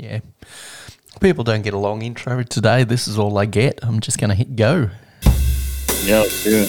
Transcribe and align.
Yeah. 0.00 0.20
People 1.20 1.44
don't 1.44 1.60
get 1.60 1.74
a 1.74 1.78
long 1.78 2.00
intro 2.00 2.42
today. 2.42 2.84
This 2.84 3.06
is 3.06 3.18
all 3.18 3.36
I 3.36 3.44
get. 3.44 3.78
I'm 3.82 4.00
just 4.00 4.18
going 4.18 4.30
to 4.30 4.34
hit 4.34 4.56
go. 4.56 4.88
Yeah, 6.04 6.20
let's 6.20 6.42
do 6.42 6.56
it. 6.56 6.68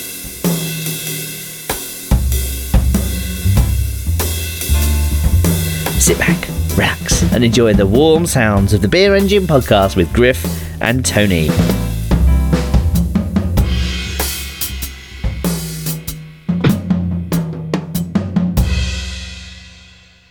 Sit 6.01 6.17
back, 6.17 6.45
relax, 6.75 7.23
and 7.31 7.45
enjoy 7.45 7.73
the 7.73 7.85
warm 7.85 8.25
sounds 8.25 8.73
of 8.73 8.81
the 8.81 8.89
Beer 8.89 9.15
Engine 9.15 9.43
podcast 9.43 9.95
with 9.95 10.11
Griff 10.11 10.43
and 10.81 11.05
Tony. 11.05 11.47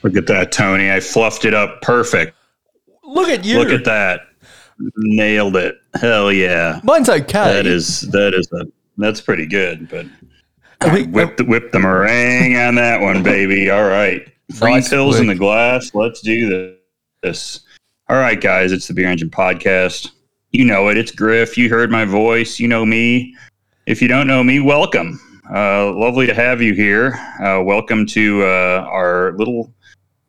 Look 0.03 0.17
at 0.17 0.27
that, 0.27 0.53
Tony. 0.53 0.91
I 0.91 1.01
fluffed 1.01 1.47
it 1.47 1.55
up 1.55 1.81
perfect. 1.81 2.35
Look 3.11 3.29
at 3.29 3.45
you. 3.45 3.59
Look 3.59 3.71
at 3.71 3.85
that. 3.85 4.21
Nailed 4.97 5.57
it. 5.57 5.77
Hell 6.01 6.33
yeah. 6.33 6.81
Mine's 6.85 7.09
okay. 7.09 7.25
That 7.33 7.67
is 7.67 8.03
that 8.13 8.35
is 8.35 8.49
a 8.53 8.67
that's 8.99 9.21
pretty 9.21 9.47
good, 9.47 9.89
but 9.91 10.07
We- 10.93 11.03
whip 11.07 11.37
the 11.37 11.45
whip 11.45 11.73
the 11.73 11.81
meringue 11.81 12.57
on 12.57 12.77
that 12.77 13.01
one, 13.01 13.23
baby. 13.23 13.69
All 13.69 13.89
right. 13.89 14.27
Free 14.55 14.73
Nice 14.75 14.89
pills 14.89 15.19
in 15.19 15.27
the 15.27 15.35
glass. 15.35 15.95
Let's 15.95 16.21
do 16.21 16.75
this. 17.23 17.61
All 18.09 18.17
right, 18.17 18.41
guys, 18.41 18.73
it's 18.73 18.89
the 18.89 18.95
Beer 18.95 19.09
Engine 19.09 19.31
Podcast. 19.31 20.11
You 20.53 20.65
know 20.65 20.89
it. 20.89 20.97
It's 20.97 21.13
Griff. 21.13 21.59
You 21.59 21.69
heard 21.69 21.91
my 21.91 22.05
voice. 22.05 22.59
You 22.59 22.67
know 22.69 22.85
me. 22.87 23.35
If 23.87 24.01
you 24.01 24.09
don't 24.09 24.27
know 24.27 24.43
me, 24.43 24.61
welcome. 24.61 25.21
Uh, 25.53 25.93
lovely 25.93 26.27
to 26.27 26.35
have 26.35 26.63
you 26.63 26.75
here. 26.75 27.15
Uh, 27.45 27.61
welcome 27.63 28.07
to 28.07 28.43
uh, 28.45 28.87
our 28.89 29.33
little 29.37 29.73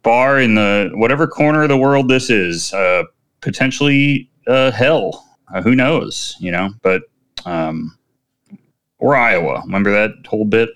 bar 0.03 0.39
in 0.39 0.55
the 0.55 0.91
whatever 0.93 1.27
corner 1.27 1.63
of 1.63 1.69
the 1.69 1.77
world 1.77 2.09
this 2.09 2.29
is. 2.29 2.73
Uh, 2.73 3.03
potentially 3.41 4.29
uh, 4.47 4.71
hell. 4.71 5.27
Uh, 5.53 5.61
who 5.61 5.75
knows? 5.75 6.35
You 6.39 6.51
know, 6.51 6.69
but 6.81 7.03
um, 7.45 7.97
or 8.99 9.15
Iowa. 9.15 9.61
Remember 9.65 9.91
that 9.91 10.25
whole 10.27 10.45
bit? 10.45 10.69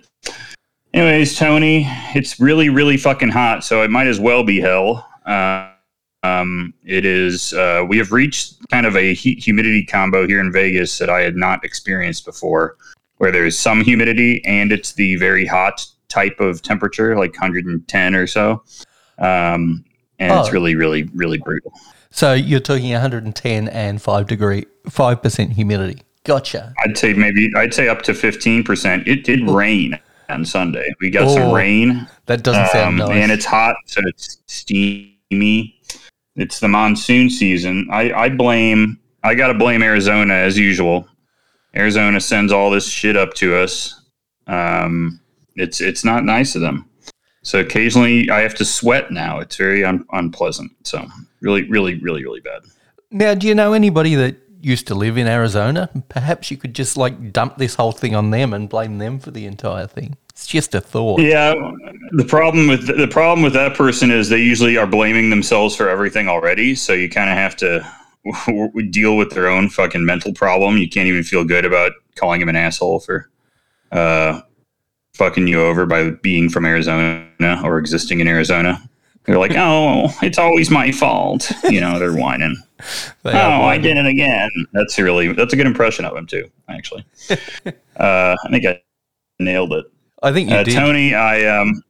Anyways, 0.94 1.38
Tony, 1.38 1.86
it's 2.16 2.40
really, 2.40 2.70
really 2.70 2.98
fucking 2.98 3.30
hot, 3.30 3.64
so 3.64 3.82
it 3.84 3.92
might 3.92 4.08
as 4.08 4.20
well 4.20 4.44
be 4.44 4.60
hell. 4.60 5.08
Uh, 5.26 5.70
um, 6.24 6.74
it 6.84 7.06
is. 7.06 7.54
Uh, 7.54 7.86
we 7.88 7.98
have 7.98 8.12
reached 8.12 8.56
kind 8.70 8.86
of 8.86 8.96
a 8.96 9.14
heat 9.14 9.44
humidity 9.44 9.86
combo 9.86 10.26
here 10.26 10.40
in 10.40 10.52
Vegas 10.52 10.98
that 10.98 11.10
I 11.10 11.22
had 11.22 11.36
not 11.36 11.64
experienced 11.64 12.26
before, 12.26 12.78
where 13.18 13.32
there's 13.32 13.58
some 13.58 13.82
humidity 13.82 14.44
and 14.46 14.72
it's 14.72 14.94
the 14.94 15.18
very 15.18 15.46
hot 15.46 15.86
type 16.08 16.40
of 16.40 16.62
temperature, 16.62 17.16
like 17.18 17.34
110 17.34 18.16
or 18.16 18.26
so. 18.26 18.64
Um, 19.18 19.86
and 20.20 20.32
Oh. 20.32 20.42
it's 20.42 20.52
really, 20.52 20.76
really, 20.76 21.10
really 21.14 21.38
brutal. 21.38 21.72
so 22.12 22.34
you're 22.34 22.60
talking 22.60 22.92
110 22.92 23.68
and 23.70 24.02
5 24.02 24.28
degree 24.28 24.66
5% 24.90 25.54
humidity. 25.54 26.02
Gotcha. 26.24 26.74
I'd 26.84 26.98
say 26.98 27.14
maybe 27.14 27.52
I'd 27.56 27.74
say 27.74 27.88
up 27.88 28.02
to 28.04 28.14
15%. 28.14 29.08
It 29.08 29.24
did 29.24 29.48
rain 29.50 30.00
on 30.30 30.44
Sunday. 30.46 30.88
We 31.02 31.10
got 31.12 31.30
some 31.30 31.44
Oh. 31.50 31.54
rain. 31.56 32.08
That 32.26 32.44
doesn't 32.44 32.68
sound 32.70 33.00
Um, 33.02 33.10
nice. 33.10 33.18
And 33.24 33.32
it's 33.32 33.46
hot, 33.46 33.76
so 33.86 34.02
it's 34.06 34.40
steamy. 34.48 35.76
It's 36.36 36.60
the 36.60 36.68
monsoon 36.68 37.30
season. 37.30 37.88
I, 37.92 38.12
I 38.12 38.30
blame, 38.30 38.98
I 39.24 39.36
got 39.36 39.48
to 39.48 39.54
blame 39.54 39.84
Arizona 39.84 40.34
as 40.34 40.58
usual. 40.58 41.08
Arizona 41.76 42.20
sends 42.20 42.52
all 42.52 42.70
this 42.72 42.88
shit 42.88 43.16
up 43.18 43.34
to 43.36 43.56
us. 43.58 44.02
Um, 44.48 45.20
it's 45.56 45.80
it's 45.82 46.04
not 46.06 46.24
nice 46.26 46.56
of 46.56 46.62
them. 46.62 46.86
So 47.46 47.60
occasionally 47.60 48.30
I 48.30 48.42
have 48.42 48.56
to 48.56 48.66
sweat 48.66 49.12
now. 49.12 49.40
It's 49.40 49.56
very 49.56 49.86
un- 49.86 50.06
unpleasant. 50.12 50.72
So 50.84 51.06
really, 51.42 51.70
really, 51.70 52.00
really, 52.00 52.24
really 52.24 52.42
bad. 52.42 52.64
now, 53.12 53.36
do 53.36 53.48
you 53.48 53.54
know 53.54 53.74
anybody 53.74 54.16
that 54.16 54.36
used 54.62 54.88
to 54.88 54.96
live 54.96 55.16
in 55.16 55.28
Arizona? 55.28 55.90
Perhaps 56.10 56.50
you 56.50 56.58
could 56.58 56.74
just 56.74 56.98
like 56.98 57.32
dump 57.32 57.58
this 57.58 57.76
whole 57.76 57.92
thing 57.92 58.16
on 58.16 58.32
them 58.32 58.52
and 58.52 58.68
blame 58.68 58.98
them 58.98 59.20
for 59.20 59.30
the 59.30 59.46
entire 59.46 59.86
thing. 59.86 60.18
It's 60.32 60.48
just 60.48 60.74
a 60.74 60.82
thought. 60.82 61.22
Yeah, 61.22 61.54
the 62.12 62.26
problem 62.26 62.68
with 62.68 62.88
the 62.88 63.08
problem 63.08 63.44
with 63.44 63.54
that 63.54 63.76
person 63.76 64.10
is 64.10 64.28
they 64.28 64.42
usually 64.42 64.76
are 64.76 64.88
blaming 64.88 65.30
themselves 65.30 65.76
for 65.76 65.88
everything 65.88 66.28
already. 66.28 66.74
So 66.74 66.94
you 66.94 67.10
kind 67.10 67.30
of 67.30 67.38
have 67.38 67.56
to 67.58 67.88
deal 68.90 69.18
with 69.18 69.32
their 69.32 69.48
own 69.48 69.70
fucking 69.70 70.04
mental 70.04 70.34
problem. 70.34 70.78
You 70.78 70.90
can't 70.90 71.08
even 71.08 71.24
feel 71.24 71.46
good 71.46 71.64
about 71.64 71.92
calling 72.16 72.42
him 72.42 72.50
an 72.50 72.56
asshole 72.56 73.02
for 73.02 73.30
uh, 73.92 74.42
fucking 75.16 75.48
you 75.48 75.62
over 75.62 75.86
by 75.86 76.12
being 76.12 76.50
from 76.50 76.66
Arizona 76.66 77.26
or 77.64 77.78
existing 77.80 78.20
in 78.20 78.28
Arizona. 78.28 78.82
They're 79.26 79.40
like, 79.40 79.54
oh, 79.56 80.14
it's 80.22 80.38
always 80.38 80.70
my 80.70 80.92
fault. 80.92 81.52
You 81.64 81.82
know, 81.82 81.98
they're 82.00 82.16
whining. 82.16 82.56
They 83.24 83.32
Oh, 83.32 83.64
I 83.64 83.78
did 83.80 83.98
it 83.98 84.06
again. 84.06 84.52
That's 84.74 85.00
really 85.00 85.32
that's 85.34 85.54
a 85.54 85.56
good 85.56 85.66
impression 85.66 86.06
of 86.06 86.16
him 86.16 86.28
too. 86.28 86.52
Actually, 86.70 87.06
uh, 87.98 88.36
I 88.46 88.50
think 88.52 88.66
I 88.66 88.82
nailed 89.40 89.74
it. 89.74 89.86
I 90.22 90.32
think 90.34 90.50
you 90.50 90.56
Uh, 90.58 90.64
did. 90.64 90.76
Tony, 90.76 91.16
I 91.16 91.46
um, 91.46 91.82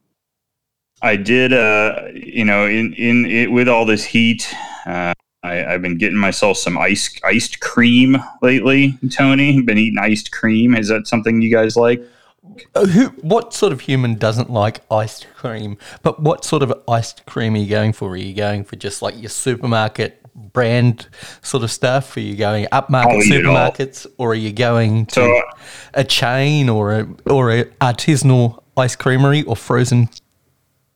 I 1.02 1.16
did 1.16 1.52
uh, 1.52 2.02
you 2.14 2.44
know, 2.44 2.66
in 2.66 2.94
in 2.94 3.26
it 3.26 3.50
with 3.50 3.68
all 3.68 3.84
this 3.84 4.04
heat, 4.04 4.48
uh, 4.86 5.12
I, 5.42 5.64
I've 5.74 5.82
been 5.82 5.98
getting 5.98 6.16
myself 6.18 6.56
some 6.56 6.78
ice 6.78 7.10
iced 7.24 7.60
cream 7.60 8.16
lately. 8.40 8.96
Tony, 9.10 9.60
been 9.60 9.76
eating 9.76 9.98
iced 9.98 10.32
cream. 10.32 10.74
Is 10.74 10.88
that 10.88 11.06
something 11.06 11.42
you 11.42 11.50
guys 11.50 11.76
like? 11.76 12.00
Uh, 12.74 12.86
Who, 12.86 13.08
what 13.20 13.52
sort 13.52 13.72
of 13.72 13.80
human 13.80 14.16
doesn't 14.16 14.50
like 14.50 14.80
iced 14.90 15.26
cream? 15.34 15.78
But 16.02 16.20
what 16.20 16.44
sort 16.44 16.62
of 16.62 16.72
iced 16.88 17.26
cream 17.26 17.54
are 17.54 17.58
you 17.58 17.68
going 17.68 17.92
for? 17.92 18.10
Are 18.10 18.16
you 18.16 18.34
going 18.34 18.64
for 18.64 18.76
just 18.76 19.02
like 19.02 19.20
your 19.20 19.30
supermarket 19.30 20.22
brand 20.34 21.08
sort 21.42 21.64
of 21.64 21.70
stuff? 21.70 22.16
Are 22.16 22.20
you 22.20 22.36
going 22.36 22.66
upmarket 22.66 23.26
it 23.26 23.32
supermarkets, 23.32 24.06
or 24.18 24.32
are 24.32 24.34
you 24.34 24.52
going 24.52 25.06
to 25.06 25.14
So, 25.14 25.42
a 25.94 26.04
chain 26.04 26.68
or 26.68 27.00
a 27.00 27.08
or 27.26 27.50
a 27.50 27.64
artisanal 27.80 28.62
ice 28.76 28.96
creamery 28.96 29.42
or 29.44 29.56
frozen 29.56 30.08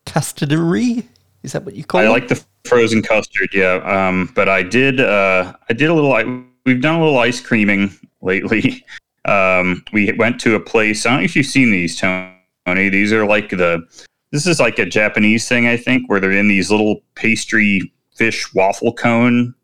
custardery? 0.07 1.07
Is 1.43 1.53
that 1.53 1.65
what 1.65 1.75
you 1.75 1.85
call 1.85 2.03
I 2.03 2.05
it? 2.05 2.11
like 2.11 2.29
the 2.29 2.43
frozen 2.65 3.03
custard, 3.03 3.51
yeah. 3.53 3.75
Um, 3.85 4.31
but 4.35 4.49
I 4.49 4.63
did 4.63 5.01
uh, 5.01 5.55
I 5.69 5.73
did 5.73 5.89
a 5.89 5.95
little. 5.95 6.45
We've 6.67 6.81
done 6.81 7.01
a 7.01 7.03
little 7.03 7.19
ice 7.19 7.41
creaming 7.41 7.97
lately. 8.21 8.85
Um, 9.31 9.85
we 9.93 10.13
went 10.13 10.41
to 10.41 10.57
a 10.57 10.61
place. 10.61 11.07
I 11.07 11.11
don't 11.11 11.19
know 11.21 11.25
if 11.25 11.37
you've 11.37 11.47
seen 11.47 11.71
these, 11.71 11.99
Tony. 11.99 12.89
These 12.89 13.13
are 13.13 13.25
like 13.25 13.51
the. 13.51 13.87
This 14.33 14.47
is 14.47 14.61
like 14.61 14.79
a 14.79 14.87
Japanese 14.87 15.49
thing, 15.49 15.67
I 15.67 15.77
think, 15.77 16.09
where 16.09 16.21
they're 16.21 16.31
in 16.31 16.49
these 16.49 16.71
little 16.71 17.01
pastry 17.15 17.93
fish 18.15 18.53
waffle 18.55 18.93
cone 18.93 19.55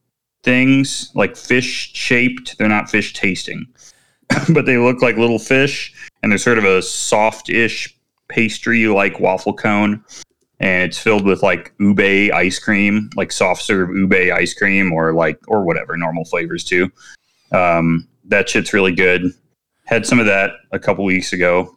things, 0.42 1.10
like 1.14 1.36
fish 1.36 1.92
shaped. 1.94 2.58
They're 2.58 2.68
not 2.68 2.90
fish 2.90 3.12
tasting, 3.12 3.66
but 4.52 4.66
they 4.66 4.78
look 4.78 5.02
like 5.02 5.16
little 5.16 5.38
fish, 5.38 5.94
and 6.22 6.30
they're 6.30 6.38
sort 6.38 6.58
of 6.58 6.64
a 6.64 6.82
soft-ish 6.82 7.96
pastry 8.28 8.88
like 8.88 9.20
waffle 9.20 9.54
cone 9.54 10.02
and 10.58 10.84
it's 10.84 10.98
filled 10.98 11.24
with 11.24 11.42
like 11.42 11.72
ube 11.78 12.00
ice 12.32 12.58
cream, 12.58 13.10
like 13.14 13.30
soft 13.30 13.62
serve 13.62 13.90
ube 13.90 14.14
ice 14.14 14.54
cream, 14.54 14.92
or 14.92 15.12
like 15.12 15.38
or 15.48 15.64
whatever 15.64 15.96
normal 15.96 16.24
flavors 16.24 16.64
too. 16.64 16.90
Um, 17.52 18.08
that 18.24 18.48
shit's 18.48 18.72
really 18.72 18.94
good. 18.94 19.32
Had 19.86 20.04
some 20.04 20.20
of 20.20 20.26
that 20.26 20.50
a 20.72 20.78
couple 20.78 21.04
weeks 21.04 21.32
ago. 21.32 21.76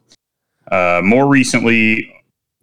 Uh, 0.70 1.00
more 1.02 1.26
recently, 1.26 2.12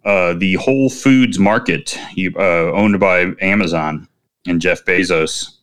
uh, 0.04 0.34
the 0.34 0.54
Whole 0.54 0.88
Foods 0.88 1.38
Market, 1.38 1.98
you, 2.14 2.32
uh, 2.38 2.70
owned 2.72 3.00
by 3.00 3.32
Amazon 3.40 4.06
and 4.46 4.60
Jeff 4.60 4.84
Bezos, 4.84 5.56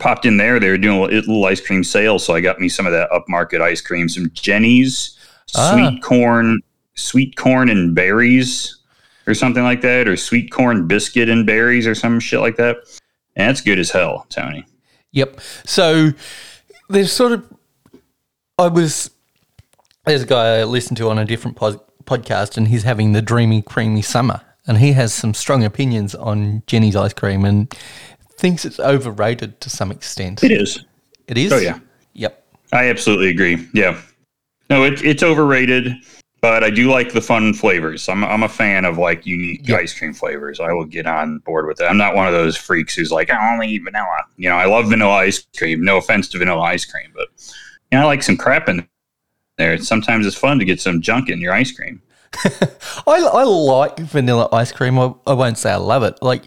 popped 0.00 0.24
in 0.24 0.36
there. 0.36 0.58
They 0.58 0.70
were 0.70 0.78
doing 0.78 0.98
a 0.98 1.02
little, 1.02 1.44
ice 1.44 1.60
cream 1.60 1.84
sale, 1.84 2.18
so 2.18 2.34
I 2.34 2.40
got 2.40 2.60
me 2.60 2.68
some 2.68 2.86
of 2.86 2.92
that 2.92 3.10
upmarket 3.10 3.60
ice 3.60 3.80
cream, 3.80 4.08
some 4.08 4.30
Jeni's 4.30 5.18
Ah. 5.56 5.72
sweet 5.72 6.02
corn, 6.02 6.60
sweet 6.94 7.36
corn 7.36 7.68
and 7.70 7.94
berries 7.94 8.76
or 9.26 9.34
something 9.34 9.62
like 9.62 9.80
that, 9.82 10.06
or 10.08 10.16
sweet 10.16 10.50
corn 10.52 10.86
biscuit 10.86 11.28
and 11.28 11.46
berries 11.46 11.86
or 11.86 11.94
some 11.94 12.20
shit 12.20 12.40
like 12.40 12.56
that. 12.56 12.76
And 13.36 13.50
it's 13.50 13.60
good 13.60 13.78
as 13.78 13.90
hell, 13.90 14.26
Tony. 14.30 14.64
Yep. 15.12 15.40
So 15.64 16.12
there's 16.88 17.12
sort 17.12 17.32
of, 17.32 17.44
I 18.58 18.68
was, 18.68 19.10
there's 20.04 20.22
a 20.22 20.26
guy 20.26 20.58
I 20.58 20.64
listened 20.64 20.96
to 20.98 21.08
on 21.10 21.18
a 21.18 21.24
different 21.24 21.56
pod, 21.56 21.80
podcast, 22.04 22.56
and 22.56 22.68
he's 22.68 22.82
having 22.82 23.12
the 23.12 23.22
dreamy, 23.22 23.62
creamy 23.62 24.02
summer, 24.02 24.40
and 24.66 24.78
he 24.78 24.92
has 24.92 25.12
some 25.14 25.34
strong 25.34 25.64
opinions 25.64 26.14
on 26.14 26.62
Jeni's 26.66 26.96
ice 26.96 27.12
cream 27.12 27.44
and 27.44 27.72
thinks 28.32 28.64
it's 28.64 28.80
overrated 28.80 29.60
to 29.60 29.70
some 29.70 29.90
extent. 29.90 30.42
It 30.42 30.50
is. 30.52 30.84
It 31.28 31.38
is. 31.38 31.52
Oh, 31.52 31.58
yeah. 31.58 31.78
Yep. 32.14 32.44
I 32.72 32.88
absolutely 32.88 33.28
agree. 33.28 33.66
Yeah. 33.74 34.00
No, 34.70 34.84
it, 34.84 35.02
it's 35.02 35.22
overrated, 35.22 35.92
but 36.40 36.62
I 36.64 36.70
do 36.70 36.90
like 36.90 37.12
the 37.12 37.20
fun 37.20 37.54
flavors. 37.54 38.08
I'm, 38.08 38.24
I'm 38.24 38.42
a 38.42 38.48
fan 38.48 38.84
of 38.84 38.98
like 38.98 39.24
unique 39.24 39.66
Yeah. 39.68 39.76
ice 39.76 39.96
cream 39.96 40.12
flavors. 40.12 40.60
I 40.60 40.72
will 40.72 40.84
get 40.84 41.06
on 41.06 41.38
board 41.38 41.66
with 41.66 41.80
it. 41.80 41.84
I'm 41.84 41.96
not 41.96 42.14
one 42.14 42.26
of 42.26 42.32
those 42.34 42.56
freaks 42.56 42.94
who's 42.94 43.10
like, 43.10 43.30
I 43.30 43.52
only 43.54 43.68
eat 43.68 43.82
vanilla. 43.84 44.24
You 44.36 44.50
know, 44.50 44.56
I 44.56 44.66
love 44.66 44.88
vanilla 44.88 45.14
ice 45.14 45.46
cream. 45.56 45.82
No 45.84 45.96
offense 45.96 46.28
to 46.30 46.38
vanilla 46.38 46.60
ice 46.62 46.84
cream, 46.84 47.10
but 47.14 47.28
you 47.90 47.98
know, 47.98 48.02
I 48.02 48.06
like 48.06 48.22
some 48.22 48.36
crap 48.36 48.68
in 48.68 48.86
there. 49.56 49.78
Sometimes 49.78 50.26
it's 50.26 50.36
fun 50.36 50.58
to 50.58 50.64
get 50.64 50.80
some 50.80 51.00
junk 51.00 51.28
in 51.28 51.40
your 51.40 51.52
ice 51.52 51.72
cream. 51.72 52.02
I, 52.44 52.60
I 53.06 53.42
like 53.44 53.98
vanilla 53.98 54.48
ice 54.52 54.72
cream. 54.72 54.98
I, 54.98 55.14
I 55.26 55.32
won't 55.34 55.58
say 55.58 55.72
I 55.72 55.76
love 55.76 56.02
it. 56.02 56.18
Like, 56.22 56.44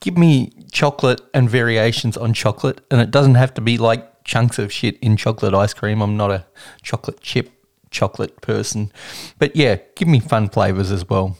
give 0.00 0.16
me 0.16 0.52
chocolate 0.72 1.20
and 1.34 1.48
variations 1.50 2.16
on 2.16 2.32
chocolate, 2.32 2.80
and 2.90 3.00
it 3.00 3.10
doesn't 3.10 3.34
have 3.36 3.52
to 3.54 3.60
be 3.60 3.78
like 3.78 4.24
chunks 4.24 4.58
of 4.58 4.72
shit 4.72 4.98
in 5.00 5.16
chocolate 5.16 5.54
ice 5.54 5.74
cream. 5.74 6.00
I'm 6.00 6.16
not 6.16 6.30
a 6.30 6.46
chocolate 6.82 7.20
chip 7.20 7.50
chocolate 7.90 8.40
person, 8.42 8.92
but 9.38 9.54
yeah, 9.56 9.76
give 9.96 10.08
me 10.08 10.20
fun 10.20 10.48
flavors 10.48 10.90
as 10.90 11.08
well. 11.08 11.36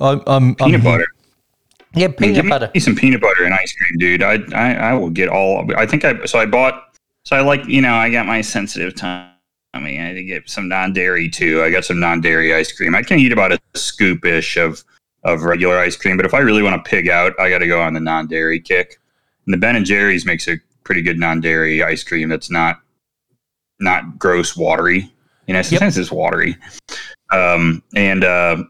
I'm, 0.00 0.22
I'm 0.26 0.54
Peanut 0.54 0.74
I'm- 0.74 0.84
butter. 0.84 1.06
Yeah, 1.94 2.06
I 2.06 2.08
mean, 2.08 2.16
peanut 2.16 2.34
give 2.36 2.48
butter. 2.48 2.70
me 2.72 2.80
some 2.80 2.96
peanut 2.96 3.20
butter 3.20 3.44
and 3.44 3.52
ice 3.52 3.74
cream, 3.76 3.98
dude. 3.98 4.22
I, 4.22 4.38
I 4.54 4.72
I 4.74 4.94
will 4.94 5.10
get 5.10 5.28
all. 5.28 5.70
I 5.76 5.84
think 5.84 6.06
I 6.06 6.24
so 6.24 6.38
I 6.38 6.46
bought. 6.46 6.84
So 7.24 7.36
I 7.36 7.40
like 7.40 7.66
you 7.66 7.80
know 7.80 7.94
I 7.94 8.10
got 8.10 8.26
my 8.26 8.40
sensitive 8.40 8.94
tummy. 8.94 9.28
I 9.74 9.80
mean 9.80 10.00
I 10.00 10.06
had 10.06 10.14
to 10.14 10.24
get 10.24 10.48
some 10.50 10.68
non 10.68 10.92
dairy 10.92 11.28
too. 11.28 11.62
I 11.62 11.70
got 11.70 11.84
some 11.84 12.00
non 12.00 12.20
dairy 12.20 12.54
ice 12.54 12.72
cream. 12.72 12.94
I 12.94 13.02
can 13.02 13.18
eat 13.18 13.32
about 13.32 13.52
a 13.52 13.60
scoop 13.74 14.24
ish 14.24 14.56
of 14.56 14.84
of 15.24 15.42
regular 15.42 15.78
ice 15.78 15.96
cream, 15.96 16.16
but 16.16 16.26
if 16.26 16.34
I 16.34 16.40
really 16.40 16.62
want 16.62 16.84
to 16.84 16.88
pig 16.88 17.08
out, 17.08 17.38
I 17.38 17.48
got 17.48 17.58
to 17.58 17.66
go 17.66 17.80
on 17.80 17.94
the 17.94 18.00
non 18.00 18.26
dairy 18.26 18.60
kick. 18.60 18.98
And 19.46 19.54
the 19.54 19.58
Ben 19.58 19.76
and 19.76 19.86
Jerry's 19.86 20.26
makes 20.26 20.48
a 20.48 20.56
pretty 20.84 21.02
good 21.02 21.18
non 21.18 21.40
dairy 21.40 21.82
ice 21.82 22.02
cream 22.02 22.28
that's 22.28 22.50
not 22.50 22.80
not 23.80 24.18
gross 24.18 24.56
watery. 24.56 25.12
You 25.46 25.54
know, 25.54 25.62
sometimes 25.62 25.98
it's 25.98 26.12
watery. 26.12 26.56
Um, 27.32 27.82
and 27.94 28.24
uh, 28.24 28.62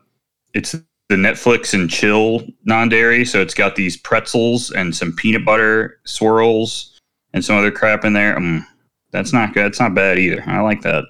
it's 0.55 0.73
the 0.73 1.17
Netflix 1.17 1.75
and 1.75 1.91
chill 1.91 2.47
non 2.65 2.89
dairy. 2.89 3.25
So 3.25 3.41
it's 3.41 3.55
got 3.55 3.77
these 3.77 3.97
pretzels 3.97 4.71
and 4.71 4.95
some 4.95 5.13
peanut 5.13 5.45
butter 5.45 6.01
swirls 6.05 6.92
and 7.33 7.45
some 7.45 7.57
other 7.57 7.71
crap 7.71 8.05
in 8.05 8.13
there. 8.13 8.37
Mm, 8.37 8.65
that's 9.11 9.33
not 9.33 9.55
good. 9.55 9.65
That's 9.67 9.81
not 9.81 9.95
bad 9.95 10.19
either. 10.19 10.43
I 10.47 10.61
like 10.61 10.83
that. 10.83 11.05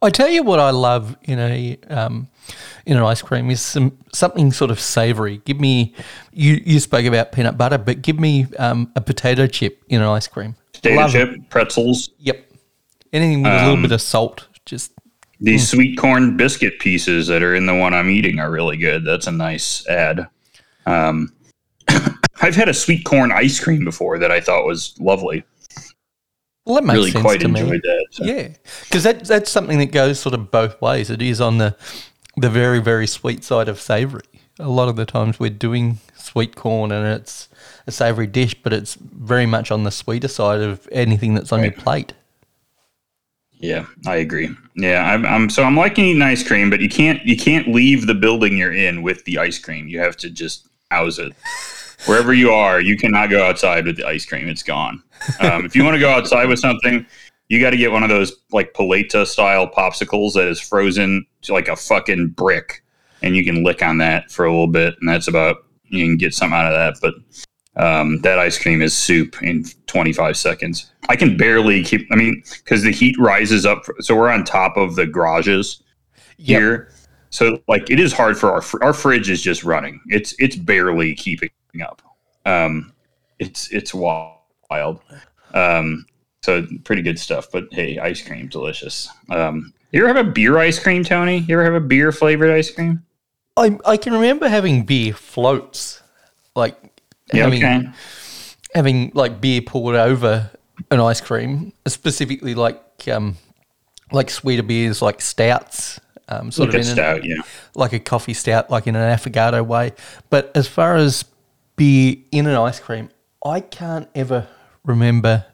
I 0.00 0.10
tell 0.10 0.28
you 0.28 0.42
what 0.42 0.58
I 0.58 0.70
love 0.70 1.16
in 1.22 1.38
a 1.38 1.78
um, 1.88 2.28
in 2.86 2.96
an 2.96 3.02
ice 3.04 3.22
cream 3.22 3.50
is 3.50 3.60
some 3.60 3.96
something 4.12 4.50
sort 4.52 4.70
of 4.72 4.80
savoury. 4.80 5.40
Give 5.44 5.60
me 5.60 5.94
you 6.32 6.60
you 6.64 6.80
spoke 6.80 7.04
about 7.04 7.30
peanut 7.32 7.56
butter, 7.56 7.78
but 7.78 8.02
give 8.02 8.18
me 8.18 8.46
um, 8.58 8.90
a 8.96 9.00
potato 9.00 9.46
chip 9.46 9.82
in 9.88 10.00
an 10.00 10.08
ice 10.08 10.26
cream. 10.26 10.56
Potato 10.72 10.96
Love 10.96 11.14
it. 11.14 11.48
pretzels, 11.50 12.10
Yep, 12.18 12.50
anything 13.12 13.42
with 13.42 13.52
a 13.52 13.56
little 13.56 13.74
Um, 13.74 13.82
bit 13.82 13.92
of 13.92 14.00
salt. 14.00 14.48
Just 14.66 14.92
these 15.40 15.68
sweet 15.68 15.96
corn 15.98 16.36
biscuit 16.36 16.78
pieces 16.80 17.26
that 17.28 17.42
are 17.42 17.54
in 17.54 17.66
the 17.66 17.74
one 17.74 17.94
I'm 17.94 18.10
eating 18.10 18.40
are 18.40 18.50
really 18.50 18.76
good. 18.76 19.04
That's 19.04 19.26
a 19.28 19.32
nice 19.32 19.86
add. 19.88 20.26
Um, 20.86 21.32
I've 22.40 22.56
had 22.56 22.68
a 22.68 22.74
sweet 22.74 23.04
corn 23.04 23.30
ice 23.30 23.60
cream 23.60 23.84
before 23.84 24.18
that 24.18 24.32
I 24.32 24.40
thought 24.40 24.66
was 24.66 24.94
lovely. 24.98 25.44
Well, 26.64 26.76
that 26.76 26.84
makes 26.84 26.96
really 26.96 27.10
sense 27.10 27.22
quite 27.22 27.40
to 27.40 27.48
me. 27.48 27.60
enjoyed 27.60 27.82
that. 27.82 28.06
so. 28.10 28.24
Yeah, 28.24 28.48
because 28.84 29.02
that 29.02 29.24
that's 29.24 29.50
something 29.50 29.78
that 29.78 29.92
goes 29.92 30.20
sort 30.20 30.34
of 30.34 30.50
both 30.50 30.80
ways. 30.80 31.10
It 31.10 31.20
is 31.22 31.40
on 31.40 31.58
the 31.58 31.76
the 32.36 32.50
very 32.50 32.80
very 32.80 33.06
sweet 33.06 33.42
side 33.44 33.68
of 33.68 33.80
savoury. 33.80 34.22
A 34.58 34.68
lot 34.68 34.88
of 34.88 34.96
the 34.96 35.06
times 35.06 35.40
we're 35.40 35.50
doing 35.50 35.98
sweet 36.14 36.54
corn 36.54 36.92
and 36.92 37.06
it's 37.06 37.48
a 37.86 37.90
savoury 37.92 38.26
dish, 38.26 38.54
but 38.62 38.72
it's 38.72 38.94
very 38.94 39.46
much 39.46 39.70
on 39.70 39.82
the 39.82 39.90
sweeter 39.90 40.28
side 40.28 40.60
of 40.60 40.88
anything 40.92 41.34
that's 41.34 41.52
on 41.52 41.62
your 41.62 41.72
plate. 41.72 42.12
Yeah, 43.54 43.86
I 44.06 44.16
agree. 44.16 44.50
Yeah, 44.76 45.02
I'm, 45.04 45.24
I'm 45.26 45.50
so 45.50 45.64
I'm 45.64 45.76
liking 45.76 46.04
eating 46.04 46.22
ice 46.22 46.46
cream, 46.46 46.70
but 46.70 46.80
you 46.80 46.88
can't 46.88 47.24
you 47.24 47.36
can't 47.36 47.68
leave 47.68 48.06
the 48.06 48.14
building 48.14 48.56
you're 48.56 48.72
in 48.72 49.02
with 49.02 49.24
the 49.24 49.38
ice 49.38 49.58
cream. 49.58 49.88
You 49.88 49.98
have 50.00 50.16
to 50.18 50.30
just 50.30 50.68
house 50.90 51.18
it 51.18 51.32
wherever 52.06 52.32
you 52.32 52.50
are. 52.50 52.80
You 52.80 52.96
cannot 52.96 53.30
go 53.30 53.44
outside 53.44 53.86
with 53.86 53.96
the 53.96 54.06
ice 54.06 54.26
cream; 54.26 54.48
it's 54.48 54.62
gone. 54.62 55.02
Um, 55.40 55.64
if 55.64 55.76
you 55.76 55.84
want 55.84 55.94
to 55.94 56.00
go 56.00 56.10
outside 56.10 56.48
with 56.48 56.58
something, 56.58 57.06
you 57.48 57.60
got 57.60 57.70
to 57.70 57.76
get 57.76 57.92
one 57.92 58.02
of 58.02 58.08
those 58.08 58.32
like 58.50 58.74
paleta 58.74 59.26
style 59.26 59.68
popsicles 59.68 60.32
that 60.34 60.48
is 60.48 60.60
frozen 60.60 61.26
to 61.42 61.52
like 61.52 61.68
a 61.68 61.76
fucking 61.76 62.28
brick, 62.28 62.82
and 63.22 63.36
you 63.36 63.44
can 63.44 63.62
lick 63.62 63.82
on 63.82 63.98
that 63.98 64.30
for 64.30 64.44
a 64.44 64.50
little 64.50 64.66
bit, 64.66 64.94
and 65.00 65.08
that's 65.08 65.28
about 65.28 65.58
you 65.84 66.04
can 66.04 66.16
get 66.16 66.34
something 66.34 66.58
out 66.58 66.72
of 66.72 66.72
that. 66.72 67.00
But 67.00 67.82
um, 67.82 68.20
that 68.20 68.38
ice 68.38 68.58
cream 68.58 68.82
is 68.82 68.94
soup 68.96 69.42
in 69.42 69.64
25 69.86 70.36
seconds. 70.36 70.90
I 71.08 71.16
can 71.16 71.36
barely 71.36 71.82
keep. 71.82 72.06
I 72.10 72.16
mean, 72.16 72.42
because 72.58 72.82
the 72.82 72.92
heat 72.92 73.16
rises 73.18 73.64
up. 73.64 73.84
So 74.00 74.16
we're 74.16 74.30
on 74.30 74.44
top 74.44 74.76
of 74.76 74.96
the 74.96 75.06
garages 75.06 75.82
Yep. 76.38 76.60
here. 76.60 76.92
So 77.30 77.58
like 77.68 77.88
it 77.90 78.00
is 78.00 78.12
hard 78.12 78.36
for 78.36 78.52
our 78.52 78.60
fr- 78.60 78.82
our 78.82 78.92
fridge 78.92 79.30
is 79.30 79.40
just 79.40 79.64
running. 79.64 80.00
It's 80.08 80.34
it's 80.38 80.56
barely 80.56 81.14
keeping 81.14 81.50
up. 81.80 82.02
Um, 82.44 82.92
it's 83.38 83.70
it's 83.72 83.94
wild. 83.94 85.00
Um, 85.54 86.04
so 86.42 86.66
pretty 86.84 87.02
good 87.02 87.18
stuff. 87.18 87.46
But 87.52 87.68
hey, 87.72 87.98
ice 87.98 88.20
cream, 88.26 88.48
delicious. 88.48 89.08
Um, 89.30 89.72
you 89.92 90.04
ever 90.06 90.14
have 90.14 90.26
a 90.26 90.30
beer 90.30 90.58
ice 90.58 90.78
cream, 90.78 91.04
Tony? 91.04 91.38
You 91.38 91.54
ever 91.54 91.64
have 91.64 91.74
a 91.82 91.86
beer 91.86 92.12
flavored 92.12 92.50
ice 92.50 92.70
cream? 92.70 93.02
I 93.56 93.78
I 93.86 93.96
can 93.96 94.12
remember 94.12 94.48
having 94.48 94.84
beer 94.84 95.14
floats, 95.14 96.02
like 96.56 96.76
Yeah, 97.32 97.44
having 97.44 97.64
okay. 97.64 97.88
having 98.74 99.12
like 99.14 99.40
beer 99.40 99.60
poured 99.62 99.96
over 99.96 100.50
an 100.90 101.00
ice 101.00 101.20
cream, 101.20 101.72
specifically 101.86 102.54
like 102.54 102.82
um 103.08 103.36
like 104.10 104.30
sweeter 104.30 104.62
beers 104.62 105.00
like 105.02 105.20
stouts, 105.20 106.00
um, 106.28 106.50
sort 106.50 106.70
Like 106.70 106.76
a 106.76 106.78
of 106.78 106.84
in 106.84 106.88
an, 106.90 106.94
stout, 106.96 107.24
yeah. 107.24 107.42
like 107.74 107.92
a 107.92 107.98
coffee 108.00 108.34
stout, 108.34 108.70
like 108.70 108.86
in 108.86 108.96
an 108.96 109.16
affogato 109.18 109.64
way. 109.64 109.92
But 110.30 110.50
as 110.54 110.66
far 110.66 110.96
as 110.96 111.24
beer 111.76 112.16
in 112.30 112.46
an 112.46 112.54
ice 112.54 112.80
cream, 112.80 113.08
I 113.44 113.60
can't 113.60 114.08
ever 114.14 114.46
remember 114.84 115.44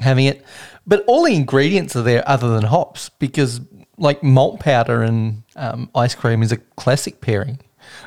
having 0.00 0.26
it. 0.26 0.44
But 0.86 1.04
all 1.06 1.24
the 1.24 1.34
ingredients 1.34 1.94
are 1.96 2.02
there 2.02 2.28
other 2.28 2.48
than 2.48 2.64
hops 2.64 3.08
because, 3.08 3.60
like, 3.98 4.22
malt 4.22 4.58
powder 4.60 5.02
and 5.02 5.42
um, 5.56 5.90
ice 5.94 6.14
cream 6.14 6.42
is 6.42 6.50
a 6.52 6.56
classic 6.56 7.20
pairing. 7.20 7.60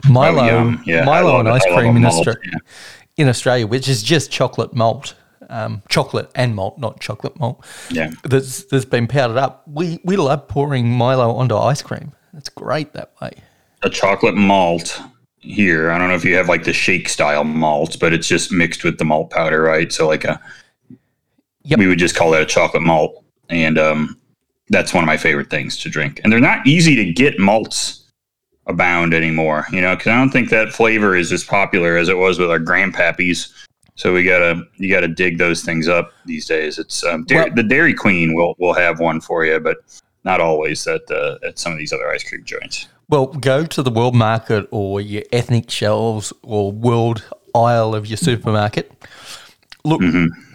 Milo, 0.09 0.42
Oh, 0.42 0.45
yum. 0.45 0.83
Yeah, 0.86 1.06
Milo 1.06 1.39
and 1.39 1.47
it. 1.47 1.51
ice 1.51 1.65
cream 1.65 1.95
in, 1.95 2.01
malt, 2.01 2.25
Austra- 2.27 2.36
yeah. 2.44 2.59
in 3.18 3.30
Australia, 3.30 3.68
which 3.68 3.88
is 3.88 4.03
just 4.03 4.31
chocolate 4.31 4.74
malt, 4.74 5.15
um, 5.50 5.83
chocolate 5.89 6.30
and 6.36 6.56
malt, 6.56 6.77
not 6.80 7.00
chocolate 7.00 7.39
malt 7.39 7.63
Yeah. 7.91 8.09
that's 8.24 8.63
that's 8.65 8.83
been 8.86 9.06
powdered 9.07 9.38
up. 9.38 9.63
We 9.68 10.00
we 10.03 10.18
love 10.18 10.48
pouring 10.48 10.89
Milo 10.89 11.31
onto 11.36 11.56
ice 11.56 11.81
cream. 11.83 12.13
It's 12.36 12.50
great 12.50 12.94
that 12.94 13.12
way. 13.21 13.31
a 13.83 13.89
chocolate 13.89 14.33
malt 14.36 15.00
here. 15.45 15.92
I 15.92 15.97
don't 15.97 16.09
know 16.09 16.15
if 16.15 16.25
you 16.25 16.36
have 16.36 16.50
like 16.50 16.63
the 16.63 16.74
shake 16.74 17.07
style 17.09 17.44
malts, 17.44 17.95
but 17.95 18.13
it's 18.13 18.27
just 18.27 18.51
mixed 18.51 18.83
with 18.83 18.97
the 18.97 19.06
malt 19.06 19.30
powder, 19.31 19.62
right? 19.62 19.92
So 19.92 20.07
like 20.07 20.24
a 20.24 20.39
Yep. 21.63 21.80
we 21.80 21.88
would 21.88 21.97
just 22.00 22.15
call 22.15 22.31
that 22.31 22.42
a 22.44 22.45
chocolate 22.45 22.83
malt. 22.83 23.24
And 23.50 23.77
um 23.77 24.19
that's 24.69 24.94
one 24.94 25.03
of 25.03 25.07
my 25.07 25.18
favorite 25.18 25.50
things 25.50 25.77
to 25.77 25.89
drink. 25.89 26.19
And 26.24 26.33
they're 26.33 26.39
not 26.39 26.65
easy 26.65 26.95
to 26.95 27.12
get 27.13 27.39
malts 27.39 28.03
abound 28.68 29.13
anymore, 29.13 29.68
you 29.71 29.80
know, 29.80 29.95
because 29.95 30.09
I 30.12 30.18
don't 30.18 30.31
think 30.31 30.50
that 30.50 30.74
flavor 30.74 31.15
is 31.15 31.31
as 31.31 31.44
popular 31.44 31.98
as 31.98 32.09
it 32.09 32.18
was 32.18 32.39
with 32.39 32.50
our 32.50 32.59
grandpappies. 32.59 33.51
So 33.95 34.13
we 34.13 34.24
gotta 34.24 34.63
you 34.77 34.89
gotta 34.89 35.07
dig 35.07 35.38
those 35.38 35.62
things 35.63 35.88
up 35.88 36.12
these 36.25 36.45
days. 36.45 36.77
It's 36.80 37.03
um, 37.03 37.24
Dairy, 37.25 37.46
Well- 37.46 37.55
the 37.55 37.63
Dairy 37.63 37.93
Queen 37.93 38.34
will 38.34 38.55
will 38.58 38.74
have 38.74 39.00
one 39.00 39.22
for 39.22 39.46
you, 39.46 39.60
but 39.60 39.77
not 40.24 40.41
always 40.41 40.86
at 40.88 41.10
uh, 41.12 41.38
at 41.43 41.58
some 41.60 41.72
of 41.72 41.77
these 41.77 41.93
other 41.93 42.10
ice 42.10 42.27
cream 42.27 42.43
joints. 42.43 42.88
Well, 43.07 43.27
go 43.27 43.65
to 43.65 43.83
the 43.83 43.91
world 43.91 44.15
market 44.15 44.67
or 44.71 45.00
your 45.00 45.24
ethnic 45.31 45.69
shelves 45.69 46.33
or 46.41 46.71
world 46.71 47.24
aisle 47.53 47.93
of 47.95 48.07
your 48.07 48.17
supermarket. 48.17 48.91
Look 49.83 50.01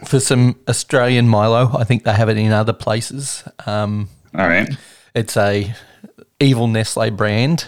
for 0.06 0.18
some 0.18 0.58
Australian 0.68 1.28
Milo. 1.28 1.70
I 1.76 1.84
think 1.84 2.02
they 2.02 2.12
have 2.12 2.28
it 2.28 2.36
in 2.36 2.50
other 2.50 2.72
places. 2.72 3.44
Um, 3.66 4.08
All 4.36 4.48
right. 4.48 4.68
it's 5.14 5.36
a 5.36 5.72
evil 6.40 6.66
Nestle 6.66 7.10
brand. 7.10 7.66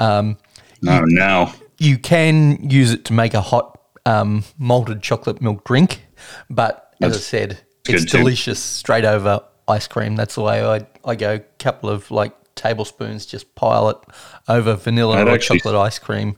Um, 0.00 0.38
Oh 0.86 1.02
no. 1.06 1.50
you 1.78 1.98
can 1.98 2.70
use 2.70 2.92
it 2.92 3.04
to 3.06 3.12
make 3.12 3.34
a 3.34 3.40
hot 3.40 3.78
um, 4.06 4.44
malted 4.58 5.02
chocolate 5.02 5.40
milk 5.42 5.64
drink, 5.64 6.02
but 6.50 6.94
as 7.00 7.16
I 7.16 7.20
said, 7.20 7.58
it's 7.88 8.10
too. 8.10 8.18
delicious 8.18 8.62
straight 8.62 9.04
over 9.04 9.40
ice 9.68 9.86
cream. 9.88 10.16
That's 10.16 10.34
the 10.36 10.42
way 10.42 10.62
I 10.64 10.86
I 11.04 11.14
go. 11.16 11.34
A 11.34 11.38
couple 11.58 11.88
of 11.90 12.10
like 12.10 12.32
tablespoons, 12.56 13.26
just 13.26 13.54
pile 13.54 13.88
it 13.90 13.96
over 14.48 14.74
vanilla 14.74 15.16
That 15.16 15.28
or 15.28 15.32
actually- 15.32 15.58
chocolate 15.60 15.76
ice 15.76 15.98
cream. 15.98 16.36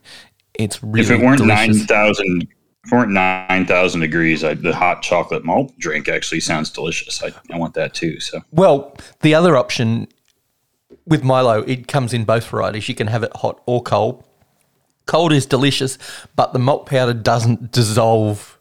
It's 0.55 0.83
really 0.83 1.01
if 1.03 1.11
it 1.11 1.21
weren't 1.25 1.39
delicious. 1.39 1.77
nine 1.79 1.87
thousand, 1.87 2.43
if 2.85 2.93
it 2.93 2.97
weren't 2.97 3.11
nine 3.13 3.67
thousand 3.67 4.01
degrees, 4.01 4.43
I, 4.43 4.55
the 4.55 4.75
hot 4.75 5.03
chocolate 5.03 5.45
malt 5.45 5.73
drink 5.79 6.09
actually 6.09 6.41
sounds 6.41 6.71
delicious. 6.71 7.23
I, 7.23 7.31
I 7.53 7.59
want 7.59 7.75
that 7.75 7.93
too. 7.93 8.21
So 8.21 8.41
Well, 8.53 8.97
the 9.21 9.35
other 9.35 9.57
option 9.57 10.09
with 11.07 11.23
Milo, 11.23 11.61
it 11.63 11.89
comes 11.89 12.15
in 12.15 12.25
both 12.25 12.49
varieties. 12.49 12.89
You 12.89 12.95
can 12.95 13.07
have 13.09 13.23
it 13.23 13.33
hot 13.37 13.61
or 13.67 13.83
cold. 13.83 14.25
Cold 15.05 15.33
is 15.33 15.45
delicious, 15.47 15.99
but 16.37 16.53
the 16.55 16.59
malt 16.59 16.87
powder 16.87 17.13
doesn't 17.13 17.71
dissolve 17.71 18.59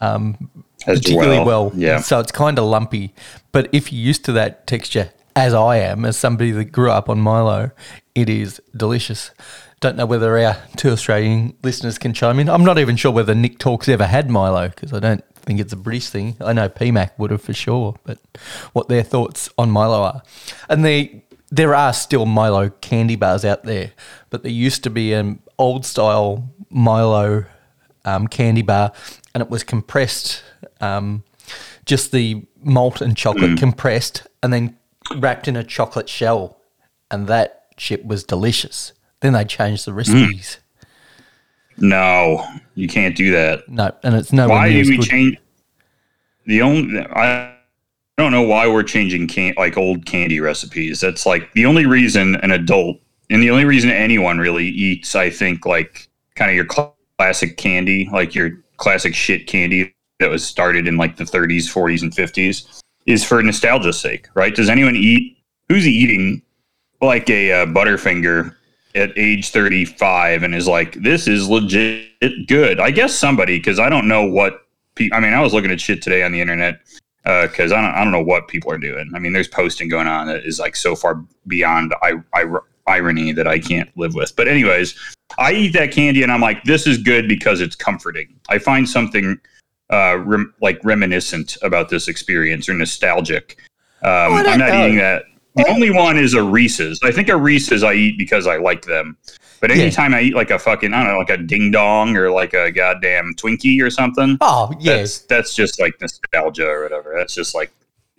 um, 0.00 0.48
as 0.86 1.00
particularly 1.00 1.40
well. 1.44 1.72
yeah. 1.74 2.00
So 2.00 2.20
it's 2.20 2.32
kind 2.32 2.58
of 2.58 2.64
lumpy. 2.66 3.12
But 3.52 3.68
if 3.72 3.92
you're 3.92 4.00
used 4.00 4.24
to 4.26 4.32
that 4.32 4.66
texture, 4.66 5.10
as 5.40 5.54
I 5.54 5.78
am, 5.78 6.04
as 6.04 6.18
somebody 6.18 6.50
that 6.50 6.66
grew 6.66 6.90
up 6.90 7.08
on 7.08 7.18
Milo, 7.18 7.70
it 8.14 8.28
is 8.28 8.60
delicious. 8.76 9.30
Don't 9.80 9.96
know 9.96 10.04
whether 10.04 10.36
our 10.38 10.58
two 10.76 10.90
Australian 10.90 11.56
listeners 11.62 11.96
can 11.96 12.12
chime 12.12 12.38
in. 12.38 12.50
I'm 12.50 12.64
not 12.64 12.78
even 12.78 12.96
sure 12.96 13.10
whether 13.10 13.34
Nick 13.34 13.58
Talks 13.58 13.88
ever 13.88 14.04
had 14.06 14.28
Milo 14.28 14.68
because 14.68 14.92
I 14.92 14.98
don't 14.98 15.24
think 15.36 15.58
it's 15.58 15.72
a 15.72 15.76
British 15.76 16.10
thing. 16.10 16.36
I 16.42 16.52
know 16.52 16.68
PMAC 16.68 17.12
would 17.16 17.30
have 17.30 17.40
for 17.40 17.54
sure, 17.54 17.96
but 18.04 18.18
what 18.74 18.88
their 18.88 19.02
thoughts 19.02 19.48
on 19.56 19.70
Milo 19.70 20.02
are. 20.02 20.22
And 20.68 20.84
they, 20.84 21.24
there 21.50 21.74
are 21.74 21.94
still 21.94 22.26
Milo 22.26 22.68
candy 22.82 23.16
bars 23.16 23.42
out 23.42 23.64
there, 23.64 23.92
but 24.28 24.42
there 24.42 24.52
used 24.52 24.84
to 24.84 24.90
be 24.90 25.14
an 25.14 25.40
old 25.58 25.86
style 25.86 26.50
Milo 26.68 27.46
um, 28.04 28.28
candy 28.28 28.62
bar, 28.62 28.92
and 29.34 29.42
it 29.42 29.48
was 29.48 29.64
compressed, 29.64 30.42
um, 30.82 31.24
just 31.86 32.12
the 32.12 32.44
malt 32.62 33.00
and 33.00 33.16
chocolate 33.16 33.58
compressed, 33.58 34.26
and 34.42 34.52
then 34.52 34.76
wrapped 35.16 35.48
in 35.48 35.56
a 35.56 35.64
chocolate 35.64 36.08
shell, 36.08 36.58
and 37.10 37.26
that 37.26 37.66
shit 37.76 38.04
was 38.06 38.24
delicious. 38.24 38.92
Then 39.20 39.32
they 39.32 39.44
changed 39.44 39.86
the 39.86 39.92
recipes. 39.92 40.58
No, 41.76 42.46
you 42.74 42.88
can't 42.88 43.16
do 43.16 43.30
that. 43.32 43.68
No, 43.68 43.92
and 44.02 44.14
it's 44.14 44.32
nowhere 44.32 44.56
Why 44.56 44.70
do 44.70 44.78
we 44.78 44.96
good. 44.96 45.06
change 45.06 45.38
the 46.46 46.62
only? 46.62 47.00
I 47.00 47.54
don't 48.18 48.32
know 48.32 48.42
why 48.42 48.68
we're 48.68 48.82
changing 48.82 49.28
can 49.28 49.54
like 49.56 49.76
old 49.78 50.04
candy 50.04 50.40
recipes. 50.40 51.00
That's 51.00 51.24
like 51.24 51.52
the 51.54 51.64
only 51.64 51.86
reason 51.86 52.36
an 52.36 52.52
adult 52.52 52.98
and 53.30 53.42
the 53.42 53.50
only 53.50 53.64
reason 53.64 53.90
anyone 53.90 54.38
really 54.38 54.66
eats. 54.66 55.14
I 55.14 55.30
think 55.30 55.64
like 55.64 56.08
kind 56.34 56.50
of 56.50 56.56
your 56.56 56.66
classic 56.66 57.56
candy, 57.56 58.08
like 58.12 58.34
your 58.34 58.50
classic 58.76 59.14
shit 59.14 59.46
candy 59.46 59.94
that 60.18 60.28
was 60.28 60.44
started 60.44 60.86
in 60.86 60.98
like 60.98 61.16
the 61.16 61.24
30s, 61.24 61.64
40s, 61.64 62.02
and 62.02 62.12
50s, 62.12 62.82
is 63.06 63.24
for 63.24 63.42
nostalgia's 63.42 63.98
sake, 63.98 64.28
right? 64.34 64.54
Does 64.54 64.68
anyone 64.68 64.96
eat? 64.96 65.38
Who's 65.68 65.86
eating 65.86 66.42
like 67.00 67.30
a 67.30 67.52
uh, 67.62 67.66
Butterfinger 67.66 68.54
at 68.94 69.16
age 69.16 69.50
35 69.50 70.42
and 70.42 70.54
is 70.54 70.66
like, 70.66 70.94
this 70.94 71.28
is 71.28 71.48
legit 71.48 72.46
good. 72.48 72.80
I 72.80 72.90
guess 72.90 73.14
somebody, 73.14 73.58
because 73.58 73.78
I 73.78 73.88
don't 73.88 74.08
know 74.08 74.24
what. 74.24 74.66
Pe- 74.96 75.10
I 75.12 75.20
mean, 75.20 75.32
I 75.32 75.40
was 75.40 75.54
looking 75.54 75.70
at 75.70 75.80
shit 75.80 76.02
today 76.02 76.22
on 76.22 76.32
the 76.32 76.40
internet 76.40 76.80
because 77.22 77.72
I 77.72 77.80
don't, 77.80 77.94
I 77.94 78.02
don't 78.02 78.12
know 78.12 78.22
what 78.22 78.48
people 78.48 78.72
are 78.72 78.78
doing. 78.78 79.10
I 79.14 79.18
mean, 79.18 79.32
there's 79.32 79.48
posting 79.48 79.88
going 79.88 80.08
on 80.08 80.26
that 80.26 80.44
is 80.44 80.58
like 80.58 80.74
so 80.74 80.96
far 80.96 81.24
beyond 81.46 81.94
I, 82.02 82.14
I, 82.34 82.44
irony 82.86 83.32
that 83.32 83.46
I 83.46 83.58
can't 83.58 83.96
live 83.96 84.14
with. 84.14 84.34
But 84.34 84.48
anyways, 84.48 84.98
I 85.38 85.52
eat 85.52 85.72
that 85.74 85.92
candy 85.92 86.22
and 86.22 86.32
I'm 86.32 86.40
like, 86.40 86.64
this 86.64 86.86
is 86.86 86.98
good 86.98 87.28
because 87.28 87.60
it's 87.60 87.76
comforting. 87.76 88.34
I 88.48 88.58
find 88.58 88.88
something 88.88 89.38
uh, 89.90 90.18
rem- 90.18 90.54
like 90.60 90.80
reminiscent 90.84 91.56
about 91.62 91.88
this 91.88 92.08
experience 92.08 92.68
or 92.68 92.74
nostalgic. 92.74 93.58
Um, 94.02 94.10
I'm 94.34 94.58
not 94.58 94.70
know. 94.70 94.86
eating 94.86 94.98
that. 94.98 95.24
The 95.56 95.68
only 95.68 95.90
one 95.90 96.16
is 96.16 96.34
a 96.34 96.42
Reese's. 96.42 97.00
I 97.02 97.10
think 97.10 97.28
a 97.28 97.36
Reese's 97.36 97.82
I 97.82 97.92
eat 97.94 98.16
because 98.18 98.46
I 98.46 98.56
like 98.56 98.82
them. 98.86 99.16
But 99.60 99.70
Yeah. 99.70 99.82
anytime 99.82 100.14
I 100.14 100.22
eat 100.22 100.34
like 100.34 100.50
a 100.50 100.58
fucking, 100.58 100.94
I 100.94 101.02
don't 101.04 101.12
know, 101.12 101.18
like 101.18 101.28
a 101.30 101.36
ding 101.36 101.70
dong 101.70 102.16
or 102.16 102.30
like 102.30 102.54
a 102.54 102.70
goddamn 102.70 103.34
Twinkie 103.36 103.82
or 103.82 103.90
something, 103.90 104.38
Oh 104.40 104.72
yes. 104.80 105.18
that's 105.18 105.26
that's 105.26 105.54
just 105.54 105.80
like 105.80 106.00
nostalgia 106.00 106.66
or 106.66 106.82
whatever. 106.82 107.12
That's 107.16 107.34
just 107.34 107.54
like, 107.54 107.70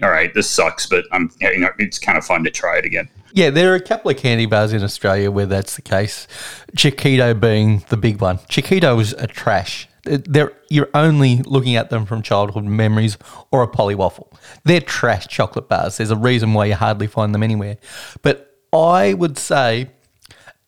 all 0.04 0.12
right, 0.12 0.32
this 0.34 0.50
sucks, 0.50 0.86
but 0.86 1.06
I'm, 1.12 1.32
you 1.40 1.60
know, 1.60 1.70
it's 1.80 1.98
kind 1.98 2.18
of 2.18 2.26
fun 2.26 2.44
to 2.44 2.52
try 2.52 2.78
it 2.78 2.86
again. 2.86 3.10
Yeah, 3.34 3.50
there 3.50 3.72
are 3.72 3.76
a 3.76 3.82
couple 3.82 4.12
of 4.12 4.18
candy 4.18 4.46
bars 4.46 4.74
in 4.74 4.84
Australia 4.84 5.32
where 5.32 5.46
that's 5.46 5.78
the 5.78 5.82
case. 5.82 6.28
Chokito 6.76 7.40
being 7.40 7.84
the 7.90 7.98
big 7.98 8.20
one. 8.22 8.38
Chokitos 8.50 9.16
a 9.18 9.26
trash. 9.26 9.88
They're, 10.04 10.54
you're 10.70 10.90
only 10.94 11.44
looking 11.44 11.76
at 11.76 11.90
them 11.90 12.06
from 12.06 12.22
childhood 12.22 12.66
memories 12.66 13.18
or 13.52 13.62
a 13.62 13.68
Polly 13.68 13.96
Waffle. 13.96 14.32
They're 14.64 14.82
trash 14.82 15.28
chocolate 15.28 15.70
bars. 15.70 15.98
There's 15.98 16.12
a 16.12 16.16
reason 16.16 16.54
why 16.54 16.66
you 16.66 16.76
hardly 16.76 17.08
find 17.08 17.36
them 17.36 17.44
anywhere. 17.44 17.78
But 18.22 18.58
I 18.74 19.14
would 19.14 19.38
say 19.38 19.90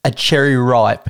a 0.03 0.11
cherry 0.11 0.55
ripe 0.55 1.09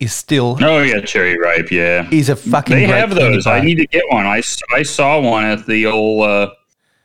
is 0.00 0.12
still 0.12 0.56
Oh 0.60 0.82
yeah, 0.82 1.00
cherry 1.00 1.38
ripe, 1.38 1.70
yeah. 1.70 2.08
is 2.10 2.28
a 2.28 2.36
fucking. 2.36 2.76
They 2.76 2.86
have 2.86 3.14
those. 3.14 3.46
I 3.46 3.60
need 3.60 3.76
to 3.76 3.86
get 3.86 4.04
one. 4.10 4.26
I, 4.26 4.42
I 4.72 4.82
saw 4.82 5.20
one 5.20 5.44
at 5.44 5.66
the 5.66 5.86
old 5.86 6.24
uh, 6.24 6.50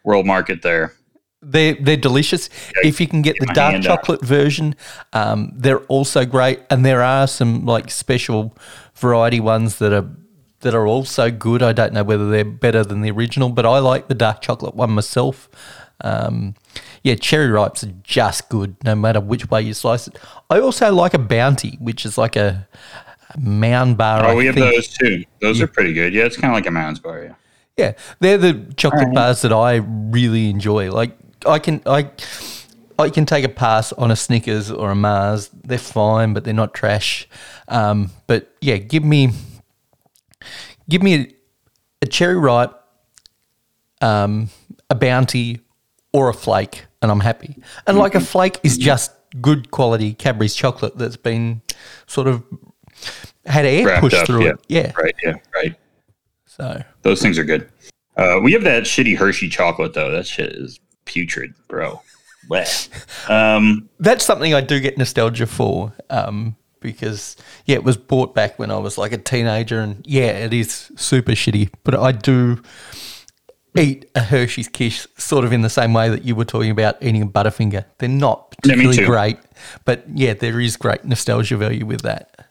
World 0.03 0.25
Market 0.25 0.62
there. 0.62 0.93
They're 1.41 1.75
they're 1.75 1.98
delicious. 1.98 2.50
If 2.84 3.01
you 3.01 3.08
can 3.08 3.22
get 3.22 3.36
the 3.39 3.48
dark 3.48 3.74
hand 3.74 3.88
up. 3.88 4.00
chocolate 4.00 4.24
version, 4.24 4.75
um, 5.12 5.51
they're 5.55 5.82
also 5.86 6.24
great. 6.25 6.62
And 6.70 6.86
there 6.86 7.01
are 7.01 7.27
some 7.27 7.65
like 7.65 7.91
special 7.91 8.55
variety 8.96 9.39
ones 9.39 9.79
that 9.79 9.91
are 9.91 10.10
that 10.63 10.74
are 10.74 10.88
also 10.88 11.32
good. 11.32 11.63
I 11.63 11.72
don't 11.72 11.93
know 11.93 12.03
whether 12.03 12.29
they're 12.29 12.43
better 12.43 12.84
than 12.84 13.01
the 13.01 13.12
original, 13.12 13.50
but 13.50 13.65
I 13.65 13.79
like 13.79 14.08
the 14.08 14.15
dark 14.15 14.41
chocolate 14.41 14.75
one 14.75 14.91
myself. 14.91 15.50
Um, 16.01 16.55
yeah, 17.03 17.15
cherry 17.15 17.48
ripes 17.48 17.84
are 17.84 17.93
just 18.03 18.50
good, 18.50 18.75
no 18.84 18.96
matter 18.96 19.22
which 19.22 19.50
way 19.50 19.62
you 19.62 19.74
slice 19.74 20.08
it. 20.08 20.17
I 20.50 20.60
also 20.60 20.91
like 20.93 21.13
a 21.13 21.20
bounty, 21.20 21.77
which 21.79 22.05
is 22.05 22.17
like 22.17 22.36
a, 22.36 22.67
mound 23.38 23.98
bar. 23.98 24.25
Oh, 24.25 24.29
I 24.29 24.36
we 24.36 24.46
have 24.46 24.55
those 24.55 24.88
too. 24.88 25.24
Those 25.41 25.62
are 25.62 25.67
pretty 25.67 25.93
good. 25.93 26.13
Yeah, 26.13 26.25
it's 26.25 26.38
kind 26.38 26.53
of 26.53 26.55
like 26.55 26.67
a 26.67 26.72
Mounds 26.72 27.00
bar. 27.00 27.24
Yeah. 27.24 27.34
Yeah, 27.77 27.93
they're 28.20 28.38
the 28.38 28.72
chocolate 28.77 29.13
bars 29.15 29.41
that 29.41 29.51
I 29.51 29.77
really 29.77 30.50
enjoy. 30.51 30.91
Like 30.91 31.17
I 31.46 31.58
can 31.58 31.82
I 31.88 32.12
I 33.00 33.10
can 33.10 33.25
take 33.25 33.43
a 33.43 33.50
pass 33.50 33.91
on 33.93 34.12
a 34.12 34.15
Snickers 34.15 34.70
or 34.70 34.91
a 34.91 34.96
Mars. 34.96 35.50
They're 35.63 35.79
fine, 35.79 36.34
but 36.34 36.43
they're 36.43 36.53
not 36.53 36.75
trash. 36.75 37.27
Um, 37.67 38.12
but 38.27 38.53
yeah, 38.62 38.77
give 38.77 39.03
me 39.03 39.32
give 40.89 41.03
me 41.03 41.15
a, 41.15 41.27
a 42.03 42.05
cherry 42.05 42.37
ripe, 42.37 42.73
um, 44.01 44.49
a 44.89 44.95
bounty, 44.95 45.61
or 46.11 46.29
a 46.29 46.33
flake, 46.33 46.85
and 47.01 47.11
I'm 47.11 47.19
happy. 47.19 47.57
And 47.87 47.97
like 47.97 48.15
a 48.15 48.19
flake 48.19 48.59
is 48.63 48.77
just 48.77 49.11
good 49.41 49.71
quality 49.71 50.13
Cadbury's 50.13 50.55
chocolate 50.55 50.97
that's 50.97 51.17
been 51.17 51.61
sort 52.05 52.27
of 52.27 52.43
had 53.45 53.65
air 53.65 53.87
Wrapped 53.87 54.01
pushed 54.01 54.15
up. 54.15 54.27
through 54.27 54.45
yeah. 54.45 54.49
it. 54.51 54.59
Yeah. 54.67 54.91
Right. 54.95 55.15
Yeah. 55.23 55.35
Right. 55.53 55.75
So 56.45 56.83
Those 57.01 57.21
things 57.21 57.39
are 57.39 57.43
good. 57.43 57.69
Uh, 58.15 58.39
we 58.41 58.53
have 58.53 58.63
that 58.63 58.83
shitty 58.83 59.17
Hershey 59.17 59.49
chocolate 59.49 59.93
though. 59.93 60.11
That 60.11 60.27
shit 60.27 60.53
is 60.53 60.79
putrid, 61.05 61.53
bro. 61.67 62.01
Um, 63.29 63.89
that's 63.99 64.25
something 64.25 64.53
I 64.53 64.59
do 64.59 64.79
get 64.81 64.97
nostalgia 64.97 65.47
for 65.47 65.93
um, 66.09 66.57
because 66.83 67.35
yeah, 67.65 67.77
it 67.77 67.83
was 67.83 67.97
bought 67.97 68.35
back 68.35 68.59
when 68.59 68.69
I 68.69 68.77
was 68.77 68.97
like 68.99 69.11
a 69.13 69.17
teenager, 69.17 69.79
and 69.79 70.05
yeah, 70.05 70.27
it 70.45 70.53
is 70.53 70.91
super 70.95 71.31
shitty. 71.31 71.69
But 71.83 71.95
I 71.95 72.11
do 72.11 72.61
eat 73.75 74.05
a 74.13 74.19
Hershey's 74.21 74.67
Kiss 74.67 75.07
sort 75.17 75.43
of 75.45 75.51
in 75.51 75.61
the 75.61 75.69
same 75.69 75.93
way 75.93 76.07
that 76.09 76.23
you 76.23 76.35
were 76.35 76.45
talking 76.45 76.69
about 76.69 77.01
eating 77.01 77.23
a 77.23 77.25
Butterfinger. 77.25 77.85
They're 77.97 78.07
not 78.09 78.55
Yeah, 78.63 78.73
particularly 78.75 78.97
too. 78.97 79.05
great, 79.07 79.37
but 79.85 80.03
yeah, 80.13 80.33
there 80.35 80.59
is 80.59 80.77
great 80.77 81.03
nostalgia 81.05 81.57
value 81.57 81.85
with 81.87 82.01
that. 82.01 82.47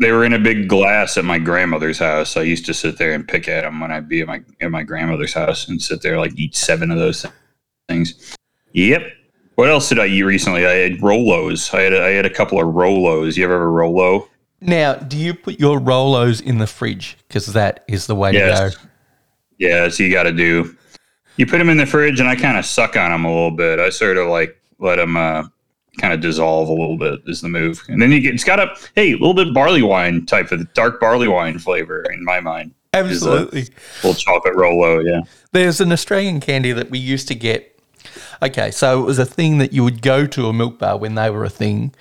they 0.00 0.10
were 0.10 0.24
in 0.24 0.32
a 0.32 0.38
big 0.38 0.66
glass 0.68 1.16
at 1.16 1.24
my 1.24 1.38
grandmother's 1.38 1.98
house. 1.98 2.36
I 2.36 2.42
used 2.42 2.66
to 2.66 2.74
sit 2.74 2.98
there 2.98 3.12
and 3.14 3.26
pick 3.28 3.46
at 3.48 3.62
them 3.62 3.78
when 3.80 3.92
I'd 3.92 4.08
be 4.08 4.20
at 4.22 4.26
my 4.26 4.40
at 4.60 4.70
my 4.72 4.82
grandmother's 4.82 5.34
house 5.34 5.68
and 5.68 5.80
sit 5.80 6.02
there 6.02 6.18
like 6.18 6.32
eat 6.36 6.56
seven 6.56 6.90
of 6.90 6.98
those 6.98 7.24
things. 7.88 8.36
Yep. 8.72 9.02
What 9.58 9.70
else 9.70 9.88
did 9.88 9.98
I 9.98 10.06
eat 10.06 10.22
recently? 10.22 10.64
I 10.64 10.74
had 10.74 10.98
Rolos. 10.98 11.74
I 11.76 11.80
had 11.80 11.92
a, 11.92 12.00
I 12.04 12.10
had 12.10 12.24
a 12.24 12.30
couple 12.30 12.60
of 12.60 12.72
Rolos. 12.72 13.36
You 13.36 13.42
ever 13.42 13.54
have 13.54 13.62
a 13.62 13.66
Rolo? 13.66 14.28
Now, 14.60 14.94
do 14.94 15.16
you 15.16 15.34
put 15.34 15.58
your 15.58 15.80
Rolos 15.80 16.40
in 16.40 16.58
the 16.58 16.66
fridge? 16.68 17.16
Because 17.26 17.46
that 17.54 17.82
is 17.88 18.06
the 18.06 18.14
way 18.14 18.34
Yes. 18.34 18.74
to 18.74 18.78
go. 18.78 18.84
Yeah, 19.58 19.82
what 19.82 19.98
you 19.98 20.12
got 20.12 20.22
to 20.22 20.32
do. 20.32 20.76
You 21.38 21.46
put 21.46 21.58
them 21.58 21.70
in 21.70 21.76
the 21.76 21.86
fridge, 21.86 22.20
and 22.20 22.28
I 22.28 22.36
kind 22.36 22.56
of 22.56 22.64
suck 22.66 22.96
on 22.96 23.10
them 23.10 23.24
a 23.24 23.28
little 23.28 23.50
bit. 23.50 23.80
I 23.80 23.90
sort 23.90 24.16
of 24.16 24.28
like 24.28 24.56
let 24.78 24.94
them 24.94 25.16
uh, 25.16 25.48
kind 26.00 26.12
of 26.14 26.20
dissolve 26.20 26.68
a 26.68 26.72
little 26.72 26.96
bit 26.96 27.22
is 27.26 27.40
the 27.40 27.48
move, 27.48 27.82
and 27.88 28.00
then 28.00 28.12
you 28.12 28.20
get 28.20 28.34
it's 28.34 28.44
got 28.44 28.60
a 28.60 28.76
hey 28.94 29.08
a 29.10 29.16
little 29.16 29.34
bit 29.34 29.52
barley 29.52 29.82
wine 29.82 30.24
type 30.24 30.52
of 30.52 30.72
dark 30.74 31.00
barley 31.00 31.26
wine 31.26 31.58
flavor 31.58 32.04
in 32.12 32.24
my 32.24 32.38
mind. 32.38 32.74
Absolutely. 32.94 33.66
little 34.04 34.14
chocolate 34.14 34.54
Rolo, 34.54 35.00
yeah. 35.00 35.22
There's 35.50 35.80
an 35.80 35.90
Australian 35.90 36.38
candy 36.38 36.70
that 36.70 36.90
we 36.90 37.00
used 37.00 37.26
to 37.26 37.34
get. 37.34 37.74
Okay, 38.42 38.70
so 38.70 39.00
it 39.00 39.04
was 39.04 39.18
a 39.18 39.26
thing 39.26 39.58
that 39.58 39.72
you 39.72 39.84
would 39.84 40.02
go 40.02 40.26
to 40.26 40.46
a 40.46 40.52
milk 40.52 40.78
bar 40.78 40.96
when 40.96 41.14
they 41.14 41.30
were 41.30 41.44
a 41.44 41.50
thing, 41.50 41.94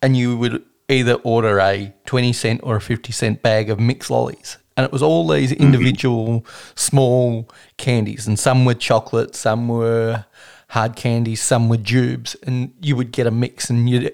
and 0.00 0.16
you 0.16 0.36
would 0.36 0.64
either 0.88 1.14
order 1.22 1.58
a 1.58 1.94
20 2.06 2.32
cent 2.32 2.60
or 2.62 2.76
a 2.76 2.80
50 2.80 3.12
cent 3.12 3.42
bag 3.42 3.70
of 3.70 3.80
mixed 3.80 4.10
lollies. 4.10 4.58
And 4.76 4.84
it 4.84 4.92
was 4.92 5.02
all 5.02 5.28
these 5.28 5.52
mm-hmm. 5.52 5.62
individual 5.62 6.46
small 6.74 7.48
candies, 7.76 8.26
and 8.26 8.38
some 8.38 8.64
were 8.64 8.74
chocolate, 8.74 9.34
some 9.34 9.68
were 9.68 10.24
hard 10.68 10.96
candies, 10.96 11.42
some 11.42 11.68
were 11.68 11.76
jubes, 11.76 12.34
and 12.46 12.72
you 12.80 12.96
would 12.96 13.12
get 13.12 13.26
a 13.26 13.30
mix, 13.30 13.68
and 13.68 13.88
you 13.88 14.10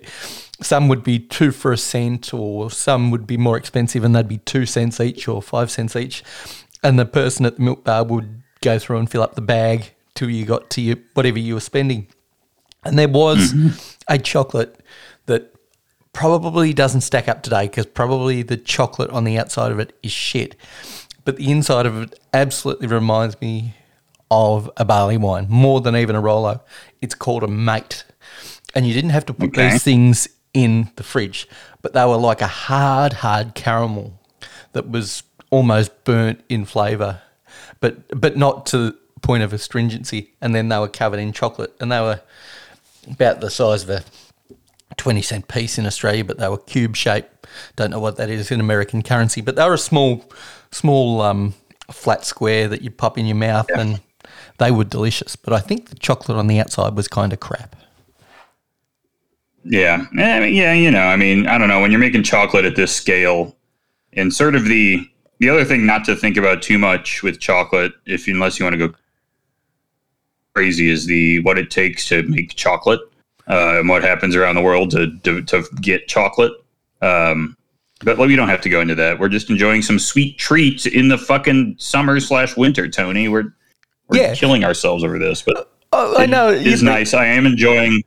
some 0.61 0.89
would 0.89 1.05
be 1.05 1.21
two 1.21 1.53
for 1.53 1.73
a 1.73 1.77
cent, 1.77 2.35
or 2.35 2.71
some 2.71 3.13
would 3.13 3.27
be 3.27 3.37
more 3.37 3.57
expensive, 3.57 4.03
and 4.03 4.15
they'd 4.17 4.27
be 4.27 4.39
two 4.39 4.67
cents 4.67 5.01
each 5.01 5.29
or 5.29 5.41
five 5.41 5.71
cents 5.71 5.95
each. 5.95 6.25
And 6.83 6.99
the 6.99 7.07
person 7.07 7.47
at 7.47 7.57
the 7.57 7.63
milk 7.63 7.85
bar 7.85 8.03
would 8.05 8.43
go 8.61 8.79
through 8.79 8.99
and 8.99 9.09
fill 9.09 9.23
up 9.23 9.37
the 9.37 9.41
bag 9.41 9.93
till 10.19 10.29
you 10.29 10.45
got 10.45 10.69
to 10.71 10.81
your, 10.81 10.97
whatever 11.15 11.39
you 11.39 11.55
were 11.55 11.61
spending. 11.61 12.09
And 12.85 12.99
there 12.99 13.09
was 13.09 13.53
mm-hmm. 13.53 13.69
a 14.09 14.19
chocolate 14.19 14.81
that 15.27 15.55
probably 16.13 16.73
doesn't 16.73 17.03
stack 17.03 17.29
up 17.29 17.45
today 17.45 17.69
because 17.69 17.87
probably 17.87 18.43
the 18.43 18.57
chocolate 18.57 19.11
on 19.11 19.23
the 19.23 19.39
outside 19.39 19.71
of 19.71 19.79
it 19.79 19.97
is 20.03 20.11
shit. 20.11 20.57
But 21.25 21.37
the 21.37 21.53
inside 21.53 21.87
of 21.87 22.03
it 22.03 22.19
absolutely 22.35 22.89
reminds 22.89 23.41
me 23.41 23.77
of 24.29 24.69
a 24.77 24.85
barley 24.85 25.17
wine 25.17 25.47
more 25.49 25.81
than 25.81 25.95
even 25.95 26.17
a 26.17 26.21
Rolo. 26.21 26.63
It's 27.01 27.15
called 27.15 27.45
a 27.45 27.49
mate. 27.49 28.05
And 28.75 28.87
you 28.87 28.93
didn't 28.95 29.11
have 29.11 29.27
to 29.27 29.35
put 29.35 29.51
Okay. 29.51 29.71
these 29.71 29.85
things 29.85 30.29
in 30.53 30.91
the 30.97 31.05
fridge, 31.05 31.49
but 31.81 31.93
they 31.93 32.05
were 32.05 32.17
like 32.17 32.41
a 32.41 32.49
hard, 32.49 33.13
hard 33.13 33.55
caramel 33.55 34.19
that 34.73 34.91
was 34.91 35.23
almost 35.51 36.05
burnt 36.05 36.43
in 36.49 36.65
flavour, 36.65 37.23
but 37.81 38.21
but 38.21 38.37
not 38.37 38.67
to 38.67 38.97
point 39.23 39.43
of 39.43 39.53
astringency. 39.53 40.33
And 40.41 40.55
then 40.55 40.69
they 40.69 40.79
were 40.79 40.89
covered 40.89 41.19
in 41.21 41.33
chocolate, 41.33 41.75
and 41.81 41.91
they 41.93 42.01
were 42.01 42.21
about 43.11 43.41
the 43.41 43.51
size 43.51 43.83
of 43.85 43.91
a 43.91 44.05
20 44.97 45.23
cent 45.23 45.49
piece 45.49 45.79
in 45.79 45.87
Australia, 45.87 46.25
but 46.25 46.39
they 46.39 46.49
were 46.49 46.59
cube 46.59 46.97
shaped. 46.97 47.47
Don't 47.77 47.91
know 47.91 48.01
what 48.01 48.17
that 48.17 48.31
is 48.31 48.51
in 48.51 48.61
American 48.61 49.03
currency, 49.03 49.41
but 49.41 49.57
they 49.57 49.65
were 49.65 49.75
a 49.75 49.79
small, 49.79 50.25
small 50.71 51.21
um, 51.23 51.55
flat 51.91 52.25
square 52.25 52.69
that 52.69 52.83
you 52.83 52.91
pop 52.91 53.17
in 53.17 53.27
your 53.27 53.37
mouth 53.37 53.67
Yeah. 53.71 53.81
and 53.81 54.01
they 54.59 54.71
were 54.71 54.85
delicious. 54.85 55.37
But 55.37 55.53
I 55.55 55.61
think 55.61 55.89
the 55.89 55.95
chocolate 55.97 56.37
on 56.37 56.47
the 56.47 56.59
outside 56.61 56.95
was 56.97 57.09
kind 57.09 57.33
of 57.33 57.41
crap. 57.41 57.77
Yeah, 59.65 60.05
I 60.19 60.41
mean, 60.41 60.55
yeah, 60.55 60.73
you 60.73 60.91
know, 60.91 61.03
I 61.03 61.17
mean, 61.17 61.47
I 61.47 61.59
don't 61.59 61.69
know 61.69 61.81
when 61.81 61.91
you're 61.91 62.01
making 62.01 62.23
chocolate 62.23 62.65
at 62.65 62.77
this 62.77 62.95
scale, 62.95 63.57
and 64.15 64.33
sort 64.33 64.55
of 64.55 64.65
the 64.65 65.07
the 65.41 65.49
other 65.49 65.65
thing 65.65 65.85
not 65.87 66.05
to 66.07 66.17
think 66.17 66.37
about 66.37 66.63
too 66.63 66.79
much 66.79 67.23
with 67.23 67.39
chocolate, 67.39 67.93
if 68.07 68.27
unless 68.29 68.59
you 68.59 68.65
want 68.65 68.75
to 68.75 68.89
go 68.89 68.95
crazy, 70.55 70.91
is 70.91 71.07
the 71.07 71.41
what 71.41 71.59
it 71.59 71.71
takes 71.71 72.09
to 72.09 72.23
make 72.25 72.55
chocolate 72.55 73.01
uh, 73.49 73.79
and 73.79 73.89
what 73.89 74.03
happens 74.03 74.35
around 74.37 74.55
the 74.57 74.63
world 74.63 74.91
to 74.93 75.17
to, 75.21 75.43
to 75.43 75.63
get 75.81 76.09
chocolate. 76.09 76.53
Um, 77.03 77.57
but 78.05 78.17
we 78.19 78.37
don't 78.37 78.49
have 78.49 78.61
to 78.63 78.69
go 78.69 78.81
into 78.81 78.95
that. 78.97 79.19
We're 79.19 79.29
just 79.29 79.51
enjoying 79.51 79.83
some 79.83 79.99
sweet 79.99 80.39
treats 80.39 80.87
in 80.87 81.09
the 81.09 81.19
fucking 81.19 81.77
summer 81.79 82.21
slash 82.21 82.57
winter, 82.57 82.89
Tony. 82.89 83.29
We're 83.29 83.55
we're 84.09 84.21
Yeah. 84.21 84.35
killing 84.35 84.65
ourselves 84.65 85.05
over 85.05 85.19
this, 85.19 85.43
but 85.43 85.73
Oh, 85.93 86.17
I 86.19 86.27
know. 86.27 86.49
it 86.51 86.63
you 86.63 86.73
is 86.73 86.81
bring- 86.83 86.93
nice. 86.95 87.15
I 87.15 87.27
am 87.27 87.47
enjoying. 87.47 88.03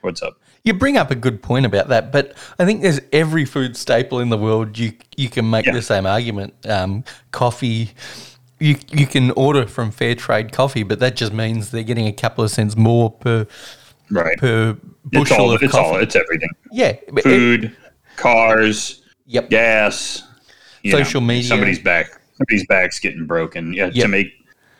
What's 0.00 0.22
up? 0.22 0.40
You 0.64 0.74
bring 0.74 0.96
up 0.96 1.10
a 1.10 1.14
good 1.14 1.42
point 1.42 1.66
about 1.66 1.88
that, 1.88 2.12
but 2.12 2.34
I 2.58 2.64
think 2.66 2.82
there's 2.82 3.00
every 3.12 3.44
food 3.44 3.76
staple 3.76 4.20
in 4.20 4.28
the 4.28 4.36
world 4.36 4.76
you 4.78 4.92
you 5.16 5.28
can 5.30 5.48
make 5.48 5.66
Yeah. 5.66 5.72
the 5.72 5.82
same 5.82 6.04
argument. 6.06 6.54
Um, 6.68 7.04
coffee, 7.30 7.90
you 8.60 8.76
you 8.90 9.06
can 9.06 9.30
order 9.32 9.66
from 9.66 9.90
fair 9.90 10.14
trade 10.14 10.52
coffee, 10.52 10.82
but 10.82 10.98
that 11.00 11.16
just 11.16 11.32
means 11.32 11.70
they're 11.70 11.82
getting 11.82 12.06
a 12.06 12.12
couple 12.12 12.42
of 12.44 12.50
cents 12.50 12.76
more 12.76 13.10
per 13.10 13.46
Right. 14.10 14.38
per 14.38 14.70
It's 14.70 14.78
bushel 15.30 15.36
all. 15.46 15.52
of 15.52 15.62
It's 15.62 15.72
coffee. 15.72 15.86
all. 15.96 15.96
It's 16.02 16.16
everything. 16.16 16.48
yeah, 16.72 16.88
it- 17.06 17.22
Food, 17.22 17.76
cars, 18.16 19.02
yep. 19.26 19.50
gas, 19.50 20.22
Social 20.90 21.20
media. 21.20 21.44
Somebody's 21.44 21.78
back. 21.80 22.06
Somebody's 22.38 22.66
back's 22.66 22.98
getting 22.98 23.26
broken. 23.26 23.74
Yeah, 23.74 23.86
Yep. 23.92 24.02
to 24.04 24.08
make 24.08 24.32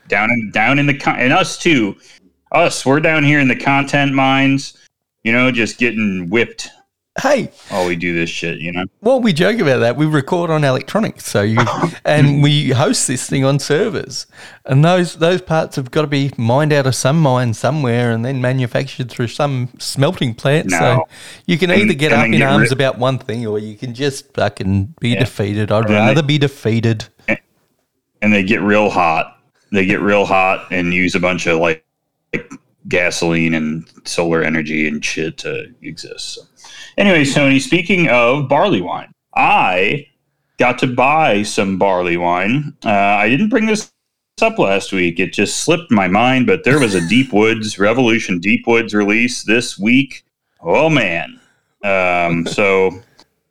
down 0.09 0.31
in 0.31 0.51
down 0.53 0.79
in 0.79 0.87
the 0.87 0.95
con- 0.95 1.19
and 1.19 1.33
us 1.33 1.59
too. 1.59 1.97
Us, 2.53 2.87
we're 2.87 3.01
down 3.01 3.25
here 3.25 3.41
in 3.41 3.49
the 3.49 3.57
content 3.57 4.15
mines. 4.15 4.75
You 5.25 5.33
know, 5.33 5.51
just 5.51 5.79
getting 5.79 6.31
whipped. 6.31 6.71
Hey, 7.21 7.51
oh, 7.73 7.89
we 7.89 7.97
do 7.97 8.15
this 8.15 8.31
shit, 8.31 8.59
you 8.61 8.71
know. 8.71 8.85
well, 9.01 9.21
we 9.21 9.33
joke 9.33 9.59
about 9.59 9.79
that. 9.81 9.97
We 9.97 10.07
record 10.07 10.51
on 10.51 10.63
electronics, 10.63 11.27
so 11.27 11.43
you 11.43 11.59
and 12.05 12.43
we 12.43 12.71
host 12.71 13.09
this 13.09 13.29
thing 13.29 13.45
on 13.45 13.59
servers, 13.59 14.27
and 14.65 14.85
those 14.85 15.17
those 15.17 15.43
parts 15.43 15.75
have 15.77 15.91
got 15.91 16.03
to 16.03 16.07
be 16.07 16.31
mined 16.37 16.73
out 16.73 16.87
of 16.87 16.95
some 16.95 17.21
mine 17.21 17.55
somewhere, 17.55 18.13
and 18.13 18.25
then 18.25 18.41
manufactured 18.41 19.11
through 19.11 19.27
some 19.29 19.69
smelting 19.79 20.35
plant. 20.35 20.71
So 20.71 21.09
you 21.47 21.59
can 21.59 21.71
And- 21.71 21.83
either 21.83 21.95
get 21.95 22.13
up 22.13 22.25
in 22.27 22.33
get 22.33 22.43
arms 22.43 22.71
rid- 22.71 22.73
about 22.73 22.99
one 22.99 23.19
thing, 23.19 23.45
or 23.47 23.59
you 23.59 23.77
can 23.77 23.95
just 23.95 24.33
fucking 24.35 24.95
be 25.01 25.11
Yeah. 25.11 25.21
defeated. 25.21 25.73
I'd 25.73 25.87
And 25.87 25.95
rather 25.95 26.15
they- 26.23 26.27
be 26.27 26.39
defeated. 26.39 27.07
and 28.23 28.33
they 28.33 28.43
get 28.45 28.61
real 28.63 28.91
hot. 28.91 29.39
They 29.73 29.85
get 29.87 30.01
real 30.01 30.25
hot 30.25 30.67
and 30.71 30.95
use 30.95 31.15
a 31.15 31.21
bunch 31.21 31.47
of 31.47 31.59
like, 31.59 31.85
like 32.33 32.51
gasoline 32.89 33.55
and 33.55 33.85
solar 34.05 34.43
energy 34.43 34.87
and 34.89 35.05
shit 35.05 35.37
to 35.39 35.67
exist. 35.83 36.35
So. 36.37 36.43
Anyways, 36.99 37.33
Tony, 37.33 37.61
speaking 37.61 38.09
of 38.09 38.49
barley 38.49 38.81
wine, 38.81 39.13
I 39.37 40.09
got 40.59 40.79
to 40.81 40.89
buy 40.89 41.45
some 41.45 41.79
barley 41.79 42.17
wine. 42.17 42.77
Uh, 42.85 42.91
I 42.91 43.29
didn't 43.29 43.51
bring 43.51 43.67
this 43.67 43.93
up 44.43 44.59
last 44.59 44.91
week. 44.93 45.21
It 45.21 45.33
just 45.33 45.59
slipped 45.59 45.93
my 45.93 46.09
mind, 46.09 46.49
but 46.49 46.65
there 46.65 46.81
was 46.81 46.97
a 46.97 47.09
Deep 47.09 47.33
Woods 47.33 47.79
Revolution 47.79 48.41
Deep 48.41 48.67
Woods 48.67 48.95
release 48.95 49.45
this 49.45 49.79
week. 49.79 50.25
Oh 50.61 50.91
man. 50.91 51.39
Um, 51.85 52.45
so 52.49 52.91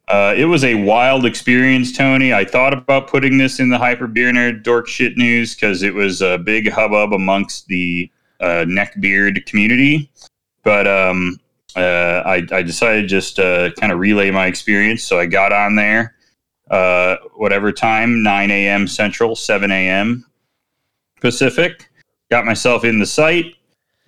uh, 0.10 0.34
it 0.36 0.46
was 0.46 0.66
a 0.66 0.84
wild 0.84 1.26
experience, 1.26 1.96
Tony. 1.96 2.34
I 2.34 2.44
thought 2.44 2.74
about 2.74 3.08
putting 3.08 3.38
this 3.38 3.62
in 3.62 3.70
the 3.70 3.78
Hyper 3.78 4.08
Beer 4.08 4.34
Nerd 4.34 4.64
Dork 4.64 4.90
Shit 4.90 5.16
News 5.16 5.56
because 5.56 5.84
it 5.84 5.94
was 5.94 6.22
a 6.22 6.38
big 6.38 6.70
hubbub 6.70 7.14
amongst 7.14 7.68
the 7.68 8.12
uh, 8.42 8.66
neckbeard 8.68 9.46
community. 9.46 10.12
But 10.66 10.86
um, 10.86 11.40
uh, 11.78 12.24
I, 12.26 12.46
I 12.52 12.64
decided 12.64 13.08
just 13.08 13.40
uh, 13.40 13.72
kind 13.80 13.92
of 13.92 14.00
relay 14.00 14.32
my 14.32 14.48
experience. 14.48 15.04
So 15.04 15.20
I 15.20 15.28
got 15.28 15.54
on 15.54 15.76
there, 15.76 16.16
uh, 16.72 17.18
whatever 17.36 17.72
time, 17.72 18.24
9 18.24 18.52
a.m. 18.52 18.88
Central, 18.88 19.36
7 19.36 19.72
a.m. 19.72 20.26
Pacific. 21.22 21.90
Got 22.32 22.46
myself 22.46 22.84
in 22.84 23.00
the 23.00 23.06
site, 23.06 23.56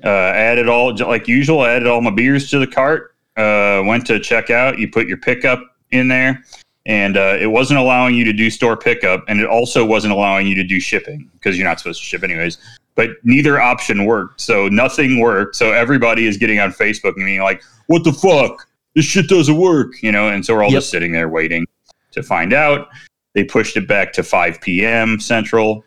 uh, 0.03 0.09
added 0.09 0.67
all, 0.67 0.95
like 0.97 1.27
usual, 1.27 1.63
added 1.65 1.87
all 1.87 2.01
my 2.01 2.09
beers 2.09 2.49
to 2.49 2.59
the 2.59 2.67
cart. 2.67 3.15
Uh, 3.37 3.83
went 3.85 4.05
to 4.07 4.19
check 4.19 4.49
out. 4.49 4.79
You 4.79 4.89
put 4.91 5.07
your 5.07 5.17
pickup 5.17 5.63
in 5.91 6.09
there, 6.09 6.43
and 6.85 7.15
uh, 7.15 7.37
it 7.39 7.47
wasn't 7.47 7.79
allowing 7.79 8.15
you 8.15 8.25
to 8.25 8.33
do 8.33 8.49
store 8.49 8.75
pickup, 8.75 9.23
and 9.29 9.39
it 9.39 9.47
also 9.47 9.85
wasn't 9.85 10.11
allowing 10.11 10.47
you 10.47 10.55
to 10.55 10.63
do 10.63 10.79
shipping 10.79 11.29
because 11.33 11.57
you're 11.57 11.67
not 11.67 11.79
supposed 11.79 12.01
to 12.01 12.05
ship 12.05 12.23
anyways. 12.23 12.57
But 12.99 13.11
neither 13.23 13.61
option 13.61 14.03
worked, 14.03 14.41
so 14.41 14.67
nothing 14.67 15.21
worked. 15.21 15.55
So 15.55 15.71
everybody 15.71 16.27
is 16.27 16.35
getting 16.35 16.59
on 16.59 16.73
Facebook 16.73 17.15
and 17.15 17.23
being 17.23 17.39
like, 17.39 17.63
"What 17.87 18.03
the 18.03 18.11
fuck? 18.11 18.67
This 18.93 19.05
shit 19.05 19.29
doesn't 19.29 19.55
work," 19.55 19.93
you 20.03 20.11
know. 20.11 20.27
And 20.27 20.45
so 20.45 20.53
we're 20.53 20.63
all 20.63 20.69
Yep. 20.69 20.81
just 20.81 20.89
sitting 20.89 21.13
there 21.13 21.29
waiting 21.29 21.65
to 22.11 22.21
find 22.21 22.51
out. 22.51 22.89
They 23.35 23.45
pushed 23.45 23.77
it 23.77 23.87
back 23.87 24.11
to 24.13 24.21
5 24.21 24.59
p.m. 24.59 25.17
Central. 25.21 25.85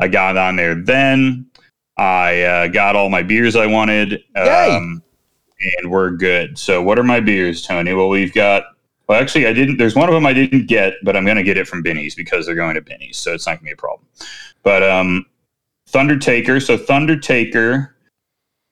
I 0.00 0.06
got 0.06 0.36
on 0.36 0.54
there 0.54 0.76
then. 0.76 1.46
I 1.96 2.42
uh, 2.42 2.68
got 2.68 2.94
all 2.94 3.08
my 3.08 3.24
beers 3.24 3.56
I 3.56 3.66
wanted. 3.66 4.22
Um, 4.36 5.02
and 5.80 5.90
we're 5.90 6.10
good. 6.10 6.56
So, 6.56 6.80
what 6.80 6.96
are 6.96 7.02
my 7.02 7.18
beers, 7.18 7.62
Tony? 7.62 7.92
Well, 7.92 8.08
we've 8.08 8.32
got. 8.32 8.62
Well, 9.08 9.20
actually, 9.20 9.48
I 9.48 9.52
didn't. 9.52 9.78
There's 9.78 9.96
one 9.96 10.08
of 10.08 10.14
them 10.14 10.26
I 10.26 10.32
didn't 10.32 10.68
get, 10.68 10.94
but 11.02 11.16
I'm 11.16 11.24
going 11.24 11.38
to 11.38 11.42
get 11.42 11.58
it 11.58 11.66
from 11.66 11.82
Binny's 11.82 12.14
because 12.14 12.46
they're 12.46 12.54
going 12.54 12.76
to 12.76 12.82
Binny's, 12.82 13.16
so 13.16 13.34
it's 13.34 13.48
not 13.48 13.54
going 13.54 13.62
to 13.62 13.64
be 13.64 13.72
a 13.72 13.76
problem. 13.76 14.06
But 14.62 14.84
um, 14.84 15.26
Thunder 15.92 16.18
Taker. 16.18 16.58
So 16.58 16.76
Thunder 16.78 17.18
Taker 17.18 17.94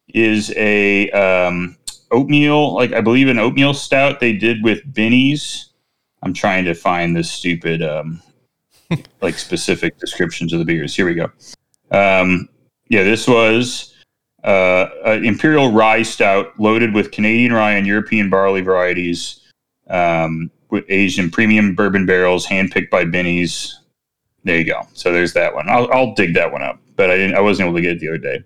is 0.08 0.52
a 0.56 1.10
um, 1.10 1.76
oatmeal, 2.10 2.74
like 2.74 2.92
I 2.92 3.00
believe 3.00 3.28
an 3.28 3.38
oatmeal 3.38 3.74
stout 3.74 4.20
they 4.20 4.32
did 4.32 4.64
with 4.64 4.80
Binny's. 4.92 5.70
I'm 6.22 6.34
trying 6.34 6.64
to 6.64 6.74
find 6.74 7.14
this 7.14 7.30
stupid 7.30 7.82
um, 7.82 8.22
like 9.20 9.38
specific 9.38 9.98
descriptions 9.98 10.52
of 10.52 10.58
the 10.58 10.64
beers. 10.64 10.96
Here 10.96 11.06
we 11.06 11.14
go. 11.14 11.30
Um, 11.90 12.48
yeah, 12.88 13.04
this 13.04 13.28
was 13.28 13.94
uh, 14.44 14.88
an 15.04 15.24
imperial 15.24 15.70
rye 15.72 16.02
stout 16.02 16.58
loaded 16.58 16.94
with 16.94 17.12
Canadian 17.12 17.52
rye 17.52 17.72
and 17.72 17.86
European 17.86 18.30
barley 18.30 18.62
varieties, 18.62 19.40
um, 19.88 20.50
with 20.70 20.84
aged 20.88 21.18
in 21.18 21.30
premium 21.30 21.74
bourbon 21.74 22.06
barrels, 22.06 22.46
handpicked 22.46 22.90
by 22.90 23.04
Binny's. 23.04 23.79
There 24.44 24.56
you 24.56 24.64
go. 24.64 24.86
So 24.94 25.12
there's 25.12 25.32
that 25.34 25.54
one. 25.54 25.68
I'll, 25.68 25.90
I'll 25.92 26.14
dig 26.14 26.34
that 26.34 26.50
one 26.50 26.62
up, 26.62 26.78
but 26.96 27.10
I 27.10 27.16
didn't. 27.16 27.36
I 27.36 27.40
wasn't 27.40 27.68
able 27.68 27.76
to 27.76 27.82
get 27.82 27.92
it 27.92 28.00
the 28.00 28.08
other 28.08 28.18
day. 28.18 28.42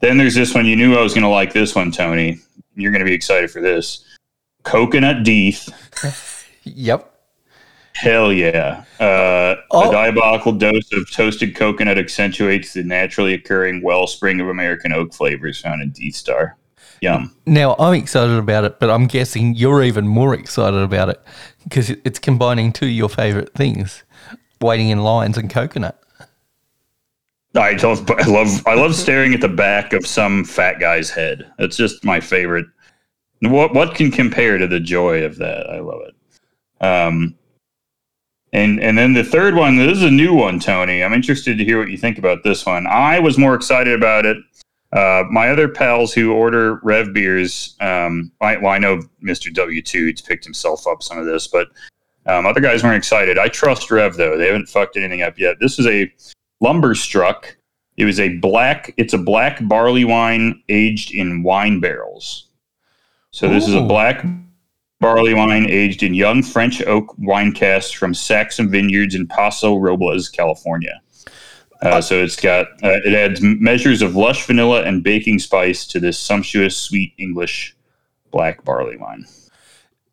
Then 0.00 0.18
there's 0.18 0.34
this 0.34 0.54
one. 0.54 0.66
You 0.66 0.76
knew 0.76 0.96
I 0.96 1.02
was 1.02 1.14
going 1.14 1.22
to 1.22 1.28
like 1.28 1.52
this 1.52 1.74
one, 1.74 1.90
Tony. 1.90 2.38
You're 2.74 2.92
going 2.92 3.00
to 3.00 3.06
be 3.06 3.14
excited 3.14 3.50
for 3.50 3.60
this. 3.60 4.04
Coconut 4.64 5.24
Deth. 5.24 5.70
Yep. 6.64 7.12
Hell 7.94 8.32
yeah. 8.32 8.84
Uh, 9.00 9.56
Oh. 9.70 9.88
A 9.88 9.92
diabolical 9.92 10.52
dose 10.52 10.92
of 10.92 11.10
toasted 11.10 11.56
coconut 11.56 11.98
accentuates 11.98 12.74
the 12.74 12.84
naturally 12.84 13.32
occurring 13.32 13.82
wellspring 13.82 14.38
of 14.40 14.48
American 14.48 14.92
oak 14.92 15.14
flavors 15.14 15.60
found 15.60 15.80
in 15.80 15.90
Deth's 15.92 16.22
Tar. 16.22 16.56
Yum. 17.00 17.34
Now 17.46 17.74
I'm 17.78 17.94
excited 17.94 18.36
about 18.36 18.64
it, 18.64 18.78
but 18.78 18.90
I'm 18.90 19.06
guessing 19.06 19.54
you're 19.54 19.82
even 19.82 20.06
more 20.06 20.34
excited 20.34 20.80
about 20.80 21.08
it 21.08 21.20
because 21.64 21.90
it's 21.90 22.18
combining 22.18 22.72
two 22.72 22.84
of 22.84 22.92
your 22.92 23.08
favorite 23.08 23.54
things: 23.54 24.04
waiting 24.62 24.88
in 24.88 25.02
lines 25.02 25.36
and 25.36 25.50
coconut. 25.50 26.02
I 27.54 27.72
love, 27.72 28.10
I 28.10 28.26
love, 28.26 28.66
I 28.66 28.74
love 28.74 28.94
staring 28.94 29.34
at 29.34 29.40
the 29.42 29.48
back 29.48 29.92
of 29.92 30.06
some 30.06 30.44
fat 30.44 30.80
guy's 30.80 31.10
head. 31.10 31.52
That's 31.58 31.76
just 31.76 32.04
my 32.04 32.18
favorite. 32.20 32.66
What 33.40 33.74
what 33.74 33.94
can 33.94 34.10
compare 34.10 34.56
to 34.56 34.66
the 34.66 34.80
joy 34.80 35.24
of 35.24 35.36
that? 35.38 35.68
I 35.68 35.80
love 35.80 36.00
it. 36.06 36.84
Um, 36.84 37.34
and 38.52 38.80
and 38.80 38.96
then 38.96 39.14
the 39.14 39.24
third 39.24 39.54
one. 39.54 39.76
This 39.76 39.98
is 39.98 40.04
a 40.04 40.10
new 40.10 40.34
one, 40.34 40.60
Tony. 40.60 41.02
I'm 41.02 41.12
interested 41.12 41.58
to 41.58 41.64
hear 41.64 41.78
what 41.78 41.90
you 41.90 41.98
think 41.98 42.18
about 42.18 42.44
this 42.44 42.64
one. 42.64 42.86
I 42.86 43.18
was 43.18 43.38
more 43.38 43.54
excited 43.54 43.94
about 43.94 44.26
it. 44.26 44.36
Uh, 44.92 45.24
my 45.30 45.48
other 45.48 45.68
pals 45.68 46.12
who 46.12 46.32
order 46.32 46.78
Rev 46.82 47.14
beers, 47.14 47.76
um, 47.80 48.30
I, 48.42 48.58
well, 48.58 48.72
I 48.72 48.78
know 48.78 49.00
Mr. 49.24 49.50
W2 49.50 50.26
picked 50.26 50.44
himself 50.44 50.86
up 50.86 51.02
some 51.02 51.16
of 51.16 51.24
this, 51.24 51.46
but 51.48 51.68
um, 52.26 52.46
other 52.46 52.60
guys 52.60 52.82
weren't 52.82 52.96
excited. 52.96 53.38
I 53.38 53.48
trust 53.48 53.90
Rev 53.90 54.16
though; 54.16 54.36
they 54.36 54.46
haven't 54.46 54.68
fucked 54.68 54.96
anything 54.96 55.22
up 55.22 55.38
yet. 55.38 55.56
This 55.60 55.78
is 55.78 55.86
a 55.86 56.12
lumber 56.60 56.94
struck. 56.94 57.56
It 57.96 58.04
was 58.04 58.20
a 58.20 58.36
black. 58.38 58.94
It's 58.96 59.12
a 59.12 59.18
black 59.18 59.66
barley 59.68 60.04
wine 60.04 60.62
aged 60.68 61.12
in 61.12 61.42
wine 61.42 61.80
barrels. 61.80 62.48
So 63.30 63.48
this 63.48 63.66
is 63.66 63.74
a 63.74 63.80
black 63.80 64.24
barley 65.00 65.34
wine 65.34 65.66
aged 65.68 66.02
in 66.02 66.14
young 66.14 66.42
French 66.42 66.82
oak 66.82 67.14
wine 67.18 67.52
casks 67.52 67.92
from 67.92 68.12
Saxum 68.12 68.70
Vineyards 68.70 69.14
in 69.14 69.26
Paso 69.26 69.76
Robles, 69.76 70.28
California. 70.28 71.00
Uh, 71.82 72.00
so 72.00 72.22
it's 72.22 72.40
got 72.40 72.66
uh, 72.84 73.00
it 73.04 73.12
adds 73.12 73.40
measures 73.42 74.02
of 74.02 74.14
lush 74.14 74.46
vanilla 74.46 74.84
and 74.84 75.02
baking 75.02 75.40
spice 75.40 75.84
to 75.88 75.98
this 75.98 76.18
sumptuous 76.18 76.76
sweet 76.76 77.12
English 77.18 77.74
black 78.30 78.64
barley 78.64 78.96
wine. 78.96 79.26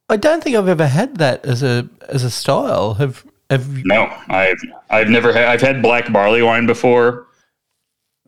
I 0.09 0.17
don't 0.17 0.43
think 0.43 0.55
I've 0.55 0.67
ever 0.67 0.87
had 0.87 1.17
that 1.17 1.45
as 1.45 1.63
a 1.63 1.87
as 2.09 2.23
a 2.23 2.31
style. 2.31 2.95
Have 2.95 3.23
have 3.49 3.77
you- 3.77 3.83
No, 3.85 4.11
I've 4.29 4.59
I've 4.89 5.09
never 5.09 5.31
had. 5.33 5.45
I've 5.45 5.61
had 5.61 5.81
black 5.81 6.11
barley 6.11 6.41
wine 6.41 6.65
before, 6.65 7.27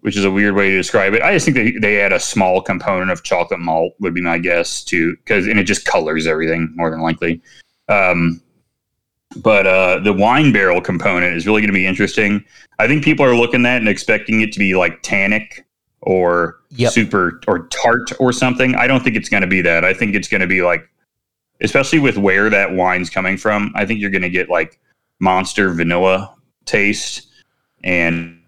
which 0.01 0.15
is 0.17 0.23
a 0.25 0.31
weird 0.31 0.55
way 0.55 0.69
to 0.69 0.77
describe 0.77 1.13
it. 1.13 1.21
I 1.21 1.33
just 1.33 1.45
think 1.45 1.55
they 1.57 1.71
they 1.71 2.01
add 2.01 2.13
a 2.13 2.19
small 2.19 2.61
component 2.61 3.11
of 3.11 3.23
chocolate 3.23 3.59
malt 3.59 3.93
would 3.99 4.13
be 4.13 4.21
my 4.21 4.37
guess 4.37 4.83
to 4.85 5.15
because 5.17 5.47
and 5.47 5.59
it 5.59 5.63
just 5.63 5.85
colors 5.85 6.27
everything 6.27 6.71
more 6.75 6.91
than 6.91 7.01
likely. 7.01 7.41
Um, 7.89 8.41
but 9.37 9.65
uh, 9.65 9.99
the 9.99 10.13
wine 10.13 10.51
barrel 10.51 10.81
component 10.81 11.35
is 11.35 11.47
really 11.47 11.61
going 11.61 11.69
to 11.69 11.73
be 11.73 11.87
interesting. 11.87 12.43
I 12.79 12.87
think 12.87 13.03
people 13.03 13.25
are 13.25 13.35
looking 13.35 13.65
at 13.65 13.77
and 13.77 13.87
expecting 13.87 14.41
it 14.41 14.51
to 14.53 14.59
be 14.59 14.75
like 14.75 15.01
tannic 15.03 15.65
or 16.01 16.57
Yep. 16.73 16.93
super 16.93 17.41
or 17.47 17.67
tart 17.67 18.11
or 18.19 18.31
something. 18.31 18.75
I 18.75 18.87
don't 18.87 19.03
think 19.03 19.15
it's 19.17 19.27
going 19.29 19.41
to 19.41 19.47
be 19.47 19.61
that. 19.61 19.83
I 19.83 19.93
think 19.93 20.15
it's 20.15 20.27
going 20.29 20.39
to 20.41 20.47
be 20.47 20.61
like, 20.61 20.87
especially 21.61 21.99
with 21.99 22.17
where 22.17 22.49
that 22.49 22.73
wine's 22.73 23.09
coming 23.09 23.37
from. 23.37 23.71
I 23.75 23.85
think 23.85 23.99
you're 23.99 24.09
going 24.09 24.21
to 24.21 24.29
get 24.29 24.49
like 24.49 24.79
monster 25.19 25.71
vanilla 25.71 26.35
taste 26.65 27.27
and 27.83 28.41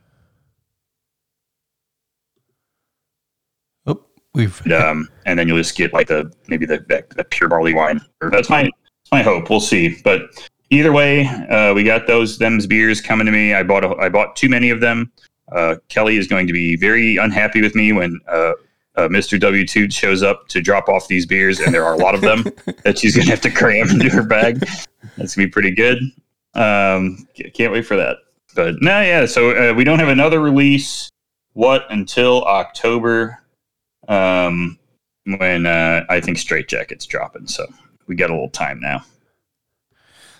oh, 3.86 4.04
we've 4.34 4.66
um, 4.72 5.10
and 5.26 5.38
then 5.38 5.48
you'll 5.48 5.58
just 5.58 5.76
get 5.76 5.94
like 5.94 6.08
the 6.08 6.32
maybe 6.48 6.66
the, 6.66 6.80
the, 6.88 7.06
the 7.16 7.24
pure 7.24 7.50
barley 7.50 7.74
wine. 7.74 8.02
That's 8.22 8.50
my 8.50 8.64
that's 8.64 9.12
my 9.12 9.22
hope. 9.22 9.50
We'll 9.50 9.60
see. 9.60 9.98
But 10.04 10.22
either 10.70 10.92
way, 10.92 11.26
uh, 11.28 11.74
we 11.74 11.84
got 11.84 12.08
those 12.08 12.38
them's 12.38 12.68
beers 12.68 13.02
coming 13.02 13.26
to 13.26 13.32
me. 13.32 13.54
I 13.54 13.64
bought 13.64 13.84
a, 13.84 13.96
I 13.96 14.10
bought 14.10 14.36
too 14.36 14.50
many 14.50 14.70
of 14.70 14.80
them. 14.80 15.12
Uh, 15.52 15.76
Kelly 15.90 16.18
is 16.18 16.28
going 16.28 16.48
to 16.48 16.54
be 16.54 16.76
very 16.76 17.18
unhappy 17.18 17.62
with 17.62 17.76
me 17.76 17.92
when 17.92 18.20
uh, 18.28 18.54
uh, 18.96 19.08
Mr. 19.08 19.40
W 19.40 19.66
two 19.66 19.90
shows 19.90 20.24
up 20.24 20.48
to 20.50 20.62
drop 20.62 20.90
off 20.90 21.08
these 21.08 21.26
beers, 21.26 21.60
and 21.60 21.74
there 21.74 21.86
are 21.86 21.94
a 21.94 21.98
lot 21.98 22.16
of 22.16 22.22
them 22.22 22.44
that 22.84 22.98
she's 22.98 23.16
going 23.16 23.26
to 23.26 23.32
have 23.32 23.42
to 23.42 23.52
cram 23.52 23.90
into 23.90 24.10
her 24.10 24.24
bag. 24.24 24.60
That's 25.18 25.36
gonna 25.36 25.48
be 25.48 25.52
pretty 25.52 25.72
good. 25.72 26.00
Um, 26.54 27.28
can't 27.54 27.72
wait 27.72 27.86
for 27.86 27.96
that. 27.98 28.18
But 28.56 28.76
no, 28.82 29.02
yeah. 29.02 29.26
So 29.26 29.72
uh, 29.72 29.74
we 29.74 29.84
don't 29.84 30.00
have 30.00 30.10
another 30.10 30.40
release. 30.40 31.10
What 31.54 31.86
until 31.92 32.44
October? 32.46 33.40
um, 34.08 34.78
when 35.26 35.66
uh, 35.66 36.06
I 36.10 36.20
think 36.20 36.38
Straight 36.38 36.68
Jacket's 36.68 37.06
dropping. 37.06 37.48
So 37.48 37.66
we 38.08 38.16
got 38.16 38.30
a 38.30 38.34
little 38.34 38.50
time 38.50 38.80
now. 38.80 39.04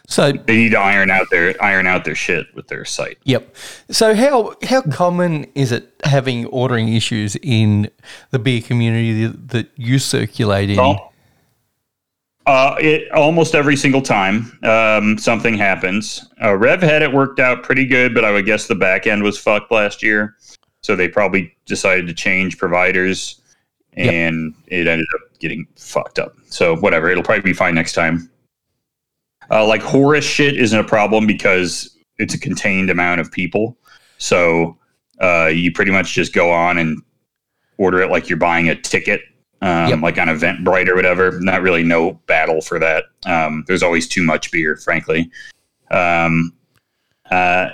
So 0.08 0.32
They 0.34 0.58
need 0.58 0.72
to 0.72 0.80
iron 0.80 1.10
out 1.10 1.30
their 1.32 1.56
iron 1.64 1.88
out 1.88 2.04
their 2.06 2.16
shit 2.16 2.48
with 2.56 2.68
their 2.68 2.84
site. 2.86 3.18
Yep. 3.24 3.56
So 3.90 4.14
how 4.16 4.56
how 4.68 4.82
common 4.82 5.46
is 5.56 5.72
it 5.72 5.94
having 6.04 6.46
ordering 6.48 6.94
issues 6.94 7.36
in 7.42 7.90
the 8.32 8.40
beer 8.40 8.62
community 8.62 9.28
that, 9.28 9.70
you 9.76 10.00
circulate 10.00 10.70
in? 10.70 10.78
Well, 10.78 11.14
uh, 12.46 12.76
it 12.80 13.10
almost 13.14 13.56
every 13.56 13.78
single 13.78 14.02
time 14.02 14.60
um, 14.64 15.18
something 15.18 15.54
happens. 15.56 16.26
Uh, 16.44 16.56
Rev 16.58 16.82
had 16.82 17.02
it 17.02 17.14
worked 17.14 17.40
out 17.40 17.64
pretty 17.64 17.86
good, 17.86 18.14
but 18.14 18.26
I 18.26 18.32
would 18.32 18.46
guess 18.46 18.68
the 18.68 18.76
back 18.76 19.08
end 19.08 19.24
was 19.24 19.38
fucked 19.40 19.72
last 19.72 20.04
year, 20.04 20.36
so 20.82 20.96
they 20.98 21.08
probably 21.08 21.56
decided 21.66 22.06
to 22.08 22.14
change 22.14 22.58
providers, 22.58 23.40
Yep. 23.96 24.12
and 24.12 24.54
it 24.68 24.88
ended 24.88 25.08
up 25.16 25.40
getting 25.40 25.66
fucked 25.78 26.20
up. 26.20 26.36
So 26.50 26.76
whatever, 26.76 27.10
it'll 27.10 27.24
probably 27.24 27.44
be 27.44 27.54
fine 27.54 27.76
next 27.76 27.94
time. 27.94 28.30
Uh, 29.54 29.66
like 29.68 29.82
Horus 29.82 30.26
shit 30.26 30.58
isn't 30.58 30.80
a 30.80 30.84
problem 30.84 31.28
because 31.28 31.96
it's 32.18 32.34
a 32.34 32.40
contained 32.40 32.90
amount 32.90 33.22
of 33.22 33.32
people, 33.32 33.78
so 34.18 34.78
uh, 35.22 35.46
you 35.46 35.72
pretty 35.72 35.92
much 35.92 36.14
just 36.14 36.34
go 36.34 36.52
on 36.52 36.78
and 36.80 37.02
order 37.78 38.02
it 38.02 38.10
like 38.10 38.30
you're 38.30 38.38
buying 38.38 38.70
a 38.70 38.76
ticket 38.76 39.22
um, 39.62 39.90
Yep. 39.90 40.02
like 40.02 40.18
on 40.18 40.28
Eventbrite 40.28 40.88
or 40.88 40.96
whatever. 40.96 41.40
Not 41.40 41.62
really 41.62 41.84
no 41.84 42.14
battle 42.28 42.62
for 42.62 42.80
that. 42.80 43.06
Um, 43.26 43.64
there's 43.68 43.84
always 43.84 44.08
too 44.08 44.24
much 44.24 44.52
beer, 44.52 44.76
frankly. 44.76 45.30
Um, 45.92 46.54
uh, 47.32 47.70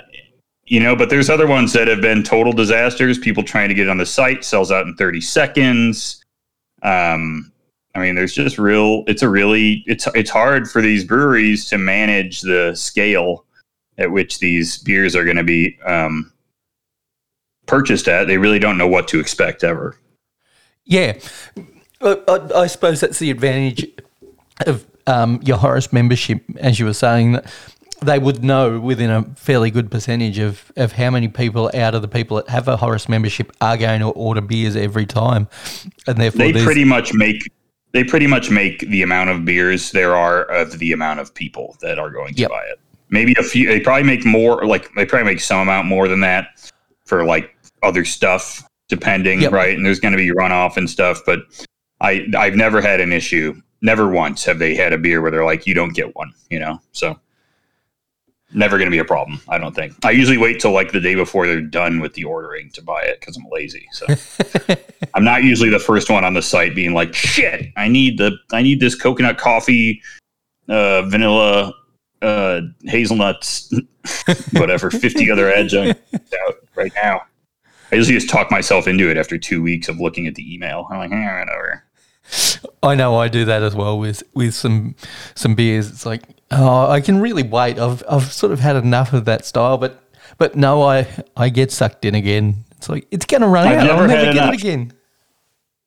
you 0.66 0.78
know, 0.80 0.94
but 0.94 1.10
there's 1.10 1.28
other 1.28 1.46
ones 1.48 1.72
that 1.72 1.88
have 1.88 2.00
been 2.00 2.22
total 2.22 2.52
disasters. 2.52 3.18
People 3.18 3.42
trying 3.42 3.68
to 3.68 3.74
get 3.74 3.88
on 3.88 3.98
the 3.98 4.06
site 4.06 4.44
sells 4.44 4.70
out 4.70 4.86
in 4.86 4.94
30 4.96 5.20
seconds. 5.20 6.24
Um, 6.82 7.50
I 7.94 8.00
mean, 8.00 8.14
there's 8.14 8.34
just 8.34 8.58
real. 8.58 9.04
It's 9.06 9.22
a 9.22 9.28
really 9.28 9.84
it's 9.86 10.06
it's 10.14 10.30
hard 10.30 10.70
for 10.70 10.80
these 10.80 11.04
breweries 11.04 11.68
to 11.70 11.78
manage 11.78 12.40
the 12.40 12.74
scale 12.74 13.44
at 13.98 14.10
which 14.10 14.38
these 14.38 14.78
beers 14.78 15.14
are 15.16 15.24
going 15.24 15.36
to 15.36 15.44
be 15.44 15.78
um, 15.84 16.32
purchased 17.66 18.08
at. 18.08 18.26
They 18.26 18.38
really 18.38 18.58
don't 18.58 18.78
know 18.78 18.88
what 18.88 19.08
to 19.08 19.20
expect 19.20 19.64
ever. 19.64 19.96
Yeah. 20.84 21.18
I, 22.00 22.18
I, 22.26 22.60
I 22.62 22.66
suppose 22.66 23.00
that's 23.00 23.18
the 23.18 23.30
advantage 23.30 23.86
of 24.66 24.86
um, 25.06 25.40
your 25.42 25.58
Horus 25.58 25.92
membership, 25.92 26.42
as 26.56 26.78
you 26.78 26.86
were 26.86 26.94
saying, 26.94 27.32
that 27.32 27.52
they 28.02 28.18
would 28.18 28.42
know 28.42 28.80
within 28.80 29.10
a 29.10 29.22
fairly 29.36 29.70
good 29.70 29.90
percentage 29.90 30.38
of, 30.38 30.72
of 30.76 30.92
how 30.92 31.10
many 31.10 31.28
people 31.28 31.70
out 31.74 31.94
of 31.94 32.02
the 32.02 32.08
people 32.08 32.38
that 32.38 32.48
have 32.48 32.68
a 32.68 32.76
Horus 32.76 33.08
membership 33.08 33.52
are 33.60 33.76
going 33.76 34.00
to 34.00 34.08
order 34.08 34.40
beers 34.40 34.76
every 34.76 35.06
time. 35.06 35.48
And 36.06 36.16
therefore, 36.16 36.52
they 36.52 36.64
pretty 36.64 36.84
much 36.84 37.12
make 37.12 37.52
they 37.92 38.04
pretty 38.04 38.26
much 38.26 38.50
make 38.50 38.80
the 38.80 39.02
amount 39.02 39.30
of 39.30 39.44
beers 39.44 39.90
there 39.92 40.14
are 40.16 40.42
of 40.44 40.78
the 40.78 40.92
amount 40.92 41.20
of 41.20 41.34
people 41.34 41.76
that 41.80 41.98
are 41.98 42.10
going 42.10 42.34
to 42.34 42.42
Yep. 42.42 42.50
buy 42.50 42.62
it. 42.70 42.78
Maybe 43.08 43.34
a 43.38 43.42
few. 43.42 43.66
They 43.68 43.80
probably 43.80 44.04
make 44.04 44.24
more. 44.24 44.64
Like 44.64 44.92
they 44.94 45.04
probably 45.04 45.24
make 45.26 45.40
some 45.40 45.60
amount 45.60 45.88
more 45.88 46.06
than 46.06 46.20
that 46.20 46.70
for 47.04 47.24
like 47.24 47.56
other 47.82 48.04
stuff, 48.04 48.62
depending, 48.88 49.40
Yep. 49.42 49.52
right? 49.52 49.76
And 49.76 49.84
there's 49.84 49.98
going 50.00 50.12
to 50.12 50.18
be 50.18 50.30
runoff 50.30 50.76
and 50.76 50.88
stuff. 50.88 51.20
But 51.26 51.40
I 52.00 52.26
I've 52.38 52.54
never 52.54 52.80
had 52.80 53.00
an 53.00 53.12
issue. 53.12 53.60
Never 53.82 54.08
once 54.08 54.44
have 54.44 54.58
they 54.60 54.74
had 54.74 54.92
a 54.92 54.98
beer 54.98 55.20
where 55.22 55.30
they're 55.30 55.44
like, 55.44 55.66
you 55.66 55.74
don't 55.74 55.94
get 55.94 56.14
one. 56.14 56.32
You 56.50 56.60
know, 56.60 56.80
so 56.92 57.18
never 58.52 58.78
going 58.78 58.86
to 58.86 58.94
be 58.94 58.98
a 58.98 59.04
problem. 59.04 59.40
I 59.48 59.58
don't 59.58 59.74
think. 59.74 59.94
I 60.04 60.10
usually 60.10 60.38
wait 60.38 60.60
till 60.60 60.72
like 60.72 60.92
the 60.92 61.00
day 61.00 61.14
before 61.14 61.46
they're 61.46 61.60
done 61.60 62.00
with 62.00 62.14
the 62.14 62.24
ordering 62.24 62.70
to 62.70 62.82
buy 62.82 63.02
it 63.02 63.20
because 63.20 63.36
I'm 63.36 63.46
lazy. 63.50 63.88
So. 63.92 64.06
I'm 65.14 65.24
not 65.24 65.42
usually 65.44 65.70
the 65.70 65.78
first 65.78 66.10
one 66.10 66.24
on 66.24 66.34
the 66.34 66.42
site 66.42 66.74
being 66.74 66.94
like, 66.94 67.14
"Shit, 67.14 67.72
I 67.76 67.88
need 67.88 68.18
the 68.18 68.36
I 68.52 68.62
need 68.62 68.80
this 68.80 68.94
coconut 68.94 69.38
coffee, 69.38 70.02
uh, 70.68 71.02
vanilla, 71.02 71.74
uh, 72.22 72.60
hazelnuts, 72.84 73.72
whatever, 74.52 74.90
fifty 74.90 75.30
other 75.30 75.50
adjuncts 75.50 76.00
out 76.46 76.56
right 76.74 76.92
now." 76.94 77.22
I 77.92 77.96
usually 77.96 78.14
just 78.14 78.30
talk 78.30 78.50
myself 78.50 78.86
into 78.86 79.10
it 79.10 79.16
after 79.16 79.36
two 79.36 79.62
weeks 79.62 79.88
of 79.88 79.98
looking 79.98 80.26
at 80.28 80.36
the 80.36 80.54
email. 80.54 80.86
I'm 80.90 80.98
like, 80.98 81.10
eh, 81.10 81.38
whatever. 81.40 81.84
I 82.82 82.94
know 82.94 83.16
I 83.16 83.26
do 83.26 83.44
that 83.44 83.62
as 83.62 83.74
well 83.74 83.98
with 83.98 84.22
with 84.34 84.54
some 84.54 84.94
some 85.34 85.54
beers. 85.54 85.90
It's 85.90 86.06
like, 86.06 86.22
oh, 86.50 86.90
I 86.90 87.00
can 87.00 87.20
really 87.20 87.42
wait. 87.42 87.78
I've 87.78 88.02
I've 88.08 88.32
sort 88.32 88.52
of 88.52 88.60
had 88.60 88.76
enough 88.76 89.12
of 89.12 89.24
that 89.26 89.44
style, 89.44 89.78
but 89.78 90.02
but 90.38 90.56
no, 90.56 90.82
I 90.82 91.06
I 91.36 91.48
get 91.48 91.70
sucked 91.72 92.04
in 92.04 92.14
again. 92.14 92.64
It's 92.76 92.88
like 92.88 93.06
it's 93.10 93.26
going 93.26 93.42
to 93.42 93.48
run 93.48 93.68
I've 93.68 93.78
out. 93.78 93.90
I'll 93.90 93.96
never 93.96 94.08
never 94.08 94.24
had 94.24 94.34
get 94.34 94.42
enough. 94.42 94.54
it 94.54 94.60
again. 94.60 94.92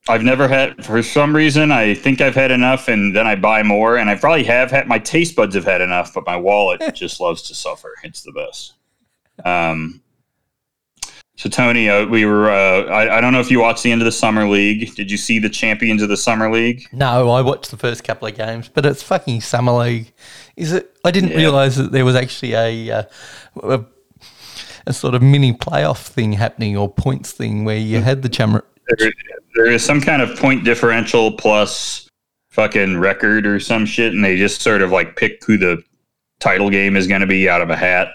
I've 0.10 0.24
never 0.24 0.50
had, 0.50 0.84
for 0.84 1.02
some 1.02 1.34
reason, 1.34 1.72
I 1.72 1.94
think 1.94 2.20
I've 2.20 2.36
had 2.36 2.52
enough, 2.52 2.90
and 2.90 3.16
then 3.16 3.26
I 3.26 3.36
buy 3.36 3.64
more, 3.64 3.96
and 3.96 4.10
I 4.10 4.16
probably 4.16 4.44
have 4.44 4.70
had. 4.70 4.86
My 4.86 5.00
taste 5.00 5.34
buds 5.34 5.56
have 5.56 5.64
had 5.64 5.80
enough, 5.80 6.14
but 6.14 6.26
my 6.26 6.36
wallet 6.36 6.82
just 6.94 7.22
loves 7.22 7.42
to 7.44 7.56
suffer. 7.56 7.94
It's 8.04 8.22
the 8.22 8.34
best. 8.34 8.74
Um. 9.46 10.03
So 11.36 11.50
Tony, 11.50 11.90
uh, 11.90 12.06
we 12.06 12.26
were. 12.26 12.50
Uh, 12.52 12.84
I, 12.86 13.18
I 13.18 13.22
don't 13.22 13.34
know 13.34 13.40
if 13.40 13.50
you 13.50 13.60
watched 13.60 13.82
the 13.84 13.92
end 13.92 14.02
of 14.02 14.06
the 14.06 14.12
summer 14.12 14.48
league. 14.48 14.94
Did 14.96 15.10
you 15.10 15.18
see 15.18 15.40
the 15.40 15.50
champions 15.50 16.02
of 16.04 16.10
the 16.10 16.18
summer 16.18 16.52
league? 16.52 16.86
No, 16.94 17.32
I 17.32 17.42
watched 17.42 17.72
the 17.72 17.78
first 17.78 18.04
couple 18.04 18.28
of 18.28 18.36
games, 18.36 18.70
but 18.70 18.86
it's 18.86 19.02
fucking 19.02 19.42
summer 19.42 19.72
league. 19.72 20.14
Is 20.56 20.74
it? 20.74 20.96
I 21.04 21.10
didn't 21.12 21.32
Yeah. 21.32 21.38
realize 21.38 21.76
that 21.78 21.92
there 21.92 22.06
was 22.06 22.16
actually 22.16 22.54
a, 22.54 22.92
uh, 22.92 23.04
a 23.64 23.86
a 24.86 24.94
sort 24.94 25.16
of 25.16 25.22
mini 25.24 25.54
playoff 25.54 26.06
thing 26.08 26.34
happening 26.34 26.78
or 26.78 26.92
points 26.92 27.32
thing 27.32 27.64
where 27.66 27.78
you 27.78 28.02
had 28.02 28.22
the 28.22 28.30
chum. 28.30 28.62
There, 29.00 29.12
there 29.56 29.66
is 29.66 29.84
some 29.84 30.02
kind 30.02 30.22
of 30.22 30.38
point 30.38 30.66
differential 30.66 31.32
plus 31.32 32.10
fucking 32.50 33.00
record 33.00 33.48
or 33.48 33.60
some 33.60 33.86
shit, 33.88 34.14
and 34.14 34.24
they 34.24 34.38
just 34.38 34.62
sort 34.62 34.82
of 34.84 34.92
like 34.92 35.16
pick 35.16 35.44
who 35.46 35.58
the 35.58 35.82
title 36.40 36.70
game 36.70 36.96
is 36.96 37.08
going 37.08 37.22
to 37.22 37.28
be 37.28 37.50
out 37.50 37.62
of 37.62 37.70
a 37.72 37.76
hat. 37.76 38.10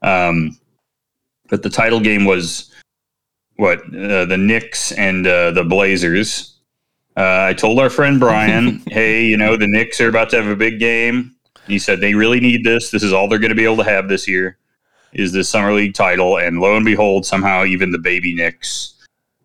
Um, 0.00 0.57
but 1.48 1.62
the 1.62 1.70
title 1.70 2.00
game 2.00 2.24
was 2.24 2.72
what 3.56 3.80
uh, 3.94 4.24
the 4.24 4.38
Knicks 4.38 4.92
and 4.92 5.26
uh, 5.26 5.50
the 5.50 5.64
Blazers. 5.64 6.58
Uh, 7.16 7.46
I 7.48 7.54
told 7.54 7.80
our 7.80 7.90
friend 7.90 8.20
Brian, 8.20 8.82
"Hey, 8.86 9.24
you 9.24 9.36
know 9.36 9.56
the 9.56 9.66
Knicks 9.66 10.00
are 10.00 10.08
about 10.08 10.30
to 10.30 10.36
have 10.36 10.46
a 10.46 10.56
big 10.56 10.78
game." 10.78 11.34
He 11.66 11.78
said 11.78 12.00
they 12.00 12.14
really 12.14 12.40
need 12.40 12.64
this. 12.64 12.90
This 12.90 13.02
is 13.02 13.12
all 13.12 13.28
they're 13.28 13.38
going 13.38 13.50
to 13.50 13.56
be 13.56 13.64
able 13.64 13.76
to 13.78 13.84
have 13.84 14.08
this 14.08 14.26
year. 14.26 14.58
Is 15.12 15.32
this 15.32 15.48
summer 15.48 15.72
league 15.72 15.94
title? 15.94 16.38
And 16.38 16.60
lo 16.60 16.76
and 16.76 16.84
behold, 16.84 17.26
somehow 17.26 17.64
even 17.64 17.90
the 17.90 17.98
baby 17.98 18.34
Knicks 18.34 18.94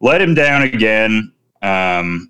let 0.04 0.22
him 0.22 0.34
down 0.34 0.62
again. 0.62 1.32
Um, 1.62 2.30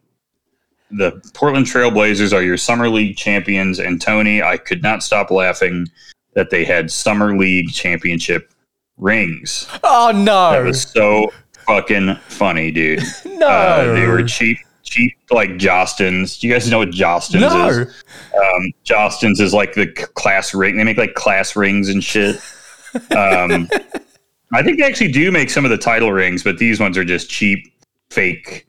the 0.91 1.19
Portland 1.33 1.65
Trailblazers 1.65 2.33
are 2.33 2.43
your 2.43 2.57
summer 2.57 2.87
league 2.87 3.17
champions, 3.17 3.79
and 3.79 3.99
Tony, 3.99 4.43
I 4.43 4.57
could 4.57 4.83
not 4.83 5.01
stop 5.01 5.31
laughing 5.31 5.87
that 6.35 6.51
they 6.51 6.63
had 6.63 6.91
summer 6.91 7.35
league 7.35 7.69
championship 7.69 8.52
rings. 8.97 9.67
Oh 9.83 10.11
no! 10.13 10.51
That 10.51 10.63
was 10.63 10.83
so 10.83 11.31
fucking 11.65 12.15
funny, 12.27 12.71
dude. 12.71 13.01
no, 13.25 13.47
Uh, 13.47 13.93
they 13.93 14.05
were 14.07 14.23
cheap, 14.23 14.57
cheap 14.83 15.13
like 15.31 15.51
Jostens. 15.57 16.39
Do 16.39 16.47
you 16.47 16.53
guys 16.53 16.69
know 16.69 16.79
what 16.79 16.89
Jostens 16.91 17.41
No. 17.41 17.67
is? 17.69 17.77
Um, 18.33 18.71
Jostens 18.85 19.39
is 19.39 19.53
like 19.53 19.73
the 19.73 19.87
class 19.87 20.53
ring. 20.53 20.77
They 20.77 20.83
make 20.83 20.97
like 20.97 21.13
class 21.15 21.55
rings 21.55 21.89
and 21.89 22.03
shit. 22.03 22.35
Um, 23.15 23.67
I 24.53 24.61
think 24.61 24.77
they 24.79 24.85
actually 24.85 25.11
do 25.11 25.31
make 25.31 25.49
some 25.49 25.65
of 25.65 25.71
the 25.71 25.77
title 25.77 26.11
rings, 26.11 26.43
but 26.43 26.57
these 26.59 26.79
ones 26.79 26.95
are 26.97 27.05
just 27.05 27.29
cheap, 27.29 27.73
fake, 28.11 28.67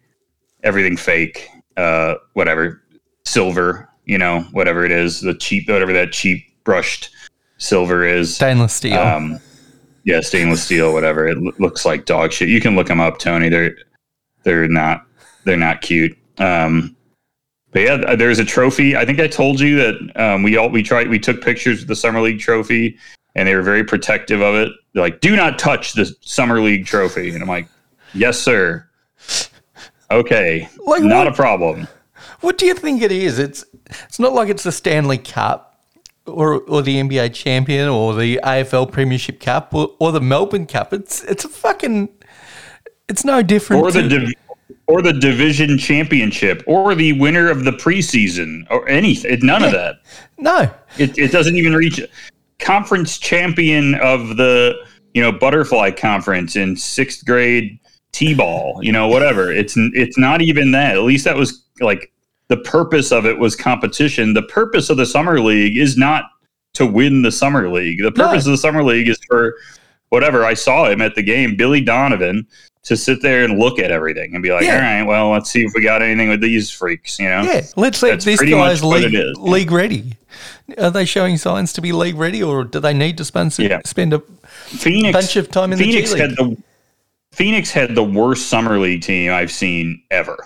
everything 0.62 0.96
fake. 0.96 1.48
Uh, 1.76 2.14
whatever, 2.34 2.80
silver. 3.24 3.88
You 4.06 4.18
know, 4.18 4.40
whatever 4.52 4.84
it 4.84 4.92
is, 4.92 5.20
the 5.22 5.34
cheap, 5.34 5.68
whatever 5.68 5.92
that 5.94 6.12
cheap 6.12 6.44
brushed 6.64 7.10
silver 7.58 8.06
is. 8.06 8.34
Stainless 8.34 8.74
steel. 8.74 8.98
Um, 8.98 9.40
yeah, 10.04 10.20
stainless 10.20 10.62
steel, 10.62 10.92
whatever. 10.92 11.26
It 11.26 11.38
lo- 11.38 11.52
looks 11.58 11.84
like 11.84 12.04
dog 12.06 12.32
shit. 12.32 12.48
You 12.48 12.60
can 12.60 12.76
look 12.76 12.86
them 12.88 13.00
up, 13.00 13.18
Tony. 13.18 13.48
They're 13.48 13.76
they're 14.44 14.68
not 14.68 15.06
they're 15.44 15.56
not 15.56 15.80
cute. 15.80 16.16
Um, 16.38 16.96
but 17.72 17.80
yeah, 17.82 18.14
there's 18.14 18.38
a 18.38 18.44
trophy. 18.44 18.96
I 18.96 19.04
think 19.04 19.18
I 19.18 19.26
told 19.26 19.58
you 19.60 19.76
that 19.76 20.12
um, 20.20 20.42
we 20.42 20.56
all 20.56 20.68
we 20.68 20.82
tried 20.82 21.08
we 21.08 21.18
took 21.18 21.42
pictures 21.42 21.82
of 21.82 21.88
the 21.88 21.96
summer 21.96 22.20
league 22.20 22.38
trophy, 22.38 22.96
and 23.34 23.48
they 23.48 23.54
were 23.54 23.62
very 23.62 23.82
protective 23.82 24.40
of 24.42 24.54
it. 24.54 24.70
They're 24.92 25.02
like, 25.02 25.20
"Do 25.20 25.34
not 25.34 25.58
touch 25.58 25.94
the 25.94 26.14
summer 26.20 26.60
league 26.60 26.86
trophy," 26.86 27.30
and 27.30 27.42
I'm 27.42 27.48
like, 27.48 27.68
"Yes, 28.12 28.38
sir." 28.38 28.88
Okay, 30.10 30.68
Like 30.86 31.02
not 31.02 31.24
what? 31.24 31.28
a 31.28 31.32
problem. 31.32 31.88
What 32.40 32.58
do 32.58 32.66
you 32.66 32.74
think 32.74 33.02
it 33.02 33.10
is? 33.10 33.38
It's 33.38 33.64
it's 34.04 34.18
not 34.18 34.34
like 34.34 34.48
it's 34.48 34.62
the 34.62 34.70
Stanley 34.70 35.18
Cup 35.18 35.73
or 36.26 36.60
or 36.62 36.82
the 36.82 36.96
NBA 36.96 37.34
champion 37.34 37.88
or 37.88 38.14
the 38.14 38.40
AFL 38.42 38.90
Premiership 38.90 39.40
Cup 39.40 39.74
or, 39.74 39.94
or 39.98 40.12
the 40.12 40.20
Melbourne 40.20 40.66
Cup. 40.66 40.92
It's 40.92 41.22
it's 41.24 41.44
a 41.44 41.48
fucking 41.48 42.08
it's 43.08 43.24
no 43.24 43.42
different. 43.42 43.82
or 43.82 43.92
the 43.92 44.08
div- 44.08 44.32
or 44.86 45.02
the 45.02 45.12
division 45.12 45.78
championship 45.78 46.62
or 46.66 46.94
the 46.94 47.12
winner 47.18 47.50
of 47.50 47.64
the 47.64 47.70
preseason 47.70 48.66
or 48.70 48.86
anything. 48.88 49.38
None 49.42 49.62
of 49.64 49.72
that. 49.72 49.96
no. 50.38 50.70
It, 50.98 51.18
it 51.18 51.32
doesn't 51.32 51.56
even 51.56 51.74
reach 51.74 52.00
conference 52.58 53.18
champion 53.18 53.94
of 53.96 54.36
the 54.36 54.74
you 55.12 55.22
know 55.22 55.32
butterfly 55.32 55.90
conference 55.90 56.56
in 56.56 56.76
sixth 56.76 57.24
grade 57.24 57.78
t-ball. 58.12 58.80
You 58.82 58.92
know 58.92 59.08
whatever. 59.08 59.52
It's 59.52 59.74
it's 59.76 60.18
not 60.18 60.40
even 60.42 60.70
that. 60.72 60.96
At 60.96 61.02
least 61.02 61.24
that 61.24 61.36
was 61.36 61.64
like 61.80 62.12
the 62.48 62.56
purpose 62.58 63.10
of 63.12 63.26
it 63.26 63.38
was 63.38 63.56
competition. 63.56 64.34
The 64.34 64.42
purpose 64.42 64.90
of 64.90 64.96
the 64.96 65.06
summer 65.06 65.40
league 65.40 65.76
is 65.78 65.96
not 65.96 66.24
to 66.74 66.84
win 66.86 67.22
the 67.22 67.32
summer 67.32 67.68
league. 67.70 68.02
The 68.02 68.12
purpose 68.12 68.46
of 68.46 68.52
the 68.52 68.58
summer 68.58 68.82
league 68.82 69.08
is 69.08 69.18
for 69.28 69.54
whatever. 70.10 70.44
I 70.44 70.54
saw 70.54 70.88
him 70.88 71.00
at 71.00 71.14
the 71.14 71.22
game, 71.22 71.56
Billy 71.56 71.80
Donovan, 71.80 72.46
to 72.82 72.96
sit 72.96 73.22
there 73.22 73.44
and 73.44 73.58
look 73.58 73.78
at 73.78 73.90
everything 73.90 74.34
and 74.34 74.42
be 74.42 74.52
like, 74.52 74.64
Yeah. 74.64 74.74
all 74.74 74.80
right, 74.80 75.02
well, 75.04 75.30
let's 75.30 75.50
see 75.50 75.64
if 75.64 75.72
we 75.74 75.82
got 75.82 76.02
anything 76.02 76.28
with 76.28 76.42
these 76.42 76.70
freaks. 76.70 77.18
You 77.18 77.28
know. 77.30 77.42
Yeah, 77.42 77.62
let's 77.76 78.02
if 78.02 78.10
That's 78.10 78.24
this 78.24 78.36
pretty 78.36 78.52
guy's 78.52 78.84
league, 78.84 79.14
league 79.38 79.70
ready. 79.70 80.16
Are 80.78 80.90
they 80.90 81.04
showing 81.04 81.38
signs 81.38 81.72
to 81.74 81.80
be 81.80 81.92
league 81.92 82.16
ready, 82.16 82.42
or 82.42 82.64
do 82.64 82.80
they 82.80 82.92
need 82.92 83.16
to 83.18 83.24
spend 83.24 83.56
Yeah. 83.58 83.80
spend 83.86 84.12
a 84.12 84.18
Phoenix 84.66 85.12
bunch 85.12 85.36
of 85.36 85.50
time 85.50 85.72
in 85.72 85.78
Phoenix 85.78 86.10
the 86.10 86.16
G 86.16 86.20
had 86.22 86.30
the 86.36 86.56
Phoenix 87.32 87.70
had 87.70 87.94
the 87.94 88.04
worst 88.04 88.48
summer 88.48 88.78
league 88.78 89.02
team 89.02 89.32
I've 89.32 89.50
seen 89.52 90.02
ever. 90.10 90.36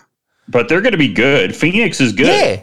But 0.49 0.69
they're 0.69 0.81
going 0.81 0.93
to 0.93 0.99
be 0.99 1.13
good. 1.13 1.55
Phoenix 1.55 2.01
is 2.01 2.13
good. 2.13 2.27
Yeah, 2.27 2.63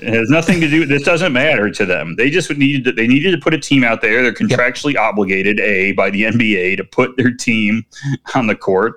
It 0.00 0.14
has 0.14 0.30
nothing 0.30 0.60
to 0.60 0.68
do. 0.68 0.86
This 0.86 1.02
doesn't 1.02 1.32
matter 1.32 1.70
to 1.70 1.84
them. 1.84 2.16
They 2.16 2.30
just 2.30 2.50
needed 2.50 2.84
to, 2.84 2.92
they 2.92 3.06
needed 3.06 3.32
to 3.32 3.38
put 3.38 3.54
a 3.54 3.58
team 3.58 3.84
out 3.84 4.00
there. 4.00 4.22
They're 4.22 4.32
contractually 4.32 4.96
obligated 4.96 5.60
a 5.60 5.92
by 5.92 6.10
the 6.10 6.22
NBA 6.22 6.76
to 6.78 6.84
put 6.84 7.16
their 7.16 7.32
team 7.32 7.84
on 8.34 8.46
the 8.46 8.56
court. 8.56 8.94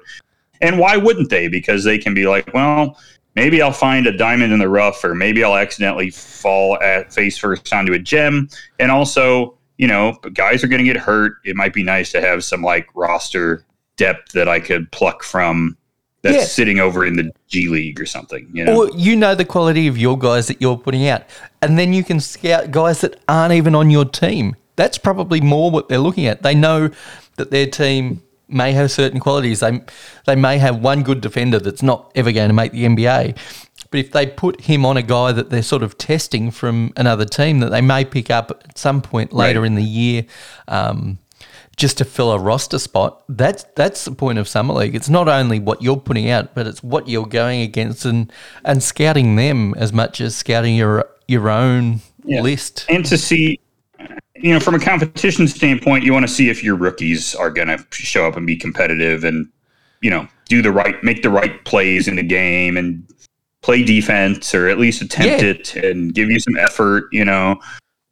And 0.61 0.77
why 0.77 0.97
wouldn't 0.97 1.29
they? 1.29 1.47
Because 1.47 1.83
they 1.83 1.97
can 1.97 2.13
be 2.13 2.27
like, 2.27 2.53
well, 2.53 2.97
maybe 3.35 3.61
I'll 3.61 3.71
find 3.71 4.07
a 4.07 4.15
diamond 4.15 4.53
in 4.53 4.59
the 4.59 4.69
rough, 4.69 5.03
or 5.03 5.15
maybe 5.15 5.43
I'll 5.43 5.55
accidentally 5.55 6.11
fall 6.11 6.79
at 6.81 7.11
face 7.13 7.37
first 7.37 7.71
onto 7.73 7.93
a 7.93 7.99
gem. 7.99 8.47
And 8.79 8.91
also, 8.91 9.57
you 9.77 9.87
know, 9.87 10.13
guys 10.33 10.63
are 10.63 10.67
going 10.67 10.83
to 10.83 10.93
get 10.93 11.01
hurt. 11.01 11.37
It 11.43 11.55
might 11.55 11.73
be 11.73 11.83
nice 11.83 12.11
to 12.11 12.21
have 12.21 12.43
some 12.43 12.61
like 12.61 12.87
roster 12.93 13.65
depth 13.97 14.31
that 14.33 14.47
I 14.47 14.59
could 14.59 14.91
pluck 14.91 15.23
from 15.23 15.77
that's 16.23 16.35
Yeah. 16.37 16.43
sitting 16.43 16.79
over 16.79 17.05
in 17.05 17.15
the 17.15 17.31
G 17.47 17.67
League 17.67 17.99
or 17.99 18.05
something. 18.05 18.47
You 18.53 18.65
know, 18.65 18.83
or 18.83 18.89
you 18.95 19.15
know 19.15 19.35
the 19.35 19.45
quality 19.45 19.87
of 19.87 19.97
your 19.97 20.17
guys 20.17 20.47
that 20.47 20.61
you're 20.61 20.77
putting 20.77 21.07
out, 21.07 21.23
and 21.61 21.77
then 21.79 21.93
you 21.93 22.03
can 22.03 22.19
scout 22.19 22.71
guys 22.71 23.01
that 23.01 23.19
aren't 23.27 23.53
even 23.53 23.75
on 23.75 23.89
your 23.89 24.05
team. 24.05 24.55
That's 24.75 24.97
probably 24.97 25.41
more 25.41 25.69
what 25.71 25.89
they're 25.89 25.99
looking 25.99 26.25
at. 26.27 26.43
They 26.43 26.55
know 26.55 26.89
that 27.37 27.51
their 27.51 27.65
team 27.67 28.21
may 28.47 28.73
have 28.73 28.91
certain 28.91 29.19
qualities. 29.19 29.59
They 29.61 29.81
they 30.25 30.35
may 30.35 30.57
have 30.57 30.77
one 30.77 31.03
good 31.03 31.21
defender 31.21 31.59
that's 31.59 31.81
not 31.83 32.11
ever 32.15 32.31
going 32.31 32.49
to 32.49 32.53
make 32.53 32.71
the 32.71 32.85
NBA. 32.85 33.35
But 33.89 33.99
if 33.99 34.11
they 34.11 34.25
put 34.25 34.61
him 34.61 34.85
on 34.85 34.95
a 34.95 35.01
guy 35.01 35.33
that 35.33 35.49
they're 35.49 35.61
sort 35.63 35.83
of 35.83 35.97
testing 35.97 36.49
from 36.51 36.93
another 36.95 37.25
team 37.25 37.59
that 37.59 37.71
they 37.71 37.81
may 37.81 38.05
pick 38.05 38.29
up 38.29 38.51
at 38.51 38.77
some 38.77 39.01
point 39.01 39.33
later 39.33 39.61
Right. 39.61 39.67
in 39.67 39.75
the 39.75 39.83
year, 39.83 40.23
um, 40.69 41.17
just 41.81 41.97
to 41.97 42.05
fill 42.05 42.31
a 42.31 42.37
roster 42.39 42.77
spot, 42.77 43.23
that's 43.27 43.63
that's 43.75 44.05
the 44.05 44.11
point 44.11 44.37
of 44.37 44.47
summer 44.47 44.73
league. 44.75 44.95
It's 44.95 45.09
not 45.09 45.27
only 45.27 45.59
what 45.59 45.81
you're 45.81 45.97
putting 45.97 46.29
out, 46.29 46.53
but 46.53 46.67
it's 46.67 46.83
what 46.83 47.09
you're 47.09 47.25
going 47.25 47.61
against 47.61 48.05
and 48.05 48.31
and 48.63 48.83
scouting 48.83 49.35
them 49.35 49.73
as 49.75 49.91
much 49.91 50.21
as 50.21 50.35
scouting 50.35 50.75
your 50.75 51.09
your 51.27 51.49
own 51.49 52.01
Yeah. 52.23 52.41
list. 52.41 52.85
and 52.87 53.03
to 53.05 53.17
see 53.17 53.59
you 54.35 54.53
know 54.53 54.59
from 54.59 54.75
a 54.75 54.79
competition 54.79 55.47
standpoint 55.47 56.03
you 56.03 56.13
want 56.13 56.27
to 56.27 56.33
see 56.33 56.49
if 56.49 56.63
your 56.63 56.75
rookies 56.75 57.33
are 57.35 57.49
going 57.51 57.67
to 57.67 57.83
show 57.91 58.25
up 58.27 58.35
and 58.35 58.45
be 58.45 58.55
competitive 58.55 59.23
and 59.23 59.47
you 60.01 60.09
know 60.09 60.27
do 60.49 60.61
the 60.61 60.71
right 60.71 61.03
make 61.03 61.21
the 61.23 61.29
right 61.29 61.63
plays 61.65 62.07
in 62.07 62.15
the 62.15 62.23
game 62.23 62.77
and 62.77 63.03
play 63.61 63.83
defense 63.83 64.53
or 64.55 64.67
at 64.67 64.77
least 64.79 65.01
attempt 65.01 65.43
Yeah. 65.43 65.49
it 65.49 65.75
and 65.75 66.13
give 66.13 66.29
you 66.29 66.39
some 66.39 66.57
effort 66.57 67.05
you 67.11 67.23
know 67.25 67.59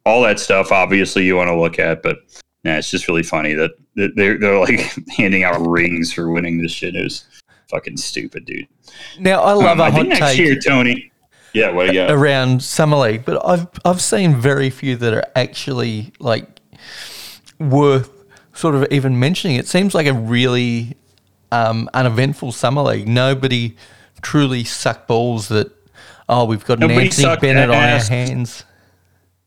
all 0.06 0.22
that 0.22 0.38
stuff 0.40 0.70
obviously 0.72 1.24
you 1.24 1.36
want 1.36 1.48
to 1.48 1.54
look 1.56 1.78
at 1.78 2.02
but 2.02 2.18
yeah 2.64 2.76
it's 2.78 2.90
just 2.90 3.08
really 3.08 3.22
funny 3.22 3.54
that 3.54 3.70
that 3.96 4.14
they're, 4.16 4.38
they're 4.38 4.58
like 4.58 4.80
handing 5.16 5.44
out 5.44 5.58
rings 5.66 6.12
for 6.12 6.30
winning 6.30 6.60
this 6.60 6.72
shit 6.72 6.94
is 6.96 7.26
fucking 7.68 7.96
stupid 7.96 8.44
dude 8.44 8.66
Now 9.18 9.42
I 9.42 9.52
love 9.52 9.78
Um, 9.78 9.80
a 9.80 9.82
i 9.84 9.90
hot 9.90 9.96
think 9.98 10.08
next 10.08 10.20
take 10.20 10.38
year 10.38 10.56
tony 10.58 11.12
yeah 11.52 11.70
what 11.70 11.86
do 11.86 11.92
you 11.92 12.00
got 12.00 12.10
around 12.10 12.62
summer 12.62 12.96
league, 12.96 13.24
but 13.24 13.44
I've 13.46 13.66
I've 13.84 14.00
seen 14.00 14.36
very 14.36 14.70
few 14.70 14.96
that 14.96 15.12
are 15.12 15.24
actually 15.34 16.12
like 16.20 16.60
worth 17.58 18.10
sort 18.54 18.74
of 18.74 18.86
even 18.90 19.18
mentioning. 19.18 19.56
It 19.56 19.66
seems 19.68 19.94
like 19.94 20.06
a 20.06 20.12
really 20.12 20.96
um, 21.52 21.88
uneventful 21.94 22.52
summer 22.52 22.82
league. 22.82 23.08
Nobody 23.08 23.76
truly 24.22 24.64
sucked 24.64 25.08
balls 25.08 25.48
that. 25.48 25.72
Oh, 26.28 26.44
we've 26.44 26.64
got 26.64 26.74
an 26.74 26.88
Nobody 26.88 27.06
Anthony 27.06 27.36
Bennett 27.40 27.70
on 27.70 27.76
our 27.76 27.98
hands. 28.04 28.64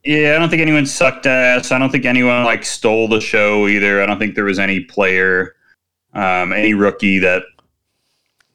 Yeah, 0.03 0.35
I 0.35 0.39
don't 0.39 0.49
think 0.49 0.61
anyone 0.61 0.85
sucked 0.85 1.25
ass. 1.25 1.71
I 1.71 1.79
don't 1.79 1.89
think 1.89 2.05
anyone 2.05 2.43
like 2.43 2.65
stole 2.65 3.07
the 3.07 3.21
show 3.21 3.67
either. 3.67 4.01
I 4.01 4.05
don't 4.05 4.19
think 4.19 4.35
there 4.35 4.43
was 4.43 4.59
any 4.59 4.81
player, 4.81 5.55
um, 6.13 6.51
any 6.51 6.73
rookie 6.73 7.19
that. 7.19 7.43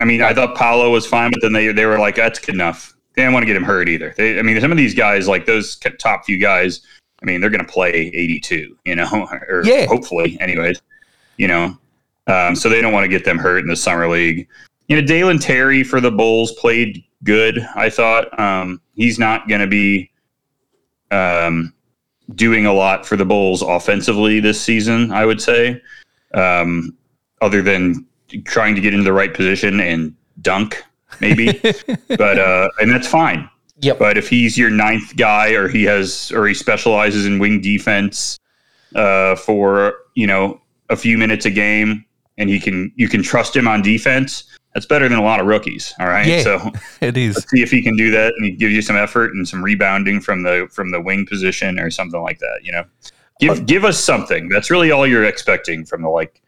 I 0.01 0.05
mean, 0.05 0.23
I 0.23 0.33
thought 0.33 0.55
Paolo 0.57 0.91
was 0.91 1.07
fine, 1.07 1.31
but 1.31 1.41
then 1.43 1.53
they 1.53 1.73
they 1.73 1.87
were 1.87 1.99
like, 1.99 2.17
"That's 2.17 2.39
good 2.39 2.55
enough." 2.55 2.95
They 3.17 3.23
didn't 3.23 3.33
want 3.33 3.43
to 3.43 3.47
get 3.49 3.57
him 3.57 3.65
hurt 3.65 3.89
either. 3.89 4.15
They, 4.17 4.39
I 4.39 4.43
mean, 4.43 4.61
some 4.61 4.71
of 4.71 4.77
these 4.77 4.95
guys, 4.95 5.27
like 5.27 5.45
those 5.45 5.77
top 5.99 6.25
few 6.25 6.39
guys, 6.39 6.83
I 7.21 7.27
mean, 7.27 7.41
they're 7.41 7.51
going 7.51 7.65
to 7.65 7.73
play 7.73 7.91
82, 7.93 8.77
you 8.85 8.95
know, 8.95 9.27
or 9.49 9.63
Yeah. 9.65 9.87
hopefully, 9.87 10.37
anyways, 10.41 10.81
you 11.37 11.49
know. 11.49 11.77
Um, 12.29 12.55
so 12.55 12.69
they 12.69 12.81
don't 12.81 12.93
want 12.93 13.05
to 13.05 13.09
get 13.09 13.25
them 13.25 13.39
hurt 13.39 13.59
in 13.59 13.67
the 13.67 13.75
summer 13.75 14.07
league. 14.09 14.47
You 14.87 15.01
know, 15.01 15.07
Dalen 15.07 15.39
Terry 15.41 15.83
for 15.83 16.01
the 16.01 16.11
Bulls 16.13 16.53
played 16.53 17.03
good. 17.25 17.59
I 17.75 17.91
thought 17.91 18.39
um, 18.39 18.81
he's 18.95 19.19
not 19.19 19.49
going 19.49 19.63
to 19.63 19.67
be 19.67 20.11
um, 21.11 21.73
doing 22.35 22.66
a 22.66 22.73
lot 22.73 23.07
for 23.07 23.16
the 23.16 23.25
Bulls 23.25 23.62
offensively 23.62 24.40
this 24.40 24.61
season. 24.61 25.12
I 25.12 25.25
would 25.25 25.40
say, 25.40 25.83
um, 26.35 26.97
other 27.40 27.62
than 27.62 28.07
trying 28.44 28.75
to 28.75 28.81
get 28.81 28.92
into 28.92 29.05
the 29.05 29.12
right 29.12 29.33
position 29.33 29.81
and 29.81 30.14
dunk, 30.42 30.83
maybe. 31.21 31.53
but 32.09 32.38
uh, 32.38 32.68
and 32.81 32.90
that's 32.90 33.09
fine. 33.09 33.49
Yep. 33.81 33.99
But 33.99 34.18
if 34.18 34.29
he's 34.29 34.59
your 34.59 34.71
ninth 34.71 35.16
guy, 35.16 35.51
or 35.53 35.68
he 35.68 35.85
has, 35.85 36.33
or 36.33 36.47
he 36.47 36.55
specializes 36.55 37.27
in 37.27 37.38
wing 37.38 37.61
defense 37.61 38.38
uh, 38.94 39.37
for 39.37 39.94
you 40.14 40.27
know 40.27 40.61
a 40.90 40.97
few 40.97 41.16
minutes 41.16 41.47
a 41.47 41.51
game, 41.51 42.05
and 42.38 42.51
he 42.51 42.59
can 42.59 42.92
you 42.97 43.09
can 43.09 43.23
trust 43.23 43.55
him 43.55 43.68
on 43.68 43.83
defense. 43.83 44.44
That's 44.79 44.87
better 44.87 45.09
than 45.09 45.19
a 45.19 45.23
lot 45.25 45.41
of 45.41 45.47
rookies. 45.47 45.93
All 45.99 46.07
right. 46.07 46.25
Yeah. 46.25 46.43
So 46.45 46.71
It 47.01 47.17
is. 47.17 47.35
let's 47.35 47.51
see 47.51 47.62
if 47.62 47.71
he 47.73 47.83
can 47.83 47.97
do 47.97 48.12
that 48.12 48.33
and 48.37 48.45
he 48.45 48.53
gives 48.53 48.73
you 48.73 48.81
some 48.81 48.95
effort 48.97 49.33
and 49.35 49.47
some 49.49 49.61
rebounding 49.61 50.21
from 50.21 50.45
the 50.45 50.69
from 50.71 50.93
the 50.93 51.01
wing 51.01 51.27
position 51.27 51.81
or 51.81 51.91
something 51.91 52.23
like 52.23 52.38
that. 52.38 52.61
You 52.62 52.71
know, 52.71 52.85
give 53.41 53.59
uh, 53.59 53.61
give 53.64 53.85
us 53.85 53.99
something. 53.99 54.49
That's 54.49 54.71
really 54.71 54.93
all 54.93 55.05
you're 55.05 55.25
expecting 55.25 55.85
from 55.85 56.03
the 56.03 56.09
like 56.11 56.41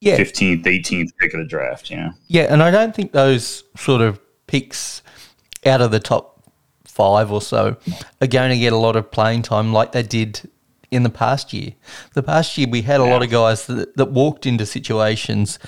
Yeah. 0.00 0.16
fifteenth, 0.16 0.66
eighteenth 0.66 1.12
pick 1.18 1.34
of 1.34 1.40
the 1.40 1.46
draft. 1.46 1.90
You 1.90 1.98
know. 1.98 2.10
Yeah, 2.28 2.44
and 2.44 2.62
I 2.62 2.70
don't 2.70 2.94
think 2.96 3.12
those 3.12 3.62
sort 3.76 4.00
of 4.00 4.18
picks 4.46 5.02
out 5.66 5.82
of 5.82 5.90
the 5.90 6.00
top 6.00 6.42
five 6.86 7.30
or 7.30 7.42
so 7.42 7.76
are 8.22 8.26
going 8.26 8.50
to 8.52 8.58
get 8.58 8.72
a 8.72 8.76
lot 8.78 8.96
of 8.96 9.10
playing 9.10 9.42
time 9.42 9.70
like 9.74 9.92
they 9.92 10.02
did 10.02 10.48
in 10.90 11.02
the 11.02 11.10
past 11.10 11.52
year. 11.52 11.72
The 12.14 12.22
past 12.22 12.56
year, 12.56 12.68
we 12.70 12.82
had 12.82 13.00
a 13.00 13.04
lot 13.04 13.22
of 13.22 13.28
guys 13.30 13.66
that, 13.66 13.96
that 13.96 14.12
walked 14.12 14.46
into 14.46 14.64
situations 14.64 15.58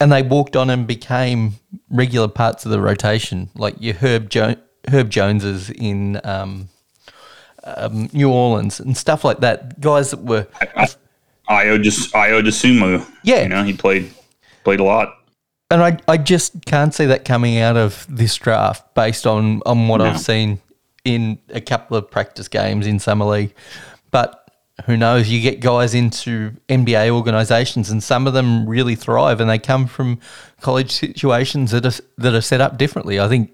and 0.00 0.10
they 0.10 0.22
walked 0.22 0.56
on 0.56 0.70
and 0.70 0.86
became 0.86 1.54
regular 1.90 2.28
parts 2.28 2.64
of 2.64 2.70
the 2.70 2.80
rotation, 2.80 3.50
like 3.54 3.74
your 3.78 3.94
Herb 3.94 4.30
jo- 4.30 4.56
Herb 4.88 5.10
Joneses 5.10 5.70
in 5.70 6.20
um, 6.24 6.68
um, 7.64 8.08
New 8.12 8.30
Orleans 8.30 8.80
and 8.80 8.96
stuff 8.96 9.24
like 9.24 9.40
that. 9.40 9.80
Guys 9.80 10.10
that 10.10 10.20
were 10.22 10.46
Ayo 11.48 11.82
just 11.82 12.12
Ayo 12.14 12.42
Dosunmu. 12.42 13.06
Yeah. 13.24 13.42
you 13.42 13.48
know 13.48 13.62
he 13.64 13.72
played 13.72 14.12
played 14.64 14.80
a 14.80 14.84
lot. 14.84 15.14
and 15.70 15.82
I, 15.82 15.98
I 16.08 16.16
just 16.16 16.64
can't 16.66 16.94
see 16.94 17.06
that 17.06 17.24
coming 17.24 17.58
out 17.58 17.76
of 17.76 18.06
this 18.08 18.34
draft 18.36 18.94
based 18.94 19.26
on, 19.26 19.62
on 19.66 19.88
what 19.88 19.98
No. 19.98 20.06
I've 20.06 20.20
seen 20.20 20.60
in 21.04 21.38
a 21.50 21.60
couple 21.60 21.96
of 21.96 22.10
practice 22.10 22.48
games 22.48 22.86
in 22.86 22.98
summer 22.98 23.24
league. 23.24 23.54
But 24.10 24.39
who 24.86 24.96
knows? 24.96 25.28
You 25.28 25.40
get 25.40 25.60
guys 25.60 25.94
into 25.94 26.52
NBA 26.68 27.10
organisations, 27.10 27.90
and 27.90 28.02
some 28.02 28.26
of 28.26 28.32
them 28.32 28.68
really 28.68 28.94
thrive, 28.94 29.40
and 29.40 29.48
they 29.48 29.58
come 29.58 29.86
from 29.86 30.20
college 30.60 30.90
situations 30.90 31.70
that 31.72 31.86
are 31.86 32.04
that 32.18 32.34
are 32.34 32.40
set 32.40 32.60
up 32.60 32.78
differently. 32.78 33.20
I 33.20 33.28
think 33.28 33.52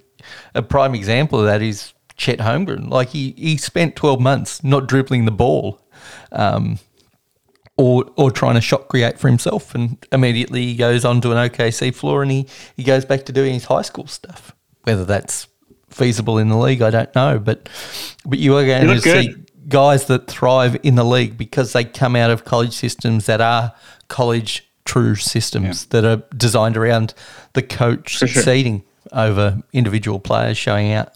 a 0.54 0.62
prime 0.62 0.94
example 0.94 1.40
of 1.40 1.46
that 1.46 1.62
is 1.62 1.92
Chet 2.16 2.38
Holmgren. 2.38 2.88
Like 2.88 3.08
he 3.10 3.32
he 3.36 3.56
spent 3.56 3.96
twelve 3.96 4.20
months 4.20 4.62
not 4.62 4.86
dribbling 4.86 5.24
the 5.24 5.32
ball. 5.32 5.80
Um, 6.32 6.78
or 7.78 8.10
or 8.16 8.30
trying 8.30 8.54
to 8.54 8.60
shot 8.60 8.88
create 8.88 9.18
for 9.18 9.28
himself, 9.28 9.74
and 9.74 10.04
immediately 10.12 10.64
he 10.64 10.76
goes 10.76 11.04
onto 11.04 11.30
an 11.30 11.50
OKC 11.50 11.94
floor 11.94 12.22
and 12.22 12.30
he, 12.30 12.46
he 12.74 12.82
goes 12.82 13.04
back 13.04 13.26
to 13.26 13.32
doing 13.32 13.54
his 13.54 13.64
high 13.64 13.82
school 13.82 14.06
stuff. 14.06 14.54
Whether 14.84 15.04
that's 15.04 15.46
feasible 15.90 16.38
in 16.38 16.48
the 16.48 16.56
league, 16.56 16.80
I 16.80 16.90
don't 16.90 17.14
know, 17.14 17.38
but 17.38 17.68
but 18.24 18.38
you 18.38 18.56
are 18.56 18.64
going 18.64 18.86
to 18.86 19.00
see. 19.00 19.45
Guys 19.68 20.07
that 20.07 20.26
thrive 20.29 20.76
in 20.83 20.94
the 20.94 21.05
league 21.05 21.37
because 21.37 21.72
they 21.72 21.85
come 21.85 22.16
out 22.16 22.31
of 22.31 22.44
college 22.44 22.72
systems 22.72 23.26
that 23.26 23.40
are 23.40 23.74
college 24.09 24.66
true 24.85 25.16
systems 25.16 25.87
that 25.87 26.05
are 26.05 26.22
designed 26.37 26.76
around 26.76 27.12
the 27.55 27.62
coach 27.62 28.18
For 28.18 28.26
sure. 28.26 28.42
succeeding 28.42 28.85
over 29.12 29.61
individual 29.72 30.20
players 30.20 30.57
showing 30.57 30.92
out. 30.92 31.12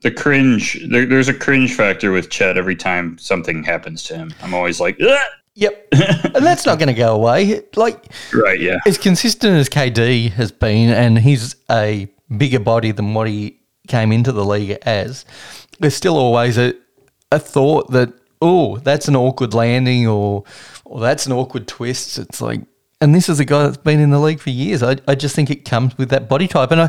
The 0.00 0.10
cringe. 0.10 0.78
There, 0.90 1.06
there's 1.06 1.28
a 1.28 1.34
cringe 1.34 1.74
factor 1.74 2.12
with 2.12 2.30
Chet 2.30 2.58
every 2.58 2.76
time 2.76 3.16
something 3.18 3.62
happens 3.62 4.02
to 4.04 4.16
him. 4.16 4.34
I'm 4.42 4.52
always 4.52 4.78
like, 4.78 5.00
"Ugh!" 5.00 5.20
Yep, 5.54 5.88
and 6.34 6.44
that's 6.44 6.66
not 6.66 6.78
going 6.78 6.88
to 6.88 6.94
go 6.94 7.14
away. 7.14 7.62
Like 7.74 8.12
right, 8.34 8.60
yeah, 8.60 8.78
as 8.86 8.98
consistent 8.98 9.56
as 9.56 9.70
KD 9.70 10.30
has 10.32 10.52
been, 10.52 10.90
and 10.90 11.18
he's 11.18 11.56
a 11.70 12.08
bigger 12.36 12.58
body 12.58 12.90
than 12.90 13.14
what 13.14 13.28
he 13.28 13.60
came 13.88 14.12
into 14.12 14.32
the 14.32 14.44
league 14.44 14.78
as, 14.82 15.24
there's 15.78 15.94
still 15.94 16.16
always 16.16 16.58
a, 16.58 16.74
a 17.34 17.38
thought 17.38 17.90
that, 17.90 18.12
oh, 18.40 18.78
that's 18.78 19.08
an 19.08 19.16
awkward 19.16 19.54
landing 19.54 20.06
or 20.06 20.44
or 20.84 21.00
that's 21.00 21.26
an 21.26 21.32
awkward 21.32 21.66
twist. 21.66 22.18
It's 22.18 22.40
like, 22.40 22.60
and 23.00 23.14
this 23.14 23.28
is 23.28 23.40
a 23.40 23.44
guy 23.44 23.64
that's 23.64 23.76
been 23.76 24.00
in 24.00 24.10
the 24.10 24.18
league 24.18 24.40
for 24.40 24.50
years. 24.50 24.82
I, 24.82 24.96
I 25.08 25.14
just 25.14 25.34
think 25.34 25.50
it 25.50 25.64
comes 25.64 25.96
with 25.98 26.10
that 26.10 26.28
body 26.28 26.48
type. 26.48 26.70
And 26.70 26.80
I, 26.80 26.84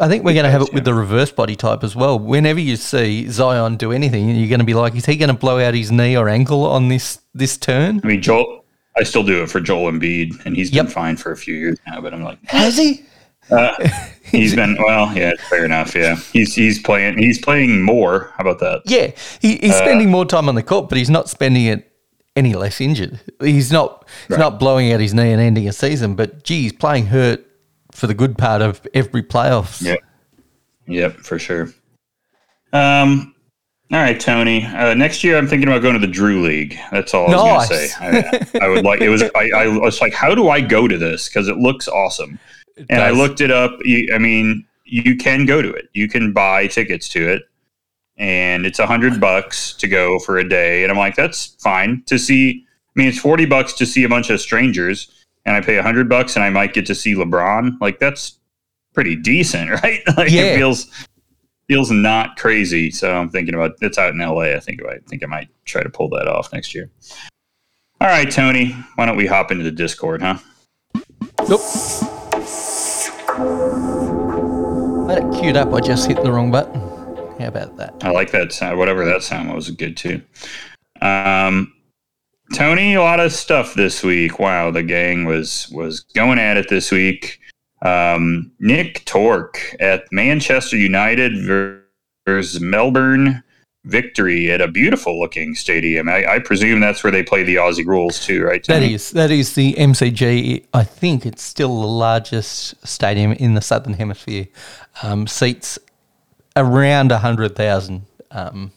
I 0.00 0.08
think 0.08 0.24
we're 0.24 0.32
going 0.32 0.44
to 0.44 0.50
have 0.50 0.62
it 0.62 0.72
with 0.72 0.84
the 0.84 0.94
reverse 0.94 1.30
body 1.30 1.56
type 1.56 1.82
as 1.84 1.94
well. 1.96 2.18
Whenever 2.18 2.60
you 2.60 2.76
see 2.76 3.28
Zion 3.28 3.76
do 3.76 3.92
anything, 3.92 4.28
you're 4.30 4.48
going 4.48 4.60
to 4.60 4.64
be 4.66 4.74
like, 4.74 4.94
is 4.94 5.06
he 5.06 5.16
going 5.16 5.28
to 5.28 5.34
blow 5.34 5.58
out 5.58 5.74
his 5.74 5.90
knee 5.90 6.16
or 6.16 6.28
ankle 6.28 6.64
on 6.64 6.88
this 6.88 7.20
this 7.34 7.56
turn? 7.58 8.00
I 8.04 8.06
mean, 8.06 8.22
Joel. 8.22 8.64
I 8.96 9.04
still 9.04 9.22
do 9.22 9.42
it 9.44 9.50
for 9.50 9.60
Joel 9.60 9.92
Embiid, 9.92 10.44
and 10.44 10.56
he's 10.56 10.72
been 10.72 10.88
fine 10.88 11.16
for 11.16 11.30
a 11.30 11.36
few 11.36 11.54
years 11.54 11.78
now. 11.86 12.00
But 12.00 12.14
I'm 12.14 12.24
like, 12.24 12.44
Has 12.46 12.76
he? 12.76 13.04
he's 14.24 14.54
been 14.54 14.76
well, 14.78 15.16
yeah, 15.16 15.32
fair 15.48 15.64
enough. 15.64 15.94
Yeah, 15.94 16.16
he's 16.16 16.54
he's 16.54 16.80
playing 16.80 17.18
he's 17.18 17.38
playing 17.38 17.82
more. 17.82 18.32
How 18.36 18.42
about 18.42 18.58
that? 18.60 18.82
Yeah, 18.84 19.10
he, 19.40 19.56
he's 19.56 19.76
spending 19.76 20.10
more 20.10 20.26
time 20.26 20.48
on 20.48 20.54
the 20.54 20.62
court, 20.62 20.88
but 20.88 20.98
he's 20.98 21.10
not 21.10 21.28
spending 21.28 21.64
it 21.64 21.90
any 22.36 22.54
less 22.54 22.80
injured. 22.80 23.20
He's 23.40 23.72
not 23.72 24.06
he's 24.28 24.38
not 24.38 24.58
blowing 24.58 24.92
out 24.92 25.00
his 25.00 25.14
knee 25.14 25.32
and 25.32 25.40
ending 25.40 25.68
a 25.68 25.72
season, 25.72 26.14
but 26.14 26.44
gee, 26.44 26.62
he's 26.62 26.72
playing 26.72 27.06
hurt 27.06 27.44
for 27.92 28.06
the 28.06 28.14
good 28.14 28.38
part 28.38 28.62
of 28.62 28.86
every 28.94 29.22
playoffs. 29.22 29.82
Yep. 29.82 29.98
Yep, 30.86 31.16
for 31.18 31.38
sure. 31.38 31.68
Um, 32.72 33.34
all 33.90 33.98
right, 33.98 34.18
Tony. 34.18 34.64
Uh, 34.64 34.94
next 34.94 35.24
year, 35.24 35.38
I'm 35.38 35.46
thinking 35.46 35.68
about 35.68 35.80
going 35.80 35.94
to 35.94 36.00
the 36.00 36.12
Drew 36.12 36.42
League. 36.42 36.78
That's 36.90 37.14
all 37.14 37.26
I 37.26 37.36
was 37.36 37.68
going 37.68 37.80
to 37.80 37.88
say. 37.88 38.58
I, 38.60 38.66
I 38.66 38.68
would 38.68 38.84
like. 38.84 39.00
It 39.00 39.08
was. 39.08 39.22
I, 39.22 39.50
I 39.54 39.66
was 39.66 40.00
like, 40.00 40.12
how 40.12 40.34
do 40.34 40.48
I 40.48 40.60
go 40.60 40.86
to 40.86 40.98
this? 40.98 41.28
Because 41.28 41.48
it 41.48 41.56
looks 41.56 41.88
awesome. 41.88 42.38
And 42.90 43.02
I 43.02 43.10
looked 43.10 43.40
it 43.40 43.50
up. 43.50 43.78
I 44.12 44.18
mean, 44.18 44.64
you 44.84 45.16
can 45.16 45.46
go 45.46 45.60
to 45.62 45.70
it. 45.70 45.88
You 45.92 46.08
can 46.08 46.32
buy 46.32 46.66
tickets 46.66 47.08
to 47.10 47.28
it, 47.28 47.42
and 48.16 48.64
it's 48.66 48.78
a 48.78 48.86
hundred 48.86 49.20
bucks 49.20 49.74
to 49.74 49.88
go 49.88 50.18
for 50.18 50.38
a 50.38 50.48
day. 50.48 50.82
And 50.82 50.90
I'm 50.92 50.98
like, 50.98 51.16
that's 51.16 51.56
fine 51.60 52.02
to 52.06 52.18
see. 52.18 52.64
I 52.64 52.98
mean, 52.98 53.08
it's 53.08 53.18
forty 53.18 53.46
bucks 53.46 53.72
to 53.74 53.86
see 53.86 54.04
a 54.04 54.08
bunch 54.08 54.30
of 54.30 54.40
strangers, 54.40 55.10
and 55.44 55.54
I 55.56 55.60
pay 55.60 55.76
a 55.76 55.82
hundred 55.82 56.08
bucks, 56.08 56.36
and 56.36 56.44
I 56.44 56.50
might 56.50 56.74
get 56.74 56.86
to 56.86 56.94
see 56.94 57.14
LeBron. 57.14 57.80
Like 57.80 57.98
that's 57.98 58.38
pretty 58.94 59.14
decent, 59.16 59.70
right? 59.82 60.00
like 60.16 60.30
Yeah. 60.30 60.42
it 60.42 60.56
feels 60.56 60.90
feels 61.68 61.90
not 61.90 62.36
crazy. 62.36 62.90
So 62.90 63.14
I'm 63.14 63.28
thinking 63.28 63.54
about 63.54 63.72
it's 63.82 63.98
out 63.98 64.14
in 64.14 64.18
LA. 64.18 64.54
I 64.54 64.60
think 64.60 64.80
I 64.84 64.98
think 65.06 65.22
I 65.22 65.26
might 65.26 65.48
try 65.64 65.82
to 65.82 65.90
pull 65.90 66.08
that 66.10 66.26
off 66.26 66.52
next 66.52 66.74
year. 66.74 66.90
All 68.00 68.08
right, 68.08 68.30
Tony. 68.30 68.70
Why 68.94 69.06
don't 69.06 69.16
we 69.16 69.26
hop 69.26 69.50
into 69.50 69.64
the 69.64 69.72
Discord, 69.72 70.22
huh? 70.22 70.38
Nope. 71.48 71.60
I 73.38 75.16
it 75.18 75.40
queued 75.40 75.56
up. 75.56 75.72
I 75.72 75.80
just 75.80 76.08
hit 76.08 76.22
the 76.22 76.32
wrong 76.32 76.50
button. 76.50 76.80
How 77.38 77.46
about 77.46 77.76
that? 77.76 77.94
I 78.02 78.10
like 78.10 78.32
that 78.32 78.52
sound. 78.52 78.78
Whatever 78.78 79.04
that 79.04 79.22
sound 79.22 79.54
was, 79.54 79.70
good 79.70 79.96
too. 79.96 80.20
Um, 81.00 81.72
Tony, 82.54 82.94
a 82.94 83.00
lot 83.00 83.20
of 83.20 83.32
stuff 83.32 83.74
this 83.74 84.02
week. 84.02 84.40
Wow, 84.40 84.72
the 84.72 84.82
gang 84.82 85.24
was 85.24 85.68
was 85.70 86.00
going 86.00 86.40
at 86.40 86.56
it 86.56 86.68
this 86.68 86.90
week. 86.90 87.38
Um, 87.82 88.50
Nick 88.58 89.04
Torque 89.04 89.76
at 89.78 90.10
Manchester 90.10 90.76
United 90.76 91.44
ver- 91.44 91.84
versus 92.26 92.60
Melbourne 92.60 93.44
victory 93.88 94.50
at 94.50 94.60
a 94.60 94.68
beautiful 94.68 95.18
looking 95.18 95.54
stadium. 95.54 96.08
I, 96.08 96.34
I 96.34 96.38
presume 96.38 96.80
that's 96.80 97.02
where 97.02 97.10
they 97.10 97.22
play 97.22 97.42
the 97.42 97.56
Aussie 97.56 97.86
rules 97.86 98.24
too, 98.24 98.44
right? 98.44 98.64
That 98.66 98.80
Tony? 98.80 98.94
is 98.94 99.10
that 99.12 99.30
is 99.30 99.54
the 99.54 99.74
MCG. 99.74 100.66
I 100.74 100.84
think 100.84 101.24
it's 101.26 101.42
still 101.42 101.80
the 101.80 101.86
largest 101.86 102.86
stadium 102.86 103.32
in 103.32 103.54
the 103.54 103.62
southern 103.62 103.94
hemisphere. 103.94 104.46
Um, 105.02 105.26
seats 105.26 105.78
around 106.54 107.10
hundred 107.12 107.56
thousand. 107.56 108.02
Um, 108.30 108.72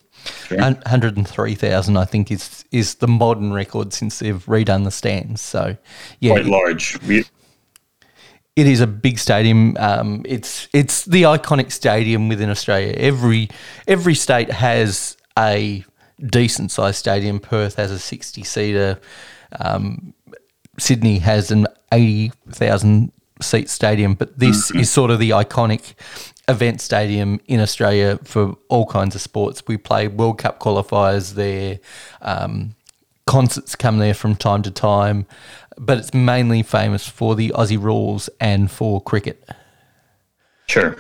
Sure. 0.48 0.60
103,000 0.60 1.98
I 1.98 2.06
think 2.06 2.30
is 2.30 2.64
is 2.72 2.94
the 2.96 3.08
modern 3.08 3.54
record 3.54 3.92
since 3.92 4.20
they've 4.20 4.46
redone 4.46 4.84
the 4.84 4.92
stands. 4.92 5.42
So 5.42 5.76
yeah, 6.20 6.34
quite 6.34 6.46
large. 6.46 7.02
We, 7.08 7.26
it 8.56 8.68
is 8.68 8.82
a 8.82 8.88
big 8.88 9.18
stadium. 9.18 9.78
Um, 9.80 10.24
it's 10.26 10.68
it's 10.74 11.06
the 11.06 11.24
iconic 11.24 11.72
stadium 11.72 12.28
within 12.28 12.50
Australia. 12.50 12.94
Every 12.98 13.50
every 13.88 14.16
state 14.16 14.52
has 14.52 15.18
a 15.38 15.86
decent 16.26 16.72
sized 16.72 16.98
stadium. 16.98 17.40
Perth 17.40 17.76
has 17.76 17.92
a 17.92 18.00
sixty 18.00 18.44
seater. 18.44 19.00
Um, 19.60 20.14
Sydney 20.78 21.20
has 21.20 21.52
an 21.52 21.68
eighty 21.92 22.32
thousand 22.50 23.12
seat 23.42 23.70
stadium, 23.70 24.14
but 24.16 24.38
this 24.38 24.72
is 24.72 24.90
sort 24.90 25.12
of 25.12 25.20
the 25.20 25.32
iconic 25.32 25.94
event 26.48 26.82
stadium 26.82 27.40
in 27.48 27.60
Australia 27.60 28.20
for 28.24 28.58
all 28.70 28.86
kinds 28.86 29.16
of 29.16 29.22
sports. 29.22 29.64
We 29.68 29.78
play 29.78 30.08
World 30.08 30.38
Cup 30.38 30.60
qualifiers 30.60 31.34
there. 31.34 31.80
Um, 32.22 32.76
concerts 33.26 33.76
come 33.76 34.00
there 34.00 34.14
from 34.14 34.36
time 34.36 34.62
to 34.64 34.72
time, 34.72 35.26
but 35.78 35.98
it's 35.98 36.14
mainly 36.14 36.64
famous 36.64 37.08
for 37.08 37.36
the 37.36 37.50
Aussie 37.50 37.82
rules 37.82 38.30
and 38.40 38.70
for 38.72 39.02
cricket. 39.02 39.48
sure. 40.68 40.98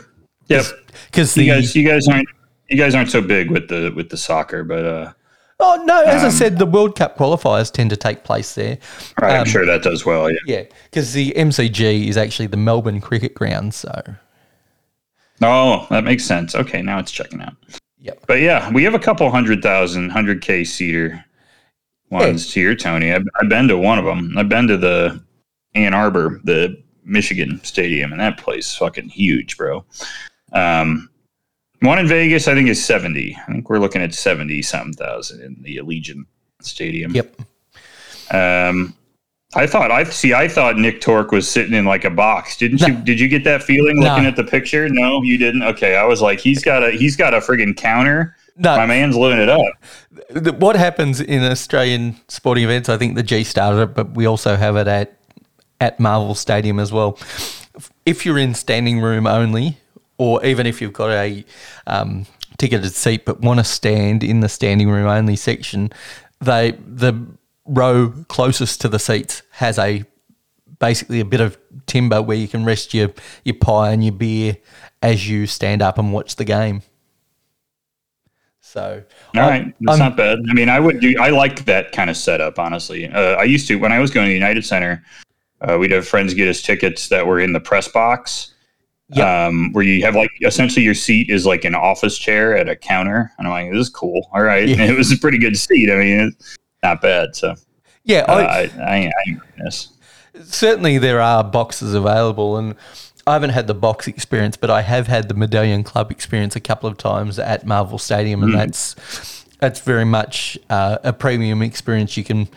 Yep. 0.48 0.66
Because 1.06 1.38
You 1.38 1.46
guys, 1.46 1.76
you 1.76 1.88
guys 1.88 2.08
aren't 2.08 2.28
you 2.70 2.78
guys 2.78 2.94
aren't 2.96 3.10
so 3.12 3.22
big 3.22 3.50
with 3.52 3.68
the 3.70 3.92
with 3.96 4.10
the 4.10 4.18
soccer, 4.18 4.64
but 4.64 4.86
uh, 4.86 5.14
oh 5.60 5.82
no, 5.86 6.02
as 6.02 6.24
I 6.24 6.28
Um, 6.28 6.32
said, 6.32 6.58
the 6.58 6.66
World 6.66 6.96
Cup 6.98 7.18
qualifiers 7.18 7.72
tend 7.72 7.90
to 7.92 7.98
take 7.98 8.24
place 8.24 8.56
there. 8.56 8.78
right, 9.22 9.36
I'm 9.36 9.42
Um, 9.42 9.46
sure 9.48 9.66
that 9.66 9.84
does 9.84 10.06
well. 10.06 10.30
Yeah. 10.30 10.38
Yeah, 10.46 10.64
because 10.86 11.14
the 11.14 11.34
MCG 11.38 12.08
is 12.08 12.18
actually 12.18 12.48
the 12.48 12.58
Melbourne 12.58 13.00
Cricket 13.02 13.34
Ground. 13.34 13.74
So 13.74 13.92
Oh, 15.42 15.88
that 15.90 16.04
makes 16.04 16.24
sense. 16.26 16.54
Okay, 16.56 16.82
now 16.82 17.00
it's 17.00 17.12
checking 17.12 17.42
out. 17.42 17.54
yep, 18.00 18.20
But 18.28 18.42
yeah, 18.42 18.72
we 18.72 18.84
have 18.84 18.94
a 18.94 19.00
couple 19.00 19.30
hundred 19.32 19.64
thousand, 19.64 20.10
hundred 20.12 20.42
K 20.42 20.64
seater 20.64 21.24
ones 22.12 22.54
here, 22.54 22.76
Tony. 22.76 23.12
I've, 23.12 23.26
I've 23.42 23.50
been 23.50 23.68
to 23.70 23.78
one 23.78 23.98
of 23.98 24.06
them. 24.06 24.36
I've 24.38 24.50
been 24.50 24.68
to 24.68 24.78
the 24.78 25.24
Ann 25.74 25.94
Arbor, 25.94 26.42
the 26.44 26.82
Michigan 27.04 27.60
Stadium, 27.64 28.12
and 28.12 28.22
that 28.22 28.38
place 28.38 28.68
is 28.72 28.76
fucking 28.76 29.10
huge, 29.10 29.58
bro. 29.58 29.84
Um, 30.54 31.10
one 31.80 31.98
in 31.98 32.08
Vegas, 32.08 32.48
I 32.48 32.54
think, 32.54 32.70
is 32.70 32.84
70. 32.84 33.36
I 33.48 33.52
think 33.52 33.70
we're 33.70 33.80
looking 33.80 34.02
at 34.04 34.14
70 34.14 34.62
something 34.62 34.94
thousand 34.94 35.42
in 35.42 35.58
the 35.62 35.78
Allegiant 35.78 36.26
Stadium. 36.62 37.12
yep. 37.16 37.36
Um, 38.32 38.96
I 39.54 39.68
thought 39.68 39.92
I 39.92 40.04
see. 40.06 40.34
I 40.34 40.48
thought 40.48 40.78
Nick 40.78 41.02
Torque 41.02 41.32
was 41.34 41.50
sitting 41.50 41.74
in 41.74 41.84
like 41.84 42.06
a 42.06 42.10
box. 42.10 42.56
Didn't 42.56 42.80
you? 42.82 42.96
Did 42.96 43.20
you 43.20 43.28
get 43.28 43.44
that 43.44 43.62
feeling 43.62 44.00
No. 44.00 44.08
looking 44.08 44.26
at 44.26 44.38
the 44.38 44.46
picture? 44.46 44.88
No, 44.88 45.22
you 45.24 45.38
didn't. 45.38 45.64
Okay, 45.64 45.98
I 45.98 46.06
was 46.06 46.22
like, 46.22 46.40
he's 46.40 46.64
got 46.64 46.84
a 46.84 46.92
he's 46.92 47.18
got 47.18 47.34
a 47.34 47.40
friggin' 47.40 47.76
counter. 47.76 48.38
No, 48.58 48.76
My 48.78 48.86
man's 48.86 49.16
loading 49.16 49.40
it 49.40 49.50
up. 49.50 50.60
what 50.60 50.76
happens 50.76 51.22
in 51.22 51.44
Australian 51.44 52.18
sporting 52.28 52.64
events? 52.66 52.90
I 52.90 52.98
think 52.98 53.16
the 53.16 53.24
G 53.24 53.44
started 53.44 53.82
it, 53.82 53.94
but 53.96 54.12
we 54.12 54.26
also 54.26 54.56
have 54.56 54.76
it 54.76 54.88
at 54.88 55.18
at 55.80 56.00
Marvel 56.00 56.36
Stadium 56.36 56.80
as 56.80 56.92
well. 56.92 57.18
If 58.06 58.26
you're 58.26 58.38
in 58.38 58.54
standing 58.54 59.00
room 59.00 59.26
only, 59.26 59.78
or 60.18 60.46
even 60.46 60.68
if 60.68 60.82
you've 60.82 60.94
got 60.94 61.10
a 61.10 61.44
um, 61.88 62.28
ticketed 62.58 62.94
seat 62.94 63.26
but 63.26 63.42
want 63.42 63.60
to 63.60 63.64
stand 63.64 64.24
in 64.24 64.42
the 64.42 64.50
standing 64.50 64.90
room 64.90 65.08
only 65.08 65.36
section, 65.36 65.92
they 66.40 66.72
the 66.72 67.26
row 67.66 68.14
closest 68.28 68.82
to 68.82 68.88
the 68.88 69.00
seats 69.00 69.42
has 69.52 69.80
a 69.80 70.04
basically 70.80 71.20
a 71.20 71.26
bit 71.26 71.40
of 71.40 71.58
timber 71.86 72.22
where 72.22 72.38
you 72.38 72.48
can 72.48 72.66
rest 72.66 72.94
your, 72.94 73.12
your 73.46 73.56
pie 73.56 73.92
and 73.92 74.04
your 74.04 74.14
beer 74.14 74.58
as 75.02 75.30
you 75.30 75.48
stand 75.48 75.82
up 75.82 75.98
and 75.98 76.12
watch 76.12 76.36
the 76.36 76.44
game. 76.44 76.82
So, 78.72 79.04
all 79.36 79.42
right, 79.42 79.76
that's 79.82 80.00
not 80.00 80.16
bad. 80.16 80.40
I 80.50 80.54
mean, 80.54 80.70
I 80.70 80.80
would 80.80 81.02
do. 81.02 81.14
I 81.20 81.30
like 81.30 81.66
that 81.66 81.92
kind 81.92 82.10
of 82.10 82.16
setup, 82.16 82.58
honestly. 82.58 83.06
Uh, 83.06 83.36
I 83.36 83.44
used 83.44 83.68
to 83.68 83.76
when 83.76 83.92
I 83.92 84.00
was 84.00 84.12
going 84.12 84.28
to 84.28 84.30
the 84.30 84.34
United 84.34 84.64
Center. 84.64 85.04
Uh, 85.60 85.78
we'd 85.78 85.92
have 85.92 86.08
friends 86.08 86.34
get 86.34 86.48
us 86.48 86.62
tickets 86.62 87.10
that 87.10 87.28
were 87.28 87.42
in 87.42 87.52
the 87.52 87.60
press 87.60 87.90
box, 87.90 88.54
yep. 89.10 89.28
um, 89.28 89.74
where 89.74 89.84
you 89.84 90.02
have 90.06 90.16
like 90.16 90.32
essentially 90.40 90.86
your 90.86 90.94
seat 90.94 91.30
is 91.30 91.46
like 91.46 91.66
an 91.66 91.76
office 91.76 92.18
chair 92.18 92.56
at 92.56 92.70
a 92.70 92.76
counter, 92.78 93.34
and 93.38 93.46
I'm 93.46 93.52
like, 93.52 93.74
this 93.74 93.88
is 93.88 93.90
cool. 93.90 94.30
All 94.32 94.42
right, 94.42 94.66
yeah. 94.66 94.84
it 94.90 94.98
was 94.98 95.12
a 95.12 95.18
pretty 95.18 95.38
good 95.38 95.58
seat. 95.58 95.92
I 95.92 95.98
mean, 95.98 96.20
it's 96.40 96.58
not 96.82 97.02
bad. 97.02 97.36
So, 97.36 97.56
yeah, 98.06 98.22
uh, 98.22 98.36
I, 98.36 98.62
I, 98.82 98.96
I, 98.96 99.38
I 99.66 99.70
certainly 100.46 100.98
there 100.98 101.20
are 101.20 101.44
boxes 101.44 101.94
available, 101.94 102.56
and 102.56 102.76
I 103.28 103.34
haven't 103.34 103.52
had 103.52 103.68
the 103.68 103.74
box 103.74 104.08
experience, 104.08 104.58
but 104.58 104.70
I 104.70 104.82
have 104.82 105.08
had 105.08 105.28
the 105.28 105.34
Medallion 105.34 105.84
Club 105.84 106.12
experience 106.12 106.56
a 106.56 106.60
couple 106.60 106.90
of 106.90 106.98
times 106.98 107.38
at 107.38 107.66
Marvel 107.66 107.98
Stadium, 107.98 108.42
and 108.44 108.54
mm. 108.54 108.58
that's 108.58 109.46
that's 109.60 109.80
very 109.80 110.06
much 110.06 110.58
uh, 110.70 110.98
a 111.04 111.14
premium 111.14 111.62
experience. 111.62 112.18
You 112.18 112.24
can 112.24 112.50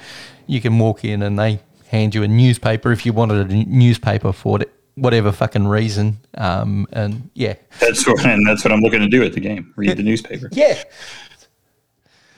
you 0.46 0.60
can 0.60 0.78
walk 0.78 1.04
in 1.04 1.22
and 1.22 1.38
they 1.38 1.60
hand 1.88 2.14
you 2.14 2.22
a 2.22 2.28
newspaper 2.28 2.92
if 2.92 3.06
you 3.06 3.12
wanted 3.12 3.50
a 3.50 3.54
newspaper 3.54 4.32
for 4.32 4.62
it, 4.62 4.72
whatever 4.94 5.32
fucking 5.32 5.68
reason. 5.68 6.18
Um, 6.36 6.86
and 6.92 7.30
yeah, 7.34 7.54
that's 7.78 8.06
what 8.06 8.24
and 8.24 8.46
that's 8.46 8.64
what 8.64 8.72
I'm 8.72 8.80
looking 8.80 9.00
to 9.00 9.08
do 9.08 9.22
at 9.22 9.34
the 9.34 9.40
game. 9.40 9.72
Read 9.76 9.96
the 9.96 10.02
newspaper. 10.02 10.48
yeah. 10.52 10.82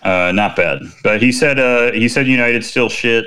Uh, 0.03 0.31
not 0.33 0.55
bad, 0.55 0.83
but 1.03 1.21
he 1.21 1.33
said 1.33 1.59
uh, 1.59 1.91
he 1.93 2.09
said 2.09 2.27
United 2.27 2.65
still 2.65 2.89
shit. 2.89 3.25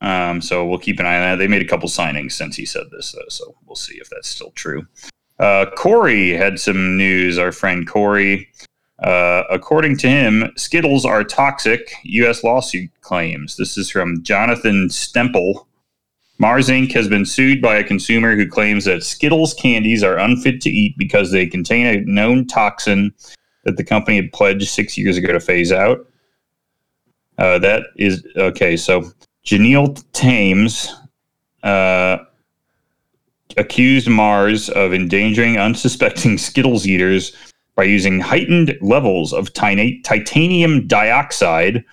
Um, 0.00 0.40
so 0.40 0.66
we'll 0.66 0.78
keep 0.78 0.98
an 0.98 1.06
eye 1.06 1.16
on 1.16 1.22
that. 1.22 1.36
They 1.36 1.48
made 1.48 1.62
a 1.62 1.68
couple 1.68 1.88
signings 1.88 2.32
since 2.32 2.56
he 2.56 2.64
said 2.64 2.86
this, 2.90 3.12
though, 3.12 3.28
so 3.28 3.54
we'll 3.66 3.76
see 3.76 3.96
if 3.96 4.08
that's 4.08 4.28
still 4.28 4.52
true. 4.52 4.86
Uh, 5.38 5.66
Corey 5.76 6.30
had 6.30 6.58
some 6.58 6.96
news. 6.96 7.38
Our 7.38 7.52
friend 7.52 7.86
Corey, 7.86 8.48
uh, 9.02 9.44
according 9.50 9.96
to 9.98 10.08
him, 10.08 10.52
Skittles 10.56 11.04
are 11.04 11.24
toxic. 11.24 11.92
U.S. 12.04 12.44
lawsuit 12.44 12.90
claims. 13.00 13.56
This 13.56 13.76
is 13.76 13.90
from 13.90 14.22
Jonathan 14.22 14.88
Stempel. 14.88 15.66
Mars 16.38 16.68
Inc. 16.68 16.92
has 16.92 17.06
been 17.06 17.26
sued 17.26 17.60
by 17.60 17.76
a 17.76 17.84
consumer 17.84 18.34
who 18.34 18.48
claims 18.48 18.86
that 18.86 19.02
Skittles 19.02 19.52
candies 19.54 20.02
are 20.02 20.18
unfit 20.18 20.62
to 20.62 20.70
eat 20.70 20.96
because 20.96 21.30
they 21.30 21.46
contain 21.46 21.86
a 21.86 22.00
known 22.06 22.46
toxin 22.46 23.12
that 23.64 23.76
the 23.76 23.84
company 23.84 24.16
had 24.16 24.32
pledged 24.32 24.68
six 24.68 24.96
years 24.96 25.18
ago 25.18 25.32
to 25.32 25.40
phase 25.40 25.70
out. 25.70 26.06
Uh, 27.36 27.58
that 27.58 27.84
is 27.96 28.26
okay. 28.36 28.76
So 28.76 29.10
Jenile 29.44 30.02
Thames 30.12 30.94
uh, 31.62 32.18
accused 33.56 34.08
Mars 34.08 34.68
of 34.70 34.92
endangering 34.92 35.58
unsuspecting 35.58 36.38
Skittles 36.38 36.86
eaters 36.86 37.36
by 37.74 37.84
using 37.84 38.20
heightened 38.20 38.76
levels 38.80 39.32
of 39.32 39.52
titanium 39.52 40.86
dioxide 40.86 41.84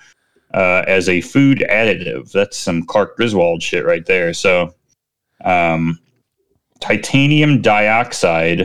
uh, 0.54 0.84
as 0.86 1.08
a 1.08 1.20
food 1.20 1.64
additive. 1.70 2.30
That's 2.32 2.56
some 2.56 2.84
Clark 2.84 3.16
Griswold 3.16 3.62
shit 3.62 3.84
right 3.84 4.04
there. 4.04 4.32
So, 4.34 4.74
um, 5.44 5.98
titanium 6.80 7.62
dioxide 7.62 8.60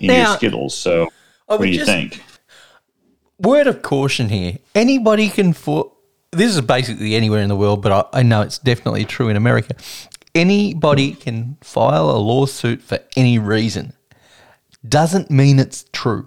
in 0.00 0.08
now, 0.08 0.28
your 0.28 0.36
Skittles. 0.36 0.76
So, 0.76 1.08
what 1.46 1.60
do 1.60 1.66
you 1.66 1.78
just, 1.78 1.86
think? 1.86 2.22
Word 3.38 3.66
of 3.66 3.82
caution 3.82 4.28
here: 4.28 4.58
anybody 4.74 5.28
can 5.28 5.52
for 5.52 5.91
this 6.32 6.54
is 6.54 6.60
basically 6.62 7.14
anywhere 7.14 7.42
in 7.42 7.48
the 7.48 7.56
world, 7.56 7.82
but 7.82 7.92
I, 7.92 8.20
I 8.20 8.22
know 8.22 8.40
it's 8.40 8.58
definitely 8.58 9.04
true 9.04 9.28
in 9.28 9.36
America. 9.36 9.76
Anybody 10.34 11.12
can 11.12 11.58
file 11.60 12.10
a 12.10 12.16
lawsuit 12.16 12.82
for 12.82 12.98
any 13.16 13.38
reason. 13.38 13.92
Doesn't 14.86 15.30
mean 15.30 15.58
it's 15.58 15.84
true. 15.92 16.26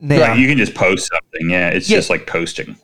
Now, 0.00 0.20
right, 0.20 0.38
you 0.38 0.48
can 0.48 0.56
just 0.56 0.74
post 0.74 1.08
something. 1.08 1.50
Yeah, 1.50 1.68
it's 1.68 1.88
yeah, 1.88 1.98
just 1.98 2.08
like 2.08 2.26
posting. 2.26 2.76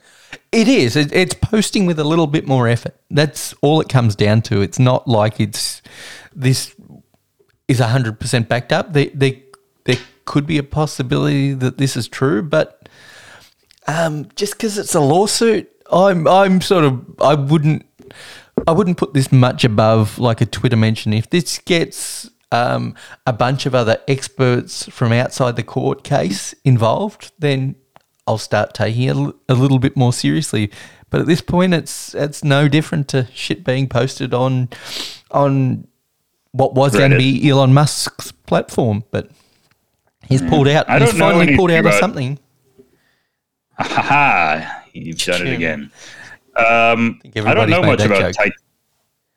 It 0.52 0.68
is. 0.68 0.94
It, 0.94 1.12
it's 1.12 1.34
posting 1.34 1.86
with 1.86 1.98
a 1.98 2.04
little 2.04 2.26
bit 2.26 2.46
more 2.46 2.68
effort. 2.68 2.96
That's 3.10 3.54
all 3.62 3.80
it 3.80 3.88
comes 3.88 4.14
down 4.14 4.42
to. 4.42 4.60
It's 4.60 4.78
not 4.78 5.08
like 5.08 5.40
it's 5.40 5.80
this 6.34 6.74
is 7.66 7.78
hundred 7.78 8.20
percent 8.20 8.48
backed 8.48 8.72
up. 8.72 8.92
There, 8.92 9.10
there, 9.14 9.32
there 9.84 9.96
could 10.24 10.46
be 10.46 10.58
a 10.58 10.62
possibility 10.62 11.54
that 11.54 11.78
this 11.78 11.96
is 11.96 12.08
true, 12.08 12.42
but 12.42 12.88
um, 13.86 14.28
just 14.34 14.54
because 14.54 14.76
it's 14.76 14.94
a 14.94 15.00
lawsuit 15.00 15.70
I'm 15.94 16.26
I'm 16.26 16.60
sort 16.60 16.84
of 16.84 17.04
I 17.20 17.34
wouldn't 17.34 17.86
I 18.66 18.72
wouldn't 18.72 18.98
put 18.98 19.14
this 19.14 19.30
much 19.30 19.64
above 19.64 20.18
like 20.18 20.40
a 20.40 20.46
Twitter 20.46 20.76
mention. 20.76 21.12
If 21.12 21.30
this 21.30 21.58
gets 21.58 22.30
um, 22.52 22.94
a 23.26 23.32
bunch 23.32 23.66
of 23.66 23.74
other 23.74 23.98
experts 24.08 24.88
from 24.88 25.12
outside 25.12 25.56
the 25.56 25.62
court 25.62 26.04
case 26.04 26.54
involved, 26.64 27.32
then 27.38 27.76
I'll 28.26 28.38
start 28.38 28.74
taking 28.74 29.02
it 29.02 29.34
a 29.48 29.54
little 29.54 29.78
bit 29.78 29.96
more 29.96 30.12
seriously. 30.12 30.70
But 31.10 31.20
at 31.20 31.26
this 31.26 31.40
point, 31.40 31.74
it's 31.74 32.14
it's 32.14 32.42
no 32.42 32.68
different 32.68 33.08
to 33.08 33.28
shit 33.32 33.64
being 33.64 33.88
posted 33.88 34.34
on 34.34 34.68
on 35.30 35.86
what 36.52 36.74
was 36.74 36.92
Reddit. 36.92 36.98
going 36.98 37.10
to 37.12 37.18
be 37.18 37.48
Elon 37.48 37.74
Musk's 37.74 38.32
platform, 38.32 39.04
but 39.10 39.30
he's 40.28 40.42
pulled 40.42 40.68
out. 40.68 40.88
He's 41.00 41.16
finally 41.16 41.56
pulled 41.56 41.70
out 41.70 41.86
of 41.86 41.94
something. 41.94 42.38
Ha 43.78 43.84
ha! 43.84 44.83
You've 44.94 45.18
done 45.18 45.46
it 45.46 45.54
again. 45.54 45.90
Um, 46.56 47.20
I, 47.36 47.40
I, 47.50 47.54
don't 47.54 47.68
know 47.68 47.82
much 47.82 48.04
about 48.04 48.32
ti- 48.32 48.52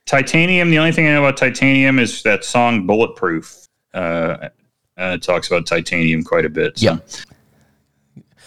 titanium. 0.05 0.69
The 0.69 0.77
only 0.77 0.91
thing 0.91 1.07
I 1.07 1.11
know 1.11 1.23
about 1.25 1.35
titanium 1.35 1.97
is 1.99 2.21
that 2.23 2.45
song 2.45 2.85
"Bulletproof." 2.85 3.65
Uh, 3.93 4.49
uh, 4.97 5.17
talks 5.17 5.47
about 5.47 5.65
titanium 5.65 6.23
quite 6.23 6.45
a 6.45 6.49
bit. 6.49 6.77
So. 6.77 6.85
Yeah. 6.85 6.99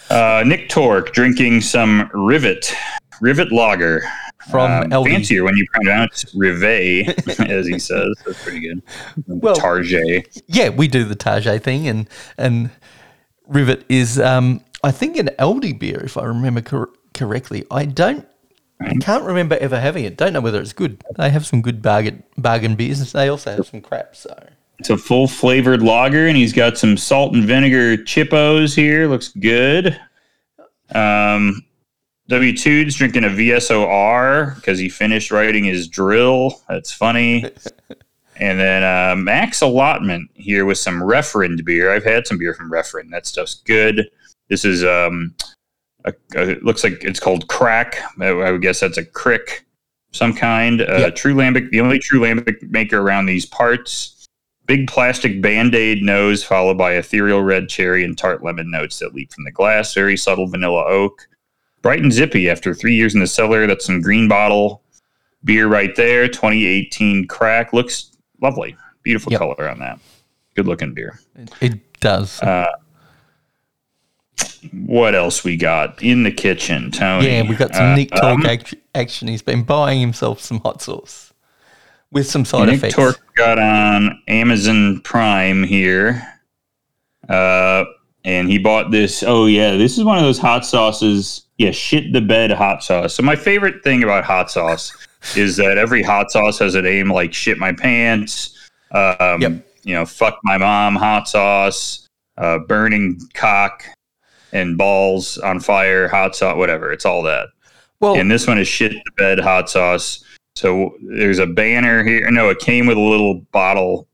Uh, 0.09 0.43
Nick 0.45 0.69
Torque 0.69 1.13
drinking 1.13 1.61
some 1.61 2.09
Rivet, 2.13 2.73
Rivet 3.21 3.51
Lager 3.51 4.03
from 4.49 4.91
um, 4.91 5.05
fancier 5.05 5.43
when 5.43 5.55
you 5.55 5.65
pronounce 5.73 6.25
Rivet, 6.35 7.39
as 7.39 7.67
he 7.67 7.79
says. 7.79 8.15
That's 8.25 8.43
pretty 8.43 8.59
good. 8.59 8.81
Well, 9.27 9.55
Target. 9.55 10.41
Yeah, 10.47 10.69
we 10.69 10.87
do 10.87 11.05
the 11.05 11.15
Target 11.15 11.63
thing, 11.63 11.87
and 11.87 12.09
and 12.37 12.71
Rivet 13.47 13.85
is, 13.87 14.19
um, 14.19 14.61
I 14.83 14.91
think, 14.91 15.17
an 15.17 15.29
Aldi 15.39 15.79
beer, 15.79 16.01
if 16.03 16.17
I 16.17 16.25
remember 16.25 16.61
cor- 16.61 16.89
correctly. 17.13 17.65
I 17.71 17.85
don't, 17.85 18.27
I 18.79 18.95
can't 18.95 19.23
remember 19.23 19.57
ever 19.57 19.79
having 19.79 20.05
it. 20.05 20.17
Don't 20.17 20.33
know 20.33 20.41
whether 20.41 20.59
it's 20.59 20.73
good. 20.73 21.03
They 21.17 21.29
have 21.29 21.45
some 21.45 21.61
good 21.61 21.81
bargain 21.81 22.23
bargain 22.37 22.75
beers. 22.75 23.11
They 23.11 23.27
also 23.29 23.55
have 23.55 23.67
some 23.67 23.81
crap. 23.81 24.15
So 24.15 24.35
it's 24.79 24.89
a 24.89 24.97
full 24.97 25.27
flavored 25.27 25.83
lager, 25.83 26.27
and 26.27 26.35
he's 26.35 26.53
got 26.53 26.77
some 26.77 26.97
salt 26.97 27.35
and 27.35 27.43
vinegar 27.43 27.97
chippos 27.97 28.75
here. 28.75 29.07
Looks 29.07 29.29
good. 29.29 29.99
Um, 30.95 31.63
W 32.29 32.55
Tude's 32.55 32.95
drinking 32.95 33.25
a 33.25 33.29
VSOR 33.29 34.55
because 34.55 34.79
he 34.79 34.89
finished 34.89 35.31
writing 35.31 35.65
his 35.65 35.87
drill. 35.87 36.61
That's 36.67 36.91
funny. 36.91 37.43
and 38.37 38.59
then 38.59 38.83
uh, 38.83 39.15
Max 39.15 39.61
allotment 39.61 40.31
here 40.33 40.65
with 40.65 40.77
some 40.77 41.01
Referend 41.01 41.63
beer. 41.63 41.93
I've 41.93 42.03
had 42.03 42.25
some 42.25 42.39
beer 42.39 42.53
from 42.53 42.71
Referend. 42.71 43.11
That 43.11 43.27
stuff's 43.27 43.55
good. 43.55 44.09
This 44.47 44.65
is 44.65 44.83
um, 44.83 45.35
a, 46.05 46.13
a, 46.35 46.49
it 46.49 46.63
looks 46.63 46.83
like 46.83 47.03
it's 47.03 47.19
called 47.19 47.47
crack. 47.47 47.97
I 48.19 48.51
would 48.51 48.61
guess 48.61 48.79
that's 48.79 48.97
a 48.97 49.05
crick, 49.05 49.65
some 50.11 50.33
kind. 50.33 50.81
Uh, 50.81 50.97
yep. 50.97 51.15
True 51.15 51.33
lambic, 51.33 51.69
the 51.71 51.81
only 51.81 51.99
true 51.99 52.19
lambic 52.19 52.69
maker 52.69 52.99
around 52.99 53.25
these 53.25 53.45
parts. 53.45 54.27
Big 54.67 54.87
plastic 54.87 55.41
band 55.41 55.75
aid 55.75 56.01
nose, 56.01 56.43
followed 56.43 56.77
by 56.77 56.93
ethereal 56.93 57.43
red 57.43 57.67
cherry 57.67 58.03
and 58.03 58.17
tart 58.17 58.43
lemon 58.43 58.71
notes 58.71 58.99
that 58.99 59.13
leap 59.13 59.33
from 59.33 59.43
the 59.43 59.51
glass. 59.51 59.93
Very 59.93 60.15
subtle 60.15 60.47
vanilla 60.47 60.85
oak. 60.85 61.27
Bright 61.81 62.01
and 62.01 62.13
zippy 62.13 62.49
after 62.49 62.73
three 62.73 62.95
years 62.95 63.13
in 63.13 63.19
the 63.19 63.27
cellar. 63.27 63.67
That's 63.67 63.85
some 63.85 64.01
green 64.01 64.27
bottle 64.27 64.83
beer 65.43 65.67
right 65.67 65.95
there. 65.95 66.27
2018 66.27 67.27
crack. 67.27 67.73
Looks 67.73 68.15
lovely. 68.41 68.75
Beautiful 69.03 69.31
yep. 69.31 69.39
color 69.39 69.67
on 69.67 69.79
that. 69.79 69.99
Good 70.55 70.67
looking 70.67 70.93
beer. 70.93 71.19
It, 71.59 71.79
does. 71.99 72.41
Uh, 72.41 72.65
what 74.71 75.15
else 75.15 75.43
we 75.43 75.57
got 75.57 76.01
in 76.03 76.23
the 76.23 76.31
kitchen, 76.31 76.91
Tony? 76.91 77.27
Yeah, 77.27 77.43
we 77.43 77.55
got 77.55 77.73
some 77.73 77.91
uh, 77.91 77.95
Nick 77.95 78.11
Torque 78.11 78.45
um, 78.45 78.79
action. 78.93 79.27
He's 79.27 79.41
been 79.41 79.63
buying 79.63 79.99
himself 79.99 80.39
some 80.41 80.59
hot 80.59 80.81
sauce 80.81 81.33
with 82.11 82.27
some 82.27 82.45
side 82.45 82.67
Nick 82.67 82.75
effects. 82.75 82.95
Torque 82.95 83.35
got 83.35 83.57
on 83.57 84.21
Amazon 84.27 85.01
Prime 85.01 85.63
here, 85.63 86.21
uh, 87.29 87.85
and 88.23 88.49
he 88.49 88.57
bought 88.57 88.91
this. 88.91 89.23
Oh 89.23 89.45
yeah, 89.45 89.75
this 89.77 89.97
is 89.97 90.03
one 90.03 90.17
of 90.17 90.23
those 90.23 90.37
hot 90.39 90.65
sauces. 90.65 91.45
Yeah, 91.57 91.71
shit 91.71 92.13
the 92.13 92.21
bed 92.21 92.51
hot 92.51 92.83
sauce. 92.83 93.15
So 93.15 93.23
my 93.23 93.35
favorite 93.35 93.83
thing 93.83 94.03
about 94.03 94.23
hot 94.23 94.51
sauce 94.51 94.95
is 95.35 95.57
that 95.57 95.77
every 95.77 96.03
hot 96.03 96.31
sauce 96.31 96.59
has 96.59 96.75
a 96.75 96.81
name 96.81 97.11
like 97.11 97.33
shit 97.33 97.57
my 97.57 97.71
pants, 97.71 98.57
um, 98.91 99.41
Yep. 99.41 99.67
you 99.83 99.93
know, 99.95 100.05
fuck 100.05 100.39
my 100.43 100.57
mom 100.57 100.95
hot 100.95 101.27
sauce, 101.27 102.07
uh, 102.37 102.59
burning 102.59 103.19
cock 103.33 103.83
and 104.53 104.77
balls 104.77 105.37
on 105.39 105.59
fire 105.59 106.07
hot 106.07 106.35
sauce, 106.35 106.57
whatever. 106.57 106.91
It's 106.91 107.05
all 107.05 107.23
that. 107.23 107.47
Well, 107.99 108.15
And 108.15 108.29
this 108.31 108.47
one 108.47 108.57
is 108.57 108.67
shit 108.67 108.91
the 108.91 109.11
bed 109.17 109.39
hot 109.39 109.69
sauce. 109.69 110.23
So 110.55 110.95
there's 111.01 111.39
a 111.39 111.45
banner 111.47 112.03
here. 112.03 112.29
No, 112.31 112.49
it 112.49 112.59
came 112.59 112.85
with 112.87 112.97
a 112.97 113.01
little 113.01 113.35
bottle, 113.51 114.07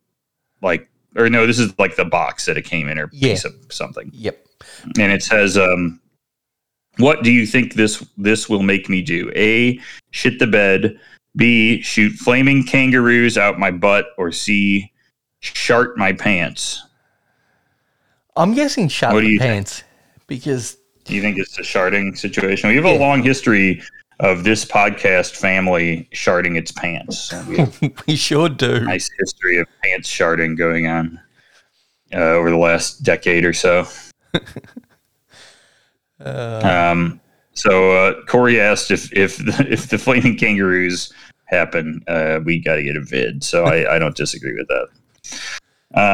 like, 0.61 0.87
or 1.15 1.29
no, 1.29 1.47
this 1.47 1.57
is 1.57 1.73
like 1.79 1.95
the 1.95 2.05
box 2.05 2.45
that 2.45 2.57
it 2.57 2.63
came 2.65 2.87
in 2.89 2.99
or 2.99 3.09
Yeah. 3.11 3.29
piece 3.33 3.45
of 3.45 3.53
something. 3.69 4.11
yep. 4.13 4.43
And 4.99 5.11
it 5.11 5.23
says, 5.23 5.57
um, 5.57 5.99
what 6.97 7.23
do 7.23 7.31
you 7.31 7.45
think 7.47 7.73
this 7.75 8.05
this 8.17 8.49
will 8.49 8.61
make 8.63 8.89
me 8.89 9.01
do? 9.01 9.31
A, 9.35 9.79
shit 10.11 10.37
the 10.39 10.47
bed. 10.47 10.99
B, 11.35 11.81
shoot 11.81 12.13
flaming 12.13 12.63
kangaroos 12.63 13.37
out 13.37 13.59
my 13.59 13.69
butt. 13.71 14.07
Or 14.17 14.31
C, 14.31 14.91
shart 15.39 15.97
my 15.97 16.11
pants. 16.11 16.83
I'm 18.35 18.53
guessing 18.53 18.87
shut 18.87 19.13
What 19.13 19.21
do 19.21 19.27
you 19.29 19.39
think? 19.39 19.67
Because 20.27 20.77
Do 21.05 21.15
you 21.15 21.21
think 21.21 21.37
it's 21.37 21.57
a 21.57 21.61
sharding 21.63 22.17
situation? 22.17 22.69
We 22.69 22.75
have 22.75 22.85
a 22.85 22.91
Yeah. 22.93 22.99
long 22.99 23.23
history 23.23 23.81
of 24.19 24.43
this 24.43 24.65
podcast 24.65 25.35
family 25.35 26.07
sharding 26.13 26.57
its 26.57 26.71
pants. 26.71 27.33
We 27.47 27.93
we 28.07 28.15
sure 28.15 28.49
do. 28.49 28.79
nice 28.81 29.09
history 29.19 29.59
of 29.59 29.67
pants 29.83 30.09
sharding 30.09 30.57
going 30.57 30.87
on 30.87 31.19
uh, 32.13 32.17
over 32.17 32.49
the 32.49 32.57
last 32.57 33.03
decade 33.03 33.45
or 33.45 33.53
so. 33.53 33.87
Uh, 36.19 36.61
Um, 36.91 37.21
so 37.53 37.91
uh, 37.91 38.25
Corey 38.25 38.59
asked 38.59 38.91
if 38.91 39.11
if 39.13 39.37
the, 39.37 39.67
if 39.69 39.89
the 39.89 39.97
flaming 39.97 40.35
kangaroos 40.35 41.13
happen, 41.45 42.01
uh, 42.07 42.39
we 42.43 42.59
got 42.59 42.75
to 42.75 42.83
get 42.83 42.95
a 42.97 43.01
vid. 43.01 43.43
So 43.43 43.65
I, 43.65 43.95
I 43.95 43.99
don't 43.99 44.15
disagree 44.15 44.53
with 44.55 44.67
that. 44.67 44.87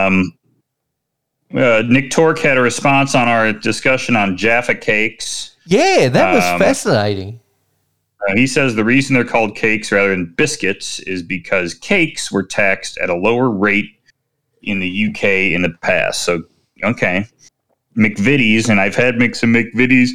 Um, 0.07 0.37
uh, 1.55 1.83
Nick 1.87 2.11
Tork 2.11 2.39
had 2.39 2.57
a 2.57 2.61
response 2.61 3.15
on 3.15 3.27
our 3.27 3.53
discussion 3.53 4.15
on 4.15 4.37
Jaffa 4.37 4.75
cakes. 4.75 5.55
yeah, 5.65 6.09
that 6.09 6.33
was 6.33 6.43
um, 6.43 6.59
fascinating. 6.59 7.39
Uh, 8.27 8.35
he 8.35 8.47
says 8.47 8.75
the 8.75 8.83
reason 8.85 9.13
they're 9.13 9.25
called 9.25 9.55
cakes 9.55 9.91
rather 9.91 10.09
than 10.09 10.25
biscuits 10.37 10.99
is 11.01 11.21
because 11.21 11.73
cakes 11.73 12.31
were 12.31 12.43
taxed 12.43 12.97
at 12.99 13.09
a 13.09 13.15
lower 13.15 13.49
rate 13.49 13.99
in 14.61 14.79
the 14.79 15.07
UK 15.09 15.23
in 15.53 15.61
the 15.61 15.69
past. 15.81 16.23
So, 16.23 16.43
okay. 16.83 17.25
McVitie's, 17.97 18.69
and 18.69 18.79
I've 18.79 18.95
had 18.95 19.15
some 19.35 19.53
McVitie's, 19.53 20.13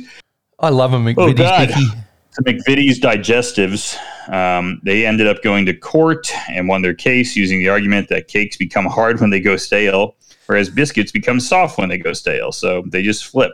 I 0.59 0.70
love 0.70 0.93
a 0.93 0.97
Oh, 0.97 1.01
McVitie's 1.01 1.36
God. 1.36 1.68
Mickey. 1.68 1.84
some 2.30 2.45
McVitie's 2.45 2.99
digestives. 2.99 3.97
Um, 4.32 4.80
they 4.82 5.07
ended 5.07 5.26
up 5.28 5.43
going 5.43 5.66
to 5.66 5.74
court 5.74 6.32
and 6.49 6.66
won 6.66 6.82
their 6.82 6.95
case 6.95 7.36
using 7.36 7.61
the 7.61 7.68
argument 7.68 8.09
that 8.09 8.26
cakes 8.26 8.57
become 8.57 8.86
hard 8.86 9.20
when 9.20 9.30
they 9.30 9.39
go 9.41 9.57
stale, 9.57 10.16
whereas 10.49 10.70
biscuits 10.70 11.12
become 11.12 11.38
soft 11.38 11.76
when 11.78 11.90
they 11.90 11.99
go 11.99 12.12
stale. 12.14 12.51
So 12.53 12.82
they 12.86 13.03
just 13.03 13.26
flip. 13.26 13.53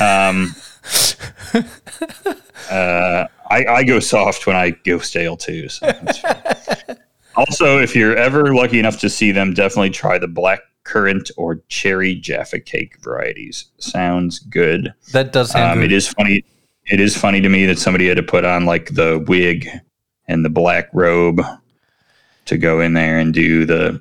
Um, 0.00 0.54
uh, 2.70 3.26
I, 3.50 3.64
I 3.66 3.84
go 3.84 4.00
soft 4.00 4.46
when 4.46 4.56
I 4.56 4.70
go 4.70 4.98
stale 4.98 5.36
too. 5.36 5.68
So 5.68 5.86
also, 7.36 7.78
if 7.78 7.94
you're 7.96 8.16
ever 8.16 8.54
lucky 8.54 8.78
enough 8.78 8.98
to 9.00 9.10
see 9.10 9.32
them, 9.32 9.52
definitely 9.52 9.90
try 9.90 10.18
the 10.18 10.28
black 10.28 10.60
currant 10.84 11.30
or 11.36 11.56
cherry 11.68 12.14
Jaffa 12.14 12.60
cake 12.60 12.96
varieties. 13.02 13.66
Sounds 13.78 14.38
good. 14.38 14.94
That 15.12 15.32
does 15.32 15.50
sound 15.50 15.72
Um, 15.72 15.78
good. 15.80 15.92
it 15.92 15.92
is 15.96 16.08
funny. 16.08 16.44
It 16.86 17.00
is 17.00 17.16
funny 17.16 17.40
to 17.40 17.48
me 17.48 17.66
that 17.66 17.80
somebody 17.80 18.06
had 18.06 18.16
to 18.16 18.22
put 18.22 18.44
on 18.44 18.64
like 18.64 18.94
the 18.94 19.24
wig 19.26 19.68
and 20.28 20.44
the 20.44 20.50
black 20.50 20.88
robe 20.92 21.40
to 22.44 22.56
go 22.56 22.80
in 22.80 22.94
there 22.94 23.18
and 23.18 23.34
do 23.34 23.64
the. 23.64 24.00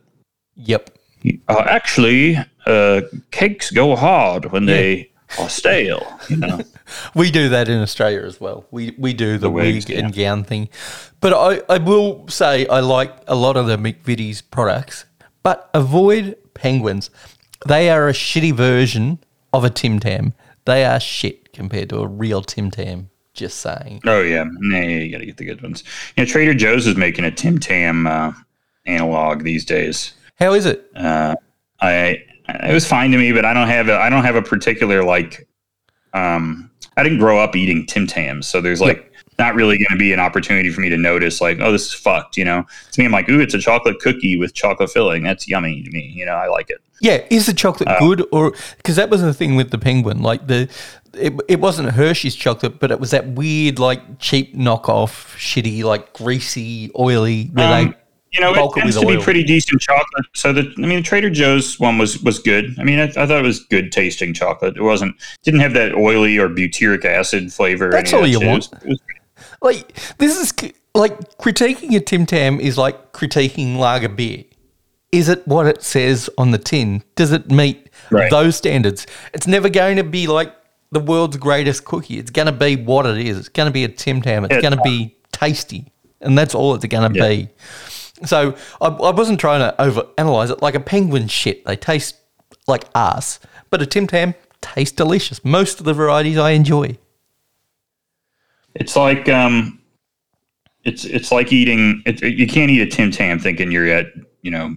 Yep. 0.56 0.91
Uh, 1.47 1.63
actually, 1.67 2.38
uh, 2.65 3.01
cakes 3.32 3.71
go 3.71 3.95
hard 3.95 4.51
when 4.51 4.65
they 4.65 5.11
are 5.39 5.49
stale. 5.49 6.05
You 6.30 6.38
know. 6.38 6.61
We 7.15 7.32
do 7.32 7.49
that 7.49 7.67
in 7.67 7.82
Australia 7.82 8.21
as 8.21 8.39
well. 8.39 8.67
We 8.69 8.93
we 8.99 9.13
do 9.13 9.34
the, 9.34 9.47
The 9.47 9.49
wigs, 9.49 9.88
wig 9.88 9.97
and 9.97 10.13
gown 10.13 10.43
thing. 10.43 10.69
But 11.19 11.34
I, 11.34 11.73
I 11.73 11.78
will 11.80 12.28
say 12.28 12.67
I 12.67 12.80
like 12.80 13.11
a 13.28 13.34
lot 13.34 13.57
of 13.57 13.65
the 13.65 13.76
McVitie's 13.76 14.43
products, 14.43 15.05
but 15.41 15.67
avoid 15.73 16.38
penguins. 16.53 17.09
They 17.67 17.89
are 17.89 18.07
a 18.07 18.13
shitty 18.13 18.53
version 18.53 19.17
of 19.51 19.63
a 19.63 19.71
Tim 19.71 19.99
Tam. 19.99 20.34
They 20.65 20.86
are 20.86 20.99
shit 20.99 21.51
compared 21.53 21.89
to 21.89 22.01
a 22.01 22.07
real 22.07 22.43
Tim 22.43 22.69
Tam. 22.69 23.09
Just 23.34 23.61
saying. 23.61 24.01
oh 24.05 24.21
yeah, 24.21 24.45
nah, 24.47 24.78
you 24.80 25.11
got 25.11 25.17
to 25.17 25.26
get 25.26 25.38
the 25.38 25.45
good 25.45 25.63
ones. 25.63 25.84
You 26.15 26.23
know, 26.23 26.30
Trader 26.30 26.53
Joe's 26.53 26.86
is 26.86 26.95
making 26.95 27.26
a 27.26 27.32
Tim 27.32 27.57
Tam 27.57 28.05
uh, 28.05 28.32
analog 28.86 29.43
these 29.43 29.65
days. 29.65 30.13
How 30.36 30.54
is 30.54 30.66
it? 30.66 30.90
uh, 30.96 31.36
I 31.82 32.24
it 32.48 32.74
was 32.74 32.88
fine 32.88 33.12
to 33.12 33.18
me, 33.18 33.32
but 33.32 33.44
I 33.46 33.54
don't 33.54 33.68
have 33.68 33.90
a 33.90 33.96
I 33.98 34.10
don't 34.10 34.24
have 34.24 34.36
a 34.36 34.42
particular 34.42 35.04
like 35.04 35.48
um 36.14 36.70
I 36.98 37.04
didn't 37.04 37.20
grow 37.20 37.40
up 37.40 37.56
eating 37.56 37.86
Tim 37.86 38.08
Tams, 38.08 38.48
so 38.48 38.62
there's 38.62 38.82
like 38.82 39.12
not 39.38 39.54
really 39.54 39.78
going 39.78 39.90
to 39.92 39.98
be 39.98 40.14
an 40.14 40.20
opportunity 40.20 40.70
for 40.70 40.80
me 40.80 40.88
to 40.90 40.98
notice 40.98 41.42
like 41.42 41.60
oh 41.60 41.72
this 41.72 41.88
is 41.88 41.94
fucked, 41.94 42.38
you 42.38 42.46
know. 42.46 42.64
To 42.92 43.02
me, 43.02 43.06
I'm 43.06 43.12
like 43.12 43.28
ooh 43.30 43.40
it's 43.42 43.54
a 43.54 43.60
chocolate 43.60 44.00
cookie 44.00 44.38
with 44.38 44.54
chocolate 44.54 44.90
filling. 44.92 45.24
That's 45.24 45.48
yummy 45.48 45.84
to 45.84 45.92
me, 45.92 46.12
you 46.16 46.26
know. 46.26 46.36
I 46.36 46.48
like 46.48 46.70
it. 46.70 46.78
Yeah, 47.02 47.22
is 47.30 47.46
the 47.48 47.54
chocolate 47.54 47.90
good 48.00 48.26
or 48.32 48.54
because 48.78 48.96
that 48.96 49.10
was 49.10 49.22
the 49.22 49.34
thing 49.34 49.56
with 49.58 49.72
the 49.72 49.78
penguin, 49.78 50.22
like 50.22 50.48
the 50.48 50.70
it, 51.14 51.34
it 51.48 51.60
wasn't 51.60 51.90
Hershey's 51.92 52.36
chocolate, 52.36 52.80
but 52.80 52.92
it 52.92 53.00
was 53.00 53.12
that 53.12 53.28
weird 53.28 53.80
like 53.80 54.20
cheap 54.20 54.56
knockoff, 54.56 55.36
shitty 55.38 55.84
like 55.84 56.14
greasy, 56.14 56.92
oily 56.98 57.48
where 57.48 57.66
Um, 57.68 57.90
they 57.90 57.98
you 58.36 58.42
know, 58.42 58.54
it 58.54 58.74
tends 58.76 59.00
to 59.00 59.06
be 59.08 59.18
pretty 59.18 59.44
decent 59.44 59.82
chocolate. 59.82 60.26
So 60.34 60.54
the 60.54 60.72
I 60.78 60.82
mean, 60.82 60.98
the 60.98 61.02
Trader 61.02 61.30
Joe's 61.30 61.80
one 61.80 61.98
was 61.98 62.22
was 62.22 62.38
good. 62.40 62.76
I 62.80 62.84
mean, 62.84 63.00
I, 63.00 63.04
I 63.06 63.26
thought 63.26 63.32
it 63.32 63.44
was 63.44 63.62
good 63.66 63.92
tasting 63.92 64.34
chocolate. 64.34 64.76
It 64.78 64.82
wasn't 64.84 65.16
didn't 65.44 65.62
have 65.62 65.74
that 65.74 65.94
oily 65.96 66.38
or 66.38 66.50
butyric 66.50 67.06
acid 67.06 67.52
flavor. 67.54 67.90
That's 67.92 68.14
all 68.14 68.22
that 68.22 68.30
you. 68.30 68.42
It 68.42 68.46
want. 68.48 68.70
was- 68.72 68.82
it 68.84 68.88
was 68.90 69.00
like 69.62 69.94
this 70.18 70.38
is 70.40 70.54
like 70.94 71.18
critiquing 71.38 71.96
a 71.96 72.00
Tim 72.00 72.26
Tam 72.26 72.60
is 72.60 72.78
like 72.78 73.14
critiquing 73.14 73.78
lager 73.78 74.10
beer. 74.10 74.44
Is 75.12 75.30
it 75.30 75.48
what 75.48 75.66
it 75.66 75.82
says 75.82 76.30
on 76.38 76.52
the 76.52 76.58
tin? 76.58 77.04
Does 77.16 77.32
it 77.32 77.50
meet 77.50 77.90
Right. 78.12 78.30
those 78.30 78.56
standards? 78.58 79.08
It's 79.34 79.48
never 79.48 79.70
going 79.70 79.96
to 79.98 80.04
be 80.04 80.28
like 80.28 80.54
the 80.92 81.00
world's 81.00 81.38
greatest 81.38 81.86
cookie. 81.86 82.20
It's 82.20 82.32
going 82.32 82.46
to 82.48 82.52
be 82.52 82.76
what 82.76 83.06
it 83.06 83.18
is. 83.26 83.38
It's 83.40 83.50
going 83.50 83.68
to 83.68 83.72
be 83.74 83.84
a 83.86 83.88
Tim 83.88 84.22
Tam. 84.22 84.44
It's 84.46 84.54
Yeah. 84.56 84.62
going 84.62 84.76
to 84.78 84.82
be 84.84 85.16
tasty, 85.32 85.92
and 86.22 86.38
that's 86.38 86.54
all 86.54 86.76
it's 86.76 86.86
going 86.86 87.14
to 87.14 87.18
Yeah. 87.18 87.28
be. 87.30 87.50
So 88.24 88.55
I, 88.82 88.88
I 88.88 89.11
wasn't 89.11 89.39
trying 89.39 89.59
to 89.59 89.76
overanalyze 89.78 90.51
it 90.51 90.61
like 90.61 90.76
a 90.76 90.80
penguin 90.80 91.28
shit. 91.28 91.66
They 91.66 91.76
taste 91.76 92.16
like 92.68 92.86
ass, 92.95 93.39
but 93.70 93.82
a 93.82 93.86
Tim 93.86 94.07
Tam 94.07 94.36
tastes 94.61 94.95
delicious. 94.95 95.43
Most 95.43 95.80
of 95.80 95.86
the 95.86 95.93
varieties 95.93 96.38
I 96.38 96.51
enjoy. 96.51 96.97
It's 98.76 98.95
like 98.95 99.28
um, 99.30 99.82
it's 100.84 101.05
it's 101.05 101.32
like 101.32 101.51
eating. 101.51 102.03
It, 102.05 102.22
you 102.22 102.47
can't 102.47 102.72
eat 102.72 102.82
a 102.82 102.88
Tim 102.88 103.11
Tam 103.11 103.39
thinking 103.39 103.72
you're 103.72 103.88
at 103.88 104.07
you 104.41 104.51
know 104.51 104.76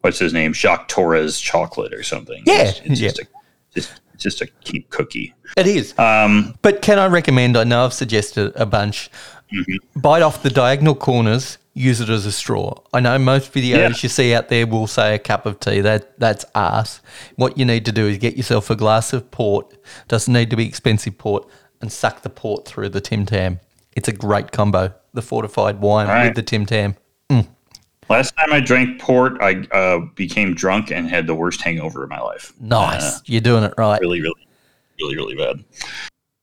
what's 0.00 0.18
his 0.18 0.32
name, 0.32 0.52
Jacques 0.52 0.88
Torres 0.88 1.40
chocolate 1.40 1.94
or 1.94 2.02
something. 2.02 2.42
Yeah, 2.46 2.62
it's, 2.62 2.80
it's 2.80 3.00
yeah. 3.00 3.08
just 3.08 3.20
a 3.20 3.26
just 3.74 4.00
it's 4.14 4.22
just 4.22 4.40
a 4.40 4.46
keep 4.62 4.90
cookie. 4.90 5.34
It 5.56 5.66
is. 5.66 5.98
Um, 5.98 6.54
But 6.62 6.82
can 6.82 6.98
I 6.98 7.06
recommend? 7.06 7.56
I 7.56 7.64
know 7.64 7.84
I've 7.84 7.92
suggested 7.92 8.52
a 8.56 8.66
bunch. 8.66 9.10
Bite 9.96 10.22
off 10.22 10.42
the 10.42 10.50
diagonal 10.50 10.94
corners. 10.94 11.58
Use 11.76 12.00
it 12.00 12.08
as 12.08 12.24
a 12.24 12.30
straw. 12.32 12.74
I 12.92 13.00
know 13.00 13.18
most 13.18 13.52
videos 13.52 13.76
Yeah. 13.76 13.88
you 13.88 14.08
see 14.08 14.32
out 14.32 14.48
there 14.48 14.64
will 14.66 14.86
say 14.86 15.14
a 15.14 15.18
cup 15.18 15.44
of 15.44 15.58
tea. 15.58 15.80
That 15.80 16.18
that's 16.20 16.44
ass. 16.54 17.00
What 17.34 17.58
you 17.58 17.64
need 17.64 17.84
to 17.86 17.92
do 17.92 18.06
is 18.06 18.18
get 18.18 18.36
yourself 18.36 18.70
a 18.70 18.76
glass 18.76 19.12
of 19.12 19.30
port. 19.32 19.74
Doesn't 20.06 20.32
need 20.32 20.50
to 20.50 20.56
be 20.56 20.66
expensive 20.66 21.18
port, 21.18 21.48
and 21.80 21.92
suck 21.92 22.22
the 22.22 22.30
port 22.30 22.64
through 22.64 22.90
the 22.90 23.00
Tim 23.00 23.26
Tam. 23.26 23.60
It's 23.96 24.08
a 24.08 24.12
great 24.12 24.52
combo. 24.52 24.94
The 25.12 25.22
fortified 25.22 25.80
wine 25.80 26.08
right. 26.08 26.26
with 26.26 26.36
the 26.36 26.42
Tim 26.42 26.64
Tam. 26.64 26.96
last 28.08 28.34
time 28.36 28.52
I 28.52 28.60
drank 28.60 29.00
port, 29.00 29.40
I 29.40 29.66
uh, 29.70 30.00
became 30.14 30.54
drunk 30.54 30.90
and 30.90 31.08
had 31.08 31.26
the 31.26 31.34
worst 31.34 31.60
hangover 31.62 32.04
of 32.04 32.10
my 32.10 32.20
life. 32.20 32.52
Nice. 32.60 33.20
You're 33.26 33.40
doing 33.40 33.64
it 33.64 33.74
right. 33.76 34.00
Really, 34.00 34.20
really, 34.20 34.46
really, 35.00 35.16
really 35.16 35.34
bad. 35.34 35.64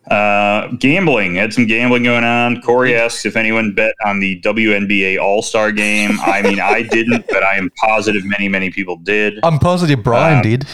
Uh, 0.10 0.68
gambling 0.80 1.36
had 1.36 1.54
some 1.54 1.68
gambling 1.68 2.04
going 2.04 2.24
on. 2.24 2.62
Corey 2.62 2.95
asks 2.95 3.26
if 3.26 3.36
anyone 3.36 3.74
bet 3.74 3.93
on 4.04 4.20
the 4.20 4.41
WNBA 4.41 5.22
All 5.22 5.41
Star 5.41 5.72
game. 5.72 6.20
I 6.22 6.41
mean, 6.41 6.60
I 6.60 6.82
didn't, 6.91 7.26
but 7.30 7.43
I 7.43 7.56
am 7.56 7.70
positive 7.78 8.26
many, 8.26 8.49
many 8.49 8.72
people 8.72 8.97
did. 8.97 9.39
I'm 9.43 9.60
positive 9.60 10.04
Brian 10.04 10.38
Um, 10.38 10.43
did. 10.43 10.68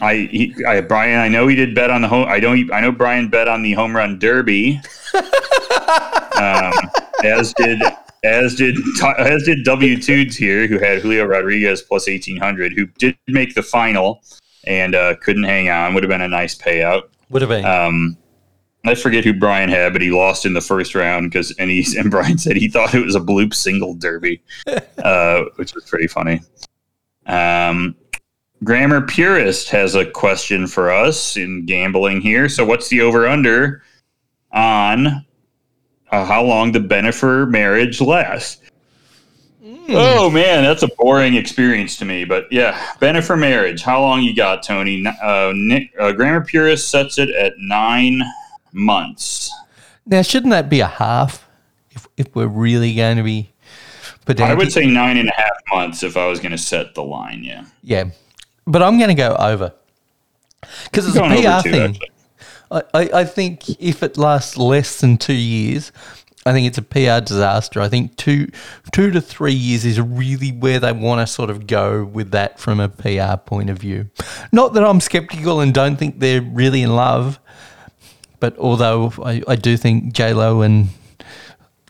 I, 0.00 0.28
he, 0.30 0.54
I, 0.66 0.80
Brian, 0.80 1.20
I 1.20 1.28
know 1.28 1.46
he 1.46 1.54
did 1.54 1.74
bet 1.74 1.90
on 1.90 2.02
the 2.02 2.08
home. 2.08 2.26
I 2.28 2.40
don't. 2.40 2.72
I 2.72 2.80
know 2.80 2.90
Brian 2.90 3.28
bet 3.28 3.48
on 3.48 3.62
the 3.62 3.74
home 3.74 3.94
run 3.94 4.18
derby. 4.18 4.80
um, 6.36 6.72
as 7.22 7.52
did 7.54 7.82
as 8.24 8.54
did 8.54 8.76
as 9.18 9.42
did 9.44 9.64
W 9.64 9.96
Tudes 9.96 10.36
here, 10.36 10.66
who 10.66 10.78
had 10.78 11.02
Julio 11.02 11.26
Rodriguez 11.26 11.82
plus 11.82 12.08
eighteen 12.08 12.38
hundred, 12.38 12.72
who 12.72 12.86
did 12.98 13.16
make 13.28 13.54
the 13.54 13.62
final 13.62 14.22
and 14.64 14.94
uh, 14.94 15.16
couldn't 15.16 15.44
hang 15.44 15.68
on. 15.68 15.94
Would 15.94 16.02
have 16.02 16.10
been 16.10 16.22
a 16.22 16.28
nice 16.28 16.54
payout. 16.56 17.02
Would 17.30 17.42
have 17.42 17.48
been. 17.48 17.64
Um, 17.64 18.16
I 18.84 18.94
forget 18.94 19.24
who 19.24 19.32
Brian 19.32 19.68
had, 19.68 19.92
but 19.92 20.02
he 20.02 20.10
lost 20.10 20.46
in 20.46 20.54
the 20.54 20.60
first 20.60 20.94
round 20.94 21.30
because 21.30 21.52
and 21.52 21.70
he 21.70 21.86
and 21.98 22.10
Brian 22.10 22.38
said 22.38 22.56
he 22.56 22.68
thought 22.68 22.94
it 22.94 23.04
was 23.04 23.14
a 23.14 23.20
bloop 23.20 23.54
single 23.54 23.94
derby, 23.94 24.42
uh, 25.04 25.44
which 25.56 25.74
was 25.74 25.84
pretty 25.84 26.06
funny. 26.06 26.40
Um, 27.26 27.94
Grammar 28.64 29.02
Purist 29.02 29.70
has 29.70 29.94
a 29.94 30.04
question 30.04 30.66
for 30.66 30.90
us 30.90 31.36
in 31.36 31.64
gambling 31.64 32.20
here. 32.20 32.48
So, 32.48 32.64
what's 32.64 32.88
the 32.88 33.00
over 33.00 33.26
under 33.26 33.82
on 34.52 35.24
uh, 36.10 36.24
how 36.24 36.42
long 36.42 36.72
the 36.72 36.80
Bennifer 36.80 37.48
marriage 37.48 38.00
lasts? 38.00 38.58
Oh 39.92 40.30
man, 40.30 40.62
that's 40.62 40.82
a 40.82 40.88
boring 40.98 41.34
experience 41.34 41.96
to 41.98 42.04
me. 42.04 42.24
But 42.24 42.50
yeah, 42.50 42.78
Bennifer 43.00 43.38
marriage. 43.38 43.82
How 43.82 44.00
long 44.00 44.22
you 44.22 44.34
got, 44.34 44.62
Tony? 44.62 45.04
Uh, 45.06 45.52
Nick, 45.54 45.92
uh, 45.98 46.12
Grammar 46.12 46.44
Purist 46.44 46.90
sets 46.90 47.18
it 47.18 47.30
at 47.30 47.54
nine 47.58 48.22
months. 48.72 49.52
Now, 50.06 50.22
shouldn't 50.22 50.50
that 50.50 50.68
be 50.68 50.80
a 50.80 50.86
half? 50.86 51.46
If 51.90 52.06
if 52.16 52.34
we're 52.34 52.46
really 52.46 52.94
going 52.94 53.16
to 53.16 53.22
be 53.22 53.50
pedantic? 54.24 54.52
I 54.52 54.58
would 54.58 54.72
say 54.72 54.86
nine 54.86 55.16
and 55.16 55.28
a 55.28 55.34
half 55.34 55.56
months 55.72 56.02
if 56.02 56.16
I 56.16 56.26
was 56.26 56.40
going 56.40 56.52
to 56.52 56.58
set 56.58 56.94
the 56.94 57.02
line. 57.02 57.42
Yeah. 57.44 57.64
Yeah, 57.82 58.04
but 58.66 58.82
I'm 58.82 58.98
going 58.98 59.08
to 59.08 59.14
go 59.14 59.34
over 59.36 59.72
because 60.84 61.08
it's 61.08 61.16
a 61.16 61.22
PR 61.22 61.62
too, 61.62 61.72
thing. 61.72 61.98
I, 62.70 62.82
I, 62.94 63.10
I 63.20 63.24
think 63.24 63.68
if 63.80 64.02
it 64.02 64.16
lasts 64.16 64.56
less 64.56 65.00
than 65.00 65.16
two 65.16 65.32
years, 65.32 65.92
I 66.46 66.52
think 66.52 66.66
it's 66.66 66.78
a 66.78 66.82
PR 66.82 67.22
disaster. 67.22 67.80
I 67.80 67.88
think 67.88 68.16
two 68.16 68.50
two 68.92 69.10
to 69.10 69.20
three 69.20 69.52
years 69.52 69.84
is 69.84 70.00
really 70.00 70.52
where 70.52 70.78
they 70.80 70.92
want 70.92 71.26
to 71.26 71.32
sort 71.32 71.50
of 71.50 71.66
go 71.66 72.04
with 72.04 72.30
that 72.30 72.58
from 72.58 72.80
a 72.80 72.88
PR 72.88 73.36
point 73.36 73.68
of 73.68 73.78
view. 73.78 74.08
Not 74.50 74.72
that 74.72 74.84
I'm 74.84 75.00
skeptical 75.00 75.60
and 75.60 75.74
don't 75.74 75.96
think 75.96 76.18
they're 76.18 76.40
really 76.40 76.82
in 76.82 76.96
love, 76.96 77.38
but 78.38 78.56
although 78.58 79.12
I, 79.22 79.42
I 79.46 79.56
do 79.56 79.76
think 79.76 80.14
J 80.14 80.32
Lo 80.32 80.62
and 80.62 80.88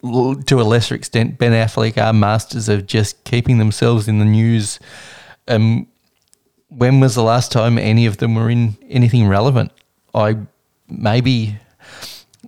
to 0.03 0.61
a 0.61 0.65
lesser 0.65 0.95
extent 0.95 1.39
Ben 1.39 1.53
Affleck 1.53 2.03
are 2.03 2.13
masters 2.13 2.69
of 2.69 2.87
just 2.87 3.23
keeping 3.25 3.59
themselves 3.59 4.09
in 4.09 4.19
the 4.19 4.25
news. 4.25 4.81
Um, 5.47 5.87
when 6.69 6.99
was 6.99 7.15
the 7.15 7.23
last 7.23 7.53
time 7.53 7.79
any 7.79 8.07
of 8.07 8.17
them 8.17 8.35
were 8.35 8.51
in 8.51 8.77
anything 8.89 9.29
relevant? 9.29 9.71
I 10.13 10.39
maybe. 10.89 11.57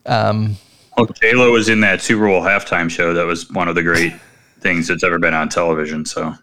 Um, 0.05 0.57
well, 0.97 1.07
J 1.07 1.34
Lo 1.34 1.53
was 1.53 1.68
in 1.68 1.80
that 1.80 2.01
Super 2.03 2.26
Bowl 2.26 2.43
halftime 2.43 2.90
show. 2.90 3.14
That 3.14 3.26
was 3.26 3.51
one 3.51 3.68
of 3.68 3.74
the 3.74 3.82
great 3.82 4.12
things 4.61 4.88
that's 4.88 5.03
ever 5.03 5.18
been 5.18 5.34
on 5.34 5.49
television. 5.49 6.05
So, 6.05 6.34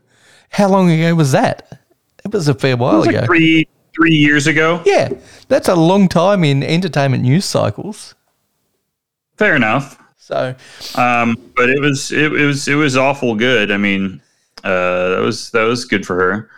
how 0.49 0.69
long 0.69 0.89
ago 0.89 1.15
was 1.15 1.31
that? 1.31 1.79
It 2.25 2.31
was 2.31 2.47
a 2.47 2.53
fair 2.53 2.77
while 2.77 3.03
ago. 3.03 3.19
Like 3.19 3.25
three 3.25 3.67
three 3.95 4.15
years 4.15 4.47
ago. 4.47 4.81
Yeah, 4.85 5.09
that's 5.47 5.67
a 5.67 5.75
long 5.75 6.07
time 6.07 6.43
in 6.43 6.63
entertainment 6.63 7.23
news 7.23 7.45
cycles. 7.45 8.15
Fair 9.37 9.55
enough. 9.55 10.01
So, 10.17 10.55
um, 10.95 11.35
but 11.55 11.69
it 11.69 11.79
was 11.79 12.11
it, 12.11 12.31
it 12.33 12.45
was 12.45 12.67
it 12.67 12.75
was 12.75 12.97
awful 12.97 13.35
good. 13.35 13.71
I 13.71 13.77
mean, 13.77 14.21
uh, 14.63 15.09
that 15.09 15.21
was 15.21 15.51
that 15.51 15.63
was 15.63 15.85
good 15.85 16.05
for 16.05 16.15
her. 16.15 16.49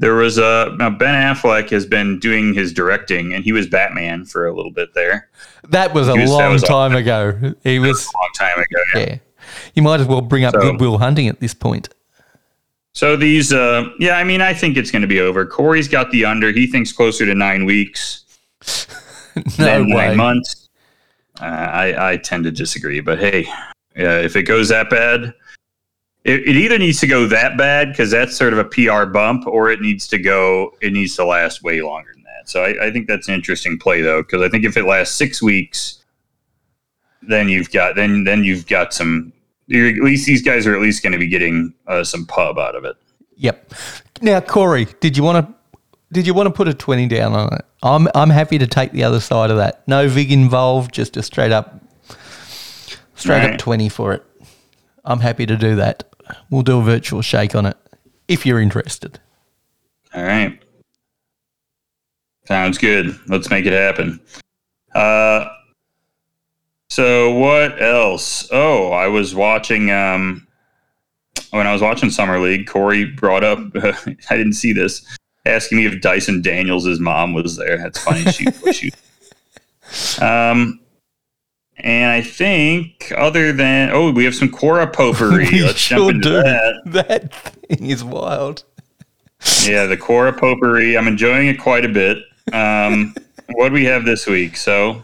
There 0.00 0.14
was 0.14 0.38
a 0.38 0.44
uh, 0.44 0.90
Ben 0.90 1.14
Affleck 1.14 1.68
has 1.70 1.84
been 1.84 2.18
doing 2.18 2.54
his 2.54 2.72
directing, 2.72 3.34
and 3.34 3.44
he 3.44 3.52
was 3.52 3.66
Batman 3.66 4.24
for 4.24 4.46
a 4.46 4.54
little 4.54 4.72
bit 4.72 4.94
there. 4.94 5.28
That 5.68 5.92
was 5.92 6.08
a 6.08 6.14
was, 6.14 6.30
long 6.30 6.52
was 6.52 6.62
time 6.62 6.96
ago. 6.96 7.54
He 7.62 7.78
was, 7.78 7.90
was, 7.90 8.06
a 8.06 8.16
long 8.16 8.30
time 8.34 8.58
ago. 8.58 8.78
Yeah. 8.94 9.00
yeah. 9.00 9.18
you 9.74 9.82
might 9.82 10.00
as 10.00 10.06
well 10.06 10.22
bring 10.22 10.44
up 10.44 10.54
so, 10.54 10.60
Good 10.60 10.80
Will 10.80 10.96
Hunting 10.96 11.28
at 11.28 11.38
this 11.40 11.52
point. 11.52 11.90
So 12.94 13.14
these, 13.14 13.52
uh, 13.52 13.90
yeah, 13.98 14.16
I 14.16 14.24
mean, 14.24 14.40
I 14.40 14.54
think 14.54 14.78
it's 14.78 14.90
going 14.90 15.02
to 15.02 15.08
be 15.08 15.20
over. 15.20 15.44
Corey's 15.44 15.86
got 15.86 16.10
the 16.10 16.24
under. 16.24 16.50
He 16.50 16.66
thinks 16.66 16.92
closer 16.92 17.26
to 17.26 17.34
nine 17.34 17.66
weeks 17.66 18.24
no 19.58 19.84
nine 19.84 20.16
months. 20.16 20.68
Uh, 21.40 21.44
I, 21.44 22.12
I 22.12 22.16
tend 22.16 22.44
to 22.44 22.50
disagree, 22.50 23.00
but 23.00 23.18
hey, 23.18 23.46
uh, 23.98 24.20
if 24.24 24.36
it 24.36 24.42
goes 24.44 24.68
that 24.68 24.90
bad, 24.90 25.34
it, 26.24 26.40
it 26.40 26.56
either 26.56 26.78
needs 26.78 27.00
to 27.00 27.06
go 27.06 27.26
that 27.26 27.56
bad 27.56 27.90
because 27.90 28.10
that's 28.10 28.36
sort 28.36 28.52
of 28.52 28.58
a 28.58 28.64
PR 28.64 29.04
bump, 29.06 29.46
or 29.46 29.70
it 29.70 29.80
needs 29.80 30.06
to 30.08 30.18
go. 30.18 30.74
It 30.80 30.92
needs 30.92 31.16
to 31.16 31.24
last 31.24 31.62
way 31.62 31.80
longer 31.80 32.10
than 32.12 32.24
that. 32.24 32.48
So 32.48 32.62
I, 32.62 32.86
I 32.86 32.90
think 32.90 33.08
that's 33.08 33.28
an 33.28 33.34
interesting 33.34 33.78
play 33.78 34.02
though, 34.02 34.22
because 34.22 34.42
I 34.42 34.48
think 34.48 34.64
if 34.64 34.76
it 34.76 34.84
lasts 34.84 35.16
six 35.16 35.42
weeks, 35.42 36.04
then 37.22 37.48
you've 37.48 37.70
got 37.70 37.96
then 37.96 38.24
then 38.24 38.44
you've 38.44 38.66
got 38.66 38.92
some. 38.92 39.32
at 39.70 40.02
least 40.02 40.26
these 40.26 40.42
guys 40.42 40.66
are 40.66 40.74
at 40.74 40.82
least 40.82 41.02
going 41.02 41.12
to 41.12 41.18
be 41.18 41.28
getting 41.28 41.72
uh, 41.86 42.04
some 42.04 42.26
pub 42.26 42.58
out 42.58 42.74
of 42.74 42.84
it. 42.84 42.96
Yep. 43.36 43.72
Now, 44.20 44.40
Corey, 44.40 44.86
did 45.00 45.16
you 45.16 45.22
want 45.22 45.46
to 45.46 45.54
did 46.12 46.26
you 46.26 46.34
want 46.34 46.48
to 46.48 46.52
put 46.52 46.68
a 46.68 46.74
twenty 46.74 47.08
down 47.08 47.32
on 47.32 47.54
it? 47.54 47.64
I'm 47.82 48.08
I'm 48.14 48.30
happy 48.30 48.58
to 48.58 48.66
take 48.66 48.92
the 48.92 49.04
other 49.04 49.20
side 49.20 49.50
of 49.50 49.56
that. 49.56 49.88
No 49.88 50.06
vig 50.06 50.30
involved, 50.30 50.92
just 50.92 51.16
a 51.16 51.22
straight 51.22 51.52
up 51.52 51.82
straight 53.14 53.38
right. 53.38 53.54
up 53.54 53.58
twenty 53.58 53.88
for 53.88 54.12
it. 54.12 54.22
I'm 55.02 55.20
happy 55.20 55.46
to 55.46 55.56
do 55.56 55.76
that. 55.76 56.09
We'll 56.50 56.62
do 56.62 56.78
a 56.78 56.82
virtual 56.82 57.22
shake 57.22 57.54
on 57.54 57.66
it 57.66 57.76
if 58.28 58.46
you're 58.46 58.60
interested. 58.60 59.18
All 60.14 60.22
right. 60.22 60.60
Sounds 62.46 62.78
good. 62.78 63.18
Let's 63.28 63.50
make 63.50 63.66
it 63.66 63.72
happen. 63.72 64.20
Uh, 64.94 65.46
so 66.88 67.32
what 67.32 67.80
else? 67.80 68.48
Oh, 68.50 68.90
I 68.90 69.06
was 69.06 69.34
watching. 69.34 69.90
Um, 69.90 70.46
when 71.50 71.66
I 71.66 71.72
was 71.72 71.82
watching 71.82 72.10
Summer 72.10 72.38
League, 72.40 72.66
Corey 72.66 73.04
brought 73.04 73.44
up. 73.44 73.58
Uh, 73.74 73.92
I 74.30 74.36
didn't 74.36 74.54
see 74.54 74.72
this. 74.72 75.04
Asking 75.46 75.78
me 75.78 75.86
if 75.86 76.00
Dyson 76.00 76.42
Daniels' 76.42 76.98
mom 76.98 77.32
was 77.32 77.56
there. 77.56 77.78
That's 77.78 77.98
funny. 77.98 78.24
she, 78.32 78.46
she, 78.72 78.92
um, 80.20 80.80
and 81.82 82.10
I 82.10 82.22
think, 82.22 83.12
other 83.16 83.52
than 83.52 83.90
oh, 83.90 84.12
we 84.12 84.24
have 84.24 84.34
some 84.34 84.48
Quora 84.48 84.92
potpourri. 84.92 85.62
Let's 85.62 85.78
sure 85.78 85.98
jump 85.98 86.16
into 86.16 86.28
do. 86.28 86.42
that. 86.42 86.82
That 86.86 87.34
thing 87.34 87.90
is 87.90 88.04
wild. 88.04 88.64
yeah, 89.64 89.86
the 89.86 89.96
Quora 89.96 90.36
potpourri. 90.36 90.96
I'm 90.96 91.08
enjoying 91.08 91.48
it 91.48 91.58
quite 91.58 91.84
a 91.84 91.88
bit. 91.88 92.18
Um, 92.52 93.14
what 93.52 93.68
do 93.68 93.74
we 93.74 93.84
have 93.84 94.04
this 94.04 94.26
week? 94.26 94.56
So, 94.56 95.02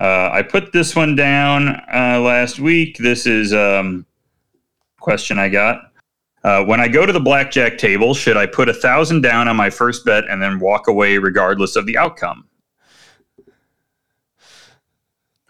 uh, 0.00 0.30
I 0.32 0.42
put 0.42 0.72
this 0.72 0.94
one 0.94 1.16
down 1.16 1.68
uh, 1.92 2.20
last 2.20 2.58
week. 2.60 2.98
This 2.98 3.26
is 3.26 3.52
um, 3.52 4.06
question 5.00 5.38
I 5.38 5.48
got. 5.48 5.92
Uh, 6.44 6.64
when 6.64 6.80
I 6.80 6.88
go 6.88 7.04
to 7.04 7.12
the 7.12 7.20
blackjack 7.20 7.78
table, 7.78 8.14
should 8.14 8.36
I 8.36 8.46
put 8.46 8.68
a 8.68 8.74
thousand 8.74 9.22
down 9.22 9.48
on 9.48 9.56
my 9.56 9.70
first 9.70 10.04
bet 10.04 10.24
and 10.28 10.40
then 10.40 10.60
walk 10.60 10.86
away 10.86 11.18
regardless 11.18 11.76
of 11.76 11.84
the 11.84 11.98
outcome? 11.98 12.47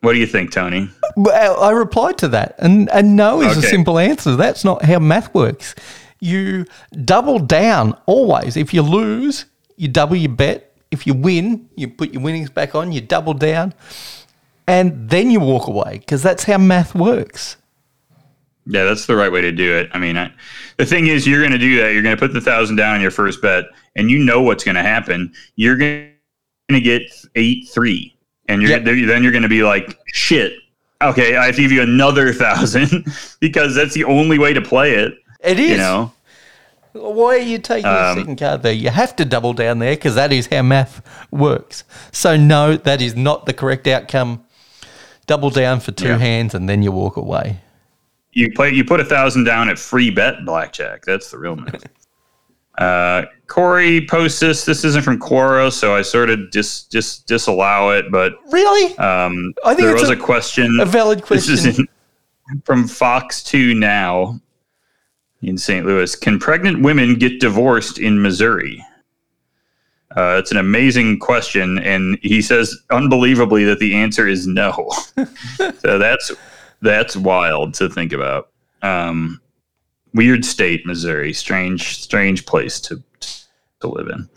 What 0.01 0.13
do 0.13 0.19
you 0.19 0.27
think, 0.27 0.53
Tony? 0.53 0.89
Well, 1.17 1.61
uh, 1.61 1.69
I 1.69 1.71
replied 1.73 2.19
to 2.19 2.29
that, 2.29 2.55
and 2.59 2.89
and 2.91 3.17
no 3.17 3.43
is 3.43 3.59
okay. 3.59 3.67
a 3.67 3.71
simple 3.71 3.99
answer. 3.99 4.37
That's 4.37 4.65
not 4.65 4.85
how 4.85 5.01
math 5.01 5.35
works. 5.35 5.75
You 6.21 6.67
double 7.05 7.39
down 7.39 7.99
always. 8.07 8.57
If 8.57 8.73
you 8.73 8.83
lose, 8.83 9.47
you 9.77 9.89
double 9.89 10.17
your 10.17 10.33
bet. 10.33 10.73
If 10.91 11.07
you 11.07 11.15
win, 11.15 11.69
you 11.75 11.89
put 11.89 12.13
your 12.13 12.23
winnings 12.23 12.51
back 12.51 12.75
on. 12.75 12.93
You 12.93 13.01
double 13.01 13.35
down, 13.35 13.75
and 14.69 15.11
then 15.11 15.31
you 15.31 15.41
walk 15.41 15.67
away 15.67 15.99
because 15.99 16.23
that's 16.23 16.45
how 16.45 16.59
math 16.59 16.95
works. 16.95 17.57
Yeah, 18.67 18.85
that's 18.85 19.07
the 19.07 19.17
right 19.17 19.33
way 19.33 19.41
to 19.41 19.51
do 19.51 19.75
it. 19.75 19.91
I 19.95 19.99
mean, 19.99 20.17
I, 20.17 20.31
the 20.77 20.87
thing 20.87 21.09
is, 21.09 21.27
you're 21.27 21.41
going 21.41 21.53
to 21.53 21.59
do 21.59 21.81
that. 21.81 21.93
You're 21.93 22.03
going 22.03 22.15
to 22.15 22.21
put 22.21 22.35
the 22.35 22.41
thousand 22.41 22.77
down 22.77 22.95
on 22.95 23.01
your 23.01 23.11
first 23.11 23.43
bet, 23.43 23.65
and 23.97 24.11
you 24.11 24.19
know 24.19 24.43
what's 24.43 24.63
going 24.63 24.77
to 24.77 24.83
happen. 24.83 25.33
You're 25.57 25.77
going 25.77 26.13
to 26.69 26.81
get 26.81 27.03
eight 27.35 27.69
three 27.69 28.15
and 28.49 28.63
you're 28.63 28.71
yep. 28.71 28.85
then 28.85 29.23
you're 29.23 29.33
going 29.33 29.43
to 29.43 29.49
be 29.49 29.63
like, 29.63 29.99
shit. 30.07 30.55
Okay, 31.01 31.37
I 31.37 31.47
have 31.47 31.57
to 31.57 31.63
give 31.63 31.73
you 31.73 31.83
another 31.83 32.33
thousand 32.45 33.07
because 33.41 33.75
that's 33.75 33.95
the 33.95 34.05
only 34.05 34.39
way 34.39 34.53
to 34.53 34.61
play 34.61 34.95
it. 34.95 35.15
It 35.41 35.61
is. 35.61 35.71
You 35.73 35.77
know. 35.77 36.13
Why 36.93 37.37
are 37.37 37.39
you 37.39 37.59
taking 37.59 37.87
um, 37.87 37.95
the 37.95 38.15
second 38.23 38.39
card 38.39 38.63
there? 38.63 38.73
You 38.73 38.91
have 38.91 39.15
to 39.17 39.25
double 39.25 39.53
down 39.53 39.79
there 39.79 39.95
because 39.95 40.17
that 40.17 40.33
is 40.33 40.47
how 40.47 40.63
math 40.63 41.03
works. 41.31 41.85
So 42.13 42.37
no, 42.37 42.77
that 42.77 43.01
is 43.01 43.15
not 43.15 43.47
the 43.47 43.53
correct 43.53 43.87
outcome. 43.87 44.45
Double 45.27 45.51
down 45.51 45.81
for 45.81 45.93
two 45.93 46.09
yeah. 46.09 46.19
hands 46.19 46.55
and 46.55 46.69
then 46.69 46.83
you 46.83 46.91
walk 46.91 47.17
away. 47.17 47.61
You 48.33 48.51
play. 48.53 48.71
You 48.71 48.85
put 48.85 49.01
a 49.01 49.05
thousand 49.05 49.45
down 49.45 49.69
at 49.69 49.79
free 49.79 50.11
bet 50.11 50.45
blackjack. 50.45 51.05
That's 51.05 51.31
the 51.31 51.39
real 51.39 51.57
move. 51.57 51.85
Uh, 52.79 53.25
Corey 53.49 54.07
posts 54.07 54.41
this. 54.41 54.65
This 54.65 54.85
isn't 54.85 55.03
from 55.03 55.19
Quora, 55.19 55.73
so 55.73 55.95
I 55.97 56.03
sort 56.03 56.31
of 56.31 56.51
dis, 56.51 56.85
dis 56.85 57.19
disallow 57.19 57.91
it. 57.91 58.11
But 58.11 58.35
really, 58.53 58.97
um, 58.99 59.53
I 59.65 59.75
think 59.75 59.87
there 59.87 59.95
was 59.95 60.11
a, 60.11 60.13
a, 60.13 60.17
question, 60.17 60.79
a 60.81 60.85
valid 60.85 61.23
question. 61.23 61.55
This 61.57 61.67
is 61.67 61.79
in, 61.81 61.89
from 62.65 62.87
Fox 62.87 63.43
Two 63.43 63.75
now 63.75 64.41
in 65.43 65.59
St. 65.59 65.85
Louis. 65.87 66.15
Can 66.15 66.39
pregnant 66.39 66.83
women 66.83 67.17
get 67.17 67.41
divorced 67.41 67.99
in 67.99 68.23
Missouri? 68.23 68.85
Uh, 70.17 70.37
it's 70.39 70.53
an 70.53 70.57
amazing 70.57 71.19
question, 71.19 71.79
and 71.81 72.19
he 72.23 72.41
says 72.41 72.77
unbelievably 72.91 73.65
that 73.65 73.79
the 73.79 73.95
answer 73.95 74.27
is 74.27 74.47
no. 74.47 74.89
so 75.79 75.99
that's 75.99 76.33
that's 76.81 77.17
wild 77.17 77.75
to 77.75 77.89
think 77.89 78.13
about. 78.13 78.51
Um, 78.83 79.41
weird 80.19 80.45
state, 80.45 80.85
Missouri. 80.85 81.33
Strange, 81.33 82.03
strange 82.03 82.45
place 82.45 82.81
to 82.81 83.01
to 83.81 83.89
live 83.89 84.09
in. 84.09 84.29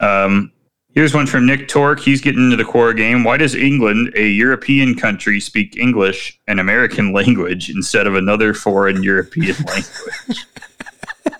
Um, 0.00 0.52
Here's 0.92 1.14
one 1.14 1.26
from 1.26 1.46
Nick 1.46 1.68
Torque. 1.68 2.00
He's 2.00 2.20
getting 2.20 2.42
into 2.42 2.56
the 2.56 2.64
core 2.64 2.92
game. 2.94 3.22
Why 3.22 3.36
does 3.36 3.54
England, 3.54 4.10
a 4.16 4.26
European 4.26 4.96
country, 4.96 5.38
speak 5.38 5.76
English, 5.76 6.40
an 6.48 6.58
American 6.58 7.12
language, 7.20 7.70
instead 7.70 8.08
of 8.08 8.16
another 8.16 8.52
foreign 8.52 9.02
European 9.02 9.54
language? 9.66 10.46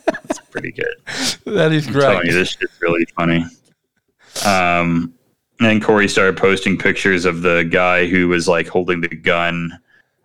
That's 0.04 0.38
pretty 0.50 0.70
good. 0.70 0.94
That 1.46 1.72
is 1.72 1.86
telling 1.86 2.26
you, 2.26 2.32
this 2.32 2.50
shit's 2.50 2.80
really 2.80 3.04
funny. 3.16 3.44
Um, 4.46 5.12
and 5.58 5.82
Corey 5.82 6.06
started 6.06 6.36
posting 6.36 6.78
pictures 6.78 7.24
of 7.24 7.42
the 7.42 7.64
guy 7.64 8.06
who 8.06 8.28
was 8.28 8.46
like 8.46 8.68
holding 8.68 9.00
the 9.00 9.08
gun 9.08 9.72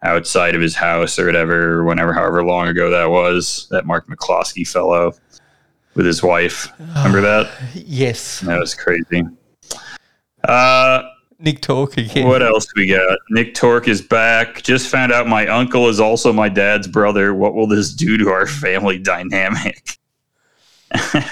outside 0.04 0.56
of 0.56 0.62
his 0.62 0.76
house 0.76 1.18
or 1.18 1.26
whatever, 1.26 1.84
whenever, 1.84 2.14
however 2.14 2.44
long 2.44 2.68
ago 2.68 2.90
that 2.90 3.10
was. 3.10 3.68
That 3.72 3.86
Mark 3.86 4.08
McCloskey 4.08 4.68
fellow 4.68 5.14
with 5.96 6.06
his 6.06 6.22
wife. 6.22 6.68
Remember 6.80 7.22
that? 7.22 7.52
Yes. 7.74 8.42
That 8.42 8.60
was 8.60 8.76
crazy. 8.76 9.24
Uh, 10.44 11.04
Nick 11.40 11.62
Talk 11.62 11.98
again. 11.98 12.28
what 12.28 12.42
else 12.42 12.68
we 12.76 12.88
got? 12.88 13.18
Nick 13.30 13.54
Torque 13.54 13.88
is 13.88 14.02
back. 14.02 14.62
Just 14.62 14.90
found 14.90 15.12
out 15.12 15.28
my 15.28 15.48
uncle 15.48 15.90
is 15.90 16.00
also 16.00 16.32
my 16.32 16.50
dad's 16.50 16.88
brother. 16.88 17.34
What 17.34 17.54
will 17.54 17.68
this 17.68 17.94
do 17.94 18.18
to 18.18 18.30
our 18.30 18.48
family 18.48 18.98
dynamic? 18.98 19.98
uh, 21.14 21.26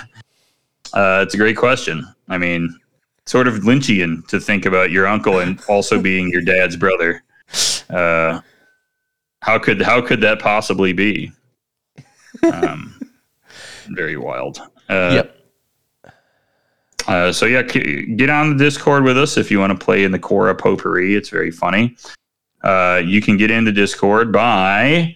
it's 0.94 1.34
a 1.34 1.38
great 1.38 1.58
question. 1.58 2.06
I 2.30 2.38
mean, 2.38 2.78
sort 3.26 3.48
of 3.48 3.56
Lynchian 3.56 4.28
to 4.28 4.40
think 4.40 4.66
about 4.66 4.92
your 4.92 5.08
uncle 5.08 5.40
and 5.40 5.62
also 5.70 6.02
being 6.02 6.30
your 6.30 6.42
dad's 6.42 6.76
brother. 6.76 7.24
Uh, 7.90 8.42
how 9.42 9.60
could 9.60 9.82
how 9.82 10.02
could 10.02 10.22
that 10.22 10.40
possibly 10.40 10.94
be? 10.94 11.32
Um, 12.54 12.98
very 13.90 14.16
wild. 14.16 14.60
Uh, 14.90 15.12
Yep. 16.04 16.14
uh, 17.08 17.32
so 17.32 17.46
yeah, 17.46 17.62
get 17.62 18.30
on 18.30 18.56
the 18.58 18.64
Discord 18.64 19.04
with 19.04 19.18
us 19.18 19.38
if 19.38 19.52
you 19.52 19.60
want 19.60 19.78
to 19.78 19.86
play 19.86 20.06
in 20.06 20.12
the 20.12 20.18
Quora 20.20 20.58
Potpourri. 20.58 21.16
It's 21.16 21.30
very 21.30 21.52
funny. 21.52 21.98
Uh, 22.64 23.02
you 23.04 23.22
can 23.22 23.38
get 23.38 23.52
into 23.52 23.72
Discord 23.72 24.32
by 24.32 25.16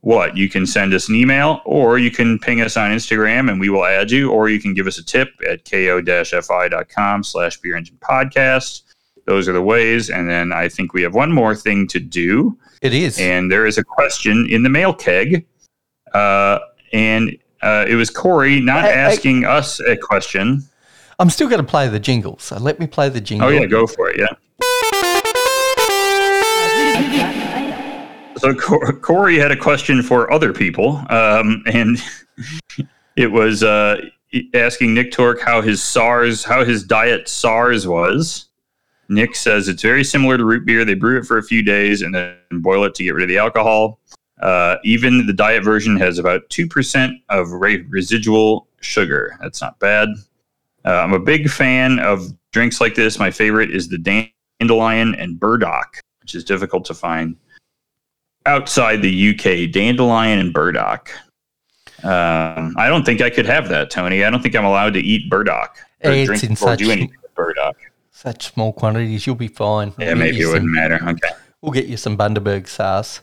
what? 0.00 0.36
You 0.36 0.48
can 0.48 0.66
send 0.66 0.94
us 0.94 1.08
an 1.08 1.14
email, 1.16 1.60
or 1.64 1.98
you 1.98 2.10
can 2.10 2.38
ping 2.38 2.60
us 2.62 2.76
on 2.76 2.90
Instagram, 2.90 3.50
and 3.50 3.60
we 3.60 3.68
will 3.68 3.84
add 3.84 4.10
you, 4.10 4.30
or 4.30 4.48
you 4.48 4.60
can 4.60 4.72
give 4.74 4.86
us 4.86 4.98
a 4.98 5.04
tip 5.04 5.28
at 5.48 5.64
ko-fi.com 5.68 7.22
slash 7.24 7.58
beer 7.60 7.76
engine 7.76 7.98
podcast. 8.00 8.82
Those 9.26 9.48
are 9.48 9.52
the 9.52 9.62
ways. 9.62 10.10
And 10.10 10.28
then 10.28 10.52
I 10.52 10.68
think 10.68 10.92
we 10.92 11.02
have 11.02 11.14
one 11.14 11.32
more 11.32 11.54
thing 11.54 11.86
to 11.88 12.00
do, 12.00 12.58
It 12.82 12.92
is. 12.92 13.18
and 13.18 13.50
there 13.50 13.66
is 13.66 13.78
a 13.78 13.84
question 13.84 14.46
in 14.50 14.62
the 14.62 14.68
mail 14.68 14.92
keg. 14.92 15.46
Uh, 16.12 16.58
and 16.92 17.36
uh, 17.62 17.86
it 17.88 17.94
was 17.94 18.10
Corey 18.10 18.60
not 18.60 18.84
hey. 18.84 18.92
asking 18.92 19.44
us 19.44 19.80
a 19.80 19.96
question. 19.96 20.62
I'm 21.18 21.30
still 21.30 21.48
going 21.48 21.62
to 21.62 21.66
play 21.66 21.88
the 21.88 22.00
jingle, 22.00 22.38
so 22.38 22.58
let 22.58 22.78
me 22.78 22.86
play 22.86 23.08
the 23.08 23.20
jingle. 23.20 23.48
Oh 23.48 23.50
yeah, 23.50 23.66
go 23.66 23.86
for 23.86 24.10
it. 24.10 24.18
Yeah. 24.18 24.34
So 28.36 28.54
Corey 28.54 29.38
had 29.38 29.50
a 29.50 29.56
question 29.56 30.02
for 30.02 30.30
other 30.30 30.52
people, 30.52 31.02
um, 31.08 31.62
and 31.66 31.98
it 33.16 33.28
was 33.28 33.62
uh, 33.62 33.96
asking 34.52 34.94
Nick 34.94 35.12
Torque 35.12 35.40
how 35.40 35.62
his 35.62 35.82
SARS, 35.82 36.44
how 36.44 36.64
his 36.64 36.84
diet 36.84 37.28
SARS 37.28 37.86
was. 37.86 38.46
Nick 39.08 39.36
says 39.36 39.68
it's 39.68 39.82
very 39.82 40.04
similar 40.04 40.36
to 40.36 40.44
root 40.44 40.64
beer. 40.64 40.84
They 40.84 40.94
brew 40.94 41.18
it 41.18 41.26
for 41.26 41.38
a 41.38 41.42
few 41.42 41.62
days 41.62 42.02
and 42.02 42.14
then 42.14 42.36
boil 42.52 42.84
it 42.84 42.94
to 42.96 43.04
get 43.04 43.14
rid 43.14 43.24
of 43.24 43.28
the 43.28 43.38
alcohol. 43.38 44.00
Uh, 44.40 44.76
even 44.84 45.26
the 45.26 45.32
diet 45.32 45.62
version 45.62 45.96
has 45.96 46.18
about 46.18 46.48
two 46.50 46.66
percent 46.66 47.14
of 47.28 47.50
re- 47.50 47.84
residual 47.88 48.66
sugar. 48.80 49.36
That's 49.40 49.60
not 49.60 49.78
bad. 49.78 50.08
Uh, 50.84 50.92
I'm 50.92 51.12
a 51.12 51.18
big 51.18 51.48
fan 51.48 51.98
of 51.98 52.32
drinks 52.52 52.80
like 52.80 52.94
this. 52.94 53.18
My 53.18 53.30
favorite 53.30 53.70
is 53.70 53.88
the 53.88 53.98
dandelion 53.98 55.14
and 55.14 55.38
burdock, 55.38 56.00
which 56.20 56.34
is 56.34 56.44
difficult 56.44 56.84
to 56.86 56.94
find 56.94 57.36
outside 58.46 59.02
the 59.02 59.30
UK. 59.30 59.70
Dandelion 59.72 60.38
and 60.38 60.52
burdock. 60.52 61.10
Um, 62.02 62.74
I 62.76 62.88
don't 62.88 63.04
think 63.06 63.22
I 63.22 63.30
could 63.30 63.46
have 63.46 63.68
that, 63.70 63.90
Tony. 63.90 64.24
I 64.24 64.30
don't 64.30 64.42
think 64.42 64.54
I'm 64.54 64.66
allowed 64.66 64.92
to 64.94 65.00
eat 65.00 65.30
burdock 65.30 65.78
or 66.02 66.12
It's 66.12 66.26
drink 66.26 66.62
or 66.62 66.76
do 66.76 66.90
anything 66.90 67.16
with 67.22 67.34
burdock. 67.34 67.76
Such 68.24 68.52
small 68.54 68.72
quantities, 68.72 69.26
you'll 69.26 69.36
be 69.36 69.48
fine. 69.48 69.92
Yeah, 69.98 70.08
We'll 70.08 70.16
maybe 70.16 70.40
it 70.40 70.46
wouldn't 70.46 70.62
some- 70.64 70.72
matter. 70.72 70.98
Okay. 71.10 71.30
We'll 71.60 71.72
get 71.72 71.86
you 71.86 71.96
some 71.96 72.16
Bundaberg 72.16 72.66
SARS. 72.68 73.20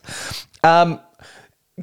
Um, 0.64 1.00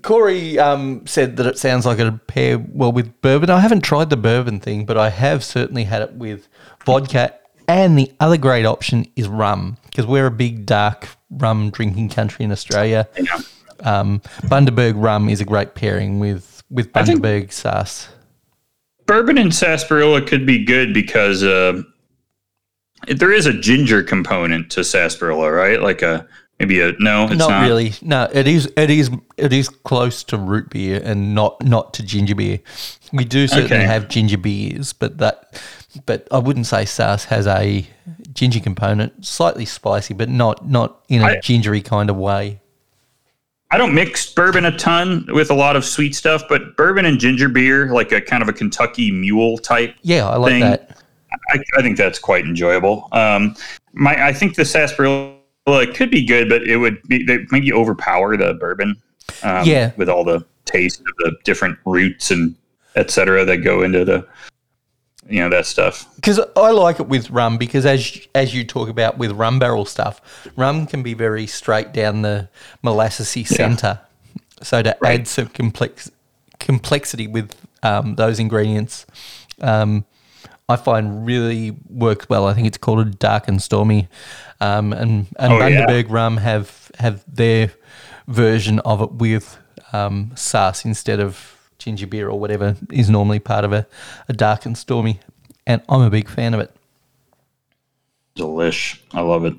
Corey 0.01 0.57
um, 0.59 1.05
said 1.07 1.38
that 1.38 1.45
it 1.45 1.57
sounds 1.57 1.86
like 1.86 1.99
it'd 1.99 2.28
pair 2.28 2.57
well 2.59 2.91
with 2.91 3.20
bourbon. 3.22 3.49
I 3.49 3.59
haven't 3.59 3.82
tried 3.82 4.09
the 4.09 4.17
bourbon 4.17 4.59
thing, 4.59 4.86
but 4.86 4.97
I 4.97 5.09
have 5.09 5.43
certainly 5.43 5.84
had 5.86 6.01
it 6.01 6.13
with 6.13 6.47
vodka. 6.86 7.34
And 7.67 7.97
the 7.97 8.11
other 8.20 8.38
great 8.38 8.65
option 8.65 9.05
is 9.15 9.28
rum, 9.28 9.78
because 9.86 10.05
we're 10.05 10.26
a 10.26 10.32
big 10.32 10.65
dark 10.65 11.07
rum 11.30 11.70
drinking 11.72 12.09
country 12.09 12.43
in 12.45 12.51
Australia. 12.51 13.07
Yeah. 13.17 13.39
Um, 13.82 14.20
Bundaberg 14.43 14.93
rum 14.95 15.30
is 15.30 15.39
a 15.41 15.45
great 15.45 15.76
pairing 15.76 16.20
with, 16.20 16.63
with 16.70 16.91
Bundaberg 16.91 17.51
SARS. 17.51 18.09
Bourbon 19.05 19.38
and 19.38 19.53
sarsaparilla 19.53 20.22
could 20.26 20.45
be 20.45 20.63
good 20.65 20.93
because 20.93 21.43
uh, 21.43 21.82
there 23.08 23.32
is 23.32 23.45
a 23.45 23.54
ginger 23.54 24.04
component 24.04 24.70
to 24.72 24.84
sarsaparilla, 24.84 25.52
right? 25.52 25.82
Like 25.82 26.02
a 26.02 26.28
maybe 26.60 26.82
a 26.82 26.93
no, 27.00 27.26
it's 27.26 27.36
not, 27.38 27.50
not, 27.50 27.62
really. 27.64 27.93
No, 28.02 28.28
it 28.34 28.47
is. 28.47 28.72
It 28.78 28.89
is. 28.89 29.10
It 29.38 29.54
is 29.54 29.70
close 29.70 30.24
to 30.26 30.38
root 30.38 30.70
beer 30.70 31.02
and 31.04 31.34
not 31.34 31.64
not 31.64 31.93
to 31.95 32.04
ginger 32.04 32.36
beer. 32.36 32.60
We 33.14 33.26
do 33.26 33.47
certainly 33.47 33.76
Okay. 33.78 33.86
have 33.86 34.10
ginger 34.10 34.38
beers, 34.38 34.93
but 34.93 35.18
that. 35.20 35.62
But 36.06 36.28
I 36.32 36.38
wouldn't 36.38 36.68
say 36.68 36.86
SARS 36.86 37.26
has 37.26 37.47
a 37.47 37.88
ginger 38.34 38.60
component. 38.60 39.26
Slightly 39.26 39.66
spicy, 39.66 40.14
but 40.14 40.30
not 40.30 40.68
not 40.70 41.04
in 41.10 41.22
a 41.22 41.26
I- 41.26 41.39
gingery 41.39 41.82
kind 41.82 42.10
of 42.10 42.16
way. 42.18 42.60
I 43.72 43.78
don't 43.78 43.93
mix 43.93 44.32
bourbon 44.34 44.66
a 44.66 44.76
ton 44.76 45.28
with 45.30 45.52
a 45.52 45.54
lot 45.54 45.76
of 45.76 45.86
sweet 45.86 46.16
stuff, 46.16 46.41
but 46.50 46.76
bourbon 46.76 47.06
and 47.06 47.20
ginger 47.20 47.50
beer, 47.50 47.93
like 47.93 48.12
a 48.12 48.20
kind 48.20 48.41
of 48.41 48.50
a 48.50 48.54
Kentucky 48.54 49.12
mule 49.12 49.60
type, 49.60 49.93
Yeah, 50.02 50.28
I 50.28 50.38
like 50.38 50.52
Thing. 50.54 50.62
that. 50.62 50.97
I, 51.51 51.59
I 51.77 51.82
think 51.82 51.97
that's 51.97 52.19
quite 52.19 52.45
enjoyable. 52.45 53.07
Um, 53.11 53.55
my 53.93 54.27
I 54.27 54.34
think 54.34 54.55
the 54.55 54.65
sarsaparilla 54.65 55.36
could 55.93 56.11
be 56.11 56.25
good, 56.25 56.49
but 56.49 56.63
it 56.63 56.77
would 56.77 57.01
be, 57.07 57.23
they 57.23 57.45
maybe 57.51 57.71
overpower 57.73 58.38
the 58.38 58.53
bourbon. 58.55 58.95
Um, 59.43 59.65
Yeah. 59.67 59.91
with 59.95 60.09
all 60.09 60.23
the 60.23 60.43
taste 60.65 60.99
of 61.01 61.05
the 61.19 61.36
different 61.43 61.77
roots 61.86 62.32
and 62.32 62.55
etc. 62.95 63.45
that 63.45 63.57
go 63.57 63.84
into 63.84 64.03
the 64.05 64.27
you 65.30 65.39
know 65.39 65.49
that 65.49 65.65
stuff. 65.67 66.07
Because 66.15 66.39
I 66.55 66.71
like 66.71 66.99
it 66.99 67.07
with 67.07 67.30
rum 67.30 67.57
because 67.57 67.86
as 67.86 68.27
as 68.34 68.53
you 68.55 68.63
talk 68.65 68.89
about 68.89 69.17
with 69.19 69.32
rum 69.32 69.59
barrel 69.59 69.86
stuff, 69.86 70.21
rum 70.55 70.88
can 70.88 71.03
be 71.03 71.13
very 71.13 71.45
straight 71.45 71.93
down 71.93 72.23
the 72.23 72.49
molassesy 72.84 73.45
centre. 73.45 73.99
So 74.61 74.82
to 74.82 74.97
Right. 74.99 75.19
add 75.21 75.27
some 75.27 75.47
complex 75.47 76.09
complexity 76.59 77.27
with 77.27 77.55
um, 77.84 78.15
those 78.15 78.39
ingredients, 78.39 79.05
um, 79.61 80.03
I 80.70 80.76
find 80.76 81.26
really 81.26 81.76
works 81.89 82.30
well. 82.30 82.45
I 82.47 82.53
think 82.53 82.67
it's 82.67 82.78
called 82.78 82.99
a 82.99 83.05
dark 83.05 83.47
and 83.47 83.61
stormy, 83.61 84.07
um, 84.61 84.93
and 84.93 85.28
and 85.38 85.53
Oh, 85.53 85.67
yeah. 85.67 85.86
Bundaberg 85.86 86.09
rum 86.09 86.38
have 86.38 86.91
have 86.99 87.24
their 87.28 87.72
version 88.28 88.80
of 88.82 89.01
it 89.01 89.11
with 89.13 89.57
um, 89.91 90.32
SARS 90.36 90.86
instead 90.86 91.20
of 91.20 91.57
ginger 91.80 92.05
beer 92.07 92.30
or 92.30 92.39
whatever 92.39 92.76
is 92.91 93.09
normally 93.09 93.39
part 93.39 93.65
of 93.65 93.74
a, 93.74 93.88
a 94.28 94.34
dark 94.34 94.65
and 94.65 94.78
stormy. 94.78 95.20
And 95.65 95.82
I'm 95.89 96.01
a 96.01 96.09
big 96.09 96.30
fan 96.30 96.53
of 96.53 96.59
it. 96.59 96.76
Delish. 98.36 98.99
I 99.13 99.22
love 99.22 99.45
it. 99.45 99.55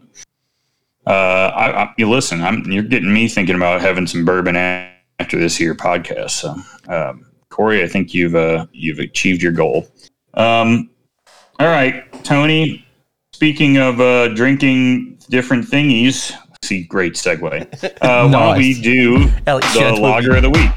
Uh, 1.06 1.11
I, 1.54 1.82
I, 1.82 1.94
you 1.98 2.08
listen. 2.08 2.42
I'm 2.42 2.62
you're 2.70 2.82
getting 2.82 3.12
me 3.12 3.26
thinking 3.28 3.56
about 3.56 3.80
having 3.80 4.06
some 4.06 4.24
bourbon 4.24 4.56
after 4.56 5.38
this 5.38 5.56
here 5.56 5.74
podcast. 5.74 6.30
So, 6.30 6.56
um, 6.88 7.26
Corey, 7.48 7.82
I 7.82 7.88
think 7.88 8.14
you've 8.14 8.34
uh, 8.34 8.66
you've 8.72 8.98
achieved 8.98 9.42
your 9.42 9.52
goal. 9.52 9.88
Um, 10.34 10.90
all 11.61 11.66
right, 11.66 12.11
Tony. 12.24 12.86
Speaking 13.34 13.76
of 13.76 14.00
uh, 14.00 14.28
drinking 14.28 15.18
different 15.28 15.66
thingies, 15.66 16.32
see, 16.62 16.84
great 16.84 17.12
segue. 17.14 17.84
Uh, 17.84 17.90
Why 18.00 18.30
don't 18.30 18.56
we 18.56 18.80
do 18.80 19.30
Alex 19.46 19.74
the 19.74 19.92
logger 19.92 20.36
of 20.36 20.42
the 20.42 20.48
week? 20.48 20.70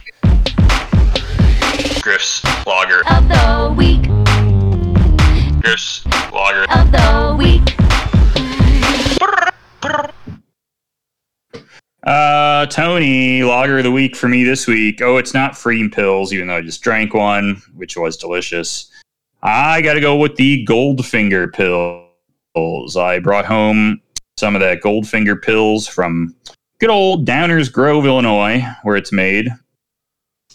Griff's 2.02 2.44
logger 2.68 3.02
of 3.10 3.30
the 3.30 3.74
week, 3.78 4.04
Griff's 5.62 6.06
logger 6.34 6.66
of 6.70 6.92
the 6.92 7.36
week. 7.40 7.78
Uh, 12.04 12.66
Tony, 12.66 13.42
logger 13.44 13.78
of 13.78 13.86
the 13.86 13.92
week 13.92 14.18
for 14.18 14.28
me 14.28 14.44
this 14.44 14.68
week. 14.68 15.02
Oh, 15.02 15.16
it's 15.16 15.34
not 15.34 15.58
Freedom 15.58 15.90
Pils, 15.90 16.34
even 16.34 16.48
though 16.48 16.58
I 16.58 16.62
just 16.62 16.82
drank 16.82 17.14
one, 17.14 17.62
which 17.74 17.96
was 17.96 18.18
delicious. 18.18 18.92
I 19.46 19.82
got 19.82 19.96
to 19.96 20.00
go 20.00 20.16
with 20.16 20.38
the 20.38 20.66
Goldfinger 20.66 21.52
pils. 21.52 22.96
I 22.96 23.20
brought 23.20 23.44
home 23.44 24.02
some 24.38 24.56
of 24.56 24.62
that 24.62 24.82
Goldfinger 24.82 25.36
pils 25.36 25.90
from 25.90 26.34
good 26.80 26.90
old 26.90 27.28
Downers 27.28 27.72
Grove, 27.72 28.06
Illinois, 28.06 28.66
where 28.84 28.96
it's 28.96 29.12
made. 29.12 29.50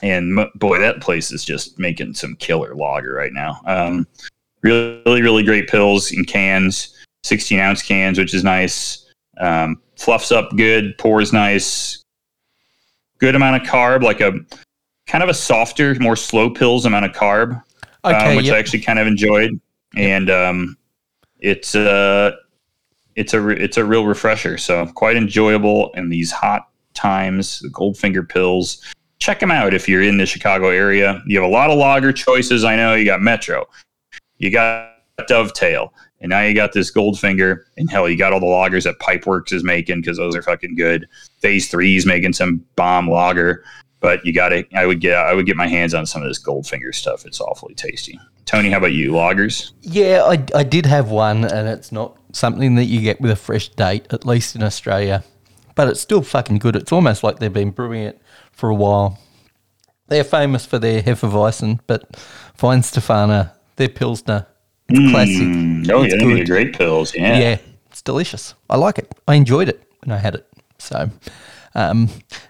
And 0.01 0.39
boy, 0.55 0.79
that 0.79 1.03
place 1.03 1.31
is 1.31 1.45
just 1.45 1.79
making 1.79 2.15
some 2.15 2.35
killer 2.37 2.75
lager 2.75 3.13
right 3.13 3.33
now. 3.33 3.61
Um, 3.67 4.07
really, 4.63 5.21
really 5.21 5.43
great 5.43 5.69
pils 5.69 6.11
in 6.17 6.25
cans, 6.25 6.97
16 7.25 7.61
ounce 7.61 7.83
cans, 7.83 8.19
which 8.19 8.33
is 8.33 8.43
nice. 8.43 9.05
Um, 9.39 9.83
fluffs 9.97 10.33
up 10.33 10.57
good, 10.57 10.97
pours 10.97 11.31
nice. 11.31 12.03
Good 13.19 13.35
amount 13.35 13.63
of 13.63 13.69
carb, 13.69 14.03
like 14.03 14.23
a 14.23 14.33
kind 15.07 15.23
of 15.23 15.29
a 15.29 15.35
softer, 15.35 15.95
more 15.97 16.17
slow 16.17 16.49
pils 16.49 16.87
amount 16.87 17.05
of 17.05 17.13
carb, 17.13 17.63
Okay, 18.05 18.31
um, 18.31 18.37
which 18.37 18.47
yep. 18.47 18.55
I 18.55 18.59
actually 18.59 18.81
kind 18.81 18.99
of 18.99 19.07
enjoyed. 19.07 19.61
And 19.97 20.31
um, 20.31 20.77
it's 21.41 21.75
uh, 21.75 22.33
it's 23.17 23.35
a 23.35 23.41
re- 23.41 23.59
it's 23.59 23.77
a 23.77 23.85
real 23.85 24.05
refresher. 24.05 24.59
So 24.59 24.87
quite 24.87 25.17
enjoyable 25.17 25.91
in 25.95 26.09
these 26.09 26.31
hot 26.31 26.69
times. 26.95 27.61
The 27.61 27.69
Goldfinger 27.69 28.27
pils. 28.27 28.81
Check 29.19 29.41
them 29.41 29.51
out 29.51 29.75
if 29.75 29.89
you're 29.89 30.03
in 30.03 30.19
the 30.19 30.27
Chicago 30.27 30.69
area. 30.69 31.23
You 31.27 31.41
have 31.41 31.49
a 31.49 31.53
lot 31.53 31.71
of 31.71 31.79
lager 31.79 32.13
choices. 32.13 32.65
I 32.65 32.77
know 32.77 32.95
you 32.95 33.05
got 33.05 33.21
Metro, 33.21 33.67
you 34.37 34.51
got 34.51 34.93
Dovetail, 35.27 35.93
and 36.21 36.31
now 36.31 36.43
you 36.43 36.55
got 36.55 36.73
this 36.73 36.93
Goldfinger. 36.93 37.63
And 37.77 37.91
hell, 37.91 38.09
you 38.09 38.17
got 38.17 38.33
all 38.33 38.41
the 38.41 38.47
loggers 38.47 38.85
that 38.85 38.99
Pipeworks 39.01 39.53
is 39.53 39.65
making 39.65 40.03
because 40.03 40.19
those 40.19 40.37
are 40.37 40.43
fucking 40.43 40.77
good. 40.77 41.09
Phase 41.41 41.69
Three 41.69 41.97
is 41.97 42.07
making 42.07 42.35
some 42.35 42.65
bomb 42.77 43.11
lager, 43.11 43.65
but 44.01 44.25
you 44.25 44.33
got 44.33 44.51
to. 44.51 44.65
I 44.75 44.87
would 44.87 45.01
get. 45.01 45.15
I 45.17 45.35
would 45.35 45.47
get 45.47 45.57
my 45.57 45.67
hands 45.67 45.95
on 45.95 46.07
some 46.07 46.23
of 46.23 46.29
this 46.29 46.43
Goldfinger 46.43 46.95
stuff. 46.95 47.27
It's 47.27 47.41
awfully 47.41 47.75
tasty. 47.75 48.19
Tony, 48.45 48.71
how 48.71 48.79
about 48.79 48.93
you? 48.93 49.13
Loggers? 49.13 49.73
Yeah, 49.83 50.23
I, 50.25 50.43
I 50.55 50.63
did 50.65 50.87
have 50.87 51.11
one, 51.11 51.45
and 51.45 51.69
it's 51.69 51.93
not 51.93 52.17
something 52.33 52.77
that 52.77 52.85
you 52.85 53.01
get 53.03 53.21
with 53.21 53.31
a 53.31 53.37
fresh 53.37 53.69
date, 53.71 54.07
at 54.11 54.25
least 54.25 54.57
in 54.57 54.63
Australia. 54.63 55.23
But 55.75 55.89
it's 55.89 56.01
still 56.01 56.23
fucking 56.23 56.59
good. 56.59 56.75
It's 56.75 56.91
almost 56.91 57.23
like 57.23 57.39
they've 57.39 57.53
been 57.53 57.71
brewing 57.71 58.03
it 58.05 58.21
for 58.53 58.69
a 58.71 58.75
while. 58.75 59.19
They're 60.09 60.25
famous 60.25 60.65
for 60.65 60.79
their 60.79 61.03
Hefeweizen, 61.03 61.81
but 61.87 62.11
Weihenstephaner, 62.59 63.53
their 63.77 63.89
Pilsner, 63.91 64.47
it's 64.89 65.11
classic. 65.13 65.35
Mm, 65.43 65.91
oh 65.91 66.03
It's 66.03 66.15
yeah, 66.15 66.21
good. 66.21 66.47
great 66.47 66.73
pils. 66.73 67.15
Yeah. 67.15 67.39
Yeah, 67.39 67.59
it's 67.91 68.01
delicious. 68.01 68.55
I 68.71 68.77
like 68.79 68.99
it. 68.99 69.15
I 69.29 69.35
enjoyed 69.35 69.69
it 69.69 69.83
when 70.03 70.17
I 70.17 70.19
had 70.19 70.35
it. 70.35 70.47
So, 70.79 71.11
um, 71.79 72.09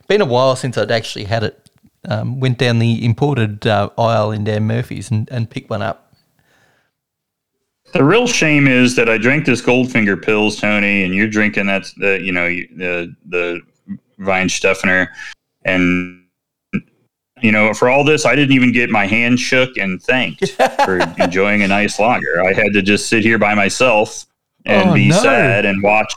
been 0.09 0.21
a 0.21 0.25
while 0.27 0.57
since 0.57 0.77
I'd 0.79 0.91
actually 0.91 1.25
had 1.25 1.45
it. 1.45 1.71
Um, 2.09 2.41
went 2.41 2.59
down 2.59 2.79
the 2.79 3.05
imported 3.05 3.67
uh, 3.67 3.91
aisle 3.99 4.31
in 4.31 4.45
Dan 4.45 4.65
Murphy's 4.67 5.11
and, 5.11 5.29
and 5.31 5.51
picked 5.51 5.69
one 5.69 5.83
up. 5.83 6.15
The 7.93 8.05
real 8.05 8.27
shame 8.27 8.69
is 8.69 8.95
that 8.97 9.09
I 9.09 9.19
drank 9.19 9.47
this 9.47 9.61
Goldfinger 9.63 10.17
pils, 10.17 10.61
Tony, 10.61 11.03
and 11.05 11.15
you're 11.15 11.29
drinking 11.29 11.67
that 11.67 11.91
the 11.97 12.21
you 12.23 12.33
know 12.33 12.47
the 12.49 13.15
the 13.27 13.61
Weihenstephaner, 14.21 15.09
and 15.65 16.23
you 17.41 17.51
know 17.51 17.73
for 17.75 17.89
all 17.89 18.05
this 18.05 18.25
I 18.27 18.35
didn't 18.35 18.55
even 18.55 18.73
get 18.73 18.91
my 18.91 19.07
hand 19.07 19.41
shook 19.41 19.77
and 19.77 20.03
thanked 20.03 20.51
for 20.85 20.99
enjoying 21.19 21.63
a 21.63 21.69
nice 21.69 21.99
lager. 21.99 22.43
I 22.45 22.53
had 22.53 22.73
to 22.75 22.83
just 22.83 23.09
sit 23.09 23.23
here 23.23 23.39
by 23.39 23.55
myself 23.55 24.27
and 24.67 24.91
Oh, 24.91 24.95
be 24.95 25.09
no. 25.09 25.17
sad 25.23 25.65
and 25.65 25.83
watch 25.83 26.13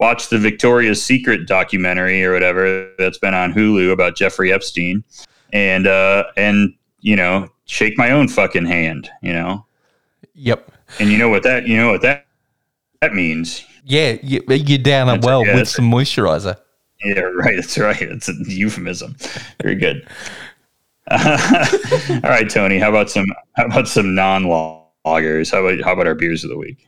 watch 0.00 0.28
the 0.28 0.38
Victoria's 0.38 1.02
Secret 1.02 1.46
documentary 1.46 2.24
or 2.24 2.32
whatever 2.32 2.90
that's 2.98 3.18
been 3.18 3.34
on 3.34 3.52
Hulu 3.52 3.92
about 3.92 4.16
Jeffrey 4.16 4.52
Epstein, 4.52 5.04
and 5.52 5.86
uh 5.86 6.24
and 6.36 6.74
you 7.00 7.14
know 7.14 7.48
shake 7.66 7.96
my 7.96 8.10
own 8.10 8.26
fucking 8.26 8.66
hand, 8.66 9.10
you 9.22 9.32
know. 9.32 9.64
Yep. 10.34 10.72
And 10.98 11.10
you 11.10 11.18
know 11.18 11.28
what 11.28 11.42
that 11.44 11.66
you 11.66 11.76
know 11.76 11.92
what 11.92 12.02
that 12.02 12.26
that 13.00 13.14
means. 13.14 13.64
Yeah, 13.84 14.16
you, 14.22 14.42
you're 14.48 14.78
down 14.78 15.08
a 15.08 15.12
That's- 15.12 15.26
well 15.26 15.46
yeah, 15.46 15.54
with 15.54 15.68
some 15.68 15.90
moisturizer. 15.90 16.56
Yeah, 17.02 17.20
right. 17.20 17.56
That's 17.56 17.78
right. 17.78 18.02
It's 18.02 18.28
a 18.28 18.34
euphemism. 18.46 19.16
Very 19.62 19.74
good. 19.74 20.06
all 21.10 21.18
right, 22.22 22.48
Tony. 22.48 22.78
How 22.78 22.90
about 22.90 23.10
some 23.10 23.26
how 23.56 23.66
about 23.66 23.88
some 23.88 24.14
non 24.14 24.44
loggers? 24.44 25.50
How 25.50 25.64
about 25.64 25.82
how 25.82 25.92
about 25.92 26.06
our 26.06 26.14
beers 26.14 26.44
of 26.44 26.50
the 26.50 26.58
week? 26.58 26.86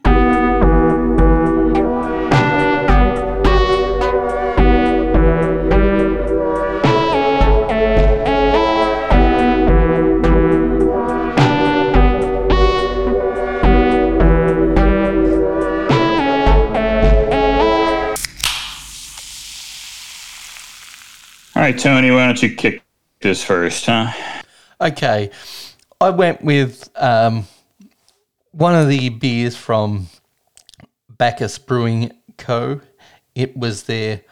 Tony. 21.72 22.10
Why 22.10 22.26
don't 22.26 22.42
you 22.42 22.54
kick 22.54 22.82
this 23.20 23.42
first, 23.44 23.86
huh? 23.86 24.12
Okay, 24.80 25.30
I 26.00 26.10
went 26.10 26.42
with 26.42 26.90
um, 26.96 27.46
one 28.50 28.74
of 28.74 28.88
the 28.88 29.08
beers 29.10 29.56
from 29.56 30.08
Bacchus 31.08 31.58
Brewing 31.58 32.12
Co. 32.38 32.80
It 33.34 33.56
was 33.56 33.84
their 33.84 34.22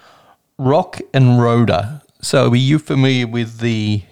Rock 0.59 1.01
and 1.15 1.41
Rhoda. 1.41 2.03
So, 2.21 2.51
are 2.51 2.57
you 2.57 2.79
familiar 2.79 3.27
with 3.27 3.59
the? 3.59 4.03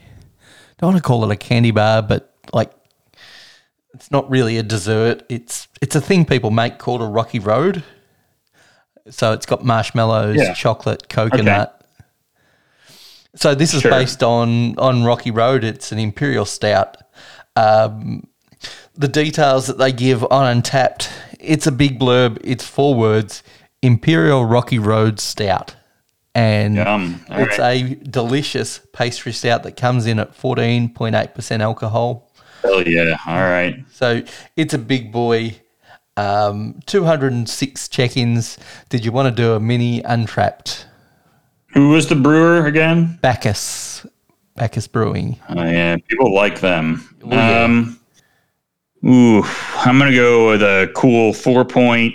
don't 0.78 0.92
want 0.92 1.02
to 1.02 1.06
call 1.06 1.24
it 1.24 1.32
a 1.32 1.36
candy 1.36 1.72
bar, 1.72 2.02
but 2.02 2.32
like 2.52 2.72
it's 3.94 4.10
not 4.10 4.30
really 4.30 4.56
a 4.58 4.62
dessert. 4.62 5.24
It's 5.28 5.66
it's 5.82 5.96
a 5.96 6.00
thing 6.00 6.24
people 6.24 6.50
make 6.50 6.78
called 6.78 7.02
a 7.02 7.06
Rocky 7.06 7.40
Road. 7.40 7.82
So 9.10 9.32
it's 9.32 9.46
got 9.46 9.64
marshmallows, 9.64 10.36
Yeah. 10.36 10.54
chocolate, 10.54 11.08
coconut. 11.08 11.77
So 13.34 13.54
this 13.54 13.74
is 13.74 13.82
Sure. 13.82 13.90
based 13.90 14.22
on 14.22 14.78
on 14.78 15.04
Rocky 15.04 15.30
Road. 15.30 15.64
It's 15.64 15.92
an 15.92 15.98
imperial 15.98 16.44
stout. 16.44 16.96
Um, 17.56 18.26
the 18.96 19.08
details 19.08 19.66
that 19.66 19.78
they 19.78 19.92
give 19.92 20.24
on 20.24 20.62
Untappd, 20.62 21.08
it's 21.38 21.66
a 21.66 21.72
big 21.72 21.98
blurb. 22.00 22.38
It's 22.42 22.64
four 22.64 22.94
words: 22.94 23.42
Imperial 23.82 24.44
Rocky 24.44 24.78
Road 24.78 25.20
Stout, 25.20 25.76
and 26.34 26.78
it's 27.30 27.58
a 27.58 27.94
delicious 27.96 28.80
pastry 28.92 29.32
stout 29.32 29.62
that 29.64 29.76
comes 29.76 30.06
in 30.06 30.18
at 30.18 30.34
fourteen 30.34 30.88
point 30.88 31.14
eight 31.14 31.34
percent 31.34 31.62
alcohol. 31.62 32.32
Hell 32.62 32.82
yeah. 32.88 33.18
All 33.26 33.36
right. 33.36 33.84
So 33.92 34.22
it's 34.56 34.74
a 34.74 34.78
big 34.78 35.12
boy. 35.12 35.60
Um, 36.16 36.80
206 36.86 37.88
check-ins. 37.90 38.58
Did 38.88 39.04
you 39.04 39.12
want 39.12 39.28
to 39.28 39.42
do 39.42 39.52
a 39.52 39.60
mini 39.60 40.02
Untappd 40.02 40.86
Who 41.78 41.90
was 41.90 42.08
the 42.08 42.16
brewer 42.16 42.66
again? 42.66 43.20
Bacchus? 43.22 44.04
Bacchus 44.56 44.88
Brewing. 44.88 45.38
Oh, 45.48 45.62
yeah, 45.64 45.96
people 46.08 46.34
like 46.34 46.58
them. 46.60 47.08
Oh, 47.22 47.28
yeah. 47.30 47.62
Um, 47.62 48.00
ooh, 49.06 49.44
I'm 49.76 49.96
gonna 49.96 50.12
go 50.12 50.48
with 50.50 50.62
a 50.64 50.90
cool 50.96 51.32
four 51.32 51.64
point 51.64 52.14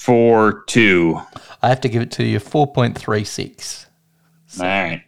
four 0.00 0.64
two. 0.66 1.20
I 1.62 1.68
have 1.68 1.80
to 1.82 1.88
give 1.88 2.02
it 2.02 2.10
to 2.12 2.24
you 2.24 2.40
4.36. 2.40 3.86
All 4.58 4.66
right, 4.66 5.02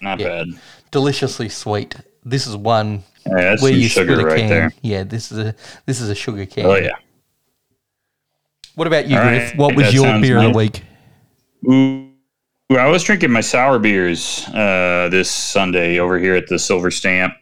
not 0.00 0.18
Yeah. 0.18 0.28
bad. 0.28 0.46
Deliciously 0.90 1.50
sweet. 1.50 1.94
This 2.24 2.46
is 2.46 2.56
one 2.56 3.02
Yeah, 3.26 3.56
where 3.60 3.70
you 3.70 3.86
sugar 3.86 4.14
split 4.14 4.24
a 4.24 4.28
right 4.28 4.38
can. 4.38 4.48
there. 4.48 4.72
Yeah, 4.80 5.02
this 5.04 5.30
is 5.30 5.36
a 5.38 5.54
this 5.84 6.00
is 6.00 6.08
a 6.08 6.14
sugar 6.14 6.46
can. 6.46 6.64
Oh 6.64 6.76
yeah. 6.76 6.96
What 8.76 8.86
about 8.86 9.08
you, 9.08 9.18
All 9.18 9.24
Griff? 9.24 9.50
right, 9.50 9.58
What 9.58 9.76
was 9.76 9.86
that 9.88 9.92
your 9.92 10.18
beer 10.22 10.38
of 10.38 10.52
the 10.54 10.58
week? 10.58 10.82
Ooh, 11.70 11.70
Ooh, 11.74 12.11
I 12.76 12.88
was 12.88 13.02
drinking 13.02 13.30
my 13.30 13.40
sour 13.40 13.78
beers 13.78 14.46
uh, 14.48 15.08
this 15.10 15.30
Sunday 15.30 15.98
over 15.98 16.18
here 16.18 16.34
at 16.34 16.46
the 16.46 16.58
Silver 16.58 16.90
Stamp. 16.90 17.34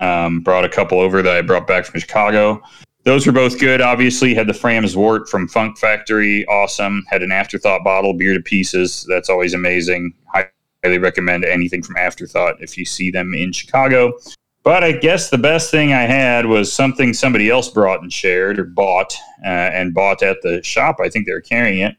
Um, 0.00 0.40
brought 0.40 0.64
a 0.64 0.68
couple 0.68 0.98
over 0.98 1.22
that 1.22 1.36
I 1.36 1.42
brought 1.42 1.66
back 1.66 1.84
from 1.84 2.00
Chicago. 2.00 2.60
Those 3.04 3.26
were 3.26 3.32
both 3.32 3.58
good. 3.58 3.80
Obviously, 3.80 4.34
had 4.34 4.46
the 4.46 4.54
Fram's 4.54 4.96
Wort 4.96 5.28
from 5.28 5.48
Funk 5.48 5.78
Factory, 5.78 6.46
awesome. 6.46 7.04
Had 7.08 7.22
an 7.22 7.32
Afterthought 7.32 7.84
bottle, 7.84 8.14
beer 8.14 8.34
to 8.34 8.40
pieces. 8.40 9.04
That's 9.08 9.28
always 9.28 9.54
amazing. 9.54 10.14
Highly 10.26 10.98
recommend 10.98 11.44
anything 11.44 11.82
from 11.82 11.96
Afterthought 11.96 12.56
if 12.60 12.78
you 12.78 12.84
see 12.84 13.10
them 13.10 13.34
in 13.34 13.52
Chicago. 13.52 14.12
But 14.64 14.84
I 14.84 14.92
guess 14.92 15.30
the 15.30 15.38
best 15.38 15.70
thing 15.70 15.92
I 15.92 16.02
had 16.02 16.46
was 16.46 16.72
something 16.72 17.12
somebody 17.12 17.50
else 17.50 17.68
brought 17.68 18.02
and 18.02 18.12
shared 18.12 18.60
or 18.60 18.64
bought 18.64 19.16
uh, 19.44 19.48
and 19.48 19.92
bought 19.92 20.22
at 20.22 20.40
the 20.42 20.62
shop. 20.62 20.96
I 21.02 21.08
think 21.08 21.26
they 21.26 21.32
were 21.32 21.40
carrying 21.40 21.80
it. 21.80 21.96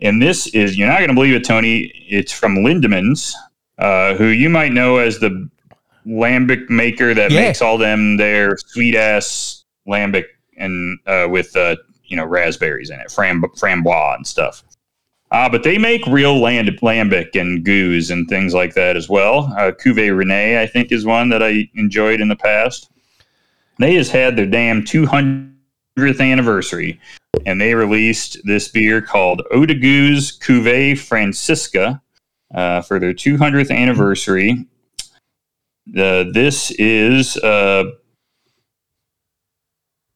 And 0.00 0.20
this 0.20 0.46
is, 0.48 0.76
you're 0.76 0.88
not 0.88 0.98
going 0.98 1.08
to 1.08 1.14
believe 1.14 1.34
it, 1.34 1.44
Tony. 1.44 1.92
It's 2.08 2.32
from 2.32 2.56
Lindemans, 2.58 3.32
uh, 3.78 4.14
who 4.14 4.26
you 4.26 4.50
might 4.50 4.72
know 4.72 4.98
as 4.98 5.18
the 5.18 5.48
lambic 6.06 6.68
maker 6.68 7.14
that 7.14 7.30
Yeah. 7.30 7.40
makes 7.46 7.62
all 7.62 7.78
them 7.78 8.16
their 8.16 8.56
sweet 8.58 8.94
ass 8.94 9.64
lambic 9.88 10.24
and 10.56 10.98
uh, 11.06 11.26
with, 11.30 11.54
uh, 11.56 11.76
you 12.04 12.16
know, 12.16 12.24
raspberries 12.24 12.90
in 12.90 13.00
it, 13.00 13.10
fram- 13.10 13.42
framboise 13.56 14.16
and 14.16 14.26
stuff. 14.26 14.62
Uh, 15.32 15.48
but 15.48 15.62
they 15.64 15.76
make 15.76 16.06
real 16.06 16.38
land- 16.40 16.68
lambic 16.82 17.34
and 17.38 17.64
gueuze 17.66 18.10
and 18.12 18.28
things 18.28 18.54
like 18.54 18.74
that 18.74 18.96
as 18.96 19.08
well. 19.08 19.52
Uh, 19.58 19.72
Cuvée 19.72 20.16
Rene, 20.16 20.60
I 20.62 20.66
think, 20.66 20.92
is 20.92 21.04
one 21.04 21.30
that 21.30 21.42
I 21.42 21.68
enjoyed 21.74 22.20
in 22.20 22.28
the 22.28 22.36
past. 22.36 22.90
They 23.78 23.94
just 23.96 24.12
had 24.12 24.36
their 24.36 24.46
damn 24.46 24.82
200th 24.84 26.20
anniversary 26.20 27.00
and 27.44 27.60
they 27.60 27.74
released 27.74 28.38
this 28.44 28.68
beer 28.68 29.02
called 29.02 29.42
Eau 29.52 29.66
de 29.66 29.74
Cuvée 29.74 30.98
Francisca 30.98 32.00
uh, 32.54 32.80
for 32.82 32.98
their 32.98 33.12
200th 33.12 33.70
anniversary. 33.70 34.66
The 35.86 36.30
this 36.32 36.70
is 36.72 37.36
uh, 37.38 37.84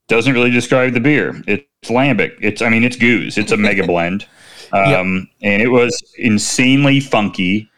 doesn't 0.08 0.34
really 0.34 0.50
describe 0.50 0.92
the 0.94 1.00
beer. 1.00 1.40
It's 1.46 1.64
lambic. 1.90 2.36
It's 2.40 2.62
I 2.62 2.68
mean 2.68 2.82
it's 2.82 2.96
gueuze. 2.96 3.38
It's 3.38 3.52
a 3.52 3.56
mega 3.56 3.86
blend, 3.86 4.26
um, 4.72 5.28
and 5.42 5.62
it 5.62 5.68
was 5.68 6.02
insanely 6.18 6.98
funky, 6.98 7.70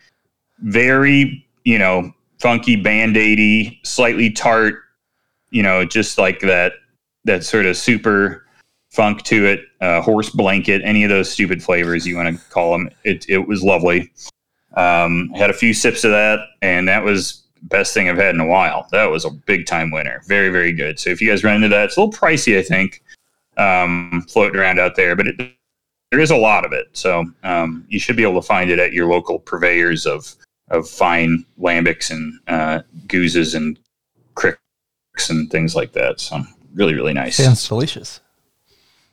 very 0.60 1.46
you 1.64 1.78
know 1.78 2.12
funky 2.40 2.76
band 2.76 3.16
aidy, 3.16 3.78
slightly 3.84 4.30
tart. 4.30 4.76
You 5.50 5.62
know, 5.62 5.84
just 5.84 6.16
like 6.16 6.40
that 6.40 6.72
that 7.24 7.44
sort 7.44 7.66
of 7.66 7.76
super 7.76 8.41
funk 8.92 9.22
to 9.24 9.46
it. 9.46 9.60
Uh, 9.80 10.00
horse 10.00 10.30
blanket, 10.30 10.82
any 10.84 11.02
of 11.02 11.10
those 11.10 11.30
stupid 11.30 11.62
flavors 11.62 12.06
you 12.06 12.16
want 12.16 12.28
to 12.28 12.44
call 12.50 12.72
them. 12.72 12.88
It 13.04 13.26
it 13.28 13.48
was 13.48 13.62
lovely. 13.62 14.12
Um, 14.74 15.30
had 15.34 15.50
a 15.50 15.54
few 15.54 15.74
sips 15.74 16.04
of 16.04 16.12
that, 16.12 16.38
and 16.62 16.88
that 16.88 17.02
was 17.02 17.42
best 17.62 17.94
thing 17.94 18.08
I've 18.08 18.16
had 18.16 18.34
in 18.34 18.40
a 18.40 18.46
while. 18.46 18.86
That 18.90 19.10
was 19.10 19.24
a 19.24 19.30
big 19.30 19.66
time 19.66 19.90
winner. 19.90 20.22
Very, 20.26 20.48
very 20.48 20.72
good. 20.72 20.98
So 20.98 21.10
if 21.10 21.20
you 21.20 21.28
guys 21.28 21.44
run 21.44 21.56
into 21.56 21.68
that, 21.68 21.86
it's 21.86 21.96
a 21.96 22.00
little 22.00 22.12
pricey, 22.12 22.58
I 22.58 22.62
think, 22.62 23.02
um, 23.56 24.24
floating 24.28 24.58
around 24.58 24.80
out 24.80 24.96
there, 24.96 25.14
but 25.14 25.28
it, 25.28 25.52
there 26.10 26.20
is 26.20 26.30
a 26.30 26.36
lot 26.36 26.64
of 26.64 26.72
it. 26.72 26.88
So 26.92 27.24
um, 27.42 27.84
you 27.88 27.98
should 27.98 28.16
be 28.16 28.22
able 28.22 28.40
to 28.40 28.46
find 28.46 28.70
it 28.70 28.78
at 28.78 28.92
your 28.92 29.06
local 29.06 29.38
purveyors 29.38 30.06
of 30.06 30.34
of 30.70 30.88
fine 30.88 31.44
lambics 31.60 32.10
and 32.10 32.38
uh, 32.48 32.80
gueuzes 33.06 33.54
and 33.54 33.78
cricks 34.34 34.58
and 35.28 35.50
things 35.50 35.76
like 35.76 35.92
that. 35.92 36.18
So 36.18 36.42
really, 36.74 36.94
really 36.94 37.12
nice. 37.12 37.36
Sounds 37.36 37.68
delicious. 37.68 38.20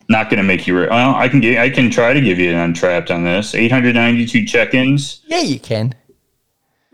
Not 0.09 0.29
going 0.29 0.37
to 0.37 0.43
make 0.43 0.65
you. 0.67 0.77
Re- 0.77 0.87
well, 0.89 1.15
I 1.15 1.29
can 1.29 1.39
get. 1.39 1.59
I 1.59 1.69
can 1.69 1.89
try 1.91 2.11
to 2.13 2.19
give 2.19 2.37
you 2.39 2.51
an 2.51 2.73
Untappd 2.73 3.09
on 3.13 3.23
this. 3.23 3.53
Eight 3.55 3.71
hundred 3.71 3.93
ninety 3.95 4.25
two 4.25 4.43
check-ins. 4.45 5.21
Yeah, 5.27 5.41
you 5.41 5.59
can. 5.59 5.93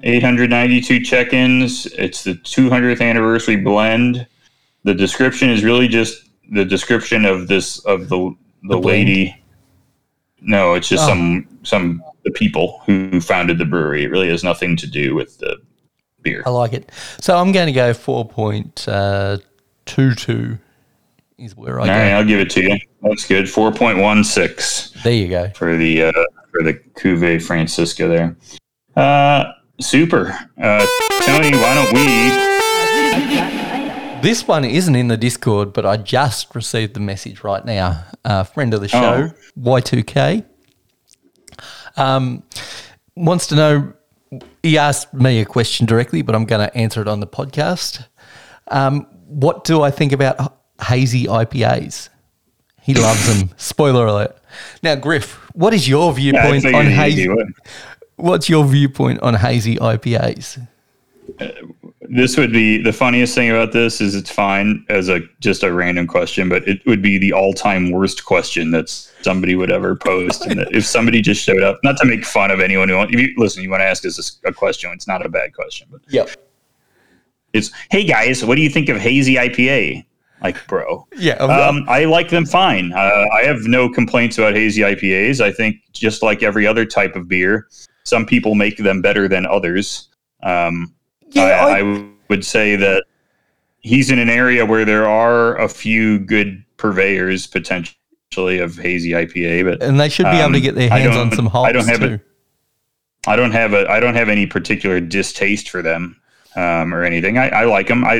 892 0.03 0.99
check-ins. 1.05 1.85
It's 1.87 2.23
the 2.25 2.33
200th 2.33 2.99
anniversary 3.01 3.55
blend. 3.55 4.27
The 4.83 4.93
description 4.93 5.49
is 5.49 5.63
really 5.63 5.87
just 5.87 6.29
the 6.51 6.65
description 6.65 7.23
of 7.25 7.47
this 7.47 7.79
of 7.85 8.09
the 8.09 8.35
the, 8.63 8.75
The 8.75 8.77
lady. 8.77 9.41
No, 10.41 10.73
it's 10.73 10.89
just 10.89 11.05
Oh. 11.05 11.07
some 11.07 11.47
some 11.63 12.03
the 12.25 12.31
people 12.31 12.81
who 12.85 13.21
founded 13.21 13.57
the 13.57 13.63
brewery. 13.65 14.03
It 14.03 14.11
really 14.11 14.27
has 14.29 14.43
nothing 14.43 14.75
to 14.77 14.85
do 14.87 15.15
with 15.15 15.37
the 15.39 15.55
beer. 16.21 16.43
I 16.45 16.49
like 16.49 16.73
it. 16.73 16.91
So 17.21 17.37
I'm 17.37 17.51
going 17.53 17.67
to 17.67 17.73
go 17.73 17.91
4.22 17.93 20.59
is 21.37 21.55
where 21.55 21.79
I 21.79 21.83
All 21.83 21.89
right, 21.89 22.11
I'll 22.11 22.25
give 22.25 22.39
it 22.39 22.49
to 22.51 22.61
you. 22.61 22.77
That's 23.01 23.25
good. 23.27 23.45
4.16 23.45 25.03
There 25.03 25.13
you 25.13 25.27
go. 25.27 25.49
for 25.49 25.75
the 25.75 26.03
uh, 26.03 26.11
for 26.51 26.63
the 26.63 26.73
Cuvée 26.73 27.41
Francisca 27.41 28.07
there. 28.07 28.37
Uh, 28.95 29.51
super. 29.79 30.37
Uh, 30.61 30.85
Tony, 31.23 31.51
why 31.51 31.73
don't 31.75 31.93
we 31.93 32.05
This 34.21 34.47
one 34.47 34.63
isn't 34.65 34.95
in 34.95 35.09
the 35.09 35.17
Discord, 35.17 35.73
but 35.73 35.85
I 35.85 35.97
just 35.97 36.55
received 36.55 36.93
the 36.93 36.99
message 37.01 37.43
right 37.43 37.63
now. 37.65 38.05
Uh, 38.23 38.43
friend 38.43 38.73
of 38.73 38.81
the 38.81 38.87
show, 38.87 39.31
Y2K, 39.59 40.45
um, 41.97 42.43
wants 43.15 43.47
to 43.47 43.55
know. 43.55 43.93
He 44.63 44.77
asked 44.77 45.13
me 45.13 45.39
a 45.39 45.45
question 45.45 45.85
directly, 45.85 46.21
but 46.21 46.33
I'm 46.35 46.45
going 46.45 46.67
to 46.67 46.75
answer 46.75 47.01
it 47.01 47.07
on 47.07 47.19
the 47.19 47.27
podcast. 47.27 48.05
Um, 48.67 49.05
what 49.27 49.63
do 49.63 49.81
I 49.83 49.91
think 49.91 50.11
about 50.11 50.57
hazy 50.81 51.25
IPAs? 51.25 52.09
He 52.81 52.93
loves 52.93 53.27
them. 53.39 53.49
Spoiler 53.57 54.05
alert. 54.05 54.37
Now, 54.83 54.95
Griff, 54.95 55.33
what 55.53 55.73
is 55.73 55.87
your 55.87 56.13
viewpoint 56.13 56.63
figured 56.63 56.85
on 56.85 56.91
hazy? 56.91 57.27
What's 58.17 58.47
your 58.47 58.63
viewpoint 58.65 59.19
on 59.21 59.33
hazy 59.33 59.75
IPAs? 59.77 60.65
Uh, 61.39 61.47
this 62.01 62.37
would 62.37 62.53
be 62.53 62.77
the 62.81 62.93
funniest 62.93 63.33
thing 63.33 63.49
about 63.49 63.71
this 63.71 63.99
is 63.99 64.13
it's 64.15 64.29
fine 64.29 64.85
as 64.89 65.09
a 65.09 65.21
just 65.39 65.63
a 65.63 65.73
random 65.73 66.05
question, 66.05 66.47
but 66.47 66.65
it 66.67 66.85
would 66.85 67.01
be 67.01 67.17
the 67.17 67.33
all-time 67.33 67.91
worst 67.91 68.25
question 68.25 68.71
that 68.71 68.89
somebody 68.89 69.55
would 69.55 69.71
ever 69.71 69.95
post. 69.95 70.45
And 70.45 70.59
that 70.59 70.67
if 70.71 70.85
somebody 70.85 71.21
just 71.21 71.41
showed 71.43 71.63
up, 71.63 71.79
not 71.83 71.97
to 71.97 72.05
make 72.05 72.23
fun 72.23 72.51
of 72.51 72.59
anyone 72.59 72.87
who 72.89 72.95
want, 72.95 73.13
if 73.13 73.19
you 73.19 73.33
listen, 73.37 73.63
you 73.63 73.69
want 73.71 73.81
to 73.81 73.85
ask 73.85 74.05
us 74.05 74.39
a 74.45 74.53
question, 74.53 74.91
it's 74.93 75.07
not 75.07 75.25
a 75.25 75.29
bad 75.29 75.53
question, 75.53 75.87
but 75.91 76.01
Yep. 76.09 76.29
it's 77.53 77.71
hey 77.89 78.03
guys, 78.03 78.45
what 78.45 78.55
do 78.55 78.61
you 78.61 78.69
think 78.69 78.87
of 78.89 78.97
hazy 78.97 79.35
IPA? 79.35 80.05
Like, 80.45 80.67
bro, 80.67 81.07
Yeah. 81.17 81.33
um, 81.37 81.85
I 81.87 82.05
like 82.05 82.29
them 82.29 82.45
fine. 82.45 82.93
Uh, 82.93 83.25
I 83.33 83.43
have 83.45 83.61
no 83.63 83.89
complaints 83.89 84.37
about 84.37 84.53
hazy 84.53 84.81
IPAs. 84.83 85.41
I 85.41 85.51
think 85.51 85.77
just 85.91 86.21
like 86.21 86.43
every 86.43 86.67
other 86.67 86.85
type 86.85 87.15
of 87.15 87.27
beer, 87.27 87.67
some 88.03 88.27
people 88.27 88.53
make 88.53 88.77
them 88.77 89.01
better 89.01 89.27
than 89.27 89.47
others. 89.47 90.09
Um, 90.43 90.93
Yeah, 91.31 91.43
I, 91.65 91.79
I- 91.79 91.79
I 91.79 92.05
would 92.29 92.45
say 92.45 92.75
that 92.75 93.03
he's 93.79 94.11
in 94.11 94.19
an 94.19 94.29
area 94.29 94.65
where 94.65 94.85
there 94.85 95.07
are 95.07 95.57
a 95.57 95.67
few 95.67 96.19
good 96.19 96.63
purveyors 96.77 97.47
potentially 97.47 98.59
of 98.59 98.77
hazy 98.77 99.11
IPA, 99.11 99.63
but 99.65 99.81
and 99.83 99.99
they 99.99 100.09
should 100.09 100.25
be 100.25 100.29
able 100.37 100.51
to 100.51 100.57
um, 100.57 100.61
get 100.61 100.75
their 100.75 100.89
hands 100.89 101.15
on 101.15 101.31
some 101.31 101.49
I 101.53 101.71
don't 101.71 101.87
have 101.87 101.99
too. 102.01 102.05
it. 102.13 102.21
I 103.27 103.35
don't 103.35 103.51
have 103.51 103.73
a 103.73 103.89
I 103.89 103.99
don't 103.99 104.13
have 104.15 104.29
any 104.29 104.45
particular 104.45 104.99
distaste 104.99 105.69
for 105.69 105.81
them 105.81 106.19
um, 106.55 106.93
or 106.93 107.03
anything. 107.03 107.37
I, 107.39 107.49
I 107.49 107.63
like 107.65 107.87
them. 107.87 108.03
I 108.05 108.19